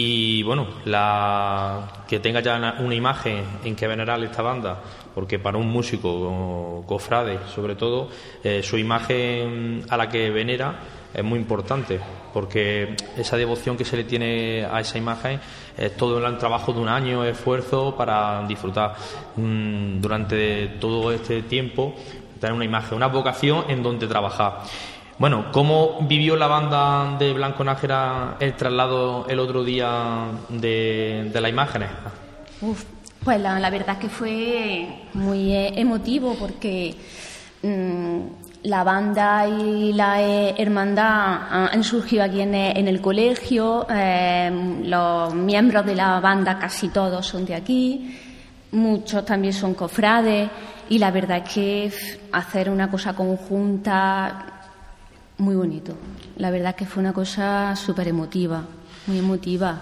y 0.00 0.44
bueno, 0.44 0.68
la, 0.84 2.04
que 2.06 2.20
tenga 2.20 2.38
ya 2.38 2.76
una, 2.78 2.94
imagen 2.94 3.42
en 3.64 3.74
que 3.74 3.88
venerar 3.88 4.22
esta 4.22 4.42
banda, 4.42 4.78
porque 5.12 5.40
para 5.40 5.58
un 5.58 5.68
músico 5.68 6.84
cofrade, 6.86 7.40
sobre 7.52 7.74
todo, 7.74 8.08
eh, 8.44 8.62
su 8.62 8.78
imagen 8.78 9.84
a 9.88 9.96
la 9.96 10.08
que 10.08 10.30
venera 10.30 10.78
es 11.12 11.24
muy 11.24 11.40
importante, 11.40 11.98
porque 12.32 12.94
esa 13.16 13.36
devoción 13.36 13.76
que 13.76 13.84
se 13.84 13.96
le 13.96 14.04
tiene 14.04 14.64
a 14.64 14.78
esa 14.78 14.98
imagen 14.98 15.40
es 15.76 15.96
todo 15.96 16.24
el 16.24 16.38
trabajo 16.38 16.72
de 16.72 16.78
un 16.78 16.88
año, 16.88 17.24
esfuerzo 17.24 17.96
para 17.96 18.46
disfrutar 18.46 18.94
mm, 19.34 20.00
durante 20.00 20.68
todo 20.80 21.10
este 21.10 21.42
tiempo, 21.42 21.92
tener 22.38 22.54
una 22.54 22.64
imagen, 22.64 22.94
una 22.94 23.08
vocación 23.08 23.64
en 23.68 23.82
donde 23.82 24.06
trabajar. 24.06 24.60
Bueno, 25.18 25.46
¿cómo 25.50 25.98
vivió 26.02 26.36
la 26.36 26.46
banda 26.46 27.16
de 27.18 27.32
Blanco 27.32 27.64
Nájera 27.64 28.36
el 28.38 28.54
traslado 28.54 29.26
el 29.28 29.40
otro 29.40 29.64
día 29.64 30.26
de, 30.48 31.28
las 31.34 31.50
imágenes? 31.50 31.88
pues 33.24 33.40
la, 33.40 33.68
verdad 33.68 33.96
es 33.96 33.98
que 33.98 34.08
fue 34.08 35.06
muy 35.14 35.52
eh, 35.52 35.72
emotivo 35.74 36.36
porque 36.38 36.94
mm, 37.64 38.18
la 38.62 38.84
banda 38.84 39.48
y 39.48 39.92
la 39.92 40.22
eh, 40.22 40.54
hermandad 40.56 41.72
han 41.72 41.82
surgido 41.82 42.22
aquí 42.22 42.40
en, 42.40 42.54
eh, 42.54 42.72
el 42.76 43.00
colegio, 43.00 43.88
los 44.84 45.34
miembros 45.34 45.84
de 45.84 45.96
la 45.96 46.20
banda 46.20 46.60
casi 46.60 46.90
todos 46.90 47.26
son 47.26 47.44
de 47.44 47.56
aquí, 47.56 48.16
muchos 48.70 49.24
también 49.24 49.52
son 49.52 49.74
cofrades 49.74 50.48
y 50.88 50.98
la 51.00 51.10
verdad 51.10 51.38
es 51.38 51.52
que 51.52 51.92
hacer 52.30 52.70
una 52.70 52.88
cosa 52.88 53.14
conjunta 53.14 54.57
muy 55.38 55.54
bonito. 55.54 55.94
La 56.36 56.50
verdad 56.50 56.74
que 56.74 56.86
fue 56.86 57.00
una 57.00 57.12
cosa 57.12 57.74
súper 57.76 58.08
emotiva, 58.08 58.62
muy 59.06 59.18
emotiva. 59.18 59.80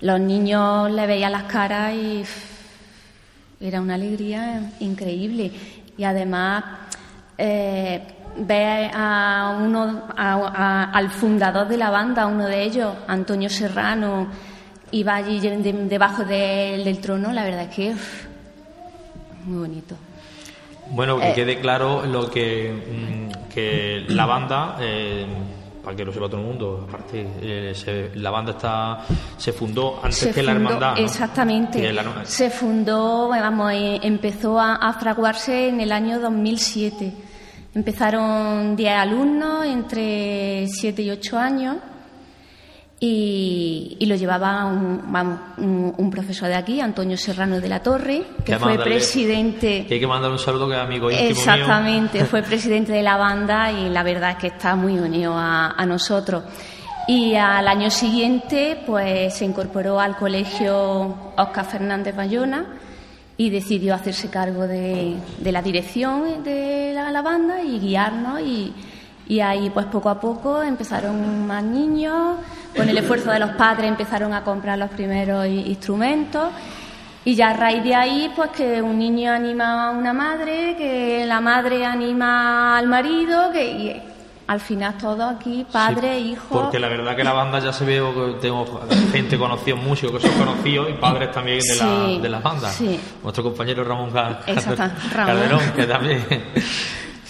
Los 0.00 0.20
niños 0.20 0.90
le 0.90 1.06
veían 1.06 1.32
las 1.32 1.44
caras 1.44 1.94
y 1.94 2.24
era 3.60 3.80
una 3.80 3.94
alegría 3.94 4.72
increíble. 4.80 5.52
Y 5.96 6.04
además, 6.04 6.64
eh, 7.38 8.02
ver 8.38 8.90
a 8.94 9.58
uno, 9.62 10.08
al 10.16 11.10
fundador 11.10 11.68
de 11.68 11.76
la 11.76 11.90
banda, 11.90 12.26
uno 12.26 12.46
de 12.46 12.62
ellos, 12.62 12.94
Antonio 13.06 13.48
Serrano, 13.48 14.28
iba 14.92 15.14
allí 15.14 15.40
debajo 15.40 16.24
del 16.24 16.98
trono, 17.00 17.32
la 17.32 17.44
verdad 17.44 17.62
es 17.62 17.74
que 17.74 17.94
muy 19.44 19.58
bonito. 19.58 19.96
Bueno, 20.92 21.18
que 21.18 21.30
eh, 21.30 21.34
quede 21.34 21.58
claro 21.58 22.04
lo 22.06 22.30
que, 22.30 22.70
mm, 22.70 23.48
que 23.52 24.04
la 24.08 24.26
banda, 24.26 24.76
eh, 24.78 25.26
para 25.82 25.96
que 25.96 26.04
lo 26.04 26.12
sepa 26.12 26.26
todo 26.26 26.40
el 26.40 26.46
mundo, 26.46 26.86
aparte, 26.86 27.26
eh, 27.40 28.12
la 28.14 28.30
banda 28.30 28.52
está 28.52 29.00
se 29.36 29.52
fundó 29.52 30.00
antes 30.02 30.34
que 30.34 30.42
la 30.42 30.52
hermandad. 30.52 30.98
Exactamente. 30.98 31.94
Se 32.24 32.50
fundó, 32.50 33.28
vamos, 33.28 33.72
empezó 33.74 34.60
a, 34.60 34.76
a 34.76 34.92
fraguarse 34.92 35.68
en 35.68 35.80
el 35.80 35.92
año 35.92 36.20
2007. 36.20 37.12
Empezaron 37.74 38.76
10 38.76 38.92
alumnos 38.92 39.64
entre 39.64 40.68
7 40.68 41.02
y 41.02 41.10
8 41.10 41.38
años 41.38 41.76
y, 43.04 44.06
lo 44.06 44.14
llevaba 44.14 44.64
un, 44.64 45.94
un, 45.98 46.10
profesor 46.12 46.48
de 46.48 46.54
aquí, 46.54 46.80
Antonio 46.80 47.16
Serrano 47.16 47.60
de 47.60 47.68
la 47.68 47.82
Torre, 47.82 48.22
que, 48.44 48.56
fue 48.60 48.78
presidente. 48.78 49.86
Que 49.88 49.94
hay 49.94 50.00
que 50.00 50.06
mandar 50.06 50.30
un 50.30 50.38
saludo 50.38 50.68
que 50.68 50.74
es 50.74 50.80
amigo 50.80 51.10
Exactamente, 51.10 52.24
fue 52.26 52.44
presidente 52.44 52.92
de 52.92 53.02
la 53.02 53.16
banda 53.16 53.72
y 53.72 53.90
la 53.90 54.04
verdad 54.04 54.30
es 54.30 54.36
que 54.36 54.46
está 54.46 54.76
muy 54.76 55.00
unido 55.00 55.34
a, 55.36 55.84
nosotros. 55.84 56.44
Y 57.08 57.34
al 57.34 57.66
año 57.66 57.90
siguiente, 57.90 58.78
pues 58.86 59.34
se 59.34 59.46
incorporó 59.46 59.98
al 59.98 60.14
colegio 60.14 61.32
Oscar 61.36 61.64
Fernández 61.64 62.14
Bayona 62.14 62.66
y 63.36 63.50
decidió 63.50 63.96
hacerse 63.96 64.30
cargo 64.30 64.68
de, 64.68 65.16
de 65.38 65.52
la 65.52 65.60
dirección 65.60 66.44
de 66.44 66.92
la, 66.94 67.10
la 67.10 67.22
banda 67.22 67.64
y 67.64 67.80
guiarnos 67.80 68.40
y 68.42 68.72
y 69.28 69.40
ahí 69.40 69.70
pues 69.70 69.86
poco 69.86 70.10
a 70.10 70.20
poco 70.20 70.62
empezaron 70.62 71.46
más 71.46 71.62
niños, 71.62 72.36
con 72.76 72.88
el 72.88 72.98
esfuerzo 72.98 73.30
de 73.30 73.38
los 73.38 73.50
padres 73.50 73.88
empezaron 73.88 74.32
a 74.32 74.42
comprar 74.42 74.78
los 74.78 74.90
primeros 74.90 75.46
instrumentos. 75.46 76.50
Y 77.24 77.36
ya 77.36 77.50
a 77.50 77.52
raíz 77.52 77.84
de 77.84 77.94
ahí 77.94 78.32
pues 78.34 78.50
que 78.50 78.82
un 78.82 78.98
niño 78.98 79.32
anima 79.32 79.88
a 79.88 79.90
una 79.92 80.12
madre, 80.12 80.74
que 80.76 81.24
la 81.24 81.40
madre 81.40 81.84
anima 81.86 82.76
al 82.76 82.88
marido, 82.88 83.52
que 83.52 83.64
y 83.64 84.02
al 84.48 84.60
final 84.60 84.98
todo 84.98 85.24
aquí, 85.24 85.64
padre, 85.70 86.18
hijo. 86.18 86.48
Porque 86.48 86.80
la 86.80 86.88
verdad 86.88 87.14
que 87.14 87.22
la 87.22 87.32
banda 87.32 87.60
ya 87.60 87.72
se 87.72 87.84
ve 87.84 88.02
que 88.14 88.40
tengo 88.40 88.66
gente 89.12 89.38
conocida, 89.38 89.76
músicos 89.76 90.20
que 90.20 90.28
son 90.28 90.38
conocidos 90.38 90.90
y 90.90 90.94
padres 90.94 91.30
también 91.30 91.60
de, 91.60 91.76
la, 91.76 92.22
de 92.22 92.28
la 92.28 92.40
banda. 92.40 92.70
Nuestro 93.22 93.44
compañero 93.44 93.84
Ramón 93.88 94.10
Calderón, 94.10 95.72
que 95.74 95.86
también. 95.86 96.26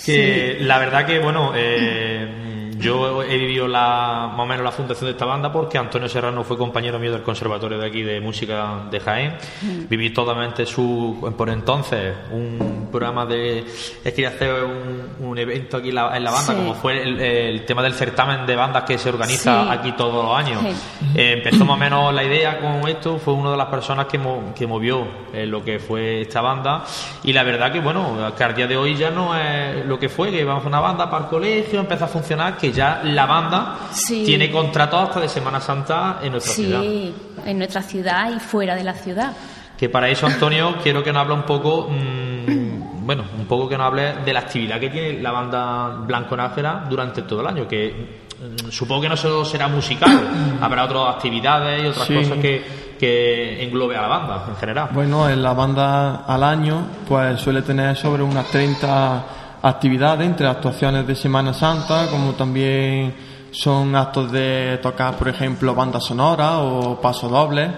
Que 0.05 0.57
la 0.61 0.81
verdad 0.81 1.07
que, 1.07 1.21
bueno, 1.21 1.53
eh, 1.55 2.52
yo 2.83 3.23
he 3.23 3.39
vivido 3.39 3.69
la, 3.69 4.29
más 4.31 4.41
o 4.41 4.47
menos 4.47 4.65
la 4.65 4.73
fundación 4.73 5.07
de 5.07 5.13
esta 5.13 5.25
banda 5.25 5.53
porque 5.53 5.79
Antonio 5.79 6.09
Serrano 6.09 6.43
fue 6.43 6.59
compañero 6.59 6.99
mío 6.99 7.13
del 7.13 7.23
conservatorio 7.23 7.79
de 7.79 7.87
aquí 7.87 8.03
de 8.03 8.21
música 8.21 8.83
de 8.91 9.01
Jaén. 9.01 9.37
Mm. 9.63 9.89
Viví 9.89 10.11
totalmente 10.11 10.67
su, 10.67 11.33
por 11.37 11.49
entonces, 11.49 12.15
un 12.33 12.89
programa 12.91 13.25
de, 13.25 13.65
es 14.05 14.13
que 14.13 14.27
hacer 14.27 14.65
un, 14.65 15.29
un 15.29 15.39
evento 15.39 15.77
aquí 15.77 15.91
en 15.91 15.95
la, 15.95 16.09
banda, 16.09 16.55
como 16.55 16.75
fue 16.75 17.03
el, 17.03 17.65
tema 17.65 17.83
del 17.83 17.95
certamen 17.95 18.45
de 18.45 18.57
bandas 18.57 18.83
que 18.85 18.99
se 18.99 19.09
organiza 19.09 19.71
aquí 19.71 19.93
todos 19.93 20.25
los 20.25 20.37
años. 20.37 20.63
Eh, 21.15 21.35
empezó 21.39 21.65
más 21.65 21.77
o 21.77 21.81
menos 21.81 22.13
la 22.13 22.25
idea 22.25 22.59
con 22.59 22.89
esto, 22.89 23.19
fue 23.19 23.35
una 23.35 23.53
de 23.53 23.57
las 23.57 23.69
personas 23.69 24.07
que, 24.07 24.21
que 24.55 24.67
movió 24.67 25.07
eh, 25.33 25.47
lo 25.47 25.65
que 25.65 25.79
fue 25.79 26.23
esta 26.23 26.41
banda 26.41 26.85
y 27.23 27.33
la 27.33 27.43
verdad 27.45 27.73
que, 27.73 27.81
bueno, 27.81 28.33
que 28.37 28.45
al 28.45 28.55
día 28.55 28.67
de 28.67 28.77
hoy 28.77 28.97
ya 28.97 29.11
no 29.11 29.37
es 29.37 29.85
lo 29.87 29.99
que 29.99 30.09
fue, 30.09 30.31
que 30.31 30.41
íbamos 30.41 30.65
a 30.65 30.69
una 30.69 30.81
banda 30.81 31.11
para 31.11 31.25
el 31.25 31.31
colegio, 31.31 31.81
empezó 31.81 32.05
a 32.05 32.09
funcionar, 32.09 32.57
que 32.57 32.72
ya 32.75 33.03
la 33.05 33.27
banda 33.27 33.77
tiene 34.07 34.51
contratos 34.51 35.09
hasta 35.09 35.21
de 35.21 35.29
Semana 35.29 35.61
Santa 35.61 36.19
en 36.23 36.33
nuestra 36.33 36.55
ciudad. 36.55 36.81
Sí, 36.81 37.15
en 37.47 37.59
nuestra 37.59 37.83
ciudad 37.83 38.33
y 38.35 38.41
fuera 38.41 38.75
de 38.75 38.85
la 38.85 38.95
ciudad. 38.95 39.33
Que 39.77 39.89
para 39.89 40.09
eso, 40.09 40.27
Antonio, 40.27 40.77
quiero 40.83 41.03
que 41.03 41.13
nos 41.13 41.23
hable 41.23 41.35
un 41.35 41.43
poco, 41.43 41.89
mm, 41.91 43.05
bueno, 43.05 43.25
un 43.39 43.47
poco 43.47 43.69
que 43.69 43.77
nos 43.77 43.87
hable 43.87 44.15
de 44.25 44.33
la 44.33 44.41
actividad 44.41 44.79
que 44.79 44.91
tiene 44.91 45.21
la 45.21 45.33
banda 45.33 45.89
Blanco 46.07 46.37
Nájera 46.37 46.85
durante 46.89 47.23
todo 47.23 47.41
el 47.41 47.49
año, 47.49 47.67
que 47.67 48.23
mm, 48.39 48.71
supongo 48.71 49.03
que 49.03 49.09
no 49.09 49.17
solo 49.17 49.45
será 49.45 49.69
musical, 49.69 50.11
habrá 50.61 50.85
otras 50.85 51.17
actividades 51.17 51.83
y 51.83 51.87
otras 51.87 52.09
cosas 52.09 52.39
que, 52.39 52.95
que 52.99 53.65
englobe 53.65 53.97
a 53.97 54.03
la 54.03 54.09
banda 54.09 54.45
en 54.49 54.57
general. 54.57 54.89
Bueno, 54.93 55.29
en 55.29 55.43
la 55.43 55.53
banda 55.53 56.25
al 56.27 56.45
año 56.45 56.87
pues 57.09 57.41
suele 57.41 57.63
tener 57.63 57.97
sobre 57.97 58.23
unas 58.23 58.49
30 58.51 59.42
actividades 59.63 60.27
entre 60.27 60.49
actuaciones 60.49 61.07
de 61.07 61.15
Semana 61.15 61.55
Santa, 61.55 62.09
como 62.11 62.33
también 62.33 63.15
son 63.53 63.95
actos 63.95 64.33
de 64.33 64.79
tocar, 64.83 65.15
por 65.15 65.29
ejemplo, 65.29 65.75
banda 65.75 66.01
sonora 66.01 66.59
o 66.59 67.01
paso 67.01 67.29
doble. 67.29 67.71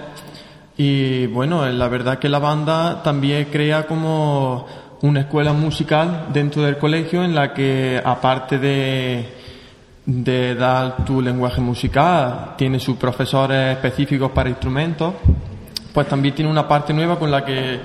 Y 0.76 1.26
bueno, 1.26 1.66
la 1.66 1.88
verdad 1.88 2.18
que 2.18 2.28
la 2.28 2.38
banda 2.38 3.02
también 3.02 3.46
crea 3.50 3.86
como 3.86 4.66
una 5.02 5.20
escuela 5.20 5.52
musical 5.52 6.28
dentro 6.32 6.62
del 6.62 6.78
colegio 6.78 7.22
en 7.22 7.34
la 7.34 7.52
que 7.52 8.00
aparte 8.02 8.58
de, 8.58 9.34
de 10.06 10.54
dar 10.54 11.04
tu 11.04 11.20
lenguaje 11.20 11.60
musical, 11.60 12.54
tiene 12.56 12.80
sus 12.80 12.96
profesores 12.96 13.76
específicos 13.76 14.30
para 14.30 14.48
instrumentos, 14.48 15.14
pues 15.94 16.08
también 16.08 16.34
tiene 16.34 16.50
una 16.50 16.66
parte 16.66 16.92
nueva 16.92 17.16
con 17.20 17.30
la 17.30 17.44
que 17.44 17.78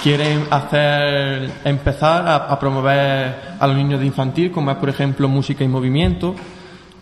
quieren 0.00 0.46
hacer 0.50 1.50
empezar 1.64 2.24
a, 2.28 2.56
promover 2.60 3.56
a 3.58 3.66
los 3.66 3.76
niños 3.76 3.98
de 3.98 4.06
infantil, 4.06 4.52
como 4.52 4.70
es 4.70 4.76
por 4.76 4.88
ejemplo 4.88 5.28
música 5.28 5.64
y 5.64 5.68
movimiento, 5.68 6.36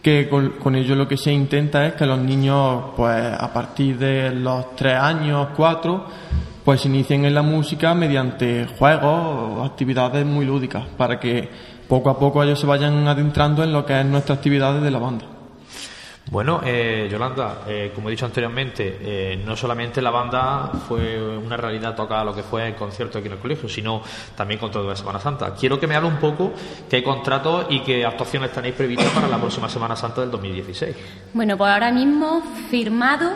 que 0.00 0.26
con, 0.26 0.74
ello 0.74 0.94
lo 0.94 1.06
que 1.06 1.18
se 1.18 1.30
intenta 1.30 1.86
es 1.86 1.92
que 1.92 2.06
los 2.06 2.18
niños, 2.18 2.92
pues 2.96 3.14
a 3.38 3.52
partir 3.52 3.98
de 3.98 4.30
los 4.30 4.74
tres 4.74 4.94
años, 4.94 5.48
cuatro, 5.54 6.06
pues 6.64 6.80
se 6.80 6.88
inicien 6.88 7.26
en 7.26 7.34
la 7.34 7.42
música 7.42 7.94
mediante 7.94 8.66
juegos 8.78 9.58
o 9.58 9.64
actividades 9.64 10.24
muy 10.24 10.46
lúdicas, 10.46 10.84
para 10.96 11.20
que 11.20 11.46
poco 11.86 12.08
a 12.08 12.18
poco 12.18 12.42
ellos 12.42 12.58
se 12.58 12.66
vayan 12.66 13.06
adentrando 13.06 13.62
en 13.62 13.70
lo 13.70 13.84
que 13.84 14.00
es 14.00 14.06
nuestras 14.06 14.38
actividades 14.38 14.82
de 14.82 14.90
la 14.90 14.98
banda. 14.98 15.33
Bueno, 16.30 16.60
eh, 16.64 17.06
Yolanda, 17.10 17.60
eh, 17.66 17.92
como 17.94 18.08
he 18.08 18.12
dicho 18.12 18.24
anteriormente, 18.24 18.98
eh, 19.00 19.42
no 19.44 19.54
solamente 19.54 20.00
la 20.00 20.10
banda 20.10 20.70
fue 20.88 21.20
una 21.36 21.56
realidad 21.56 21.94
tocar 21.94 22.24
lo 22.24 22.34
que 22.34 22.42
fue 22.42 22.66
el 22.68 22.74
concierto 22.74 23.18
aquí 23.18 23.26
en 23.26 23.34
el 23.34 23.38
colegio, 23.38 23.68
sino 23.68 24.02
también 24.34 24.58
con 24.58 24.70
todo 24.70 24.88
de 24.88 24.96
Semana 24.96 25.20
Santa. 25.20 25.54
Quiero 25.54 25.78
que 25.78 25.86
me 25.86 25.94
hable 25.94 26.08
un 26.08 26.16
poco 26.16 26.52
qué 26.88 27.02
contratos 27.02 27.66
y 27.68 27.80
qué 27.80 28.06
actuaciones 28.06 28.52
tenéis 28.52 28.74
previstas 28.74 29.10
para 29.10 29.28
la 29.28 29.38
próxima 29.38 29.68
Semana 29.68 29.94
Santa 29.94 30.22
del 30.22 30.30
2016. 30.30 30.96
Bueno, 31.34 31.58
pues 31.58 31.70
ahora 31.70 31.92
mismo 31.92 32.42
firmado 32.70 33.30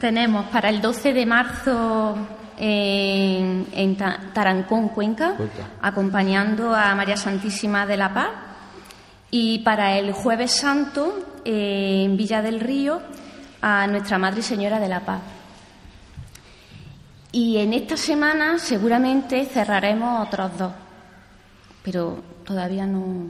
tenemos 0.00 0.46
para 0.46 0.70
el 0.70 0.80
12 0.80 1.12
de 1.12 1.26
marzo 1.26 2.16
en, 2.56 3.66
en 3.72 3.96
Tarancón, 3.96 4.88
Cuenca, 4.88 5.36
acompañando 5.82 6.74
a 6.74 6.94
María 6.94 7.18
Santísima 7.18 7.86
de 7.86 7.96
la 7.98 8.14
Paz. 8.14 8.30
Y 9.30 9.58
para 9.60 9.98
el 9.98 10.12
Jueves 10.12 10.52
Santo 10.52 11.33
en 11.44 12.16
Villa 12.16 12.42
del 12.42 12.60
Río 12.60 13.00
a 13.60 13.86
Nuestra 13.86 14.18
Madre 14.18 14.40
y 14.40 14.42
Señora 14.42 14.78
de 14.78 14.88
la 14.88 15.00
Paz. 15.00 15.20
Y 17.32 17.58
en 17.58 17.72
esta 17.72 17.96
semana 17.96 18.58
seguramente 18.58 19.44
cerraremos 19.46 20.26
otros 20.26 20.56
dos, 20.56 20.72
pero 21.82 22.22
todavía 22.44 22.86
no, 22.86 23.28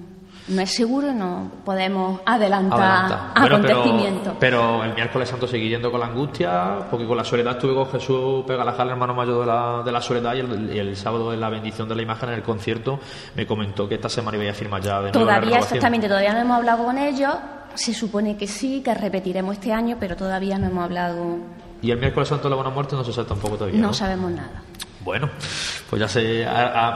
no 0.48 0.60
es 0.60 0.74
seguro 0.74 1.10
y 1.10 1.14
no 1.14 1.50
podemos 1.64 2.20
adelantar, 2.26 3.32
acontecimientos. 3.34 4.34
Pero, 4.38 4.84
el 4.84 4.94
miércoles 4.94 5.28
santo 5.28 5.46
seguí 5.46 5.70
yendo 5.70 5.90
con 5.90 6.00
la 6.00 6.06
angustia, 6.06 6.80
porque 6.90 7.06
con 7.06 7.16
la 7.16 7.24
soledad 7.24 7.52
estuve 7.52 7.74
con 7.74 7.90
Jesús 7.90 8.44
Pegalajal, 8.46 8.90
hermano 8.90 9.14
mayor 9.14 9.40
de 9.40 9.46
la, 9.46 9.82
de 9.82 9.92
la 9.92 10.02
soledad, 10.02 10.34
y 10.34 10.78
el, 10.78 10.96
sábado 10.96 11.32
en 11.32 11.40
la 11.40 11.48
bendición 11.48 11.88
de 11.88 11.94
la 11.94 12.02
imagen 12.02 12.28
en 12.28 12.34
el 12.36 12.42
concierto 12.42 13.00
me 13.34 13.46
comentó 13.46 13.88
que 13.88 13.94
esta 13.94 14.08
semana 14.08 14.36
iba 14.36 14.50
a 14.50 14.54
firmar 14.54 14.82
ya 14.82 14.96
de 14.96 15.12
nuevo 15.12 15.20
Todavía, 15.20 15.58
exactamente, 15.58 16.08
todavía 16.08 16.34
no 16.34 16.40
hemos 16.40 16.58
hablado 16.58 16.84
con 16.84 16.98
ellos, 16.98 17.34
se 17.74 17.94
supone 17.94 18.36
que 18.36 18.46
sí, 18.46 18.82
que 18.84 18.94
repetiremos 18.94 19.54
este 19.54 19.72
año, 19.72 19.96
pero 19.98 20.16
todavía 20.16 20.58
no 20.58 20.66
hemos 20.66 20.84
hablado. 20.84 21.38
¿Y 21.82 21.90
el 21.90 21.98
miércoles 21.98 22.28
santo 22.28 22.44
de 22.44 22.50
la 22.50 22.56
Buena 22.56 22.70
Muerte 22.70 22.96
no 22.96 23.04
se 23.04 23.12
sabe 23.12 23.28
tampoco 23.28 23.56
todavía? 23.56 23.80
No, 23.80 23.92
sabemos 23.92 24.30
nada. 24.30 24.62
Bueno, 25.04 25.28
pues 25.90 26.00
ya 26.00 26.08
se, 26.08 26.46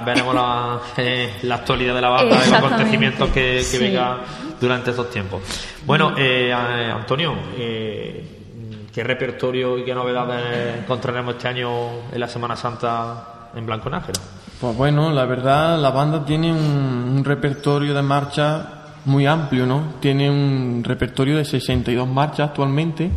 veremos 0.04 0.34
la, 0.34 0.80
eh, 0.96 1.34
la, 1.42 1.56
actualidad 1.56 1.94
de 1.94 2.00
la 2.00 2.08
banda 2.08 2.36
y 2.36 2.50
los 2.50 2.52
acontecimientos 2.52 3.28
que, 3.30 3.62
que 3.70 3.78
venga 3.78 4.18
durante 4.58 4.90
estos 4.90 5.10
tiempos. 5.10 5.42
Bueno, 5.84 6.14
eh, 6.16 6.50
Antonio, 6.52 7.34
eh, 7.56 8.86
¿qué 8.92 9.04
repertorio 9.04 9.76
y 9.76 9.84
qué 9.84 9.94
novedades 9.94 10.78
encontraremos 10.78 11.34
este 11.34 11.48
año 11.48 11.70
en 12.10 12.18
la 12.18 12.28
Semana 12.28 12.56
Santa 12.56 13.50
en 13.54 13.66
Blanco 13.66 13.90
Nájera? 13.90 14.20
Pues 14.58 14.74
bueno, 14.74 15.12
la 15.12 15.26
verdad, 15.26 15.78
la 15.78 15.90
banda 15.90 16.24
tiene 16.24 16.50
un, 16.50 16.58
un 16.58 17.24
repertorio 17.24 17.92
de 17.92 18.02
marcha 18.02 18.77
muy 19.08 19.26
amplio, 19.26 19.66
¿no? 19.66 19.94
Tiene 20.00 20.30
un 20.30 20.82
repertorio 20.84 21.36
de 21.36 21.44
62 21.44 22.06
marchas 22.06 22.50
actualmente, 22.50 23.10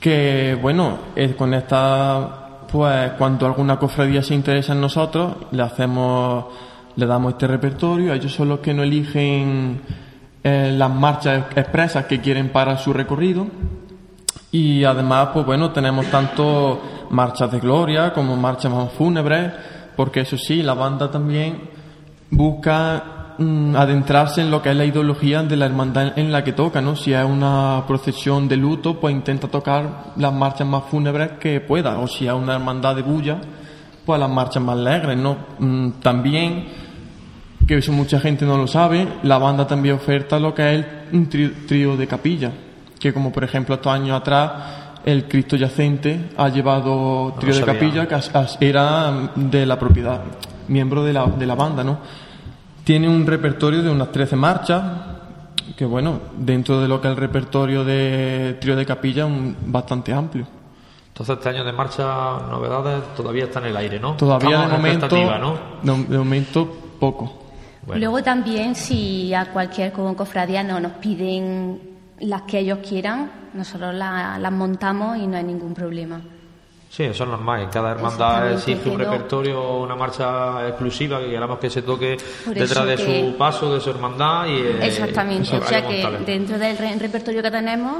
que, 0.00 0.58
bueno, 0.60 0.98
con 1.38 1.54
esta, 1.54 2.58
pues 2.70 3.12
cuando 3.12 3.46
alguna 3.46 3.78
cofradía 3.78 4.22
se 4.22 4.34
interesa 4.34 4.72
en 4.72 4.80
nosotros, 4.80 5.34
le 5.52 5.62
hacemos, 5.62 6.46
le 6.96 7.06
damos 7.06 7.32
este 7.32 7.46
repertorio, 7.46 8.12
ellos 8.12 8.32
son 8.32 8.48
los 8.48 8.58
que 8.60 8.74
nos 8.74 8.84
eligen 8.84 9.80
eh, 10.44 10.72
las 10.76 10.90
marchas 10.90 11.46
expresas 11.56 12.06
que 12.06 12.20
quieren 12.20 12.50
para 12.50 12.76
su 12.78 12.92
recorrido. 12.92 13.46
Y 14.52 14.84
además, 14.84 15.30
pues 15.32 15.44
bueno, 15.44 15.72
tenemos 15.72 16.06
tanto 16.06 16.80
marchas 17.10 17.50
de 17.50 17.58
gloria 17.58 18.12
como 18.12 18.36
marchas 18.36 18.72
más 18.72 18.92
fúnebres, 18.92 19.52
porque 19.96 20.20
eso 20.20 20.38
sí, 20.38 20.62
la 20.62 20.74
banda 20.74 21.10
también 21.10 21.68
busca 22.30 23.15
adentrarse 23.38 24.40
en 24.40 24.50
lo 24.50 24.62
que 24.62 24.70
es 24.70 24.76
la 24.76 24.84
ideología 24.84 25.42
de 25.42 25.56
la 25.56 25.66
hermandad 25.66 26.18
en 26.18 26.32
la 26.32 26.42
que 26.42 26.52
toca, 26.52 26.80
¿no? 26.80 26.96
Si 26.96 27.12
es 27.12 27.24
una 27.24 27.84
procesión 27.86 28.48
de 28.48 28.56
luto, 28.56 28.98
pues 28.98 29.14
intenta 29.14 29.48
tocar 29.48 30.12
las 30.16 30.32
marchas 30.32 30.66
más 30.66 30.84
fúnebres 30.84 31.32
que 31.38 31.60
pueda, 31.60 31.98
o 31.98 32.08
si 32.08 32.26
es 32.26 32.32
una 32.32 32.54
hermandad 32.54 32.96
de 32.96 33.02
bulla, 33.02 33.38
pues 34.04 34.18
las 34.18 34.30
marchas 34.30 34.62
más 34.62 34.78
alegres, 34.78 35.18
¿no? 35.18 35.36
Mm, 35.58 35.90
también, 36.00 36.64
que 37.66 37.76
eso 37.76 37.92
mucha 37.92 38.20
gente 38.20 38.46
no 38.46 38.56
lo 38.56 38.66
sabe, 38.66 39.06
la 39.22 39.36
banda 39.38 39.66
también 39.66 39.96
oferta 39.96 40.38
lo 40.38 40.54
que 40.54 40.74
es 40.74 40.86
un 41.12 41.28
trío, 41.28 41.96
de 41.96 42.06
capilla, 42.06 42.50
que 42.98 43.12
como 43.12 43.30
por 43.32 43.44
ejemplo 43.44 43.74
estos 43.74 43.92
años 43.92 44.18
atrás 44.18 44.52
el 45.04 45.28
Cristo 45.28 45.56
yacente 45.56 46.30
ha 46.36 46.48
llevado 46.48 47.34
trío 47.38 47.54
de 47.54 47.62
capilla 47.62 48.08
que 48.08 48.16
era 48.60 49.30
de 49.34 49.66
la 49.66 49.78
propiedad, 49.78 50.22
miembro 50.68 51.04
de 51.04 51.12
la, 51.12 51.26
de 51.26 51.46
la 51.46 51.54
banda, 51.54 51.84
¿no? 51.84 51.98
Tiene 52.86 53.08
un 53.08 53.26
repertorio 53.26 53.82
de 53.82 53.90
unas 53.90 54.12
13 54.12 54.36
marchas, 54.36 54.80
que 55.76 55.84
bueno, 55.84 56.20
dentro 56.38 56.80
de 56.80 56.86
lo 56.86 57.00
que 57.00 57.08
es 57.08 57.14
el 57.14 57.16
repertorio 57.16 57.82
de 57.82 58.58
trío 58.60 58.76
de 58.76 58.86
capilla, 58.86 59.26
un, 59.26 59.56
bastante 59.60 60.12
amplio. 60.12 60.46
Entonces 61.08 61.36
este 61.36 61.48
año 61.48 61.64
de 61.64 61.72
marcha, 61.72 62.04
novedades, 62.48 63.02
todavía 63.16 63.46
está 63.46 63.58
en 63.58 63.66
el 63.66 63.76
aire, 63.76 63.98
¿no? 63.98 64.16
Todavía 64.16 64.60
de 64.60 64.68
momento, 64.68 65.08
¿no? 65.82 65.96
de 65.96 66.16
momento 66.16 66.76
poco. 67.00 67.48
Luego 67.92 68.22
también, 68.22 68.76
si 68.76 69.34
a 69.34 69.46
cualquier 69.46 69.90
cofradía 69.90 70.62
no 70.62 70.78
nos 70.78 70.92
piden 70.92 71.80
las 72.20 72.42
que 72.42 72.60
ellos 72.60 72.78
quieran, 72.88 73.32
nosotros 73.52 73.96
las 73.96 74.52
montamos 74.52 75.18
y 75.18 75.26
no 75.26 75.36
hay 75.36 75.42
ningún 75.42 75.74
problema. 75.74 76.20
Sí, 76.96 77.02
eso 77.02 77.24
es 77.24 77.28
normal. 77.28 77.68
Cada 77.70 77.90
hermandad 77.90 78.52
exige 78.52 78.88
un 78.88 78.98
repertorio, 78.98 79.80
una 79.80 79.94
marcha 79.94 80.66
exclusiva 80.66 81.20
que 81.20 81.28
queramos 81.28 81.58
que 81.58 81.68
se 81.68 81.82
toque 81.82 82.16
detrás 82.46 82.86
de 82.86 82.96
su 82.96 83.36
paso, 83.36 83.74
de 83.74 83.82
su 83.82 83.90
hermandad. 83.90 84.46
Y, 84.46 84.52
eh, 84.52 84.86
Exactamente. 84.86 85.58
o 85.58 85.62
sea 85.62 85.86
que 85.86 86.08
dentro 86.24 86.58
del 86.58 86.98
repertorio 86.98 87.42
que 87.42 87.50
tenemos. 87.50 87.96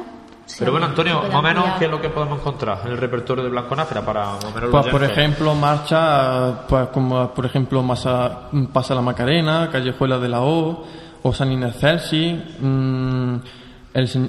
Pero 0.58 0.70
bueno, 0.70 0.86
Antonio, 0.86 1.24
más 1.24 1.34
o 1.34 1.42
menos, 1.42 1.64
¿qué 1.78 1.84
es 1.84 1.90
lo 1.90 2.00
que 2.00 2.08
podemos 2.08 2.38
encontrar 2.38 2.78
en 2.86 2.92
el 2.92 2.96
repertorio 2.96 3.44
de 3.44 3.50
Blanco 3.50 3.76
Náfera 3.76 4.00
para 4.00 4.24
más 4.24 4.44
Pues, 4.70 4.86
por 4.86 5.04
ejemplo, 5.04 5.54
marcha, 5.54 6.66
pues 6.66 6.88
como 6.88 7.34
por 7.34 7.44
ejemplo, 7.44 7.82
Masa, 7.82 8.48
Pasa 8.72 8.94
la 8.94 9.02
Macarena, 9.02 9.68
Callejuela 9.70 10.18
de 10.18 10.28
la 10.30 10.40
O, 10.40 10.86
o 11.22 11.32
San 11.34 11.52
Inés 11.52 11.76
Celsi, 11.78 12.32
mmm, 12.60 13.36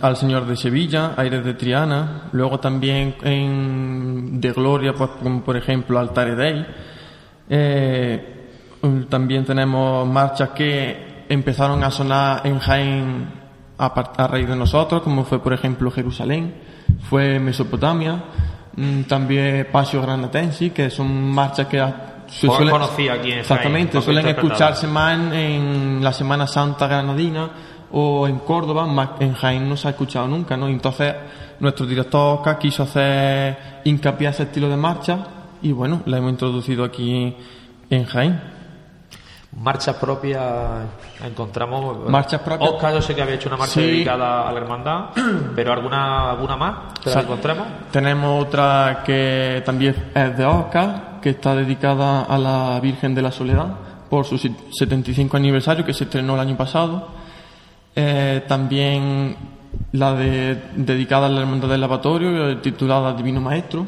al 0.02 0.16
Señor 0.16 0.46
de 0.46 0.56
Sevilla, 0.56 1.14
Aires 1.18 1.44
de 1.44 1.54
Triana, 1.54 2.30
luego 2.32 2.58
también 2.60 3.16
en, 3.22 4.40
de 4.40 4.54
Gloria, 4.54 4.94
pues, 4.94 5.10
como 5.22 5.44
por 5.44 5.58
ejemplo 5.58 6.00
Altare 6.00 6.36
Dei. 6.36 6.66
Eh, 7.50 8.34
también 9.10 9.44
tenemos 9.44 10.08
marchas 10.08 10.50
que 10.50 11.26
empezaron 11.28 11.84
a 11.84 11.92
sonar 11.92 12.48
en 12.48 12.60
Jaén 12.60 13.28
a, 13.78 14.28
raíz 14.28 14.48
de 14.48 14.56
nosotros, 14.56 15.02
como 15.02 15.26
fue 15.26 15.40
por 15.40 15.54
ejemplo 15.54 15.92
Jerusalén, 15.92 16.54
fue 17.10 17.38
Mesopotamia, 17.38 18.24
mm, 18.74 19.02
también 19.02 19.68
Pasio 19.70 20.02
Granatensi, 20.02 20.70
que 20.70 20.90
son 20.90 21.30
marchas 21.30 21.68
que 21.68 21.84
se 22.28 22.48
suelen, 22.48 22.74
aquí 23.12 23.32
en 23.34 23.40
exactamente, 23.40 24.02
suelen 24.02 24.28
escucharse 24.28 24.88
más 24.88 25.34
en 25.34 26.00
la 26.02 26.14
Semana 26.14 26.48
Santa 26.48 26.88
granadina 26.88 27.50
o 27.92 28.28
en 28.28 28.40
Córdoba, 28.40 29.16
en 29.20 29.34
Jaén 29.34 29.68
no 29.68 29.78
se 29.78 29.88
ha 29.88 29.92
escuchado 29.92 30.28
nunca, 30.28 30.58
¿no? 30.58 30.68
Entonces, 30.68 31.14
nuestro 31.60 31.86
director 31.86 32.38
Oscar 32.38 32.58
quiso 32.60 32.84
hacer 32.84 33.82
hincapié 33.84 34.28
a 34.28 34.32
ese 34.32 34.44
estilo 34.44 34.70
de 34.70 34.78
marcha 34.78 35.20
y 35.62 35.72
bueno, 35.72 36.02
la 36.06 36.18
hemos 36.18 36.32
introducido 36.32 36.84
aquí 36.84 37.36
en 37.90 38.06
Jaén. 38.06 38.58
Marchas 39.60 39.96
propias 39.96 40.84
encontramos. 41.24 42.08
Marchas 42.10 42.42
propias. 42.42 42.70
Oscar, 42.70 42.94
yo 42.94 43.02
sé 43.02 43.16
que 43.16 43.22
había 43.24 43.36
hecho 43.36 43.50
una 43.50 43.58
marcha 43.58 43.80
dedicada 43.80 44.48
a 44.48 44.52
la 44.52 44.60
hermandad, 44.60 45.06
pero 45.56 45.74
¿alguna, 45.74 46.32
alguna 46.32 46.58
más 46.58 47.00
que 47.04 47.10
la 47.10 47.22
encontremos? 47.22 47.68
Tenemos 47.92 48.46
otra 48.46 49.02
que 49.04 49.64
también 49.66 50.12
es 50.14 50.38
de 50.38 50.46
Oscar, 50.46 51.20
que 51.22 51.32
está 51.32 51.56
dedicada 51.56 52.24
a 52.24 52.38
la 52.38 52.80
Virgen 52.82 53.16
de 53.16 53.22
la 53.24 53.32
Soledad 53.32 53.68
por 54.10 54.26
su 54.26 54.38
75 54.38 55.36
aniversario 55.36 55.84
que 55.84 55.94
se 55.94 56.04
estrenó 56.04 56.36
el 56.36 56.42
año 56.42 56.56
pasado 56.56 57.08
eh, 58.00 58.44
también 58.48 59.36
la 59.94 60.14
de, 60.14 60.56
dedicada 60.76 61.26
a 61.26 61.30
la 61.30 61.42
hermandad 61.42 61.68
del 61.68 61.82
lavatorio, 61.82 62.52
eh, 62.52 62.58
titulada 62.58 63.14
Divino 63.14 63.42
Maestro. 63.42 63.88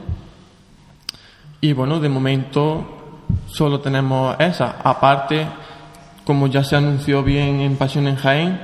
Y 1.61 1.73
bueno, 1.73 1.99
de 1.99 2.09
momento 2.09 3.27
solo 3.45 3.79
tenemos 3.81 4.35
esa. 4.39 4.77
Aparte, 4.83 5.45
como 6.25 6.47
ya 6.47 6.63
se 6.63 6.75
anunció 6.75 7.21
bien 7.21 7.59
en 7.59 7.75
Pasión 7.75 8.07
en 8.07 8.15
Jaén, 8.15 8.59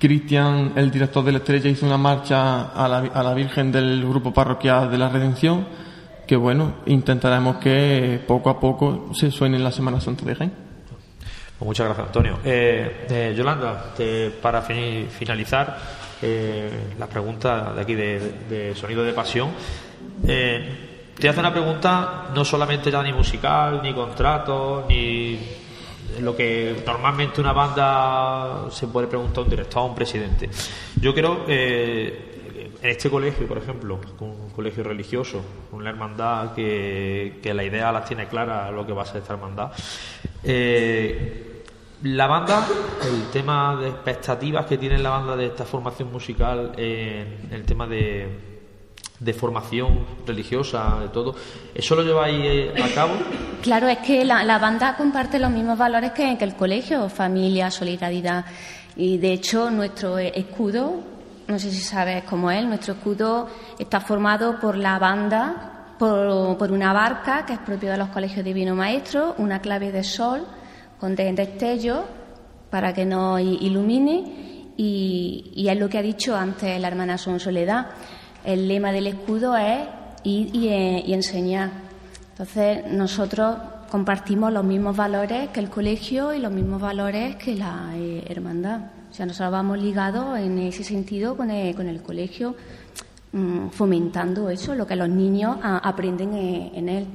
Cristian, 0.00 0.72
el 0.74 0.90
director 0.90 1.24
de 1.24 1.32
la 1.32 1.38
Estrella, 1.38 1.70
hizo 1.70 1.86
una 1.86 1.96
marcha 1.96 2.72
a 2.72 2.88
la, 2.88 2.98
a 2.98 3.22
la 3.22 3.34
Virgen 3.34 3.70
del 3.70 4.04
Grupo 4.08 4.32
Parroquial 4.32 4.90
de 4.90 4.98
la 4.98 5.08
Redención, 5.08 5.66
que 6.26 6.34
bueno, 6.34 6.78
intentaremos 6.86 7.58
que 7.58 8.20
poco 8.26 8.50
a 8.50 8.58
poco 8.58 9.10
se 9.12 9.30
suene 9.30 9.56
en 9.56 9.62
la 9.62 9.70
Semana 9.70 10.00
Santa 10.00 10.24
de 10.24 10.34
Jaén. 10.34 10.67
Pues 11.58 11.66
muchas 11.66 11.86
gracias, 11.86 12.06
Antonio. 12.06 12.38
Eh, 12.44 13.06
eh, 13.10 13.34
Yolanda, 13.36 13.92
para 14.40 14.62
finalizar, 14.62 15.76
eh, 16.22 16.70
la 16.96 17.06
pregunta 17.08 17.72
de 17.74 17.80
aquí 17.80 17.94
de, 17.94 18.74
Sonido 18.76 19.02
de 19.02 19.12
Pasión. 19.12 19.50
te 20.24 21.28
hace 21.28 21.40
una 21.40 21.52
pregunta 21.52 22.30
no 22.32 22.44
solamente 22.44 22.92
ya 22.92 23.02
ni 23.02 23.12
musical, 23.12 23.80
ni 23.82 23.92
contrato, 23.92 24.86
ni 24.88 25.36
lo 26.20 26.36
que 26.36 26.82
normalmente 26.86 27.40
una 27.40 27.52
banda 27.52 28.70
se 28.70 28.86
puede 28.86 29.08
preguntar 29.08 29.38
a 29.38 29.42
un 29.42 29.50
director 29.50 29.82
a 29.82 29.86
un 29.86 29.94
presidente. 29.94 30.48
Yo 31.00 31.12
creo 31.12 31.44
eh, 31.48 32.76
en 32.80 32.88
este 32.88 33.10
colegio, 33.10 33.46
por 33.46 33.58
ejemplo, 33.58 33.98
un 34.20 34.50
colegio 34.50 34.84
religioso, 34.84 35.42
una 35.72 35.90
hermandad 35.90 36.54
que, 36.54 37.40
la 37.52 37.64
idea 37.64 37.90
las 37.90 38.04
tiene 38.04 38.28
clara 38.28 38.70
lo 38.70 38.86
que 38.86 38.92
va 38.92 39.02
a 39.02 39.06
ser 39.06 39.22
esta 39.22 39.34
hermandad. 39.34 39.72
Eh, 40.44 41.47
la 42.02 42.26
banda, 42.26 42.66
el 43.02 43.30
tema 43.30 43.76
de 43.76 43.88
expectativas 43.88 44.66
que 44.66 44.78
tiene 44.78 44.98
la 44.98 45.10
banda 45.10 45.36
de 45.36 45.46
esta 45.46 45.64
formación 45.64 46.12
musical, 46.12 46.72
en 46.76 47.48
el 47.50 47.64
tema 47.64 47.86
de, 47.86 48.48
de 49.18 49.34
formación 49.34 50.06
religiosa, 50.26 51.00
de 51.00 51.08
todo, 51.08 51.34
¿eso 51.74 51.96
lo 51.96 52.02
lleváis 52.02 52.40
eh, 52.44 52.74
a 52.82 52.94
cabo? 52.94 53.14
Claro, 53.62 53.88
es 53.88 53.98
que 53.98 54.24
la, 54.24 54.58
banda 54.58 54.96
comparte 54.96 55.38
los 55.38 55.50
mismos 55.50 55.76
valores 55.76 56.12
que, 56.12 56.32
el 56.32 56.54
colegio, 56.54 57.08
familia, 57.08 57.70
solidaridad. 57.70 58.44
Y 58.96 59.18
de 59.18 59.32
hecho, 59.32 59.70
nuestro 59.70 60.18
escudo, 60.18 61.00
no 61.48 61.58
sé 61.58 61.70
si 61.70 61.80
sabes 61.80 62.22
cómo 62.24 62.50
es, 62.50 62.64
nuestro 62.64 62.94
escudo 62.94 63.48
está 63.78 64.00
formado 64.00 64.60
por 64.60 64.76
la 64.76 64.98
banda, 64.98 65.94
por, 65.98 66.56
por 66.56 66.70
una 66.70 66.92
barca 66.92 67.44
que 67.44 67.54
es 67.54 67.58
propio 67.58 67.90
de 67.90 67.96
los 67.96 68.08
colegios 68.10 68.44
Divino 68.44 68.76
Maestro, 68.76 69.34
una 69.38 69.60
clave 69.60 69.90
de 69.90 70.04
sol 70.04 70.46
con 71.00 71.14
destello 71.14 72.04
para 72.70 72.92
que 72.92 73.04
nos 73.04 73.40
ilumine 73.40 74.72
y, 74.76 75.52
y, 75.54 75.68
es 75.68 75.78
lo 75.78 75.88
que 75.88 75.98
ha 75.98 76.02
dicho 76.02 76.36
antes 76.36 76.80
la 76.80 76.88
hermana 76.88 77.18
Son 77.18 77.40
Soledad. 77.40 77.88
El 78.44 78.68
lema 78.68 78.92
del 78.92 79.08
escudo 79.08 79.56
es 79.56 79.80
ir 80.24 80.54
y, 80.54 80.68
y 81.06 81.12
enseñar. 81.12 81.70
Entonces 82.30 82.86
nosotros 82.86 83.56
compartimos 83.90 84.52
los 84.52 84.64
mismos 84.64 84.96
valores 84.96 85.48
que 85.48 85.60
el 85.60 85.70
colegio 85.70 86.34
y 86.34 86.38
los 86.38 86.52
mismos 86.52 86.80
valores 86.80 87.36
que 87.36 87.56
la 87.56 87.90
eh, 87.94 88.24
hermandad. 88.28 88.80
O 89.10 89.14
sea, 89.14 89.26
nosotros 89.26 89.52
vamos 89.52 89.78
ligados 89.78 90.38
en 90.38 90.58
ese 90.58 90.84
sentido 90.84 91.36
con 91.36 91.50
el, 91.50 91.74
con 91.74 91.88
el 91.88 92.02
colegio, 92.02 92.54
mmm, 93.32 93.68
fomentando 93.70 94.50
eso, 94.50 94.74
lo 94.74 94.86
que 94.86 94.96
los 94.96 95.08
niños 95.08 95.56
aprenden 95.62 96.34
en, 96.34 96.74
en 96.74 96.88
él. 96.88 97.06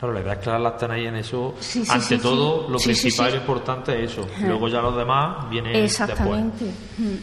Claro, 0.00 0.14
la 0.14 0.20
idea 0.22 0.32
es 0.32 0.38
que 0.38 0.50
las 0.50 0.72
están 0.72 0.90
ahí 0.92 1.06
en 1.06 1.16
eso. 1.16 1.54
Sí, 1.60 1.84
sí, 1.84 1.92
Ante 1.92 2.16
sí, 2.16 2.18
todo, 2.18 2.64
sí. 2.66 2.72
lo 2.72 2.78
Sí, 2.78 2.84
principal 2.86 3.12
sí, 3.12 3.22
y 3.22 3.30
sí. 3.32 3.36
lo 3.36 3.40
importante 3.42 4.02
es 4.04 4.10
eso. 4.12 4.26
Ajá. 4.34 4.46
Luego 4.46 4.68
ya 4.68 4.80
los 4.80 4.96
demás 4.96 5.48
vienen 5.50 5.76
Exactamente. 5.76 6.64
después. 6.64 7.20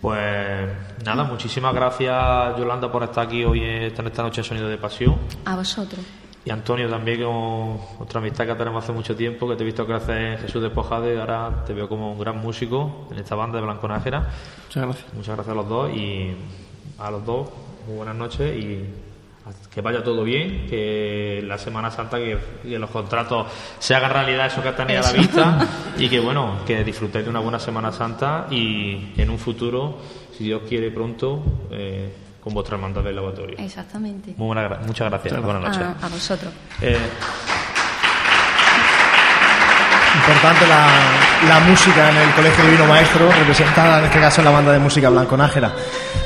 Pues 0.00 0.70
nada, 1.04 1.24
muchísimas 1.24 1.74
gracias 1.74 2.56
Yolanda 2.56 2.90
por 2.90 3.02
estar 3.02 3.26
aquí 3.26 3.44
hoy 3.44 3.62
en 3.62 3.82
esta 4.06 4.22
noche 4.22 4.40
de 4.40 4.48
Sonido 4.48 4.68
de 4.68 4.78
Pasión. 4.78 5.16
A 5.44 5.56
vosotros. 5.56 6.00
Y 6.42 6.50
Antonio 6.50 6.88
también, 6.88 7.22
con 7.22 7.78
otra 7.98 8.18
amistad 8.20 8.46
que 8.46 8.54
tenemos 8.54 8.82
hace 8.82 8.92
mucho 8.94 9.14
tiempo, 9.14 9.46
que 9.46 9.56
te 9.56 9.62
he 9.62 9.66
visto 9.66 9.84
crecer 9.84 10.16
en 10.16 10.38
Jesús 10.38 10.62
Despojado 10.62 11.12
y 11.12 11.18
ahora 11.18 11.64
te 11.66 11.74
veo 11.74 11.86
como 11.86 12.12
un 12.12 12.18
gran 12.18 12.38
músico 12.38 13.08
en 13.10 13.18
esta 13.18 13.34
banda 13.34 13.58
de 13.58 13.64
Blanco 13.64 13.86
Nájera. 13.88 14.30
Muchas 14.68 14.84
gracias. 14.84 15.14
Muchas 15.14 15.34
gracias 15.34 15.52
a 15.52 15.54
los 15.56 15.68
dos 15.68 15.90
y 15.94 16.34
a 16.98 17.10
los 17.10 17.26
dos, 17.26 17.48
muy 17.86 17.96
buenas 17.96 18.14
noches 18.16 18.56
y 18.56 18.84
que 19.72 19.80
vaya 19.80 20.02
todo 20.02 20.24
bien, 20.24 20.66
que 20.68 21.42
la 21.46 21.56
Semana 21.56 21.90
Santa, 21.90 22.18
que, 22.18 22.38
que 22.62 22.78
los 22.78 22.90
contratos 22.90 23.46
se 23.78 23.94
hagan 23.94 24.10
realidad 24.10 24.46
eso 24.46 24.62
que 24.62 24.72
tenéis 24.72 24.98
a 25.06 25.12
la 25.12 25.18
vista 25.18 25.58
y 25.96 26.08
que 26.08 26.18
bueno, 26.18 26.58
que 26.66 26.82
disfrutéis 26.82 27.24
de 27.24 27.30
una 27.30 27.38
buena 27.40 27.58
Semana 27.60 27.92
Santa 27.92 28.46
y 28.50 29.12
en 29.16 29.30
un 29.30 29.38
futuro, 29.38 29.98
si 30.36 30.44
Dios 30.44 30.62
quiere 30.68 30.90
pronto, 30.90 31.42
eh, 31.70 32.12
con 32.42 32.52
vuestra 32.54 32.74
hermandad 32.76 33.02
del 33.02 33.14
lavatorio. 33.14 33.56
Exactamente. 33.58 34.34
Muy 34.36 34.46
buena 34.48 34.80
muchas 34.86 35.08
gracias, 35.08 35.40
buenas 35.42 35.62
noches. 35.62 35.82
A, 36.02 36.06
a 36.06 36.08
vosotros. 36.08 36.52
Eh, 36.80 36.98
Importante 40.12 40.66
la, 40.66 40.86
la 41.48 41.60
música 41.60 42.10
en 42.10 42.16
el 42.16 42.30
Colegio 42.34 42.64
Divino 42.64 42.84
Maestro, 42.86 43.30
representada 43.32 44.00
en 44.00 44.04
este 44.06 44.20
caso 44.20 44.40
en 44.40 44.44
la 44.46 44.50
banda 44.50 44.72
de 44.72 44.78
música 44.78 45.08
Blanco 45.08 45.36
Nájera. 45.36 45.72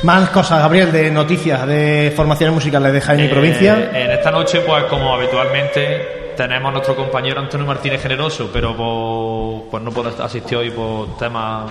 Más 0.03 0.28
cosas, 0.30 0.61
Gabriel, 0.61 0.93
de 0.93 1.11
noticias 1.11 1.66
de 1.66 2.12
formaciones 2.14 2.55
musicales 2.55 2.93
de 2.93 3.01
Jaén 3.01 3.20
y 3.20 3.24
Eh, 3.24 3.28
provincia. 3.28 3.91
En 3.95 4.11
esta 4.11 4.30
noche, 4.30 4.61
pues 4.61 4.85
como 4.85 5.14
habitualmente, 5.14 6.32
tenemos 6.37 6.68
a 6.68 6.72
nuestro 6.72 6.95
compañero 6.97 7.41
Antonio 7.41 7.66
Martínez 7.66 8.03
Generoso, 8.03 8.51
pero 8.53 8.76
por- 8.76 9.70
pues 9.70 9.82
no 9.82 9.91
puede 9.91 10.11
asistir 10.22 10.59
hoy 10.59 10.70
por 10.70 11.16
temas 11.16 11.70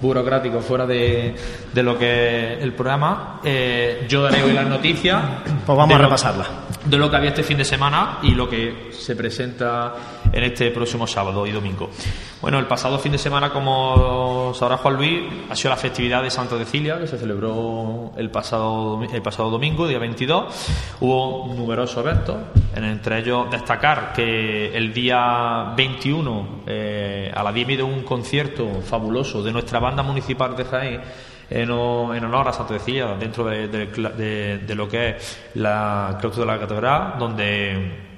burocráticos 0.00 0.64
fuera 0.64 0.86
de, 0.86 1.34
de 1.72 1.82
lo 1.82 1.98
que 1.98 2.54
es 2.54 2.62
el 2.62 2.72
programa. 2.74 3.40
Eh, 3.44 4.06
yo 4.08 4.22
daré 4.22 4.42
hoy 4.42 4.52
las 4.52 4.66
noticias. 4.66 5.22
Pues 5.64 5.78
vamos 5.78 5.94
a 5.94 5.98
repasarlas. 5.98 6.46
De 6.84 6.98
lo 6.98 7.08
que 7.08 7.16
había 7.16 7.30
este 7.30 7.42
fin 7.42 7.56
de 7.56 7.64
semana 7.64 8.18
y 8.22 8.32
lo 8.32 8.46
que 8.50 8.90
se 8.92 9.16
presenta 9.16 9.94
en 10.30 10.44
este 10.44 10.70
próximo 10.70 11.06
sábado 11.06 11.46
y 11.46 11.52
domingo. 11.52 11.88
Bueno, 12.42 12.58
el 12.58 12.66
pasado 12.66 12.98
fin 12.98 13.12
de 13.12 13.16
semana, 13.18 13.48
como 13.50 14.52
sabrá 14.54 14.76
Juan 14.76 14.96
Luis, 14.96 15.22
ha 15.48 15.56
sido 15.56 15.70
la 15.70 15.78
festividad 15.78 16.22
de 16.22 16.30
Santa 16.30 16.58
Cecilia, 16.58 16.98
que 16.98 17.06
se 17.06 17.16
celebró 17.16 18.12
el 18.18 18.30
pasado, 18.30 19.00
el 19.10 19.22
pasado 19.22 19.48
domingo, 19.48 19.88
día 19.88 19.98
22. 19.98 20.54
Hubo 21.00 21.54
numerosos 21.54 22.04
eventos, 22.04 22.36
en- 22.36 22.63
entre 22.76 23.18
ellos 23.20 23.50
destacar 23.50 24.12
que 24.12 24.76
el 24.76 24.92
día 24.92 25.72
21 25.76 26.62
eh, 26.66 27.30
a 27.34 27.42
las 27.42 27.54
10 27.54 27.66
media 27.66 27.84
un 27.84 28.02
concierto 28.02 28.80
fabuloso 28.82 29.42
de 29.42 29.52
nuestra 29.52 29.78
banda 29.78 30.02
municipal 30.02 30.56
de 30.56 30.64
Jaén 30.64 31.00
en, 31.50 31.70
honor 31.70 32.48
a 32.48 32.52
Santa 32.52 32.74
Cecilia 32.78 33.14
dentro 33.18 33.44
de, 33.44 33.68
de- 33.68 33.86
de- 33.86 34.58
de 34.58 34.74
lo 34.74 34.88
que 34.88 35.10
es 35.10 35.50
la 35.54 36.16
claustro 36.20 36.44
de 36.44 36.52
la 36.52 36.58
catedral, 36.58 37.14
donde 37.18 38.12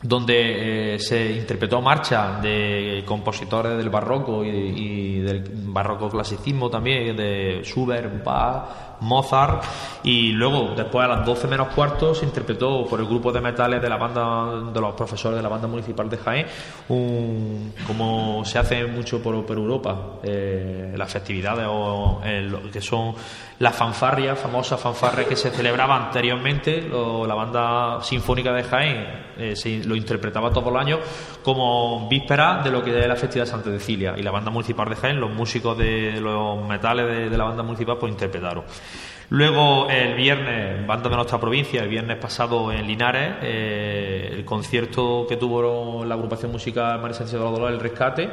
donde 0.00 0.94
eh, 0.94 0.98
se 1.00 1.32
interpretó 1.32 1.82
marcha 1.82 2.38
de 2.40 3.02
compositores 3.04 3.76
del 3.76 3.90
barroco 3.90 4.44
y, 4.44 4.48
y 4.48 5.18
del 5.18 5.42
barroco 5.52 6.08
clasicismo 6.08 6.70
también, 6.70 7.16
de 7.16 7.62
Schubert, 7.64 8.22
Bach, 8.24 8.87
Mozart, 9.00 9.64
y 10.04 10.32
luego 10.32 10.74
después 10.76 11.04
a 11.04 11.08
las 11.08 11.26
12 11.26 11.46
menos 11.48 11.68
cuarto 11.74 12.14
se 12.14 12.24
interpretó 12.24 12.86
por 12.86 13.00
el 13.00 13.06
grupo 13.06 13.32
de 13.32 13.40
metales 13.40 13.80
de 13.82 13.88
la 13.88 13.96
banda, 13.96 14.70
de 14.72 14.80
los 14.80 14.94
profesores 14.94 15.36
de 15.36 15.42
la 15.42 15.48
banda 15.48 15.68
municipal 15.68 16.08
de 16.08 16.16
Jaén, 16.16 16.46
un- 16.88 17.72
como 17.86 18.44
se 18.44 18.58
hace 18.58 18.84
mucho 18.86 19.22
por, 19.22 19.34
Europa, 19.34 20.18
eh, 20.22 20.94
las 20.96 21.12
festividades 21.12 21.66
o 21.68 22.20
eh, 22.24 22.50
que 22.72 22.80
son 22.80 23.14
las 23.60 23.74
fanfarrias, 23.74 24.38
famosas 24.38 24.80
fanfarrias 24.80 25.26
que 25.28 25.34
se 25.34 25.50
celebraban 25.50 26.02
anteriormente, 26.04 26.88
la 26.88 27.34
banda 27.34 28.00
sinfónica 28.02 28.52
de 28.52 28.62
Jaén 28.62 29.06
eh, 29.36 29.56
se- 29.56 29.82
lo 29.84 29.96
interpretaba 29.96 30.50
todos 30.52 30.72
los 30.72 30.80
años 30.80 31.00
como 31.42 32.08
víspera 32.08 32.60
de 32.62 32.70
lo 32.70 32.84
que 32.84 32.96
es 32.98 33.06
la 33.08 33.16
festividad 33.16 33.46
de 33.46 33.50
Santa 33.50 33.70
Cecilia 33.70 34.14
y 34.16 34.22
la 34.22 34.30
banda 34.30 34.50
municipal 34.52 34.88
de 34.88 34.94
Jaén, 34.96 35.18
los 35.18 35.30
músicos 35.32 35.76
de 35.76 36.20
los 36.20 36.64
metales 36.68 37.30
de, 37.30 37.36
la 37.36 37.44
banda 37.44 37.62
municipal 37.64 37.96
pues 37.98 38.12
interpretaron. 38.12 38.62
Luego 39.30 39.88
el 39.90 40.14
viernes, 40.14 40.86
banda 40.86 41.10
de 41.10 41.16
nuestra 41.16 41.38
provincia, 41.38 41.82
el 41.82 41.88
viernes 41.88 42.16
pasado 42.16 42.72
en 42.72 42.86
Linares, 42.86 43.34
eh, 43.42 44.30
el 44.32 44.44
concierto 44.44 45.26
que 45.28 45.36
tuvo 45.36 46.04
la 46.04 46.14
agrupación 46.14 46.50
musical 46.52 46.98
María 47.00 47.14
Sánchez 47.14 47.34
de 47.34 47.40
los 47.40 47.52
Dolores, 47.52 47.74
El 47.74 47.80
Rescate, 47.80 48.30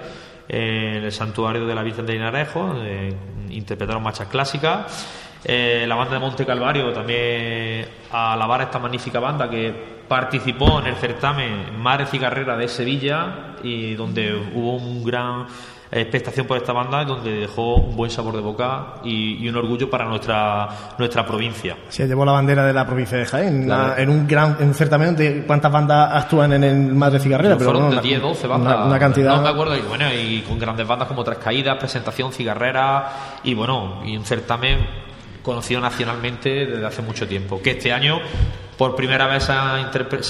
en 0.48 1.04
el 1.04 1.12
santuario 1.12 1.66
de 1.66 1.76
la 1.76 1.84
Virgen 1.84 2.06
de 2.06 2.14
Linarejo, 2.14 2.74
eh, 2.78 3.14
interpretaron 3.50 4.04
marchas 4.04 4.28
clásicas. 4.28 5.08
Eh, 5.44 5.86
la 5.88 5.96
banda 5.96 6.16
de 6.16 6.20
Monte 6.20 6.46
Calvario 6.46 6.92
también 6.92 7.88
a 8.12 8.34
alabar 8.34 8.62
a 8.62 8.64
esta 8.64 8.80
magnífica 8.80 9.20
banda 9.20 9.50
que 9.50 9.96
participó 10.08 10.80
en 10.80 10.88
el 10.88 10.96
certamen 10.96 11.80
Mares 11.80 12.14
y 12.14 12.20
Carrera 12.20 12.58
de 12.58 12.68
Sevilla 12.68 13.56
y 13.64 13.94
donde 13.94 14.34
hubo 14.54 14.76
un 14.76 15.04
gran 15.04 15.46
expectación 15.92 16.46
por 16.48 16.58
esta 16.58 16.74
banda 16.74 17.04
donde 17.06 17.32
dejó 17.32 17.76
un 17.76 17.96
buen 17.96 18.10
sabor 18.12 18.36
de 18.36 18.42
boca 18.42 18.96
y, 19.04 19.44
y 19.44 19.50
un 19.50 19.56
orgullo 19.56 19.90
para 19.90 20.06
nuestra 20.06 20.68
nuestra 20.98 21.26
provincia. 21.26 21.78
Se 21.90 22.08
llevó 22.08 22.26
la 22.26 22.32
bandera 22.34 22.66
de 22.66 22.74
la 22.74 22.86
provincia 22.86 23.18
de 23.18 23.26
Jaén 23.26 23.64
Claro. 23.66 23.98
en 23.98 24.10
un 24.10 24.28
gran 24.28 24.58
en 24.60 24.68
un 24.70 24.74
certamen 24.74 25.16
de 25.16 25.44
cuántas 25.46 25.72
bandas 25.72 26.12
actúan 26.24 26.54
en 26.54 26.64
el 26.64 26.76
Madre 26.96 27.20
Cigarrera. 27.20 27.56
Pero 27.58 27.72
fueron 27.72 27.90
de 27.90 27.96
una- 27.98 28.02
10, 28.02 28.22
12 28.22 28.48
bandas. 28.48 28.76
Una, 28.78 28.86
una 28.86 29.00
cantidad. 29.00 29.36
No 29.36 29.42
me 29.44 29.50
acuerdo. 29.50 29.76
Y 29.78 29.82
bueno, 29.82 30.06
y 30.14 30.42
con 30.42 30.58
grandes 30.60 30.88
bandas 30.88 31.08
como 31.08 31.24
Tres 31.24 31.38
Caídas, 31.38 31.78
Presentación, 31.78 32.32
Cigarrera 32.32 33.10
y 33.44 33.54
bueno, 33.54 34.02
y 34.06 34.18
un 34.18 34.26
certamen 34.26 35.05
conocido 35.46 35.80
nacionalmente 35.80 36.66
desde 36.66 36.86
hace 36.86 37.02
mucho 37.04 37.28
tiempo. 37.28 37.62
Que 37.62 37.72
este 37.72 37.94
año, 37.94 38.20
por 38.78 38.96
primera 38.96 39.28
vez, 39.28 39.50
ha 39.50 39.78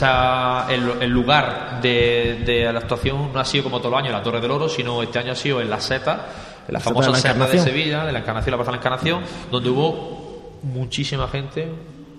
ha- 0.02 0.68
el, 0.70 1.02
el 1.02 1.10
lugar 1.10 1.80
de, 1.82 2.42
de 2.46 2.72
la 2.72 2.80
actuación 2.80 3.32
no 3.34 3.40
ha 3.40 3.46
sido 3.46 3.64
como 3.64 3.80
todos 3.80 3.92
los 3.92 4.00
años 4.00 4.10
en 4.12 4.18
la 4.18 4.24
Torre 4.24 4.42
del 4.42 4.52
Oro, 4.52 4.68
sino 4.70 5.02
este 5.02 5.18
año 5.20 5.32
ha 5.32 5.36
sido 5.36 5.62
en 5.62 5.70
la 5.70 5.80
Seta, 5.80 6.28
en 6.68 6.74
la 6.74 6.80
Seta 6.80 6.90
famosa 6.92 7.08
de 7.08 7.12
la 7.14 7.18
Seta 7.20 7.34
de. 7.34 7.60
Sevilla, 7.64 8.06
de 8.06 8.12
la 8.12 8.20
Encarnación, 8.20 8.52
la 8.52 8.58
Plaza 8.58 8.72
de 8.72 8.78
la 8.78 8.82
Encarnación, 8.82 9.24
donde 9.50 9.70
hubo 9.70 10.60
muchísima 10.64 11.28
gente 11.28 11.68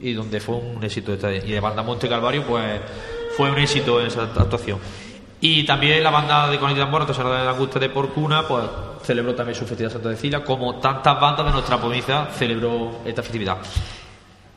y 0.00 0.12
donde 0.14 0.40
fue 0.40 0.56
un 0.56 0.82
éxito. 0.82 1.14
Y 1.14 1.50
de 1.52 1.60
Banda 1.60 1.82
Monte 1.82 2.08
Calvario, 2.08 2.44
pues 2.46 2.80
fue 3.36 3.50
un 3.50 3.58
éxito 3.58 4.00
en 4.00 4.06
esa 4.06 4.22
actuación. 4.22 4.78
Y 5.40 5.64
también 5.64 6.02
la 6.02 6.10
banda 6.10 6.48
de 6.48 6.56
de 6.56 6.74
Tambor, 6.74 7.06
Tesoro 7.06 7.32
de 7.32 7.44
la 7.44 7.50
Angustia 7.50 7.80
de 7.80 7.90
Porcuna, 7.90 8.42
pues 8.48 8.64
celebró 9.02 9.34
también 9.34 9.54
su 9.54 9.66
festividad 9.66 9.92
Santa 9.92 10.10
Cecilia, 10.10 10.42
como 10.42 10.76
tantas 10.76 11.20
bandas 11.20 11.46
de 11.46 11.52
nuestra 11.52 11.78
provincia 11.78 12.26
celebró 12.32 13.00
esta 13.04 13.22
festividad. 13.22 13.58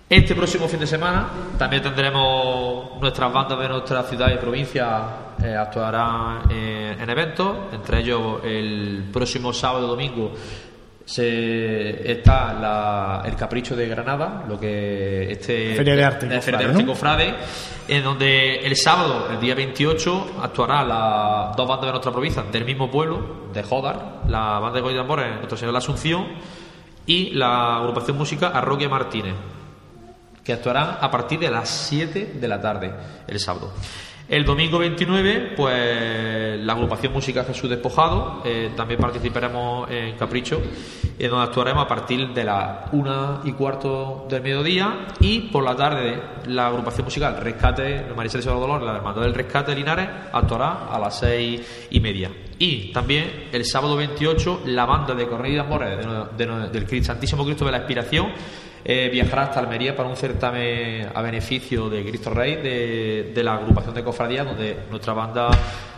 Este 0.10 0.34
próximo 0.34 0.68
fin 0.68 0.80
de 0.80 0.88
semana 0.88 1.28
también 1.58 1.84
tendremos 1.84 3.00
nuestras 3.00 3.32
bandas 3.32 3.60
de 3.60 3.70
nuestra 3.70 4.02
ciudad 4.04 4.34
y 4.34 4.38
provincia 4.38 5.02
eh, 5.44 5.56
actuarán 5.56 6.50
en 6.50 7.08
eventos, 7.08 7.56
entre 7.74 8.00
ellos 8.00 8.40
el 8.44 9.04
próximo 9.14 9.54
sábado 9.54 9.86
y 9.86 9.90
domingo 9.90 10.32
se, 11.10 12.12
está 12.12 13.24
el 13.26 13.36
Capricho 13.36 13.76
de 13.76 13.88
Granada, 13.88 14.46
lo 14.48 14.60
que 14.60 15.32
este 15.32 15.74
Feria 15.74 15.96
de 15.96 16.04
Arte, 16.04 16.86
Cofrade, 16.86 17.34
en 17.88 18.04
donde 18.04 18.58
el 18.58 18.76
sábado, 18.76 19.28
el 19.32 19.40
día 19.40 19.56
28, 19.56 20.38
actuará 20.44 20.84
las 20.84 21.58
dos 21.58 21.68
bandas 21.68 21.88
de 21.88 21.92
nuestra 21.94 22.12
provincia 22.12 22.44
del 22.44 22.64
mismo 22.64 22.92
pueblo, 22.92 23.48
de 23.52 23.64
Jodar, 23.64 24.22
la 24.28 24.60
banda 24.60 24.76
de 24.76 24.82
Goy 24.82 24.94
de 24.94 25.00
Amores, 25.00 25.36
Nuestro 25.38 25.58
Señor 25.58 25.70
de 25.70 25.74
la 25.74 25.80
Asunción, 25.80 26.28
y 27.08 27.32
la 27.32 27.78
agrupación 27.78 28.16
música 28.16 28.50
Arroque 28.50 28.88
Martínez, 28.88 29.34
que 30.44 30.54
actuarán 30.54 31.00
a 31.02 31.10
partir 31.10 31.40
de 31.40 31.50
las 31.50 31.70
7 31.70 32.34
de 32.40 32.48
la 32.48 32.62
tarde 32.62 32.94
el 33.28 33.40
sábado. 33.40 33.74
El 34.30 34.46
domingo 34.46 34.78
29, 34.78 35.54
pues 35.58 36.60
la 36.60 36.74
agrupación 36.74 37.12
Música 37.12 37.44
Jesús 37.44 37.68
Despojado, 37.68 38.44
eh, 38.46 38.70
también 38.78 39.00
participaremos 39.00 39.90
en 39.90 40.16
Capricho, 40.18 40.62
en 41.18 41.32
donde 41.32 41.46
actuaremos 41.46 41.84
a 41.84 41.88
partir 41.88 42.28
de 42.32 42.44
las 42.44 42.94
una 42.94 43.42
y 43.44 43.54
cuarto 43.54 44.28
del 44.30 44.44
mediodía 44.44 45.08
y 45.20 45.40
por 45.52 45.64
la 45.64 45.76
tarde 45.76 46.22
la 46.46 46.68
agrupación 46.68 47.06
musical 47.06 47.38
Rescate, 47.42 48.06
María 48.16 48.32
de 48.32 48.42
Dolor, 48.42 48.84
la 48.84 48.98
Hermandad 48.98 49.24
del 49.24 49.34
Rescate 49.34 49.74
Linares, 49.74 50.08
actuará 50.32 50.90
a 50.92 51.00
las 51.00 51.18
seis 51.18 51.88
y 51.90 52.00
media. 52.00 52.30
Y 52.60 52.92
también 52.92 53.48
el 53.52 53.66
sábado 53.66 53.96
28 53.96 54.62
la 54.66 54.86
banda 54.86 55.16
de 55.16 55.26
Cornelio 55.26 55.66
de 55.66 56.70
del 56.72 57.04
Santísimo 57.04 57.44
Cristo 57.44 57.66
de 57.66 57.72
la 57.72 57.78
Expiración 57.78 58.28
eh, 58.84 59.10
viajará 59.12 59.44
hasta 59.44 59.60
Almería 59.60 59.96
para 59.96 60.10
un 60.10 60.16
certamen 60.16 61.08
a 61.14 61.22
beneficio 61.22 61.90
de 61.90 62.04
Cristo 62.06 62.30
Rey 62.30 62.56
de, 62.56 63.44
la 63.44 63.56
agrupación 63.56 63.94
de 63.94 64.04
cofradías 64.04 64.46
donde 64.46 64.78
nuestra 64.90 65.14
banda 65.14 65.50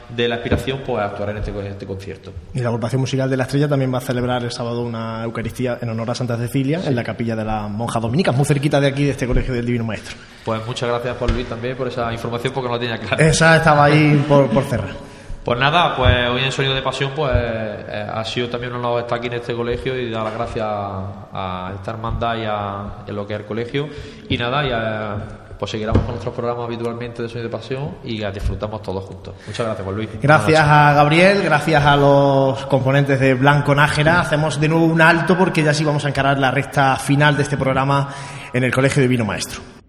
de 0.10 0.28
la 0.28 0.36
aspiración 0.36 0.82
pues 0.86 1.02
actuará 1.02 1.32
en 1.32 1.38
este, 1.38 1.52
en 1.52 1.68
este, 1.68 1.86
concierto. 1.86 2.34
Y 2.54 2.60
la 2.60 2.68
agrupación 2.68 3.00
musical 3.00 3.30
de 3.30 3.38
la 3.38 3.44
Estrella 3.44 3.70
también 3.70 3.94
va 3.94 4.00
a 4.00 4.02
celebrar 4.02 4.44
el 4.44 4.52
sábado 4.52 4.82
una 4.82 5.24
Eucaristía 5.24 5.78
en 5.82 5.90
honor 5.90 6.12
a 6.12 6.16
Santa 6.16 6.38
Cecilia 6.38 6.82
en 6.86 6.96
la 6.96 7.04
capilla 7.04 7.36
de 7.36 7.46
las 7.46 7.70
monjas 7.70 8.02
dominicas, 8.02 8.36
muy 8.36 8.46
cerquita 8.46 8.82
de 8.82 8.88
aquí 8.88 9.06
de 9.06 9.12
este 9.12 9.26
colegio 9.26 9.54
del 9.54 9.66
Divino 9.66 9.86
Maestro. 9.86 10.18
Pues 10.44 10.66
muchas 10.66 10.90
gracias 10.90 11.16
por 11.16 11.32
Luis 11.32 11.48
también 11.48 11.78
por 11.78 11.88
esa 11.88 12.12
información 12.12 12.54
porque 12.54 12.68
no 12.68 12.76
la 12.76 12.80
tenía 12.80 12.98
clara. 12.98 13.26
Esa 13.26 13.58
estaba 13.58 13.86
ahí 13.86 14.24
por, 14.28 14.50
por 14.50 14.64
cerrar. 14.64 15.11
Pues 15.44 15.60
nada, 15.60 15.96
pues 15.96 16.30
hoy 16.30 16.44
en 16.44 16.52
Sonido 16.52 16.76
de 16.76 16.84
Pasión 16.84 17.14
pues 17.16 17.34
eh, 17.34 18.08
ha 18.14 18.24
sido 18.24 18.48
también 18.48 18.74
un 18.74 18.80
honor 18.80 19.02
estar 19.02 19.18
aquí 19.18 19.26
en 19.26 19.34
este 19.34 19.56
colegio 19.56 20.00
y 20.00 20.12
dar 20.12 20.24
las 20.26 20.34
gracias 20.36 20.68
a, 20.68 21.72
esta 21.76 21.92
hermandad 21.92 22.36
y 22.38 22.46
a, 22.46 23.12
lo 23.12 23.26
que 23.26 23.34
es 23.34 23.40
el 23.40 23.46
colegio. 23.48 23.90
Y 24.30 24.38
nada, 24.38 24.64
y 24.64 25.58
pues 25.58 25.72
seguiremos 25.72 26.02
con 26.04 26.12
nuestros 26.12 26.36
programas 26.36 26.66
habitualmente 26.66 27.24
de 27.24 27.30
Sonido 27.30 27.50
de 27.50 27.58
Pasión 27.58 27.98
y 28.04 28.24
disfrutamos 28.24 28.84
todos 28.84 29.04
juntos. 29.04 29.34
Muchas 29.48 29.66
gracias, 29.66 29.84
Juan 29.84 29.96
Luis. 29.96 30.10
Gracias 30.22 30.62
a 30.62 30.94
Gabriel, 30.94 31.42
gracias 31.44 31.86
a 31.86 31.96
los 31.96 32.64
componentes 32.68 33.20
de 33.20 33.34
Blanco 33.34 33.74
Nájera. 33.74 34.22
Hacemos 34.22 34.60
de 34.60 34.70
nuevo 34.70 34.86
un 34.86 35.02
alto 35.02 35.36
porque 35.36 35.64
ya 35.64 35.74
sí 35.74 35.84
vamos 35.84 36.06
a 36.06 36.10
encarar 36.10 36.38
la 36.38 36.52
recta 36.52 36.98
final 36.98 37.36
de 37.36 37.44
este 37.44 37.58
programa 37.58 38.10
en 38.54 38.64
el 38.64 38.72
Colegio 38.72 39.02
Divino 39.02 39.26
Maestro. 39.26 39.81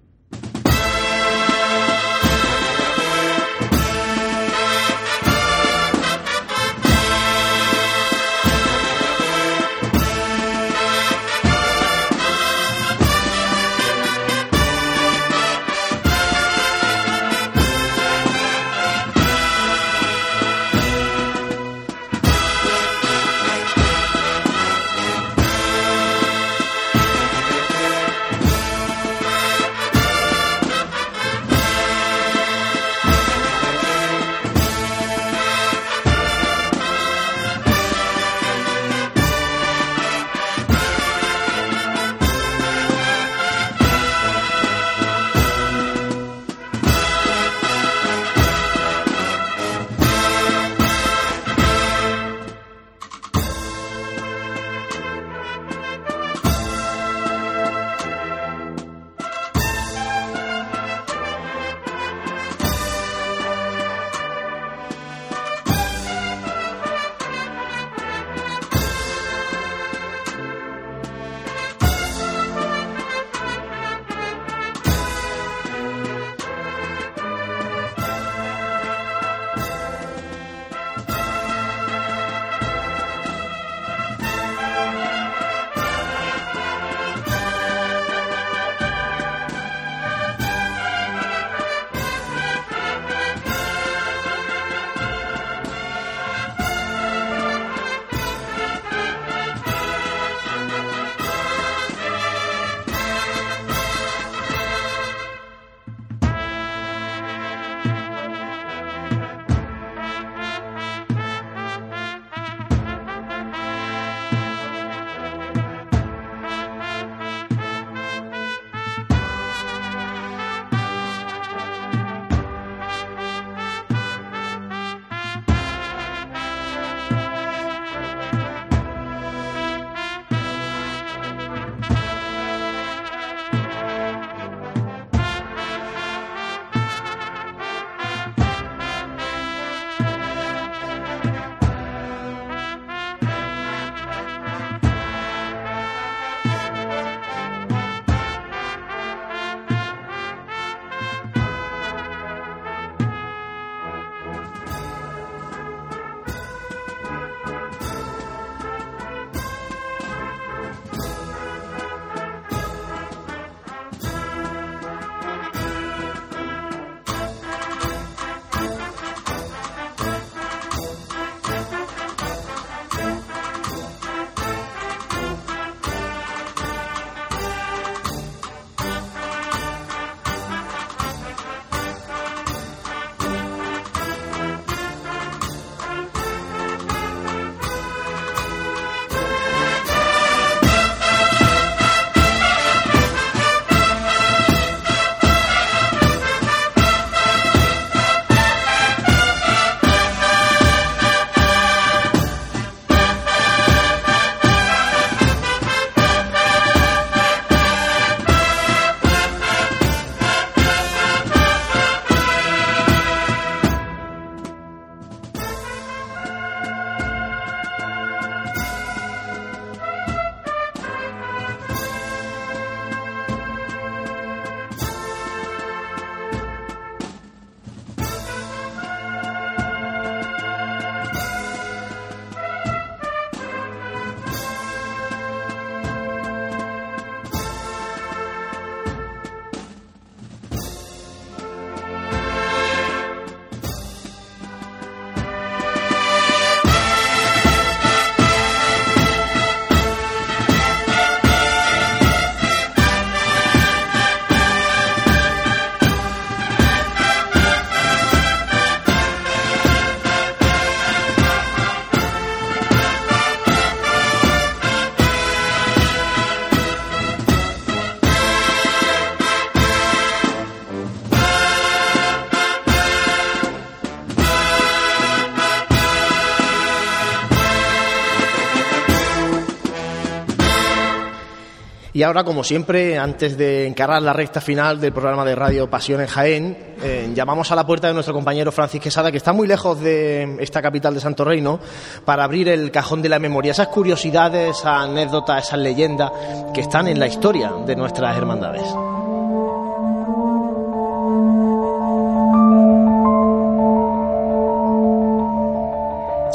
Y 282.02 282.04
ahora, 282.04 282.24
como 282.24 282.42
siempre, 282.42 282.98
antes 282.98 283.38
de 283.38 283.64
encarar 283.64 284.02
la 284.02 284.12
recta 284.12 284.40
final 284.40 284.80
del 284.80 284.92
programa 284.92 285.24
de 285.24 285.36
Radio 285.36 285.70
Pasión 285.70 286.00
en 286.00 286.08
Jaén, 286.08 286.58
eh, 286.82 287.12
llamamos 287.14 287.52
a 287.52 287.54
la 287.54 287.64
puerta 287.64 287.86
de 287.86 287.94
nuestro 287.94 288.12
compañero 288.12 288.50
Francis 288.50 288.80
Quesada, 288.80 289.12
que 289.12 289.18
está 289.18 289.32
muy 289.32 289.46
lejos 289.46 289.80
de 289.80 290.36
esta 290.40 290.60
capital 290.60 290.94
de 290.94 291.00
Santo 291.00 291.24
Reino, 291.24 291.60
para 292.04 292.24
abrir 292.24 292.48
el 292.48 292.72
cajón 292.72 293.02
de 293.02 293.08
la 293.08 293.20
memoria, 293.20 293.52
esas 293.52 293.68
curiosidades, 293.68 294.58
esas 294.58 294.82
anécdotas, 294.82 295.46
esas 295.46 295.60
leyendas 295.60 296.10
que 296.52 296.62
están 296.62 296.88
en 296.88 296.98
la 296.98 297.06
historia 297.06 297.52
de 297.64 297.76
nuestras 297.76 298.16
hermandades. 298.16 298.64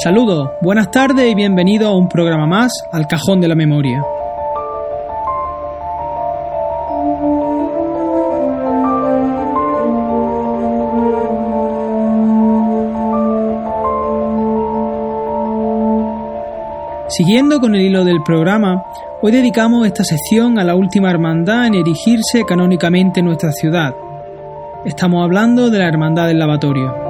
Saludos, 0.01 0.51
buenas 0.61 0.89
tardes 0.91 1.29
y 1.29 1.35
bienvenido 1.35 1.89
a 1.89 1.97
un 1.97 2.07
programa 2.07 2.47
más 2.47 2.71
al 2.93 3.05
Cajón 3.05 3.41
de 3.41 3.49
la 3.49 3.55
Memoria. 3.55 4.01
Siguiendo 17.17 17.59
con 17.59 17.73
el 17.73 17.81
hilo 17.81 18.05
del 18.05 18.21
programa, 18.21 18.83
hoy 19.23 19.31
dedicamos 19.31 19.87
esta 19.87 20.03
sección 20.03 20.59
a 20.59 20.63
la 20.63 20.75
última 20.75 21.09
hermandad 21.09 21.65
en 21.65 21.73
erigirse 21.73 22.43
canónicamente 22.47 23.21
en 23.21 23.25
nuestra 23.25 23.51
ciudad. 23.53 23.95
Estamos 24.85 25.23
hablando 25.23 25.71
de 25.71 25.79
la 25.79 25.87
Hermandad 25.87 26.27
del 26.27 26.37
Lavatorio. 26.37 27.06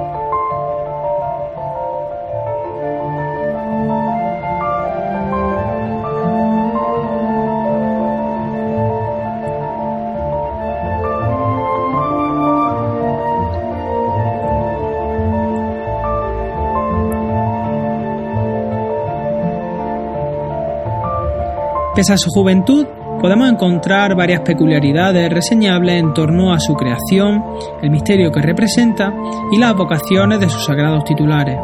Pese 21.98 22.12
a 22.12 22.16
su 22.16 22.30
juventud, 22.30 22.86
podemos 23.20 23.50
encontrar 23.50 24.14
varias 24.14 24.42
peculiaridades 24.42 25.28
reseñables 25.30 25.98
en 25.98 26.14
torno 26.14 26.52
a 26.52 26.60
su 26.60 26.74
creación, 26.74 27.42
el 27.82 27.90
misterio 27.90 28.30
que 28.30 28.40
representa 28.40 29.12
y 29.50 29.58
las 29.58 29.74
vocaciones 29.74 30.38
de 30.38 30.48
sus 30.48 30.64
sagrados 30.64 31.02
titulares. 31.02 31.58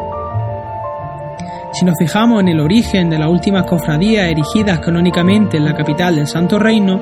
Si 1.71 1.85
nos 1.85 1.95
fijamos 1.97 2.41
en 2.41 2.49
el 2.49 2.59
origen 2.59 3.09
de 3.09 3.17
las 3.17 3.29
últimas 3.29 3.63
cofradías 3.63 4.27
erigidas 4.27 4.81
canónicamente 4.81 5.55
en 5.55 5.63
la 5.63 5.73
capital 5.73 6.17
del 6.17 6.27
Santo 6.27 6.59
Reino, 6.59 6.99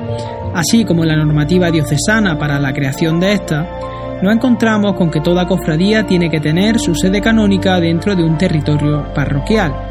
así 0.54 0.84
como 0.84 1.02
en 1.02 1.08
la 1.08 1.16
normativa 1.16 1.72
diocesana 1.72 2.38
para 2.38 2.60
la 2.60 2.72
creación 2.72 3.18
de 3.18 3.32
esta, 3.32 3.66
nos 4.22 4.32
encontramos 4.32 4.94
con 4.94 5.10
que 5.10 5.20
toda 5.20 5.44
cofradía 5.44 6.06
tiene 6.06 6.30
que 6.30 6.38
tener 6.38 6.78
su 6.78 6.94
sede 6.94 7.20
canónica 7.20 7.80
dentro 7.80 8.14
de 8.14 8.22
un 8.22 8.38
territorio 8.38 9.12
parroquial, 9.12 9.83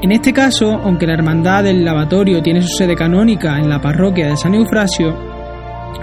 en 0.00 0.12
este 0.12 0.32
caso, 0.32 0.74
aunque 0.74 1.06
la 1.06 1.14
Hermandad 1.14 1.64
del 1.64 1.84
Lavatorio 1.84 2.40
tiene 2.40 2.62
su 2.62 2.68
sede 2.68 2.94
canónica 2.94 3.58
en 3.58 3.68
la 3.68 3.80
parroquia 3.80 4.28
de 4.28 4.36
San 4.36 4.54
Eufrasio, 4.54 5.16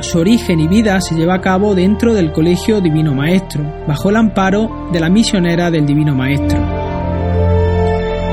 su 0.02 0.20
origen 0.20 0.60
y 0.60 0.68
vida 0.68 1.00
se 1.00 1.16
lleva 1.16 1.36
a 1.36 1.42
cabo 1.42 1.74
dentro 1.74 2.14
del 2.14 2.34
Colegio 2.34 2.82
Divino 2.82 3.14
Maestro, 3.14 3.64
bajo 3.88 4.10
el 4.10 4.18
amparo 4.18 4.90
de 4.92 5.00
la 5.00 5.10
misionera 5.10 5.72
del 5.72 5.86
Divino 5.86 6.14
Maestro. 6.14 6.60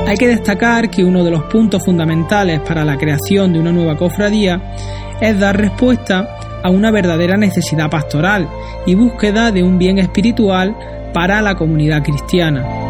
Hay 0.05 0.17
que 0.17 0.27
destacar 0.27 0.89
que 0.89 1.05
uno 1.05 1.23
de 1.23 1.31
los 1.31 1.43
puntos 1.43 1.83
fundamentales 1.85 2.59
para 2.59 2.83
la 2.83 2.97
creación 2.97 3.53
de 3.53 3.59
una 3.59 3.71
nueva 3.71 3.95
cofradía 3.95 4.61
es 5.21 5.39
dar 5.39 5.57
respuesta 5.57 6.27
a 6.61 6.69
una 6.69 6.91
verdadera 6.91 7.37
necesidad 7.37 7.89
pastoral 7.89 8.49
y 8.85 8.95
búsqueda 8.95 9.51
de 9.51 9.63
un 9.63 9.77
bien 9.77 9.97
espiritual 9.97 10.75
para 11.13 11.41
la 11.41 11.55
comunidad 11.55 12.03
cristiana. 12.03 12.82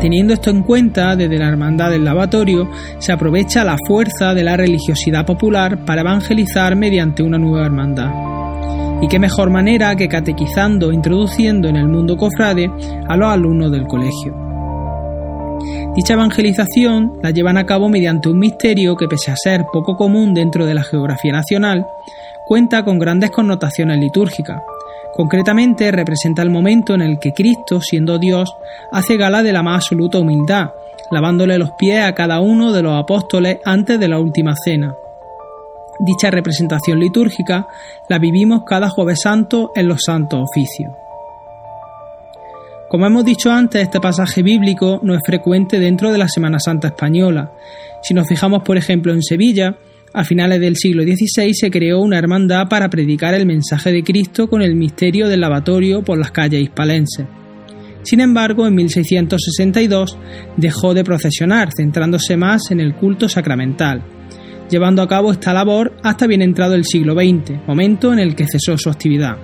Teniendo 0.00 0.32
esto 0.32 0.50
en 0.50 0.62
cuenta, 0.62 1.16
desde 1.16 1.38
la 1.38 1.48
Hermandad 1.48 1.90
del 1.90 2.04
Lavatorio 2.04 2.70
se 2.98 3.10
aprovecha 3.10 3.64
la 3.64 3.76
fuerza 3.84 4.32
de 4.32 4.44
la 4.44 4.56
religiosidad 4.56 5.26
popular 5.26 5.84
para 5.84 6.02
evangelizar 6.02 6.76
mediante 6.76 7.24
una 7.24 7.36
nueva 7.36 7.66
hermandad. 7.66 8.12
Y 9.02 9.08
qué 9.08 9.18
mejor 9.18 9.50
manera 9.50 9.96
que 9.96 10.06
catequizando 10.06 10.92
introduciendo 10.92 11.68
en 11.68 11.76
el 11.76 11.88
mundo 11.88 12.16
cofrade 12.16 12.70
a 13.08 13.16
los 13.16 13.28
alumnos 13.28 13.72
del 13.72 13.88
colegio. 13.88 14.34
Dicha 15.96 16.14
evangelización 16.14 17.14
la 17.20 17.32
llevan 17.32 17.58
a 17.58 17.66
cabo 17.66 17.88
mediante 17.88 18.28
un 18.28 18.38
misterio 18.38 18.94
que, 18.94 19.08
pese 19.08 19.32
a 19.32 19.36
ser 19.36 19.64
poco 19.72 19.96
común 19.96 20.32
dentro 20.32 20.64
de 20.64 20.74
la 20.74 20.84
geografía 20.84 21.32
nacional, 21.32 21.84
cuenta 22.46 22.84
con 22.84 23.00
grandes 23.00 23.32
connotaciones 23.32 23.98
litúrgicas, 23.98 24.62
Concretamente 25.18 25.90
representa 25.90 26.42
el 26.42 26.50
momento 26.50 26.94
en 26.94 27.02
el 27.02 27.18
que 27.18 27.32
Cristo, 27.32 27.80
siendo 27.80 28.20
Dios, 28.20 28.54
hace 28.92 29.16
gala 29.16 29.42
de 29.42 29.52
la 29.52 29.64
más 29.64 29.82
absoluta 29.82 30.20
humildad, 30.20 30.70
lavándole 31.10 31.58
los 31.58 31.72
pies 31.72 32.04
a 32.04 32.12
cada 32.12 32.38
uno 32.38 32.70
de 32.70 32.82
los 32.82 32.96
apóstoles 32.96 33.58
antes 33.64 33.98
de 33.98 34.06
la 34.06 34.20
última 34.20 34.54
cena. 34.54 34.94
Dicha 35.98 36.30
representación 36.30 37.00
litúrgica 37.00 37.66
la 38.08 38.20
vivimos 38.20 38.62
cada 38.64 38.90
jueves 38.90 39.22
santo 39.22 39.72
en 39.74 39.88
los 39.88 40.02
santos 40.06 40.38
oficios. 40.40 40.92
Como 42.88 43.04
hemos 43.04 43.24
dicho 43.24 43.50
antes, 43.50 43.82
este 43.82 43.98
pasaje 43.98 44.44
bíblico 44.44 45.00
no 45.02 45.16
es 45.16 45.20
frecuente 45.26 45.80
dentro 45.80 46.12
de 46.12 46.18
la 46.18 46.28
Semana 46.28 46.60
Santa 46.60 46.86
española. 46.86 47.50
Si 48.02 48.14
nos 48.14 48.28
fijamos, 48.28 48.62
por 48.62 48.76
ejemplo, 48.76 49.12
en 49.12 49.22
Sevilla, 49.22 49.74
a 50.12 50.24
finales 50.24 50.60
del 50.60 50.76
siglo 50.76 51.02
XVI 51.02 51.52
se 51.54 51.70
creó 51.70 52.00
una 52.00 52.18
hermandad 52.18 52.68
para 52.68 52.88
predicar 52.88 53.34
el 53.34 53.46
mensaje 53.46 53.92
de 53.92 54.02
Cristo 54.02 54.48
con 54.48 54.62
el 54.62 54.74
misterio 54.74 55.28
del 55.28 55.40
lavatorio 55.40 56.02
por 56.02 56.18
las 56.18 56.30
calles 56.30 56.62
hispalenses. 56.62 57.26
Sin 58.02 58.20
embargo, 58.20 58.66
en 58.66 58.74
1662 58.74 60.18
dejó 60.56 60.94
de 60.94 61.04
procesionar, 61.04 61.70
centrándose 61.76 62.36
más 62.36 62.70
en 62.70 62.80
el 62.80 62.94
culto 62.94 63.28
sacramental, 63.28 64.02
llevando 64.70 65.02
a 65.02 65.08
cabo 65.08 65.32
esta 65.32 65.52
labor 65.52 65.94
hasta 66.02 66.26
bien 66.26 66.42
entrado 66.42 66.74
el 66.74 66.84
siglo 66.84 67.14
XX, 67.14 67.66
momento 67.66 68.12
en 68.12 68.18
el 68.18 68.34
que 68.34 68.46
cesó 68.46 68.78
su 68.78 68.88
actividad. 68.88 69.36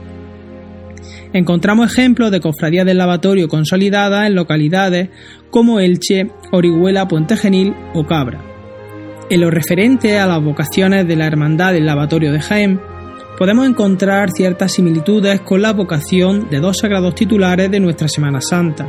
Encontramos 1.32 1.92
ejemplos 1.92 2.30
de 2.30 2.40
cofradías 2.40 2.86
del 2.86 2.98
lavatorio 2.98 3.48
consolidadas 3.48 4.26
en 4.26 4.36
localidades 4.36 5.10
como 5.50 5.80
Elche, 5.80 6.30
Orihuela, 6.52 7.08
Puente 7.08 7.36
Genil 7.36 7.74
o 7.92 8.06
Cabra. 8.06 8.53
En 9.30 9.40
lo 9.40 9.50
referente 9.50 10.18
a 10.18 10.26
las 10.26 10.42
vocaciones 10.42 11.08
de 11.08 11.16
la 11.16 11.26
Hermandad 11.26 11.72
del 11.72 11.86
Lavatorio 11.86 12.30
de 12.30 12.40
Jaén, 12.40 12.78
podemos 13.38 13.66
encontrar 13.66 14.30
ciertas 14.30 14.72
similitudes 14.72 15.40
con 15.40 15.62
la 15.62 15.72
vocación 15.72 16.50
de 16.50 16.60
dos 16.60 16.78
sagrados 16.78 17.14
titulares 17.14 17.70
de 17.70 17.80
nuestra 17.80 18.06
Semana 18.06 18.42
Santa. 18.42 18.86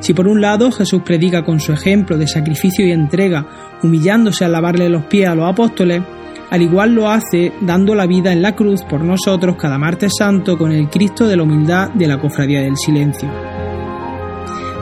Si 0.00 0.14
por 0.14 0.26
un 0.26 0.40
lado 0.40 0.72
Jesús 0.72 1.02
predica 1.04 1.44
con 1.44 1.60
su 1.60 1.72
ejemplo 1.72 2.18
de 2.18 2.26
sacrificio 2.26 2.84
y 2.84 2.90
entrega, 2.90 3.78
humillándose 3.84 4.44
al 4.44 4.52
lavarle 4.52 4.88
los 4.88 5.04
pies 5.04 5.28
a 5.28 5.36
los 5.36 5.48
apóstoles, 5.48 6.02
al 6.50 6.60
igual 6.60 6.92
lo 6.92 7.08
hace 7.08 7.52
dando 7.60 7.94
la 7.94 8.06
vida 8.06 8.32
en 8.32 8.42
la 8.42 8.56
cruz 8.56 8.82
por 8.82 9.04
nosotros 9.04 9.56
cada 9.56 9.78
martes 9.78 10.12
santo 10.18 10.58
con 10.58 10.72
el 10.72 10.90
Cristo 10.90 11.28
de 11.28 11.36
la 11.36 11.44
humildad 11.44 11.90
de 11.90 12.08
la 12.08 12.18
Cofradía 12.18 12.62
del 12.62 12.76
Silencio. 12.76 13.30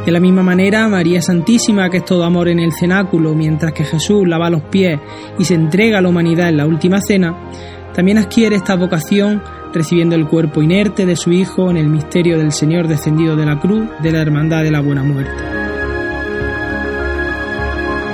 De 0.04 0.12
la 0.12 0.20
misma 0.20 0.42
manera, 0.42 0.88
María 0.88 1.20
Santísima, 1.20 1.90
que 1.90 1.98
es 1.98 2.04
todo 2.04 2.24
amor 2.24 2.48
en 2.48 2.58
el 2.58 2.72
cenáculo, 2.72 3.34
mientras 3.34 3.72
que 3.72 3.84
Jesús 3.84 4.26
lava 4.26 4.48
los 4.48 4.62
pies 4.62 4.98
y 5.38 5.44
se 5.44 5.54
entrega 5.54 5.98
a 5.98 6.02
la 6.02 6.08
humanidad 6.08 6.48
en 6.48 6.56
la 6.56 6.66
última 6.66 7.00
cena, 7.00 7.36
también 7.94 8.18
adquiere 8.18 8.56
esta 8.56 8.76
vocación 8.76 9.42
recibiendo 9.74 10.16
el 10.16 10.26
cuerpo 10.26 10.62
inerte 10.62 11.04
de 11.04 11.16
su 11.16 11.32
Hijo 11.32 11.70
en 11.70 11.76
el 11.76 11.86
misterio 11.86 12.38
del 12.38 12.50
Señor 12.50 12.88
descendido 12.88 13.36
de 13.36 13.46
la 13.46 13.60
cruz 13.60 13.88
de 14.02 14.10
la 14.10 14.22
Hermandad 14.22 14.62
de 14.62 14.70
la 14.70 14.80
Buena 14.80 15.02
Muerte. 15.02 15.44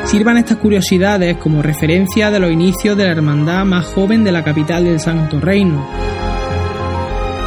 Sirvan 0.07 0.39
estas 0.39 0.59
curiosidades 0.59 1.37
como 1.37 1.63
referencia 1.63 2.31
de 2.31 2.39
los 2.39 2.51
inicios 2.51 2.97
de 2.97 3.05
la 3.05 3.11
hermandad 3.11 3.65
más 3.65 3.87
joven 3.87 4.23
de 4.23 4.33
la 4.33 4.45
capital 4.45 4.85
del 4.85 5.01
Santo 5.01 5.41
Reino, 5.41 5.85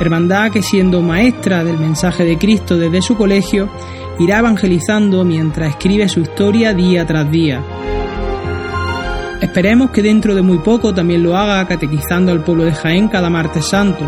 hermandad 0.02 0.52
que 0.52 0.61
siendo 0.61 1.02
maestra 1.02 1.64
del 1.64 1.78
mensaje 1.78 2.24
de 2.24 2.38
Cristo 2.38 2.78
desde 2.78 3.02
su 3.02 3.16
colegio, 3.16 3.70
irá 4.20 4.40
evangelizando 4.40 5.24
mientras 5.24 5.70
escribe 5.70 6.08
su 6.10 6.20
historia 6.20 6.74
día 6.74 7.06
tras 7.06 7.30
día. 7.32 7.62
Esperemos 9.41 9.91
que 9.91 10.02
dentro 10.02 10.36
de 10.36 10.41
muy 10.41 10.60
poco 10.60 10.94
también 10.94 11.24
lo 11.24 11.38
haga 11.38 11.66
catequizando 11.66 12.32
al 12.32 12.44
pueblo 12.44 12.66
de 12.66 12.74
Jaén 12.74 13.08
cada 13.08 13.30
martes 13.30 13.66
santo, 13.66 14.04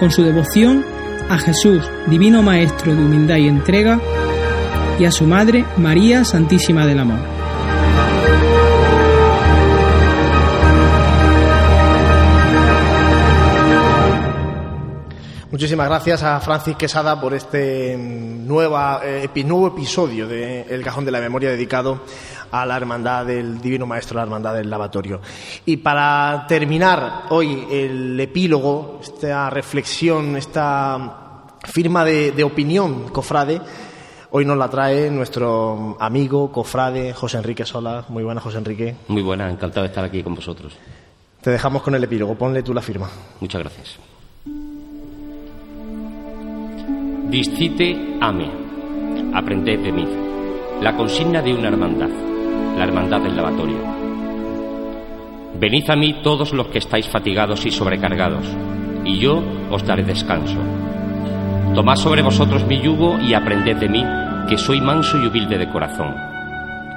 con 0.00 0.10
su 0.10 0.22
devoción 0.22 0.84
a 1.28 1.38
Jesús, 1.38 1.82
divino 2.06 2.42
Maestro 2.42 2.94
de 2.94 3.04
humildad 3.04 3.36
y 3.36 3.48
entrega, 3.48 4.00
y 4.98 5.04
a 5.04 5.12
su 5.12 5.26
Madre, 5.26 5.64
María 5.76 6.24
Santísima 6.24 6.86
del 6.86 7.00
Amor. 7.00 7.41
Muchísimas 15.62 15.88
gracias 15.88 16.24
a 16.24 16.40
Francis 16.40 16.74
Quesada 16.74 17.20
por 17.20 17.34
este 17.34 17.96
nueva, 17.96 19.00
eh, 19.04 19.30
nuevo 19.44 19.68
episodio 19.68 20.26
de 20.26 20.62
El 20.62 20.82
Cajón 20.82 21.04
de 21.04 21.12
la 21.12 21.20
Memoria 21.20 21.50
dedicado 21.50 22.00
a 22.50 22.66
la 22.66 22.76
Hermandad 22.76 23.26
del 23.26 23.60
Divino 23.60 23.86
Maestro, 23.86 24.16
la 24.16 24.24
Hermandad 24.24 24.54
del 24.54 24.68
Lavatorio. 24.68 25.20
Y 25.64 25.76
para 25.76 26.46
terminar 26.48 27.26
hoy 27.28 27.64
el 27.70 28.18
epílogo, 28.18 28.98
esta 29.04 29.50
reflexión, 29.50 30.34
esta 30.34 31.44
firma 31.62 32.04
de, 32.04 32.32
de 32.32 32.42
opinión, 32.42 33.10
cofrade, 33.10 33.60
hoy 34.32 34.44
nos 34.44 34.58
la 34.58 34.68
trae 34.68 35.12
nuestro 35.12 35.96
amigo, 36.00 36.50
cofrade, 36.50 37.14
José 37.14 37.36
Enrique 37.36 37.64
Sola. 37.64 38.04
Muy 38.08 38.24
buena, 38.24 38.40
José 38.40 38.58
Enrique. 38.58 38.96
Muy 39.06 39.22
buena, 39.22 39.48
encantado 39.48 39.82
de 39.82 39.90
estar 39.90 40.04
aquí 40.04 40.24
con 40.24 40.34
vosotros. 40.34 40.76
Te 41.40 41.50
dejamos 41.50 41.82
con 41.82 41.94
el 41.94 42.02
epílogo, 42.02 42.34
ponle 42.34 42.64
tú 42.64 42.74
la 42.74 42.82
firma. 42.82 43.08
Muchas 43.38 43.60
gracias. 43.60 44.11
Discite 47.32 48.18
ame, 48.20 48.46
aprended 49.32 49.80
de 49.80 49.90
mí. 49.90 50.06
La 50.82 50.94
consigna 50.94 51.40
de 51.40 51.54
una 51.54 51.68
hermandad, 51.68 52.10
la 52.76 52.84
hermandad 52.84 53.22
del 53.22 53.34
lavatorio. 53.34 53.78
Venid 55.58 55.88
a 55.88 55.96
mí 55.96 56.20
todos 56.22 56.52
los 56.52 56.66
que 56.66 56.76
estáis 56.76 57.08
fatigados 57.08 57.64
y 57.64 57.70
sobrecargados, 57.70 58.44
y 59.06 59.18
yo 59.18 59.42
os 59.70 59.82
daré 59.86 60.04
descanso. 60.04 60.58
Tomad 61.74 61.96
sobre 61.96 62.20
vosotros 62.20 62.66
mi 62.66 62.82
yugo 62.82 63.18
y 63.18 63.32
aprended 63.32 63.78
de 63.78 63.88
mí, 63.88 64.04
que 64.46 64.58
soy 64.58 64.82
manso 64.82 65.16
y 65.16 65.26
humilde 65.26 65.56
de 65.56 65.70
corazón. 65.70 66.14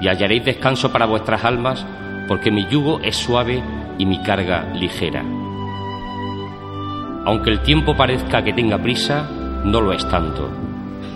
Y 0.02 0.10
hallaréis 0.10 0.44
descanso 0.44 0.92
para 0.92 1.06
vuestras 1.06 1.46
almas, 1.46 1.86
porque 2.28 2.52
mi 2.52 2.68
yugo 2.68 3.00
es 3.00 3.16
suave 3.16 3.64
y 3.98 4.06
mi 4.06 4.22
carga 4.22 4.74
ligera. 4.74 5.24
Aunque 7.24 7.52
el 7.52 7.62
tiempo 7.62 7.96
parezca 7.96 8.44
que 8.44 8.52
tenga 8.52 8.78
prisa, 8.78 9.30
no 9.66 9.82
lo 9.82 9.92
es 9.92 10.08
tanto. 10.08 10.50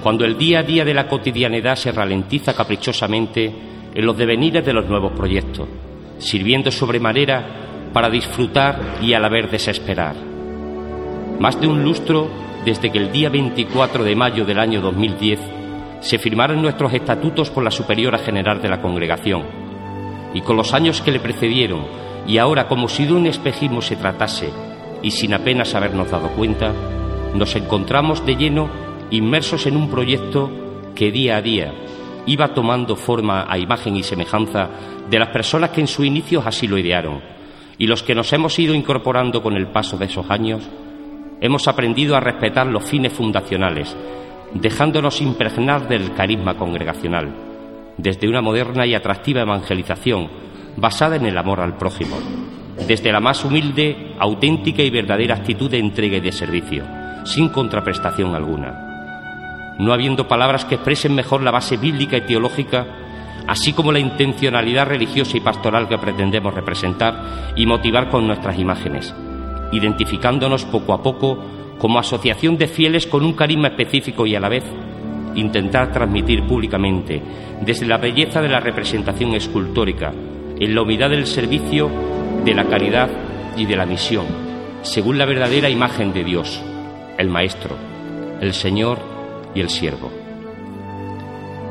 Cuando 0.01 0.25
el 0.25 0.37
día 0.37 0.59
a 0.59 0.63
día 0.63 0.83
de 0.83 0.93
la 0.93 1.07
cotidianidad 1.07 1.75
se 1.75 1.91
ralentiza 1.91 2.53
caprichosamente 2.53 3.53
en 3.93 4.05
los 4.05 4.17
devenires 4.17 4.65
de 4.65 4.73
los 4.73 4.87
nuevos 4.87 5.13
proyectos, 5.13 5.67
sirviendo 6.17 6.71
sobremanera 6.71 7.91
para 7.93 8.09
disfrutar 8.09 8.97
y 9.01 9.13
a 9.13 9.19
la 9.19 9.29
vez 9.29 9.51
desesperar. 9.51 10.15
Más 11.39 11.59
de 11.61 11.67
un 11.67 11.83
lustro 11.83 12.27
desde 12.65 12.91
que 12.91 12.97
el 12.97 13.11
día 13.11 13.29
24 13.29 14.03
de 14.03 14.15
mayo 14.15 14.45
del 14.45 14.59
año 14.59 14.81
2010 14.81 15.39
se 16.01 16.17
firmaron 16.17 16.61
nuestros 16.61 16.93
estatutos 16.93 17.49
por 17.49 17.63
la 17.63 17.71
Superiora 17.71 18.17
General 18.17 18.61
de 18.61 18.69
la 18.69 18.81
Congregación, 18.81 19.43
y 20.33 20.41
con 20.41 20.57
los 20.57 20.73
años 20.73 21.01
que 21.01 21.11
le 21.11 21.19
precedieron, 21.19 21.85
y 22.27 22.37
ahora 22.37 22.67
como 22.67 22.87
si 22.87 23.05
de 23.05 23.13
un 23.13 23.27
espejismo 23.27 23.81
se 23.81 23.95
tratase, 23.95 24.49
y 25.01 25.11
sin 25.11 25.33
apenas 25.33 25.75
habernos 25.75 26.11
dado 26.11 26.29
cuenta, 26.29 26.73
nos 27.33 27.55
encontramos 27.55 28.25
de 28.25 28.35
lleno 28.35 28.69
inmersos 29.11 29.65
en 29.67 29.75
un 29.75 29.89
proyecto 29.89 30.49
que 30.95 31.11
día 31.11 31.37
a 31.37 31.41
día 31.41 31.73
iba 32.25 32.53
tomando 32.53 32.95
forma 32.95 33.45
a 33.49 33.57
imagen 33.57 33.95
y 33.95 34.03
semejanza 34.03 34.69
de 35.09 35.19
las 35.19 35.29
personas 35.29 35.71
que 35.71 35.81
en 35.81 35.87
su 35.87 36.03
inicio 36.03 36.43
así 36.45 36.67
lo 36.67 36.77
idearon. 36.77 37.21
Y 37.77 37.87
los 37.87 38.03
que 38.03 38.13
nos 38.13 38.31
hemos 38.33 38.59
ido 38.59 38.75
incorporando 38.75 39.41
con 39.41 39.55
el 39.55 39.67
paso 39.67 39.97
de 39.97 40.05
esos 40.05 40.29
años, 40.29 40.67
hemos 41.41 41.67
aprendido 41.67 42.15
a 42.15 42.19
respetar 42.19 42.67
los 42.67 42.83
fines 42.83 43.13
fundacionales, 43.13 43.95
dejándonos 44.53 45.21
impregnar 45.21 45.87
del 45.87 46.13
carisma 46.13 46.55
congregacional, 46.55 47.33
desde 47.97 48.27
una 48.27 48.41
moderna 48.41 48.85
y 48.85 48.93
atractiva 48.93 49.41
evangelización 49.41 50.29
basada 50.75 51.15
en 51.15 51.25
el 51.25 51.37
amor 51.37 51.61
al 51.61 51.77
prójimo, 51.77 52.17
desde 52.85 53.11
la 53.11 53.21
más 53.21 53.43
humilde, 53.45 54.13
auténtica 54.19 54.83
y 54.83 54.89
verdadera 54.89 55.35
actitud 55.35 55.71
de 55.71 55.79
entrega 55.79 56.17
y 56.17 56.21
de 56.21 56.31
servicio 56.31 56.98
sin 57.29 57.49
contraprestación 57.49 58.33
alguna. 58.35 59.75
No 59.77 59.93
habiendo 59.93 60.27
palabras 60.27 60.65
que 60.65 60.75
expresen 60.75 61.15
mejor 61.15 61.43
la 61.43 61.51
base 61.51 61.77
bíblica 61.77 62.17
y 62.17 62.21
teológica, 62.21 62.87
así 63.47 63.73
como 63.73 63.91
la 63.91 63.99
intencionalidad 63.99 64.87
religiosa 64.87 65.37
y 65.37 65.39
pastoral 65.39 65.87
que 65.87 65.97
pretendemos 65.97 66.53
representar 66.53 67.53
y 67.55 67.65
motivar 67.65 68.09
con 68.09 68.27
nuestras 68.27 68.57
imágenes, 68.57 69.13
identificándonos 69.71 70.65
poco 70.65 70.93
a 70.93 71.03
poco 71.03 71.39
como 71.77 71.99
asociación 71.99 72.57
de 72.57 72.67
fieles 72.67 73.07
con 73.07 73.23
un 73.23 73.33
carisma 73.33 73.69
específico 73.69 74.25
y 74.25 74.35
a 74.35 74.39
la 74.39 74.49
vez 74.49 74.65
intentar 75.35 75.91
transmitir 75.91 76.43
públicamente, 76.43 77.21
desde 77.61 77.85
la 77.85 77.97
belleza 77.97 78.41
de 78.41 78.49
la 78.49 78.59
representación 78.59 79.35
escultórica, 79.35 80.11
en 80.59 80.75
la 80.75 80.81
humildad 80.81 81.11
del 81.11 81.27
servicio, 81.27 81.89
de 82.43 82.55
la 82.55 82.65
caridad 82.65 83.09
y 83.55 83.65
de 83.65 83.75
la 83.75 83.85
misión, 83.85 84.25
según 84.81 85.17
la 85.17 85.25
verdadera 85.25 85.69
imagen 85.69 86.11
de 86.11 86.23
Dios, 86.23 86.61
el 87.19 87.27
Maestro, 87.29 87.75
el 88.39 88.53
Señor 88.53 88.97
y 89.53 89.59
el 89.59 89.69
siervo. 89.69 90.09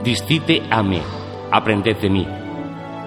Discite 0.04 0.62
ame, 0.70 1.00
aprended 1.50 1.96
de 1.96 2.10
mí, 2.10 2.26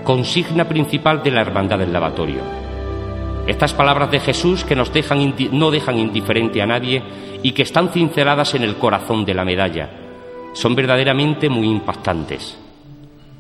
consigna 0.04 0.68
principal 0.68 1.22
de 1.22 1.30
la 1.30 1.42
hermandad 1.42 1.78
del 1.78 1.94
lavatorio. 1.94 2.42
Estas 3.46 3.74
palabras 3.74 4.10
de 4.10 4.20
Jesús 4.20 4.64
que 4.64 4.76
nos 4.76 4.92
dejan 4.92 5.36
no 5.52 5.70
dejan 5.70 6.00
indiferente 6.00 6.62
a 6.64 6.66
nadie 6.66 7.04
y 7.44 7.52
que 7.52 7.62
están 7.62 7.90
cinceladas 7.90 8.56
en 8.56 8.64
el 8.64 8.76
corazón 8.76 9.24
de 9.24 9.36
la 9.36 9.46
medalla 9.46 9.90
son 10.54 10.76
verdaderamente 10.76 11.48
muy 11.48 11.68
impactantes. 11.68 12.58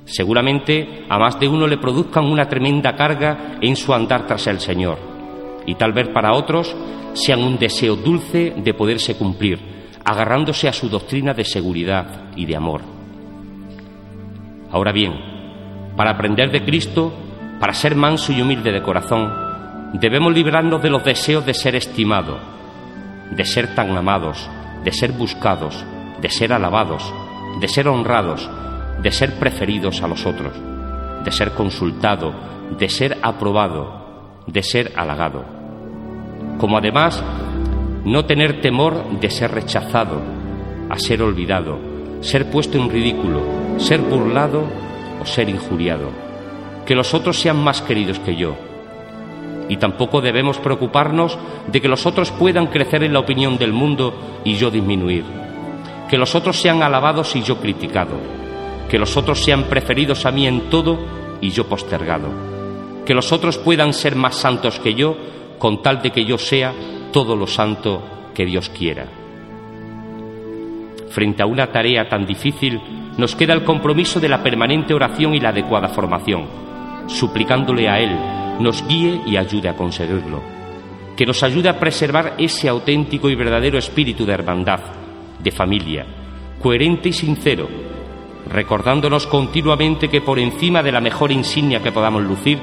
Seguramente 0.05 1.05
a 1.09 1.17
más 1.17 1.39
de 1.39 1.47
uno 1.47 1.65
le 1.65 1.77
produzcan 1.77 2.25
una 2.25 2.47
tremenda 2.47 2.95
carga 2.95 3.57
en 3.61 3.75
su 3.75 3.93
andar 3.93 4.27
tras 4.27 4.45
el 4.47 4.59
Señor 4.59 5.10
y 5.65 5.75
tal 5.75 5.93
vez 5.93 6.07
para 6.09 6.33
otros 6.33 6.75
sean 7.13 7.41
un 7.43 7.57
deseo 7.57 7.95
dulce 7.95 8.53
de 8.57 8.73
poderse 8.73 9.15
cumplir, 9.15 9.59
agarrándose 10.03 10.67
a 10.67 10.73
su 10.73 10.89
doctrina 10.89 11.33
de 11.33 11.45
seguridad 11.45 12.31
y 12.35 12.45
de 12.45 12.55
amor. 12.55 12.81
Ahora 14.71 14.91
bien, 14.91 15.13
para 15.95 16.11
aprender 16.11 16.51
de 16.51 16.63
Cristo, 16.63 17.13
para 17.59 17.73
ser 17.73 17.95
manso 17.95 18.31
y 18.31 18.41
humilde 18.41 18.71
de 18.71 18.81
corazón, 18.81 19.31
debemos 19.93 20.33
librarnos 20.33 20.81
de 20.81 20.89
los 20.89 21.03
deseos 21.03 21.45
de 21.45 21.53
ser 21.53 21.75
estimado, 21.75 22.39
de 23.31 23.45
ser 23.45 23.75
tan 23.75 23.95
amados, 23.95 24.49
de 24.83 24.91
ser 24.91 25.11
buscados, 25.11 25.85
de 26.21 26.29
ser 26.29 26.53
alabados, 26.53 27.13
de 27.59 27.67
ser 27.67 27.87
honrados, 27.87 28.49
de 29.01 29.11
ser 29.11 29.35
preferidos 29.35 30.01
a 30.01 30.07
los 30.07 30.25
otros, 30.25 30.53
de 31.23 31.31
ser 31.31 31.51
consultado, 31.51 32.33
de 32.77 32.89
ser 32.89 33.17
aprobado, 33.21 34.00
de 34.47 34.63
ser 34.63 34.91
halagado 34.95 35.61
como 36.61 36.77
además 36.77 37.23
no 38.05 38.25
tener 38.25 38.61
temor 38.61 39.19
de 39.19 39.31
ser 39.31 39.51
rechazado, 39.51 40.21
a 40.89 40.99
ser 40.99 41.23
olvidado, 41.23 41.79
ser 42.21 42.51
puesto 42.51 42.77
en 42.77 42.87
ridículo, 42.87 43.41
ser 43.77 43.99
burlado 44.01 44.63
o 45.19 45.25
ser 45.25 45.49
injuriado. 45.49 46.09
Que 46.85 46.93
los 46.93 47.15
otros 47.15 47.39
sean 47.39 47.63
más 47.63 47.81
queridos 47.81 48.19
que 48.19 48.35
yo. 48.35 48.55
Y 49.69 49.77
tampoco 49.77 50.21
debemos 50.21 50.59
preocuparnos 50.59 51.35
de 51.71 51.81
que 51.81 51.87
los 51.87 52.05
otros 52.05 52.29
puedan 52.31 52.67
crecer 52.67 53.03
en 53.03 53.13
la 53.13 53.19
opinión 53.19 53.57
del 53.57 53.73
mundo 53.73 54.13
y 54.43 54.53
yo 54.53 54.69
disminuir. 54.69 55.23
Que 56.11 56.17
los 56.19 56.35
otros 56.35 56.61
sean 56.61 56.83
alabados 56.83 57.35
y 57.35 57.41
yo 57.41 57.57
criticado. 57.57 58.17
Que 58.87 58.99
los 58.99 59.17
otros 59.17 59.43
sean 59.43 59.63
preferidos 59.63 60.27
a 60.27 60.31
mí 60.31 60.45
en 60.45 60.69
todo 60.69 60.99
y 61.41 61.49
yo 61.49 61.65
postergado. 61.67 62.60
Que 63.05 63.13
los 63.13 63.31
otros 63.31 63.57
puedan 63.57 63.93
ser 63.93 64.15
más 64.15 64.35
santos 64.35 64.79
que 64.79 64.93
yo 64.93 65.15
con 65.57 65.81
tal 65.81 66.01
de 66.01 66.11
que 66.11 66.25
yo 66.25 66.37
sea 66.37 66.73
todo 67.11 67.35
lo 67.35 67.47
santo 67.47 68.01
que 68.33 68.45
Dios 68.45 68.69
quiera. 68.69 69.05
Frente 71.09 71.43
a 71.43 71.45
una 71.45 71.71
tarea 71.71 72.07
tan 72.07 72.25
difícil, 72.25 72.79
nos 73.17 73.35
queda 73.35 73.53
el 73.53 73.63
compromiso 73.63 74.19
de 74.19 74.29
la 74.29 74.41
permanente 74.41 74.93
oración 74.93 75.33
y 75.35 75.39
la 75.39 75.49
adecuada 75.49 75.89
formación, 75.89 76.47
suplicándole 77.07 77.89
a 77.89 77.99
Él 77.99 78.17
nos 78.61 78.87
guíe 78.87 79.21
y 79.25 79.37
ayude 79.37 79.69
a 79.69 79.75
conseguirlo, 79.75 80.41
que 81.17 81.25
nos 81.25 81.43
ayude 81.43 81.69
a 81.69 81.79
preservar 81.79 82.35
ese 82.37 82.69
auténtico 82.69 83.29
y 83.29 83.35
verdadero 83.35 83.77
espíritu 83.77 84.25
de 84.25 84.33
hermandad, 84.33 84.79
de 85.39 85.51
familia, 85.51 86.05
coherente 86.61 87.09
y 87.09 87.13
sincero, 87.13 87.67
recordándonos 88.49 89.27
continuamente 89.27 90.09
que 90.09 90.21
por 90.21 90.39
encima 90.39 90.83
de 90.83 90.91
la 90.91 91.01
mejor 91.01 91.31
insignia 91.31 91.81
que 91.81 91.91
podamos 91.91 92.23
lucir 92.23 92.59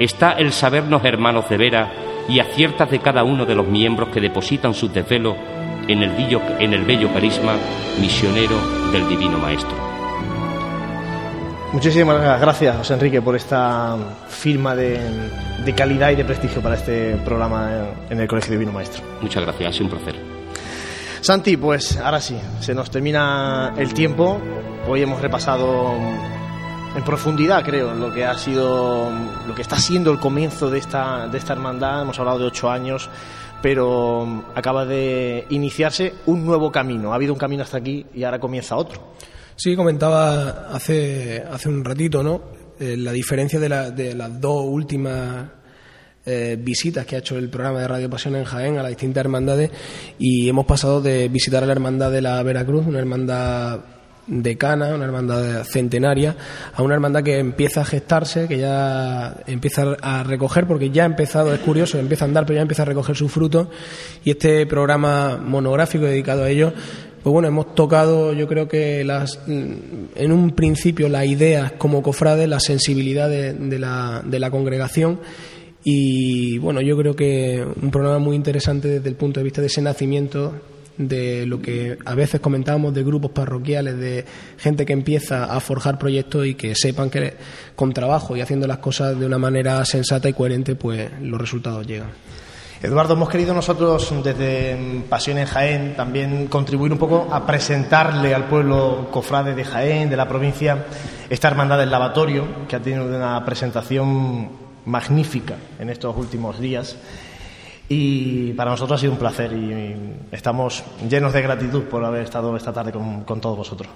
está 0.00 0.32
el 0.32 0.52
sabernos 0.52 1.04
hermanos 1.04 1.48
de 1.50 1.58
vera 1.58 1.92
y 2.26 2.40
aciertas 2.40 2.90
de 2.90 3.00
cada 3.00 3.22
uno 3.22 3.44
de 3.44 3.54
los 3.54 3.66
miembros 3.68 4.08
que 4.08 4.20
depositan 4.20 4.72
su 4.72 4.88
desvelo 4.88 5.36
en 5.88 6.02
el, 6.02 6.10
bello, 6.12 6.40
en 6.58 6.72
el 6.72 6.84
bello 6.84 7.12
carisma 7.12 7.54
misionero 8.00 8.56
del 8.92 9.06
Divino 9.08 9.36
Maestro. 9.36 9.90
Muchísimas 11.72 12.40
gracias, 12.40 12.76
José 12.78 12.94
Enrique, 12.94 13.20
por 13.20 13.36
esta 13.36 13.96
firma 14.28 14.74
de, 14.74 14.98
de, 15.64 15.74
calidad 15.74 16.10
y 16.10 16.16
de 16.16 16.24
prestigio 16.24 16.62
para 16.62 16.76
este 16.76 17.16
programa 17.24 17.70
en 18.08 18.18
el 18.18 18.26
Colegio 18.26 18.52
Divino 18.52 18.72
Maestro. 18.72 19.02
Muchas 19.20 19.42
gracias, 19.44 19.68
ha 19.68 19.72
sido 19.72 19.84
un 19.84 19.90
placer. 19.90 20.14
Santi, 21.20 21.58
pues 21.58 21.98
ahora 21.98 22.20
sí, 22.20 22.36
se 22.60 22.74
nos 22.74 22.90
termina 22.90 23.74
el 23.76 23.92
tiempo. 23.92 24.40
Hoy 24.88 25.02
hemos 25.02 25.20
repasado 25.20 25.94
en 26.96 27.04
profundidad, 27.04 27.64
creo, 27.64 27.94
lo 27.94 28.12
que 28.12 28.24
ha 28.24 28.36
sido, 28.36 29.10
lo 29.46 29.54
que 29.54 29.62
está 29.62 29.76
siendo 29.76 30.10
el 30.10 30.18
comienzo 30.18 30.70
de 30.70 30.78
esta, 30.78 31.28
de 31.28 31.38
esta 31.38 31.52
hermandad. 31.52 32.02
Hemos 32.02 32.18
hablado 32.18 32.38
de 32.38 32.46
ocho 32.46 32.70
años, 32.70 33.08
pero 33.62 34.26
mm, 34.26 34.42
acaba 34.54 34.84
de 34.84 35.46
iniciarse 35.50 36.14
un 36.26 36.44
nuevo 36.44 36.72
camino. 36.72 37.12
Ha 37.12 37.16
habido 37.16 37.32
un 37.32 37.38
camino 37.38 37.62
hasta 37.62 37.78
aquí 37.78 38.06
y 38.14 38.24
ahora 38.24 38.40
comienza 38.40 38.76
otro. 38.76 39.14
Sí, 39.56 39.76
comentaba 39.76 40.68
hace, 40.72 41.44
hace 41.50 41.68
un 41.68 41.84
ratito, 41.84 42.22
¿no? 42.22 42.42
Eh, 42.78 42.96
la 42.96 43.12
diferencia 43.12 43.60
de, 43.60 43.90
de 43.92 44.14
las 44.14 44.40
dos 44.40 44.64
últimas 44.66 45.44
eh, 46.26 46.56
visitas 46.58 47.06
que 47.06 47.16
ha 47.16 47.20
hecho 47.20 47.38
el 47.38 47.48
programa 47.48 47.80
de 47.80 47.88
Radio 47.88 48.10
Pasión 48.10 48.36
en 48.36 48.44
Jaén 48.44 48.78
a 48.78 48.82
las 48.82 48.90
distintas 48.90 49.22
hermandades 49.22 49.70
y 50.18 50.48
hemos 50.48 50.66
pasado 50.66 51.00
de 51.00 51.28
visitar 51.28 51.62
a 51.62 51.66
la 51.66 51.72
hermandad 51.72 52.10
de 52.10 52.20
la 52.20 52.42
Veracruz, 52.42 52.86
una 52.86 52.98
hermandad 52.98 53.80
decana, 54.30 54.94
una 54.94 55.04
hermandad 55.04 55.64
centenaria, 55.64 56.36
a 56.72 56.82
una 56.82 56.94
hermandad 56.94 57.22
que 57.22 57.38
empieza 57.38 57.82
a 57.82 57.84
gestarse, 57.84 58.46
que 58.48 58.58
ya 58.58 59.36
empieza 59.46 59.96
a 60.00 60.22
recoger, 60.22 60.66
porque 60.66 60.90
ya 60.90 61.02
ha 61.02 61.06
empezado, 61.06 61.52
es 61.52 61.60
curioso, 61.60 61.98
empieza 61.98 62.24
a 62.24 62.28
andar, 62.28 62.46
pero 62.46 62.56
ya 62.56 62.62
empieza 62.62 62.82
a 62.82 62.86
recoger 62.86 63.16
sus 63.16 63.30
frutos. 63.30 63.68
Y 64.24 64.30
este 64.30 64.64
programa 64.66 65.36
monográfico 65.36 66.04
dedicado 66.04 66.44
a 66.44 66.48
ello, 66.48 66.72
pues 67.22 67.32
bueno, 67.32 67.48
hemos 67.48 67.74
tocado, 67.74 68.32
yo 68.32 68.46
creo 68.48 68.68
que 68.68 69.04
las, 69.04 69.40
en 69.46 70.32
un 70.32 70.52
principio 70.52 71.08
las 71.08 71.26
ideas 71.26 71.72
como 71.72 72.02
cofrades, 72.02 72.48
la 72.48 72.60
sensibilidad 72.60 73.28
de, 73.28 73.78
la, 73.78 74.22
de 74.24 74.38
la 74.38 74.50
congregación. 74.50 75.20
Y 75.82 76.58
bueno, 76.58 76.80
yo 76.80 76.96
creo 76.96 77.16
que 77.16 77.64
un 77.82 77.90
programa 77.90 78.18
muy 78.18 78.36
interesante 78.36 78.88
desde 78.88 79.08
el 79.08 79.16
punto 79.16 79.40
de 79.40 79.44
vista 79.44 79.60
de 79.60 79.66
ese 79.66 79.82
nacimiento 79.82 80.54
de 80.96 81.46
lo 81.46 81.60
que 81.60 81.98
a 82.04 82.14
veces 82.14 82.40
comentábamos 82.40 82.92
de 82.94 83.02
grupos 83.02 83.30
parroquiales, 83.30 83.98
de 83.98 84.24
gente 84.58 84.84
que 84.84 84.92
empieza 84.92 85.44
a 85.44 85.60
forjar 85.60 85.98
proyectos 85.98 86.46
y 86.46 86.54
que 86.54 86.74
sepan 86.74 87.10
que 87.10 87.34
con 87.74 87.92
trabajo 87.92 88.36
y 88.36 88.40
haciendo 88.40 88.66
las 88.66 88.78
cosas 88.78 89.18
de 89.18 89.26
una 89.26 89.38
manera 89.38 89.84
sensata 89.84 90.28
y 90.28 90.32
coherente, 90.32 90.74
pues 90.74 91.10
los 91.22 91.40
resultados 91.40 91.86
llegan. 91.86 92.10
Eduardo, 92.82 93.12
hemos 93.12 93.28
querido 93.28 93.52
nosotros 93.52 94.10
desde 94.24 95.04
Pasión 95.06 95.36
en 95.36 95.46
Jaén 95.46 95.94
también 95.94 96.46
contribuir 96.46 96.92
un 96.92 96.98
poco 96.98 97.28
a 97.30 97.46
presentarle 97.46 98.34
al 98.34 98.46
pueblo 98.46 99.08
cofrade 99.10 99.54
de 99.54 99.64
Jaén, 99.64 100.08
de 100.08 100.16
la 100.16 100.26
provincia, 100.26 100.86
esta 101.28 101.48
hermandad 101.48 101.76
del 101.76 101.90
lavatorio, 101.90 102.66
que 102.66 102.76
ha 102.76 102.80
tenido 102.80 103.04
una 103.04 103.44
presentación 103.44 104.48
magnífica 104.86 105.56
en 105.78 105.90
estos 105.90 106.16
últimos 106.16 106.58
días. 106.58 106.96
Y 107.92 108.52
para 108.52 108.70
nosotros 108.70 108.98
ha 108.98 109.00
sido 109.00 109.14
un 109.14 109.18
placer 109.18 109.52
y, 109.52 109.96
estamos 110.30 110.84
llenos 111.08 111.32
de 111.32 111.42
gratitud 111.42 111.82
por 111.82 112.04
haber 112.04 112.22
estado 112.22 112.56
esta 112.56 112.72
tarde 112.72 112.92
con, 112.92 113.40
todos 113.40 113.56
vosotros. 113.58 113.90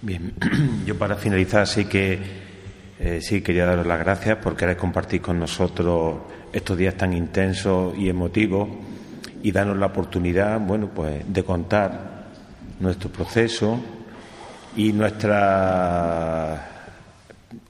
Bien, 0.00 0.32
yo 0.86 0.96
para 0.96 1.16
finalizar 1.16 1.66
sí 1.66 1.86
que 1.86 2.20
eh, 3.00 3.18
sí 3.20 3.42
quería 3.42 3.66
daros 3.66 3.84
las 3.84 3.98
gracias 3.98 4.36
por 4.36 4.54
querer 4.54 4.76
compartir 4.76 5.20
con 5.20 5.40
nosotros 5.40 6.18
estos 6.52 6.78
días 6.78 6.94
tan 6.94 7.12
intensos 7.14 7.98
y 7.98 8.08
emotivos 8.08 8.68
y 9.42 9.50
darnos 9.50 9.76
la 9.76 9.86
oportunidad, 9.86 10.60
bueno, 10.60 10.90
pues 10.94 11.24
de 11.26 11.42
contar 11.42 12.26
nuestro 12.78 13.10
proceso 13.10 13.76
y 14.76 14.92
nuestra, 14.92 16.68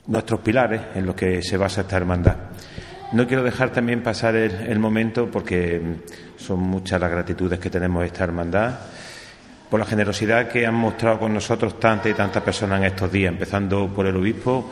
nuestros 0.06 0.40
pilares 0.40 0.82
en 0.94 1.06
los 1.06 1.14
que 1.14 1.42
se 1.42 1.56
basa 1.56 1.80
esta 1.80 1.96
hermandad. 1.96 2.36
No 3.12 3.26
quiero 3.26 3.42
dejar 3.42 3.70
también 3.70 4.02
pasar 4.02 4.34
el, 4.36 4.78
momento 4.78 5.30
porque 5.30 5.80
son 6.38 6.60
muchas 6.60 6.98
las 6.98 7.10
gratitudes 7.10 7.58
que 7.58 7.68
tenemos 7.68 8.06
esta 8.06 8.24
hermandad 8.24 8.74
por 9.68 9.80
la 9.80 9.86
generosidad 9.86 10.48
que 10.48 10.66
han 10.66 10.74
mostrado 10.74 11.18
con 11.18 11.34
nosotros 11.34 11.78
tantas 11.78 12.10
y 12.12 12.14
tantas 12.14 12.42
personas 12.42 12.78
en 12.80 12.86
estos 12.86 13.12
días, 13.12 13.32
empezando 13.32 13.88
por 13.88 14.06
el 14.06 14.16
obispo, 14.16 14.70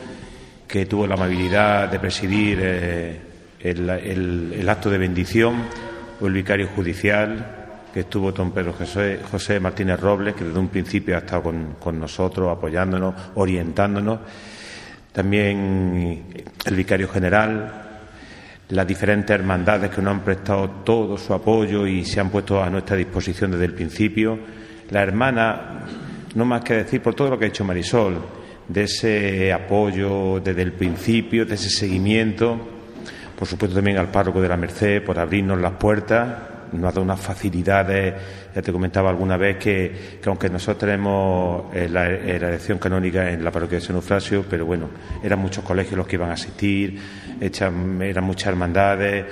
que 0.67 0.85
tuvo 0.87 1.05
la 1.05 1.15
amabilidad 1.15 1.89
de 1.89 1.99
presidir 1.99 2.59
eh, 2.61 3.19
el, 3.59 4.69
acto 4.69 4.89
de 4.89 4.97
bendición, 4.97 5.63
o 6.19 6.27
el 6.27 6.33
vicario 6.33 6.67
judicial, 6.75 7.79
que 7.93 8.01
estuvo 8.01 8.31
don 8.31 8.51
Pedro 8.51 8.73
José, 8.73 9.19
José 9.29 9.59
Martínez 9.59 9.99
Robles, 9.99 10.35
que 10.35 10.45
desde 10.45 10.59
un 10.59 10.69
principio 10.69 11.15
ha 11.15 11.19
estado 11.19 11.51
con 11.79 11.99
nosotros, 11.99 12.55
apoyándonos, 12.55 13.13
orientándonos. 13.35 14.19
También 15.11 16.25
el 16.65 16.75
vicario 16.75 17.07
general, 17.07 17.90
las 18.71 18.87
diferentes 18.87 19.33
hermandades 19.33 19.91
que 19.91 20.01
nos 20.01 20.13
han 20.13 20.21
prestado 20.21 20.69
todo 20.83 21.17
su 21.17 21.33
apoyo 21.33 21.85
y 21.85 22.05
se 22.05 22.19
han 22.19 22.29
puesto 22.29 22.63
a 22.63 22.69
nuestra 22.69 22.95
disposición 22.95 23.51
desde 23.51 23.65
el 23.65 23.73
principio. 23.73 24.39
La 24.89 25.03
hermana, 25.03 25.85
no 26.35 26.45
más 26.45 26.63
que 26.63 26.75
decir 26.75 27.01
por 27.01 27.13
todo 27.13 27.29
lo 27.29 27.39
que 27.39 27.45
ha 27.45 27.47
hecho 27.49 27.65
Marisol, 27.65 28.17
de 28.67 28.83
ese 28.83 29.51
apoyo 29.51 30.39
desde 30.39 30.61
el 30.61 30.71
principio, 30.71 31.45
de 31.45 31.55
ese 31.55 31.69
seguimiento. 31.69 32.57
Por 33.37 33.47
supuesto 33.47 33.75
también 33.75 33.97
al 33.97 34.09
párroco 34.09 34.41
de 34.41 34.47
la 34.47 34.55
Merced 34.55 35.03
por 35.03 35.19
abrirnos 35.19 35.59
las 35.59 35.73
puertas 35.73 36.27
nos 36.71 36.83
ha 36.83 36.91
dado 36.91 37.01
unas 37.01 37.19
facilidades. 37.19 38.13
Ya 38.55 38.61
te 38.61 38.71
comentaba 38.71 39.09
alguna 39.09 39.37
vez 39.37 39.57
que, 39.57 40.19
aunque 40.25 40.49
nosotros 40.49 40.79
tenemos 40.79 41.73
eh, 41.73 41.89
la, 41.89 42.09
eh, 42.09 42.39
la, 42.39 42.49
elección 42.49 42.77
canónica 42.77 43.29
en 43.29 43.43
la 43.43 43.51
parroquia 43.51 43.79
de 43.79 43.85
San 43.85 43.95
Eufrasio, 43.95 44.45
pero 44.49 44.65
bueno, 44.65 44.89
eran 45.23 45.39
muchos 45.39 45.63
colegios 45.63 45.97
los 45.97 46.07
que 46.07 46.15
iban 46.15 46.29
a 46.29 46.33
asistir, 46.33 46.97
eran 47.41 48.23
muchas 48.23 48.47
hermandades. 48.47 49.25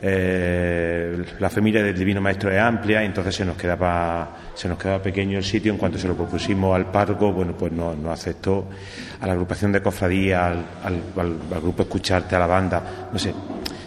Eh, 0.00 1.24
la 1.40 1.50
familia 1.50 1.82
del 1.82 1.98
Divino 1.98 2.20
Maestro 2.20 2.50
es 2.50 2.60
amplia, 2.60 3.02
entonces 3.02 3.34
se 3.34 3.44
nos 3.44 3.56
quedaba 3.56 4.36
se 4.54 4.68
nos 4.68 4.78
quedaba 4.78 5.02
pequeño 5.02 5.38
el 5.38 5.44
sitio. 5.44 5.72
En 5.72 5.78
cuanto 5.78 5.98
se 5.98 6.06
lo 6.06 6.14
propusimos 6.14 6.76
al 6.76 6.90
párroco, 6.90 7.32
bueno, 7.32 7.54
pues 7.56 7.72
no, 7.72 7.94
aceptó 8.10 8.68
a 9.20 9.26
la 9.26 9.32
agrupación 9.32 9.72
de 9.72 9.82
cofradía, 9.82 10.46
al, 10.46 11.02
grupo 11.60 11.82
Escucharte, 11.82 12.36
a 12.36 12.38
la 12.38 12.46
banda, 12.46 13.08
no 13.12 13.18
sé. 13.18 13.34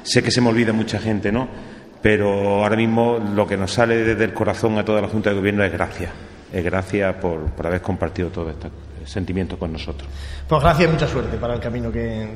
Sé 0.03 0.23
que 0.23 0.31
se 0.31 0.41
me 0.41 0.49
olvida 0.49 0.73
mucha 0.73 0.99
gente, 0.99 1.31
¿no? 1.31 1.47
pero 2.01 2.63
ahora 2.63 2.75
mismo 2.75 3.19
lo 3.35 3.45
que 3.45 3.57
nos 3.57 3.73
sale 3.73 3.97
desde 3.97 4.23
el 4.23 4.33
corazón 4.33 4.77
a 4.77 4.85
toda 4.85 5.01
la 5.01 5.07
Junta 5.07 5.31
de 5.31 5.35
Gobierno 5.35 5.63
es 5.63 5.71
gracias. 5.71 6.11
Es 6.51 6.63
gracias 6.63 7.15
por, 7.15 7.45
por 7.51 7.67
haber 7.67 7.81
compartido 7.81 8.29
todo 8.29 8.49
este 8.49 8.69
sentimiento 9.05 9.57
con 9.57 9.73
nosotros. 9.73 10.09
Pues 10.47 10.61
gracias 10.61 10.89
y 10.89 10.91
mucha 10.91 11.07
suerte 11.07 11.37
para 11.37 11.55
el 11.55 11.59
camino 11.59 11.91
que, 11.91 12.29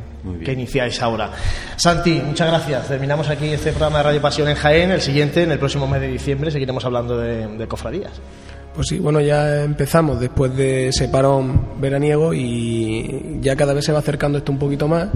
que, 0.44 0.52
iniciáis 0.52 1.02
ahora. 1.02 1.31
Santi, 1.76 2.22
muchas 2.26 2.48
gracias. 2.48 2.88
Terminamos 2.88 3.30
aquí 3.30 3.48
este 3.48 3.72
programa 3.72 3.99
de 3.99 4.03
Radio 4.03 4.22
Pasión 4.22 4.48
en 4.49 4.56
Jaén. 4.56 4.91
El 4.91 5.02
siguiente, 5.02 5.44
en 5.44 5.52
el 5.52 5.60
próximo 5.60 5.88
mes 5.88 6.02
de 6.02 6.07
diciembre, 6.07 6.52
seguiremos 6.52 6.84
hablando 6.85 7.18
de, 7.18 7.48
de 7.48 7.68
cofradías. 7.68 8.14
Pues 8.76 8.88
sí, 8.88 8.99
bueno, 8.99 9.22
ya 9.22 9.64
empezamos 9.64 10.19
después 10.19 10.56
de 10.56 10.88
ese 10.88 11.07
parón 11.07 11.80
veraniego 11.80 12.34
y 12.34 13.38
ya 13.40 13.56
cada 13.56 13.73
vez 13.73 13.85
se 13.85 13.91
va 13.91 13.99
acercando 13.99 14.40
esto 14.40 14.52
un 14.52 14.57
poquito 14.57 14.88
más 14.88 15.10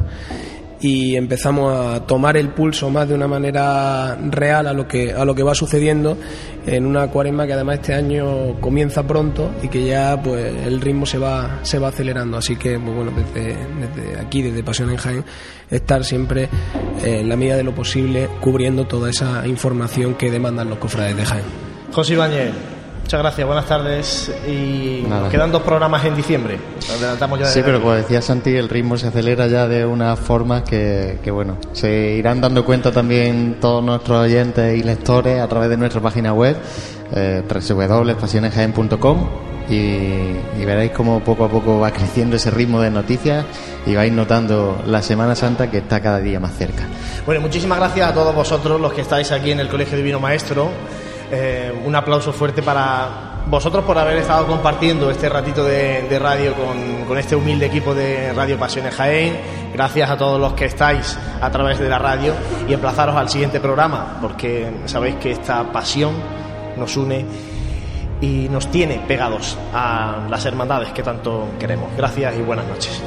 y 0.80 1.16
empezamos 1.16 1.74
a 1.74 2.06
tomar 2.06 2.38
el 2.38 2.50
pulso 2.50 2.90
más 2.90 3.08
de 3.08 3.16
una 3.16 3.28
manera 3.28 4.16
real 4.30 4.68
a 4.68 4.74
lo 4.74 4.88
que 4.88 5.12
a 5.12 5.26
lo 5.26 5.34
que 5.34 5.44
va 5.44 5.56
sucediendo 5.56 6.18
en 6.66 6.86
una 6.86 7.08
cuaresma 7.08 7.48
que 7.48 7.54
además 7.54 7.80
este 7.80 7.96
año 7.96 8.60
comienza 8.60 9.06
pronto 9.06 9.52
y 9.64 9.70
que 9.70 9.86
ya 9.86 10.22
pues 10.22 10.54
el 10.66 10.80
ritmo 10.82 11.06
se 11.06 11.18
va 11.18 11.60
se 11.64 11.80
va 11.80 11.90
acelerando. 11.90 12.38
Así 12.38 12.56
que 12.56 12.80
pues, 12.80 12.96
bueno 12.96 13.12
desde, 13.12 13.56
desde 13.56 14.20
aquí 14.20 14.42
desde 14.42 14.64
Pasión 14.64 14.90
en 14.92 14.98
Jaén 14.98 15.26
estar 15.70 16.04
siempre 16.04 16.50
en 17.04 17.28
la 17.28 17.36
medida 17.36 17.58
de 17.58 17.64
lo 17.64 17.74
posible 17.74 18.30
cubriendo 18.40 18.86
toda 18.86 19.10
esa 19.10 19.48
información 19.48 20.16
que 20.16 20.30
demandan 20.30 20.70
los 20.70 20.78
cofrades 20.78 21.16
de 21.16 21.26
Jaén. 21.26 21.46
José 21.92 22.14
Ibañez 22.14 22.77
Muchas 23.08 23.22
gracias, 23.22 23.48
buenas 23.48 23.66
tardes. 23.68 24.32
Y 24.50 25.06
nos 25.08 25.32
quedan 25.32 25.50
dos 25.50 25.62
programas 25.62 26.04
en 26.04 26.14
diciembre. 26.14 26.60
Adelantamos 26.92 27.40
ya 27.40 27.46
sí, 27.46 27.62
pero 27.64 27.80
como 27.80 27.94
decía 27.94 28.22
Santi, 28.22 28.54
el 28.54 28.68
ritmo 28.68 28.98
se 28.98 29.08
acelera 29.08 29.48
ya 29.48 29.66
de 29.66 29.86
una 29.86 30.18
forma 30.18 30.66
que, 30.66 31.18
que, 31.24 31.32
bueno, 31.32 31.58
se 31.72 32.16
irán 32.16 32.42
dando 32.42 32.66
cuenta 32.66 32.92
también 32.92 33.60
todos 33.62 33.82
nuestros 33.82 34.26
oyentes 34.26 34.78
y 34.78 34.84
lectores 34.84 35.40
a 35.40 35.48
través 35.48 35.70
de 35.70 35.78
nuestra 35.78 36.02
página 36.02 36.34
web, 36.34 36.58
eh, 37.14 37.44
www.pasionesjaen.com 37.48 39.30
y, 39.70 39.74
y 39.74 40.66
veréis 40.66 40.92
cómo 40.92 41.22
poco 41.22 41.46
a 41.46 41.50
poco 41.50 41.80
va 41.80 41.92
creciendo 41.92 42.36
ese 42.36 42.52
ritmo 42.52 42.82
de 42.82 42.92
noticias 42.92 43.46
y 43.86 43.96
vais 43.96 44.12
notando 44.12 44.82
la 44.86 45.02
Semana 45.02 45.34
Santa 45.34 45.72
que 45.72 45.78
está 45.78 46.02
cada 46.02 46.20
día 46.20 46.42
más 46.42 46.58
cerca. 46.58 46.84
Bueno, 47.26 47.40
muchísimas 47.40 47.78
gracias 47.78 48.10
a 48.10 48.14
todos 48.14 48.36
vosotros 48.36 48.82
los 48.82 48.92
que 48.92 49.00
estáis 49.00 49.32
aquí 49.32 49.52
en 49.52 49.62
el 49.62 49.70
Colegio 49.70 49.96
Divino 49.96 50.20
Maestro. 50.20 50.72
Eh, 51.32 51.74
un 51.86 51.96
aplauso 51.96 52.32
fuerte 52.32 52.62
para 52.62 53.44
vosotros 53.48 53.84
por 53.86 53.98
haber 53.98 54.18
estado 54.18 54.46
compartiendo 54.46 55.10
este 55.10 55.30
ratito 55.30 55.64
de, 55.64 56.20
radio 56.20 56.54
con, 56.54 57.18
este 57.18 57.36
humilde 57.36 57.66
equipo 57.66 57.94
de 57.94 58.34
Radio 58.34 58.58
Pasiones 58.58 58.96
Jaén. 58.96 59.38
Gracias 59.74 60.10
a 60.10 60.18
todos 60.18 60.40
los 60.40 60.54
que 60.54 60.66
estáis 60.66 61.18
a 61.42 61.50
través 61.50 61.80
de 61.80 61.90
la 61.90 62.00
radio 62.00 62.34
y 62.68 62.74
emplazaros 62.74 63.16
al 63.16 63.30
siguiente 63.30 63.60
programa, 63.60 64.18
porque 64.22 64.72
sabéis 64.86 65.16
que 65.16 65.32
esta 65.32 65.64
pasión 65.72 66.14
nos 66.78 66.96
une 66.98 67.26
y 68.22 68.48
nos 68.50 68.68
tiene 68.72 69.00
pegados 69.08 69.58
a 69.74 70.28
las 70.30 70.46
hermandades 70.46 70.90
que 70.90 71.04
tanto 71.04 71.48
queremos. 71.60 71.90
Gracias 71.96 72.36
y 72.38 72.42
buenas 72.42 72.66
noches. 72.68 73.02